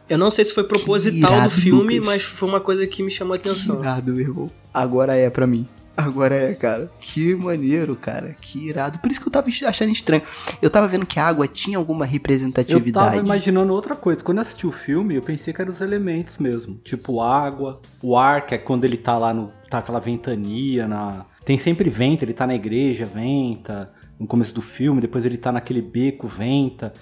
Eu 0.09 0.17
não 0.17 0.31
sei 0.31 0.43
se 0.43 0.53
foi 0.55 0.63
proposital 0.63 1.31
irado, 1.33 1.53
do 1.53 1.61
filme, 1.61 1.99
Lucas. 1.99 2.05
mas 2.05 2.23
foi 2.23 2.49
uma 2.49 2.59
coisa 2.59 2.85
que 2.87 3.03
me 3.03 3.11
chamou 3.11 3.33
a 3.33 3.37
atenção. 3.37 3.79
Irado, 3.79 4.11
meu 4.11 4.21
irmão. 4.25 4.51
Agora 4.73 5.15
é 5.15 5.29
pra 5.29 5.45
mim. 5.45 5.67
Agora 5.95 6.33
é, 6.33 6.53
cara. 6.55 6.89
Que 7.01 7.35
maneiro, 7.35 7.93
cara. 7.95 8.33
Que 8.39 8.69
irado. 8.69 8.97
Por 8.99 9.11
isso 9.11 9.19
que 9.19 9.27
eu 9.27 9.31
tava 9.31 9.47
achando 9.67 9.91
estranho. 9.91 10.23
Eu 10.61 10.69
tava 10.69 10.87
vendo 10.87 11.05
que 11.05 11.19
a 11.19 11.25
água 11.27 11.45
tinha 11.47 11.77
alguma 11.77 12.05
Eu 12.05 12.09
representatividade. 12.09 13.07
tava 13.09 13.17
imaginando 13.23 13.73
outra 13.73 13.95
coisa. 13.97 14.23
Quando 14.23 14.37
eu 14.37 14.41
assisti 14.43 14.65
o 14.65 14.71
filme, 14.71 15.15
eu 15.15 15.21
pensei 15.21 15.53
que 15.53 15.61
eram 15.61 15.71
os 15.73 15.81
elementos 15.81 16.37
mesmo. 16.37 16.75
Tipo 16.85 17.21
água, 17.21 17.81
o 18.01 18.17
ar, 18.17 18.45
que 18.45 18.55
é 18.55 18.57
quando 18.57 18.85
ele 18.85 18.95
tá 18.97 19.17
lá 19.17 19.33
no. 19.33 19.51
tá 19.69 19.79
aquela 19.79 19.99
ventania 19.99 20.87
na. 20.87 21.25
Tem 21.49 21.57
sempre 21.57 21.89
vento, 21.89 22.21
ele 22.21 22.31
tá 22.31 22.45
na 22.45 22.53
igreja, 22.53 23.07
venta. 23.07 23.89
No 24.19 24.27
começo 24.27 24.53
do 24.53 24.61
filme, 24.61 25.01
depois 25.01 25.25
ele 25.25 25.35
tá 25.35 25.51
naquele 25.51 25.81
beco, 25.81 26.27
venta. 26.27 26.93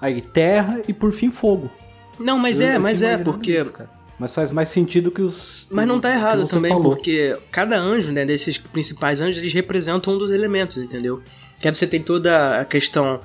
Aí 0.00 0.20
terra 0.20 0.80
e 0.86 0.92
por 0.92 1.12
fim 1.12 1.28
fogo. 1.32 1.68
Não, 2.16 2.38
mas 2.38 2.60
Eu- 2.60 2.68
é, 2.68 2.76
eu 2.76 2.80
mas 2.80 3.02
é, 3.02 3.18
porque 3.18 3.58
isso. 3.58 3.72
Mas 4.16 4.32
faz 4.32 4.52
mais 4.52 4.68
sentido 4.68 5.10
que 5.10 5.20
os. 5.20 5.66
Mas 5.68 5.88
não 5.88 5.98
tá 5.98 6.14
errado 6.14 6.46
também, 6.46 6.70
falou. 6.70 6.94
porque 6.94 7.36
cada 7.50 7.76
anjo, 7.76 8.12
né, 8.12 8.24
desses 8.24 8.56
principais 8.56 9.20
anjos, 9.20 9.38
eles 9.38 9.52
representam 9.52 10.14
um 10.14 10.18
dos 10.18 10.30
elementos, 10.30 10.76
entendeu? 10.78 11.20
Que 11.58 11.66
aí 11.66 11.74
você 11.74 11.84
tem 11.84 12.00
toda 12.00 12.60
a 12.60 12.64
questão 12.64 13.20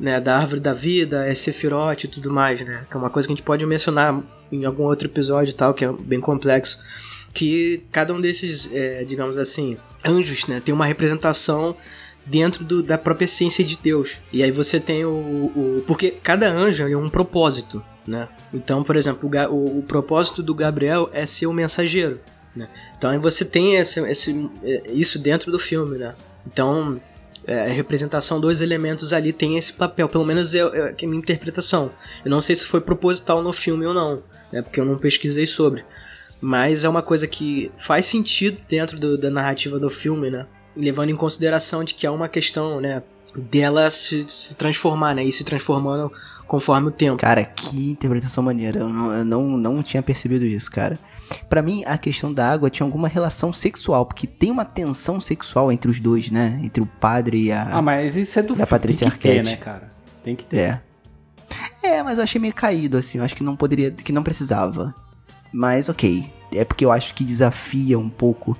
né, 0.00 0.18
da 0.18 0.38
árvore 0.38 0.60
da 0.62 0.72
vida, 0.72 1.26
é 1.26 1.34
Sephiroth 1.34 2.04
e 2.04 2.08
tudo 2.08 2.32
mais, 2.32 2.58
né? 2.64 2.86
Que 2.90 2.96
é 2.96 2.98
uma 2.98 3.10
coisa 3.10 3.28
que 3.28 3.34
a 3.34 3.36
gente 3.36 3.44
pode 3.44 3.66
mencionar 3.66 4.18
em 4.50 4.64
algum 4.64 4.84
outro 4.84 5.06
episódio 5.06 5.52
e 5.52 5.54
tal, 5.54 5.74
que 5.74 5.84
é 5.84 5.92
bem 5.92 6.20
complexo. 6.20 6.78
Que 7.34 7.82
cada 7.90 8.12
um 8.14 8.20
desses, 8.20 8.70
é, 8.72 9.04
digamos 9.04 9.38
assim, 9.38 9.76
anjos, 10.04 10.46
né, 10.46 10.60
tem 10.64 10.74
uma 10.74 10.86
representação 10.86 11.74
dentro 12.26 12.62
do- 12.64 12.82
da 12.82 12.96
própria 12.98 13.24
essência 13.24 13.64
de 13.64 13.76
Deus. 13.76 14.18
E 14.32 14.42
aí 14.42 14.50
você 14.50 14.78
tem 14.78 15.04
o. 15.04 15.10
o- 15.10 15.84
porque 15.86 16.10
cada 16.22 16.48
anjo 16.48 16.86
é 16.86 16.96
um 16.96 17.08
propósito, 17.08 17.82
né? 18.06 18.28
Então, 18.52 18.82
por 18.84 18.96
exemplo, 18.96 19.28
o, 19.28 19.54
o- 19.54 19.78
o 19.78 19.82
propósito 19.82 20.42
do 20.42 20.54
Gabriel 20.54 21.08
é 21.12 21.24
ser 21.26 21.46
o 21.46 21.52
mensageiro. 21.52 22.20
Né? 22.54 22.68
Então 22.98 23.08
aí 23.10 23.16
você 23.18 23.46
tem 23.46 23.76
esse, 23.76 23.98
esse- 24.00 24.50
é, 24.62 24.90
isso 24.92 25.18
dentro 25.18 25.50
do 25.50 25.58
filme, 25.58 25.96
né? 25.96 26.14
Então 26.46 27.00
é, 27.46 27.62
a 27.70 27.72
representação 27.72 28.38
dos 28.38 28.60
elementos 28.60 29.12
ali 29.14 29.32
tem 29.32 29.56
esse 29.56 29.72
papel, 29.72 30.06
pelo 30.08 30.24
menos 30.24 30.54
é, 30.54 30.58
é 30.58 30.94
a 31.02 31.06
minha 31.08 31.18
interpretação. 31.18 31.90
Eu 32.24 32.30
não 32.30 32.40
sei 32.42 32.54
se 32.54 32.66
foi 32.66 32.80
proposital 32.82 33.42
no 33.42 33.52
filme 33.54 33.86
ou 33.86 33.94
não, 33.94 34.22
né? 34.52 34.60
Porque 34.62 34.78
eu 34.78 34.84
não 34.84 34.98
pesquisei 34.98 35.46
sobre. 35.46 35.82
Mas 36.42 36.82
é 36.84 36.88
uma 36.88 37.02
coisa 37.02 37.26
que 37.26 37.70
faz 37.76 38.04
sentido 38.06 38.60
dentro 38.68 38.98
do- 38.98 39.16
da 39.16 39.30
narrativa 39.30 39.78
do 39.78 39.88
filme, 39.88 40.28
né? 40.28 40.46
Levando 40.76 41.10
em 41.10 41.16
consideração 41.16 41.84
de 41.84 41.94
que 41.94 42.04
é 42.06 42.10
uma 42.10 42.28
questão, 42.28 42.80
né? 42.80 43.02
Dela 43.36 43.88
se, 43.90 44.24
se 44.28 44.54
transformar, 44.56 45.14
né? 45.14 45.24
E 45.24 45.30
se 45.32 45.44
transformando 45.44 46.12
conforme 46.46 46.88
o 46.88 46.90
tempo. 46.90 47.16
Cara, 47.18 47.44
que 47.44 47.90
interpretação 47.90 48.42
maneira. 48.42 48.80
Eu 48.80 48.88
não, 48.88 49.12
eu 49.12 49.24
não, 49.24 49.42
não 49.56 49.82
tinha 49.82 50.02
percebido 50.02 50.44
isso, 50.44 50.70
cara. 50.70 50.98
Pra 51.48 51.62
mim, 51.62 51.82
a 51.86 51.96
questão 51.96 52.30
da 52.34 52.50
água 52.50 52.68
tinha 52.68 52.84
alguma 52.84 53.08
relação 53.08 53.52
sexual, 53.52 54.04
porque 54.04 54.26
tem 54.26 54.50
uma 54.50 54.64
tensão 54.66 55.18
sexual 55.20 55.70
entre 55.72 55.90
os 55.90 55.98
dois, 56.00 56.30
né? 56.30 56.60
Entre 56.62 56.82
o 56.82 56.86
padre 56.86 57.44
e 57.44 57.52
a. 57.52 57.76
Ah, 57.78 57.80
mas 57.82 58.16
isso 58.16 58.38
é 58.38 58.42
do 58.42 58.48
Da 58.48 58.54
filme. 58.56 58.66
Patrícia 58.68 59.08
Tem 59.08 59.10
que 59.16 59.18
ter, 59.22 59.28
Arquette. 59.38 59.50
né, 59.50 59.56
cara? 59.56 59.92
Tem 60.24 60.36
que 60.36 60.44
ter. 60.46 60.56
É. 60.58 60.80
É, 61.82 62.02
mas 62.02 62.18
eu 62.18 62.24
achei 62.24 62.40
meio 62.40 62.52
caído, 62.54 62.96
assim. 62.98 63.18
Eu 63.18 63.24
acho 63.24 63.34
que 63.34 63.42
não 63.42 63.56
poderia. 63.56 63.90
que 63.90 64.12
não 64.12 64.22
precisava. 64.22 64.94
Mas 65.52 65.88
ok. 65.88 66.30
É 66.54 66.64
porque 66.64 66.84
eu 66.84 66.92
acho 66.92 67.14
que 67.14 67.24
desafia 67.24 67.98
um 67.98 68.08
pouco 68.08 68.56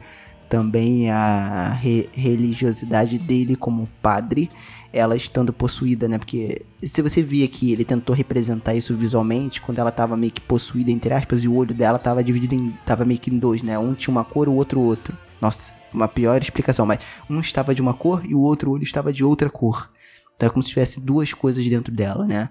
também 0.49 1.11
a 1.11 1.69
re- 1.71 2.09
religiosidade 2.13 3.19
dele 3.19 3.57
como 3.57 3.89
padre. 4.01 4.51
Ela 4.93 5.17
estando 5.17 5.53
possuída, 5.55 6.07
né? 6.07 6.19
Porque 6.19 6.63
se 6.83 7.01
você 7.01 7.23
via 7.23 7.49
que 7.49 7.73
ele 7.73 7.85
tentou 7.85 8.15
representar 8.15 8.75
isso 8.75 8.95
visualmente, 8.95 9.61
quando 9.61 9.79
ela 9.79 9.91
tava 9.91 10.17
meio 10.17 10.33
que 10.33 10.41
possuída, 10.41 10.91
entre 10.91 11.15
aspas, 11.15 11.43
e 11.45 11.49
o 11.49 11.55
olho 11.55 11.75
dela 11.75 11.99
tava 11.99 12.23
dividido 12.23 12.55
em. 12.55 12.71
tava 12.85 13.05
meio 13.05 13.19
que 13.19 13.35
em 13.35 13.39
dois, 13.39 13.63
né? 13.63 13.79
Um 13.79 13.95
tinha 13.95 14.13
uma 14.13 14.25
cor, 14.25 14.49
o 14.49 14.55
outro 14.55 14.81
outro. 14.81 15.17
Nossa, 15.41 15.73
uma 15.93 16.09
pior 16.09 16.41
explicação, 16.41 16.85
mas 16.85 16.99
um 17.29 17.41
estava 17.41 17.75
de 17.75 17.81
uma 17.81 17.95
cor 17.95 18.23
e 18.27 18.35
o 18.35 18.41
outro 18.41 18.71
olho 18.71 18.83
estava 18.83 19.13
de 19.13 19.25
outra 19.25 19.49
cor. 19.49 19.91
Então 20.37 20.47
é 20.47 20.51
como 20.51 20.63
se 20.63 20.71
tivesse 20.71 21.01
duas 21.01 21.33
coisas 21.33 21.65
dentro 21.67 21.93
dela, 21.95 22.27
né? 22.27 22.51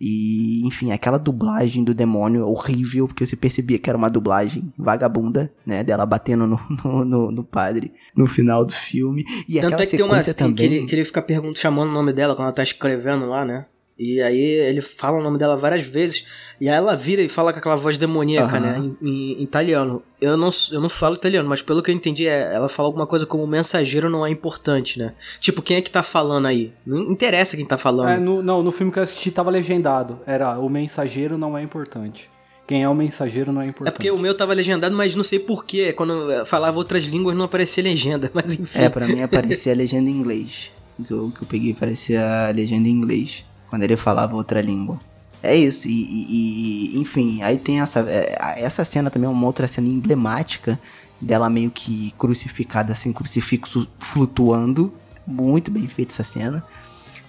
E, 0.00 0.64
enfim, 0.66 0.92
aquela 0.92 1.18
dublagem 1.18 1.82
do 1.82 1.92
demônio 1.92 2.46
horrível, 2.46 3.08
porque 3.08 3.26
você 3.26 3.34
percebia 3.34 3.78
que 3.78 3.90
era 3.90 3.96
uma 3.98 4.08
dublagem 4.08 4.72
vagabunda, 4.78 5.52
né? 5.66 5.82
Dela 5.82 6.06
batendo 6.06 6.46
no, 6.46 6.60
no, 6.84 7.04
no- 7.04 7.30
no 7.32 7.44
padre 7.44 7.92
no 8.14 8.26
final 8.26 8.64
do 8.64 8.72
filme. 8.72 9.24
E 9.48 9.54
Tanto 9.60 9.66
aquela 9.74 9.82
é 9.82 9.86
que 9.86 9.96
tem 9.96 10.06
uma 10.06 10.22
sequência 10.22 10.34
que, 10.34 10.38
também. 10.38 10.64
ele, 10.66 10.86
que 10.86 10.94
ele 10.94 11.04
fica 11.04 11.20
perguntando, 11.22 11.58
chamando 11.58 11.88
o 11.88 11.92
nome 11.92 12.12
dela 12.12 12.34
quando 12.36 12.46
ela 12.46 12.54
tá 12.54 12.62
escrevendo 12.62 13.26
lá, 13.26 13.44
né? 13.44 13.66
E 13.98 14.20
aí 14.22 14.40
ele 14.40 14.80
fala 14.80 15.18
o 15.18 15.22
nome 15.22 15.38
dela 15.38 15.56
várias 15.56 15.82
vezes. 15.84 16.24
E 16.60 16.68
aí 16.68 16.76
ela 16.76 16.94
vira 16.96 17.20
e 17.20 17.28
fala 17.28 17.52
com 17.52 17.58
aquela 17.58 17.76
voz 17.76 17.96
demoníaca, 17.96 18.56
Aham. 18.56 18.60
né? 18.60 18.78
Em, 18.78 19.08
em- 19.08 19.32
em 19.40 19.42
italiano. 19.42 20.02
Eu 20.20 20.36
não, 20.36 20.48
eu 20.70 20.80
não 20.80 20.88
falo 20.88 21.14
italiano, 21.16 21.48
mas 21.48 21.62
pelo 21.62 21.82
que 21.82 21.90
eu 21.90 21.94
entendi, 21.94 22.26
é, 22.26 22.52
ela 22.54 22.68
fala 22.68 22.88
alguma 22.88 23.06
coisa 23.06 23.26
como 23.26 23.44
mensageiro 23.46 24.08
não 24.08 24.24
é 24.24 24.30
importante, 24.30 24.98
né? 24.98 25.14
Tipo, 25.40 25.62
quem 25.62 25.76
é 25.76 25.80
que 25.82 25.90
tá 25.90 26.02
falando 26.02 26.46
aí? 26.46 26.72
Não 26.86 26.98
interessa 27.10 27.56
quem 27.56 27.66
tá 27.66 27.76
falando. 27.78 28.08
É, 28.10 28.18
no, 28.18 28.40
não, 28.42 28.62
no 28.62 28.70
filme 28.70 28.92
que 28.92 28.98
eu 28.98 29.02
assisti 29.02 29.30
tava 29.32 29.50
legendado. 29.50 30.20
Era 30.26 30.58
o 30.58 30.68
mensageiro 30.68 31.36
não 31.36 31.58
é 31.58 31.62
importante. 31.62 32.30
Quem 32.68 32.82
é 32.82 32.88
o 32.88 32.94
mensageiro 32.94 33.50
não 33.50 33.62
é 33.62 33.64
importante. 33.66 33.88
É 33.88 33.90
porque 33.90 34.10
o 34.10 34.18
meu 34.18 34.36
tava 34.36 34.52
legendado, 34.54 34.94
mas 34.94 35.14
não 35.14 35.24
sei 35.24 35.38
porquê. 35.38 35.92
Quando 35.92 36.12
eu 36.30 36.44
falava 36.46 36.76
outras 36.78 37.04
línguas 37.04 37.34
não 37.36 37.46
aparecia 37.46 37.82
legenda. 37.82 38.30
Mas 38.34 38.60
enfim. 38.60 38.78
É, 38.78 38.88
pra 38.90 39.08
mim 39.08 39.22
aparecia 39.22 39.72
a 39.72 39.74
legenda 39.74 40.10
em 40.10 40.12
inglês. 40.12 40.70
O 40.98 41.04
que 41.04 41.10
eu, 41.12 41.26
o 41.28 41.32
que 41.32 41.42
eu 41.42 41.48
peguei 41.48 41.72
parecia 41.72 42.48
a 42.48 42.50
legenda 42.50 42.86
em 42.88 42.92
inglês. 42.92 43.42
Quando 43.68 43.82
ele 43.82 43.96
falava 43.96 44.34
outra 44.34 44.60
língua. 44.60 44.98
É 45.42 45.54
isso, 45.56 45.86
e, 45.86 45.92
e- 45.92 46.96
e, 46.96 47.00
enfim, 47.00 47.42
aí 47.42 47.58
tem 47.58 47.80
essa. 47.80 48.00
é, 48.08 48.36
essa 48.56 48.84
cena 48.84 49.08
também 49.10 49.28
é 49.28 49.30
uma 49.30 49.46
outra 49.46 49.68
cena 49.68 49.86
emblemática 49.86 50.78
dela 51.20 51.48
meio 51.48 51.70
que 51.70 52.12
crucificada, 52.18 52.92
assim, 52.92 53.12
crucifixo 53.12 53.88
flutuando. 54.00 54.92
Muito 55.26 55.70
bem 55.70 55.86
feita 55.86 56.12
essa 56.12 56.24
cena. 56.24 56.64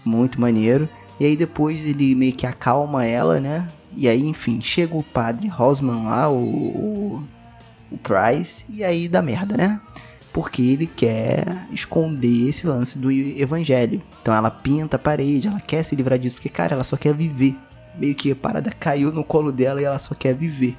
Muito 0.03 0.40
maneiro. 0.41 0.88
E 1.20 1.26
aí 1.26 1.36
depois 1.36 1.80
ele 1.86 2.16
meio 2.16 2.34
que 2.34 2.48
acalma 2.48 3.06
ela, 3.06 3.40
né? 3.40 3.68
E 3.95 4.07
aí, 4.07 4.24
enfim, 4.26 4.61
chega 4.61 4.95
o 4.95 5.03
padre 5.03 5.48
Rosman 5.48 6.06
lá, 6.06 6.30
o, 6.30 6.38
o, 6.38 7.24
o 7.91 7.98
Price, 7.98 8.64
e 8.70 8.84
aí 8.84 9.07
dá 9.07 9.22
merda, 9.22 9.57
né? 9.57 9.82
Porque 10.32 10.62
ele 10.62 10.88
quer 10.88 11.66
esconder 11.72 12.50
esse 12.50 12.68
lance 12.68 12.98
do 12.98 13.12
evangelho. 13.12 14.02
Então 14.22 14.34
ela 14.34 14.52
pinta 14.52 14.96
a 14.96 15.00
parede, 15.00 15.48
ela 15.48 15.60
quer 15.60 15.84
se 15.84 15.96
livrar 15.96 16.20
disso, 16.20 16.36
porque, 16.36 16.50
cara, 16.50 16.74
ela 16.74 16.84
só 16.84 16.96
quer 16.96 17.14
viver. 17.14 17.56
Meio 17.98 18.14
que 18.14 18.32
a 18.32 18.36
parada 18.36 18.72
caiu 18.72 19.12
no 19.12 19.24
colo 19.24 19.52
dela 19.52 19.82
e 19.82 19.86
ela 19.86 20.00
só 20.00 20.14
quer 20.14 20.34
viver. 20.36 20.78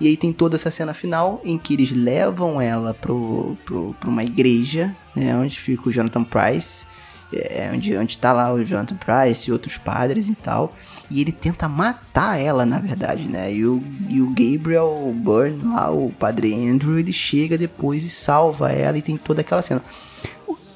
E 0.00 0.08
aí 0.08 0.16
tem 0.16 0.32
toda 0.32 0.56
essa 0.56 0.70
cena 0.70 0.92
final 0.92 1.40
em 1.44 1.58
que 1.58 1.74
eles 1.74 1.92
levam 1.92 2.60
ela 2.60 2.92
pro, 2.94 3.56
pro, 3.64 3.94
uma 4.04 4.24
igreja, 4.24 4.94
né? 5.14 5.36
Onde 5.36 5.58
fica 5.58 5.88
o 5.88 5.92
Jonathan 5.92 6.24
Price. 6.24 6.84
É, 7.32 7.70
onde, 7.74 7.96
onde 7.96 8.16
tá 8.18 8.32
lá 8.32 8.52
o 8.52 8.64
Jonathan 8.64 8.96
Price 8.96 9.50
e 9.50 9.52
outros 9.52 9.76
padres 9.76 10.28
e 10.28 10.34
tal. 10.34 10.72
E 11.10 11.20
ele 11.20 11.32
tenta 11.32 11.68
matar 11.68 12.40
ela, 12.40 12.64
na 12.64 12.78
verdade, 12.78 13.28
né? 13.28 13.52
E 13.52 13.66
o, 13.66 13.82
e 14.08 14.20
o 14.20 14.28
Gabriel 14.28 15.12
Byrne, 15.14 15.62
lá, 15.64 15.90
o 15.90 16.10
padre 16.12 16.54
Andrew, 16.54 16.98
ele 16.98 17.12
chega 17.12 17.58
depois 17.58 18.04
e 18.04 18.10
salva 18.10 18.70
ela 18.70 18.96
e 18.96 19.02
tem 19.02 19.16
toda 19.16 19.40
aquela 19.40 19.62
cena. 19.62 19.82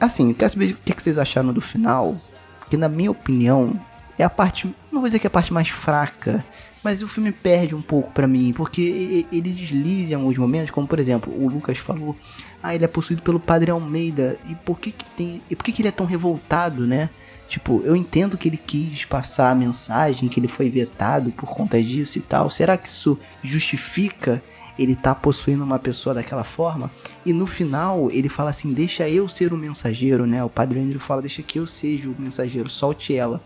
Assim, 0.00 0.30
eu 0.30 0.34
quero 0.34 0.52
saber 0.52 0.72
o 0.72 0.76
que 0.84 0.92
que 0.92 1.02
vocês 1.02 1.18
acharam 1.18 1.52
do 1.52 1.60
final. 1.60 2.16
Porque, 2.58 2.76
na 2.76 2.88
minha 2.88 3.10
opinião, 3.10 3.78
é 4.18 4.24
a 4.24 4.30
parte. 4.30 4.66
Não 4.90 5.00
vou 5.00 5.08
dizer 5.08 5.18
que 5.18 5.26
é 5.26 5.28
a 5.28 5.30
parte 5.30 5.52
mais 5.52 5.68
fraca. 5.68 6.44
Mas 6.82 7.02
o 7.02 7.08
filme 7.08 7.30
perde 7.30 7.74
um 7.74 7.82
pouco 7.82 8.10
pra 8.10 8.26
mim, 8.26 8.54
porque 8.54 9.26
ele 9.30 9.50
desliza 9.50 10.12
em 10.12 10.14
alguns 10.14 10.38
momentos, 10.38 10.70
como 10.70 10.86
por 10.86 10.98
exemplo, 10.98 11.30
o 11.30 11.46
Lucas 11.46 11.76
falou, 11.76 12.16
ah, 12.62 12.74
ele 12.74 12.84
é 12.84 12.88
possuído 12.88 13.22
pelo 13.22 13.40
Padre 13.40 13.70
Almeida, 13.70 14.38
e 14.48 14.54
por 14.54 14.78
que 14.78 14.92
que 14.92 15.04
tem, 15.04 15.42
e 15.48 15.56
por 15.56 15.64
que 15.64 15.72
que 15.72 15.82
ele 15.82 15.88
é 15.88 15.92
tão 15.92 16.06
revoltado, 16.06 16.86
né? 16.86 17.10
Tipo, 17.48 17.82
eu 17.84 17.96
entendo 17.96 18.38
que 18.38 18.48
ele 18.48 18.56
quis 18.56 19.04
passar 19.04 19.50
a 19.50 19.54
mensagem, 19.54 20.28
que 20.28 20.38
ele 20.38 20.46
foi 20.46 20.70
vetado 20.70 21.32
por 21.32 21.48
conta 21.48 21.82
disso 21.82 22.18
e 22.18 22.20
tal. 22.20 22.48
Será 22.48 22.76
que 22.76 22.88
isso 22.88 23.18
justifica 23.42 24.40
ele 24.78 24.94
tá 24.94 25.14
possuindo 25.14 25.64
uma 25.64 25.78
pessoa 25.78 26.14
daquela 26.14 26.44
forma? 26.44 26.90
E 27.26 27.32
no 27.32 27.46
final 27.46 28.08
ele 28.12 28.28
fala 28.28 28.50
assim: 28.50 28.70
"Deixa 28.70 29.08
eu 29.08 29.28
ser 29.28 29.52
o 29.52 29.56
mensageiro", 29.56 30.26
né? 30.26 30.44
O 30.44 30.48
Padre 30.48 30.78
Andrew 30.80 31.00
fala: 31.00 31.22
"Deixa 31.22 31.42
que 31.42 31.58
eu 31.58 31.66
seja 31.66 32.08
o 32.08 32.14
mensageiro, 32.18 32.68
solte 32.68 33.14
ela". 33.14 33.42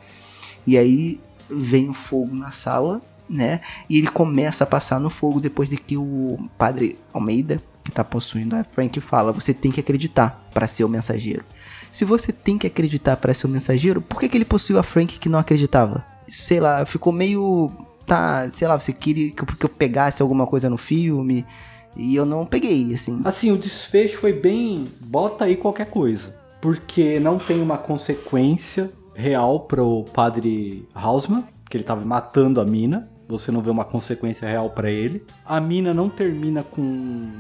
E 0.66 0.76
aí 0.76 1.18
vem 1.48 1.88
o 1.88 1.94
fogo 1.94 2.34
na 2.34 2.50
sala, 2.50 3.00
né? 3.28 3.60
E 3.88 3.98
ele 3.98 4.08
começa 4.08 4.64
a 4.64 4.66
passar 4.66 5.00
no 5.00 5.10
fogo 5.10 5.40
depois 5.40 5.68
de 5.68 5.76
que 5.76 5.96
o 5.96 6.38
Padre 6.58 6.98
Almeida, 7.12 7.60
que 7.84 7.90
tá 7.90 8.02
possuindo 8.02 8.56
a 8.56 8.64
Frank, 8.64 8.98
fala: 9.00 9.32
"Você 9.32 9.52
tem 9.52 9.70
que 9.70 9.80
acreditar 9.80 10.48
para 10.52 10.66
ser 10.66 10.84
o 10.84 10.88
mensageiro". 10.88 11.44
Se 11.94 12.04
você 12.04 12.32
tem 12.32 12.58
que 12.58 12.66
acreditar 12.66 13.16
para 13.16 13.32
ser 13.32 13.46
o 13.46 13.50
mensageiro, 13.50 14.02
por 14.02 14.18
que, 14.18 14.28
que 14.28 14.36
ele 14.36 14.44
possuiu 14.44 14.80
a 14.80 14.82
Frank 14.82 15.16
que 15.16 15.28
não 15.28 15.38
acreditava? 15.38 16.04
Sei 16.26 16.58
lá, 16.58 16.84
ficou 16.84 17.12
meio. 17.12 17.70
Tá, 18.04 18.50
sei 18.50 18.66
lá, 18.66 18.76
você 18.76 18.92
queria 18.92 19.30
que 19.30 19.40
eu, 19.40 19.46
que 19.46 19.64
eu 19.64 19.68
pegasse 19.68 20.20
alguma 20.20 20.44
coisa 20.44 20.68
no 20.68 20.76
filme 20.76 21.46
e 21.96 22.16
eu 22.16 22.26
não 22.26 22.44
peguei, 22.44 22.92
assim. 22.92 23.20
Assim, 23.24 23.52
o 23.52 23.56
desfecho 23.56 24.18
foi 24.18 24.32
bem. 24.32 24.88
Bota 25.02 25.44
aí 25.44 25.56
qualquer 25.56 25.86
coisa. 25.86 26.34
Porque 26.60 27.20
não 27.20 27.38
tem 27.38 27.62
uma 27.62 27.78
consequência 27.78 28.90
real 29.14 29.60
pro 29.60 30.04
padre 30.12 30.88
Hausmann, 30.94 31.44
que 31.70 31.76
ele 31.76 31.84
tava 31.84 32.04
matando 32.04 32.60
a 32.60 32.64
mina. 32.64 33.08
Você 33.28 33.52
não 33.52 33.62
vê 33.62 33.70
uma 33.70 33.84
consequência 33.84 34.48
real 34.48 34.70
pra 34.70 34.90
ele. 34.90 35.24
A 35.46 35.60
mina 35.60 35.94
não 35.94 36.08
termina 36.08 36.62
com 36.62 37.30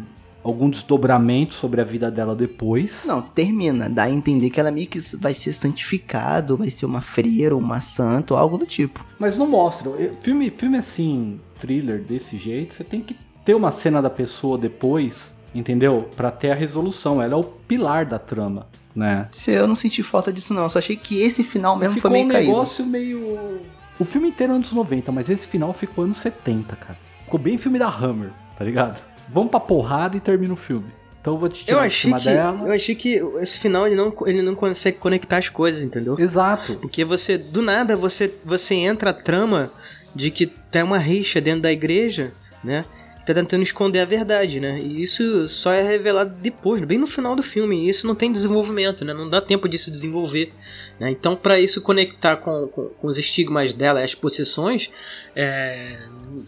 algum 0.44 0.68
desdobramento 0.68 1.54
sobre 1.54 1.80
a 1.80 1.84
vida 1.84 2.10
dela 2.10 2.36
depois. 2.36 3.04
Não, 3.06 3.22
termina, 3.22 3.88
dá 3.88 4.04
a 4.04 4.10
entender 4.10 4.50
que 4.50 4.60
ela 4.60 4.70
meio 4.70 4.86
que 4.86 5.00
vai 5.16 5.32
ser 5.32 5.54
santificado, 5.54 6.56
vai 6.56 6.70
ser 6.70 6.84
uma 6.84 7.00
freira, 7.00 7.56
uma 7.56 7.80
santa, 7.80 8.36
algo 8.36 8.58
do 8.58 8.66
tipo. 8.66 9.04
Mas 9.18 9.38
não 9.38 9.48
mostra. 9.48 9.90
Filme, 10.20 10.50
filme 10.50 10.76
assim, 10.76 11.40
thriller 11.58 12.02
desse 12.02 12.36
jeito, 12.36 12.74
você 12.74 12.84
tem 12.84 13.00
que 13.00 13.16
ter 13.44 13.54
uma 13.54 13.72
cena 13.72 14.02
da 14.02 14.10
pessoa 14.10 14.58
depois, 14.58 15.34
entendeu? 15.54 16.10
Pra 16.14 16.30
ter 16.30 16.50
a 16.50 16.54
resolução. 16.54 17.22
Ela 17.22 17.34
é 17.34 17.36
o 17.36 17.44
pilar 17.44 18.04
da 18.04 18.18
trama, 18.18 18.66
né? 18.94 19.28
Se 19.30 19.50
eu 19.50 19.66
não 19.66 19.74
senti 19.74 20.02
falta 20.02 20.30
disso 20.30 20.52
não, 20.52 20.64
eu 20.64 20.68
só 20.68 20.78
achei 20.78 20.96
que 20.96 21.22
esse 21.22 21.42
final 21.42 21.74
mesmo 21.76 21.94
ficou 21.94 22.10
foi 22.10 22.18
meio 22.18 22.28
um 22.28 22.32
caído. 22.32 22.50
negócio 22.52 22.84
meio. 22.84 23.60
O 23.98 24.04
filme 24.04 24.28
inteiro 24.28 24.52
é 24.52 24.56
anos 24.56 24.72
90, 24.72 25.10
mas 25.10 25.30
esse 25.30 25.46
final 25.46 25.72
ficou 25.72 26.04
anos 26.04 26.18
70, 26.18 26.76
cara. 26.76 26.98
Ficou 27.24 27.40
bem 27.40 27.56
filme 27.56 27.78
da 27.78 27.88
Hammer, 27.88 28.30
tá 28.58 28.64
ligado? 28.64 29.13
Vamos 29.28 29.50
pra 29.50 29.60
porrada 29.60 30.16
e 30.16 30.20
termina 30.20 30.52
o 30.52 30.56
filme. 30.56 30.86
Então 31.20 31.34
eu 31.34 31.38
vou 31.38 31.48
te 31.48 31.64
tirar 31.64 31.78
Eu 31.78 31.80
de 31.80 31.86
achei, 31.86 32.00
cima 32.10 32.18
que, 32.18 32.24
dela. 32.26 32.68
eu 32.68 32.72
achei 32.74 32.94
que 32.94 33.14
esse 33.40 33.58
final 33.58 33.86
ele 33.86 33.96
não, 33.96 34.12
ele 34.26 34.42
não 34.42 34.54
consegue 34.54 34.98
conectar 34.98 35.38
as 35.38 35.48
coisas, 35.48 35.82
entendeu? 35.82 36.16
Exato. 36.18 36.74
Porque 36.76 37.02
você, 37.04 37.38
do 37.38 37.62
nada, 37.62 37.96
você, 37.96 38.30
você 38.44 38.74
entra 38.74 39.10
a 39.10 39.14
trama 39.14 39.72
de 40.14 40.30
que 40.30 40.46
tem 40.46 40.82
uma 40.82 40.98
rixa 40.98 41.40
dentro 41.40 41.62
da 41.62 41.72
igreja, 41.72 42.32
né? 42.62 42.84
Tá 43.26 43.32
tentando 43.32 43.62
esconder 43.62 44.00
a 44.00 44.04
verdade, 44.04 44.60
né? 44.60 44.78
E 44.78 45.00
isso 45.00 45.48
só 45.48 45.72
é 45.72 45.82
revelado 45.82 46.34
depois, 46.42 46.82
bem 46.82 46.98
no 46.98 47.06
final 47.06 47.34
do 47.34 47.42
filme. 47.42 47.86
E 47.86 47.88
isso 47.88 48.06
não 48.06 48.14
tem 48.14 48.30
desenvolvimento, 48.30 49.02
né? 49.02 49.14
Não 49.14 49.30
dá 49.30 49.40
tempo 49.40 49.66
disso 49.66 49.90
desenvolver. 49.90 50.52
Né? 51.00 51.10
Então, 51.10 51.34
para 51.34 51.58
isso 51.58 51.80
conectar 51.80 52.36
com, 52.36 52.68
com, 52.68 52.88
com 52.90 53.06
os 53.06 53.16
estigmas 53.16 53.72
dela, 53.72 54.02
as 54.02 54.14
possessões, 54.14 54.90
é, 55.34 55.98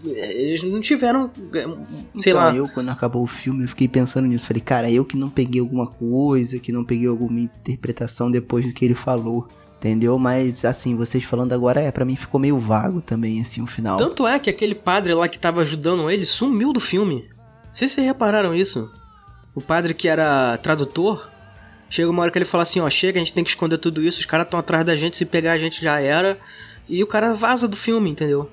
eles 0.04 0.62
não 0.62 0.80
tiveram, 0.80 1.30
é, 1.54 1.62
sei 2.20 2.32
então, 2.32 2.34
lá. 2.34 2.54
eu, 2.54 2.68
quando 2.68 2.90
acabou 2.90 3.22
o 3.22 3.26
filme, 3.26 3.64
eu 3.64 3.68
fiquei 3.68 3.88
pensando 3.88 4.26
nisso. 4.26 4.46
Falei, 4.46 4.62
cara, 4.62 4.90
eu 4.90 5.04
que 5.04 5.16
não 5.16 5.30
peguei 5.30 5.60
alguma 5.60 5.86
coisa, 5.86 6.58
que 6.58 6.72
não 6.72 6.84
peguei 6.84 7.08
alguma 7.08 7.40
interpretação 7.40 8.30
depois 8.30 8.66
do 8.66 8.72
que 8.74 8.84
ele 8.84 8.94
falou. 8.94 9.48
Entendeu? 9.78 10.18
Mas, 10.18 10.64
assim, 10.64 10.96
vocês 10.96 11.22
falando 11.22 11.52
agora, 11.52 11.80
é, 11.80 11.90
pra 11.90 12.04
mim 12.04 12.16
ficou 12.16 12.40
meio 12.40 12.58
vago 12.58 13.00
também, 13.00 13.40
assim, 13.40 13.62
o 13.62 13.66
final. 13.66 13.98
Tanto 13.98 14.26
é 14.26 14.38
que 14.38 14.48
aquele 14.48 14.74
padre 14.74 15.12
lá 15.12 15.28
que 15.28 15.38
tava 15.38 15.60
ajudando 15.60 16.10
ele 16.10 16.24
sumiu 16.24 16.72
do 16.72 16.80
filme. 16.80 17.28
sei 17.72 17.86
se 17.88 17.96
vocês 17.96 18.06
repararam 18.06 18.54
isso. 18.54 18.90
O 19.54 19.60
padre 19.60 19.94
que 19.94 20.08
era 20.08 20.56
tradutor, 20.58 21.30
chega 21.90 22.10
uma 22.10 22.22
hora 22.22 22.30
que 22.30 22.38
ele 22.38 22.44
fala 22.44 22.62
assim, 22.62 22.80
ó, 22.80 22.88
chega, 22.88 23.18
a 23.18 23.24
gente 23.24 23.32
tem 23.32 23.44
que 23.44 23.50
esconder 23.50 23.78
tudo 23.78 24.02
isso, 24.02 24.18
os 24.18 24.26
caras 24.26 24.46
estão 24.46 24.58
atrás 24.58 24.84
da 24.84 24.96
gente, 24.96 25.16
se 25.16 25.26
pegar 25.26 25.52
a 25.52 25.58
gente 25.58 25.82
já 25.82 26.00
era. 26.00 26.38
E 26.88 27.02
o 27.02 27.06
cara 27.06 27.32
vaza 27.32 27.68
do 27.68 27.76
filme, 27.76 28.10
entendeu? 28.10 28.50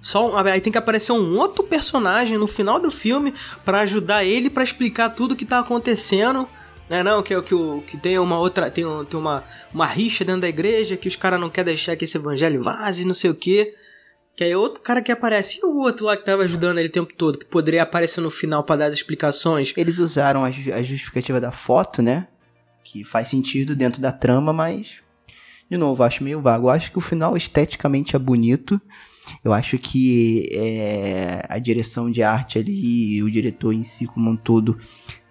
Só 0.00 0.36
aí 0.36 0.60
tem 0.60 0.70
que 0.70 0.78
aparecer 0.78 1.12
um 1.12 1.38
outro 1.38 1.64
personagem 1.64 2.36
no 2.36 2.46
final 2.46 2.78
do 2.78 2.90
filme 2.90 3.32
pra 3.64 3.80
ajudar 3.80 4.22
ele 4.22 4.50
pra 4.50 4.62
explicar 4.62 5.08
tudo 5.08 5.32
o 5.32 5.36
que 5.36 5.46
tá 5.46 5.60
acontecendo. 5.60 6.46
Né, 6.88 7.02
não, 7.02 7.22
que, 7.22 7.32
é 7.32 7.40
que, 7.40 7.54
que 7.86 7.96
tem 7.96 8.18
uma 8.18 8.38
outra. 8.38 8.70
Tem, 8.70 8.84
um- 8.84 9.04
tem 9.04 9.18
uma, 9.18 9.42
uma 9.72 9.86
rixa 9.86 10.24
dentro 10.24 10.42
da 10.42 10.48
igreja, 10.48 10.96
que 10.96 11.08
os 11.08 11.16
caras 11.16 11.40
não 11.40 11.48
querem 11.48 11.66
deixar 11.72 11.96
que 11.96 12.04
esse 12.04 12.16
evangelho 12.16 12.62
vaze, 12.62 13.04
não 13.06 13.14
sei 13.14 13.30
o 13.30 13.34
que. 13.34 13.74
Que 14.36 14.44
aí 14.44 14.50
é 14.50 14.56
outro 14.56 14.82
cara 14.82 15.00
que 15.00 15.12
aparece. 15.12 15.60
E 15.62 15.64
o 15.64 15.76
outro 15.78 16.06
lá 16.06 16.16
que 16.16 16.24
tava 16.24 16.42
ajudando 16.42 16.78
ele 16.78 16.88
o 16.88 16.92
tempo 16.92 17.14
todo, 17.14 17.38
que 17.38 17.44
poderia 17.46 17.82
aparecer 17.84 18.20
no 18.20 18.30
final 18.30 18.62
pra 18.64 18.76
dar 18.76 18.86
as 18.86 18.94
explicações. 18.94 19.72
Eles 19.76 19.98
usaram 19.98 20.44
a, 20.44 20.50
ju- 20.50 20.72
a 20.74 20.82
justificativa 20.82 21.40
da 21.40 21.52
foto, 21.52 22.02
né? 22.02 22.26
Que 22.82 23.02
faz 23.04 23.28
sentido 23.28 23.74
dentro 23.74 24.02
da 24.02 24.12
trama, 24.12 24.52
mas. 24.52 24.98
De 25.70 25.78
novo, 25.78 26.02
acho 26.02 26.22
meio 26.22 26.40
vago. 26.42 26.68
Acho 26.68 26.90
que 26.92 26.98
o 26.98 27.00
final 27.00 27.36
esteticamente 27.36 28.14
é 28.14 28.18
bonito. 28.18 28.78
Eu 29.44 29.52
acho 29.52 29.78
que 29.78 30.48
é, 30.52 31.44
a 31.48 31.58
direção 31.58 32.10
de 32.10 32.22
arte 32.22 32.58
ali, 32.58 33.22
o 33.22 33.30
diretor 33.30 33.72
em 33.72 33.82
si 33.82 34.06
como 34.06 34.30
um 34.30 34.36
todo, 34.36 34.78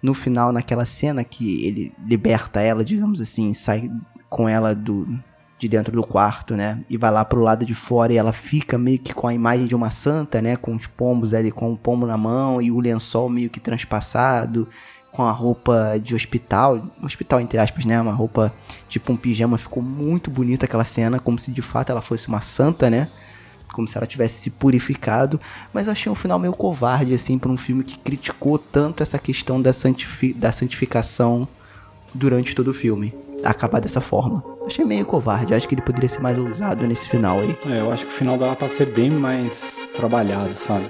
no 0.02 0.14
final, 0.14 0.52
naquela 0.52 0.86
cena 0.86 1.24
que 1.24 1.64
ele 1.66 1.92
liberta 2.06 2.60
ela, 2.60 2.84
digamos 2.84 3.20
assim, 3.20 3.54
sai 3.54 3.90
com 4.28 4.48
ela 4.48 4.74
do, 4.74 5.06
de 5.58 5.68
dentro 5.68 5.92
do 5.92 6.06
quarto, 6.06 6.54
né? 6.54 6.80
E 6.90 6.96
vai 6.96 7.10
lá 7.10 7.24
pro 7.24 7.40
lado 7.40 7.64
de 7.64 7.74
fora 7.74 8.12
e 8.12 8.16
ela 8.16 8.32
fica 8.32 8.76
meio 8.76 8.98
que 8.98 9.14
com 9.14 9.26
a 9.26 9.34
imagem 9.34 9.66
de 9.66 9.74
uma 9.74 9.90
santa, 9.90 10.42
né? 10.42 10.56
Com 10.56 10.74
os 10.74 10.86
pombos 10.86 11.32
ali, 11.32 11.50
com 11.50 11.72
o 11.72 11.76
pombo 11.76 12.06
na 12.06 12.16
mão 12.16 12.60
e 12.60 12.70
o 12.70 12.80
lençol 12.80 13.28
meio 13.28 13.48
que 13.48 13.60
transpassado, 13.60 14.68
com 15.10 15.22
a 15.22 15.30
roupa 15.30 15.96
de 16.02 16.14
hospital, 16.14 16.90
hospital 17.02 17.40
entre 17.40 17.58
aspas, 17.58 17.84
né? 17.84 18.00
Uma 18.00 18.12
roupa 18.12 18.52
tipo 18.88 19.12
um 19.12 19.16
pijama, 19.16 19.56
ficou 19.56 19.82
muito 19.82 20.30
bonita 20.30 20.66
aquela 20.66 20.84
cena, 20.84 21.18
como 21.18 21.38
se 21.38 21.50
de 21.50 21.62
fato 21.62 21.90
ela 21.90 22.02
fosse 22.02 22.28
uma 22.28 22.40
santa, 22.40 22.90
né? 22.90 23.08
Como 23.74 23.88
se 23.88 23.98
ela 23.98 24.06
tivesse 24.06 24.40
se 24.40 24.50
purificado, 24.50 25.40
mas 25.72 25.86
eu 25.86 25.92
achei 25.92 26.10
um 26.10 26.14
final 26.14 26.38
meio 26.38 26.52
covarde, 26.52 27.12
assim, 27.12 27.36
pra 27.40 27.50
um 27.50 27.56
filme 27.56 27.82
que 27.82 27.98
criticou 27.98 28.56
tanto 28.56 29.02
essa 29.02 29.18
questão 29.18 29.60
da, 29.60 29.72
santifi 29.72 30.32
da 30.32 30.52
santificação 30.52 31.48
durante 32.14 32.54
todo 32.54 32.68
o 32.68 32.72
filme. 32.72 33.12
Acabar 33.42 33.80
dessa 33.80 34.00
forma. 34.00 34.44
Achei 34.64 34.84
meio 34.84 35.04
covarde, 35.04 35.52
acho 35.52 35.66
que 35.66 35.74
ele 35.74 35.82
poderia 35.82 36.08
ser 36.08 36.20
mais 36.20 36.38
ousado 36.38 36.86
nesse 36.86 37.08
final 37.08 37.40
aí. 37.40 37.58
É, 37.66 37.80
eu 37.80 37.92
acho 37.92 38.06
que 38.06 38.12
o 38.12 38.14
final 38.14 38.38
dela 38.38 38.54
pra 38.54 38.68
ser 38.68 38.86
bem 38.86 39.10
mais 39.10 39.50
trabalhado, 39.96 40.54
sabe? 40.54 40.86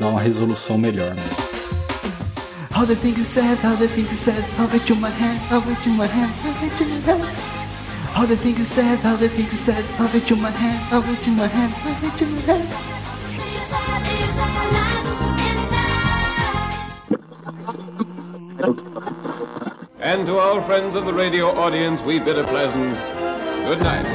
Dar 0.00 0.08
uma 0.08 0.20
resolução 0.20 0.78
melhor, 0.78 1.14
né? 1.14 1.22
How 2.74 2.86
the 2.86 2.94
thing 2.94 3.12
is 3.20 3.26
said, 3.26 3.58
how 3.62 3.76
the 3.76 3.88
thing 3.88 4.10
is 4.10 4.18
said, 4.18 4.42
how 4.58 4.66
bet 4.66 4.90
you 4.90 4.96
my 4.96 5.10
hand, 5.10 5.38
how 5.50 5.60
bet 5.60 5.86
you 5.86 5.94
my 5.94 6.06
hand, 6.06 6.32
how 6.42 6.52
bet 6.54 6.82
you 6.82 6.88
my 6.88 7.26
hand. 7.26 7.61
How 8.14 8.26
the 8.26 8.36
thing 8.36 8.56
is 8.58 8.68
said, 8.68 8.98
how 8.98 9.16
the 9.16 9.28
thing 9.28 9.46
is 9.46 9.60
said, 9.60 9.84
how 9.96 10.06
bet 10.06 10.28
you 10.28 10.36
my 10.36 10.50
hand, 10.50 10.78
how 10.90 11.00
bet 11.00 11.26
you 11.26 11.32
my 11.32 11.46
hand, 11.46 11.72
how 11.72 12.00
bet 12.00 12.20
you 12.20 12.26
my 12.26 12.40
hand. 12.42 12.92
And 20.00 20.26
to 20.26 20.38
our 20.38 20.60
friends 20.62 20.94
of 20.94 21.06
the 21.06 21.12
radio 21.14 21.48
audience, 21.48 22.02
we 22.02 22.18
bid 22.18 22.38
a 22.38 22.44
pleasant 22.44 22.94
good 23.66 23.80
night. 23.80 24.06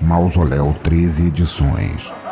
Mausoléu 0.00 0.74
13 0.84 1.26
Edições. 1.26 2.29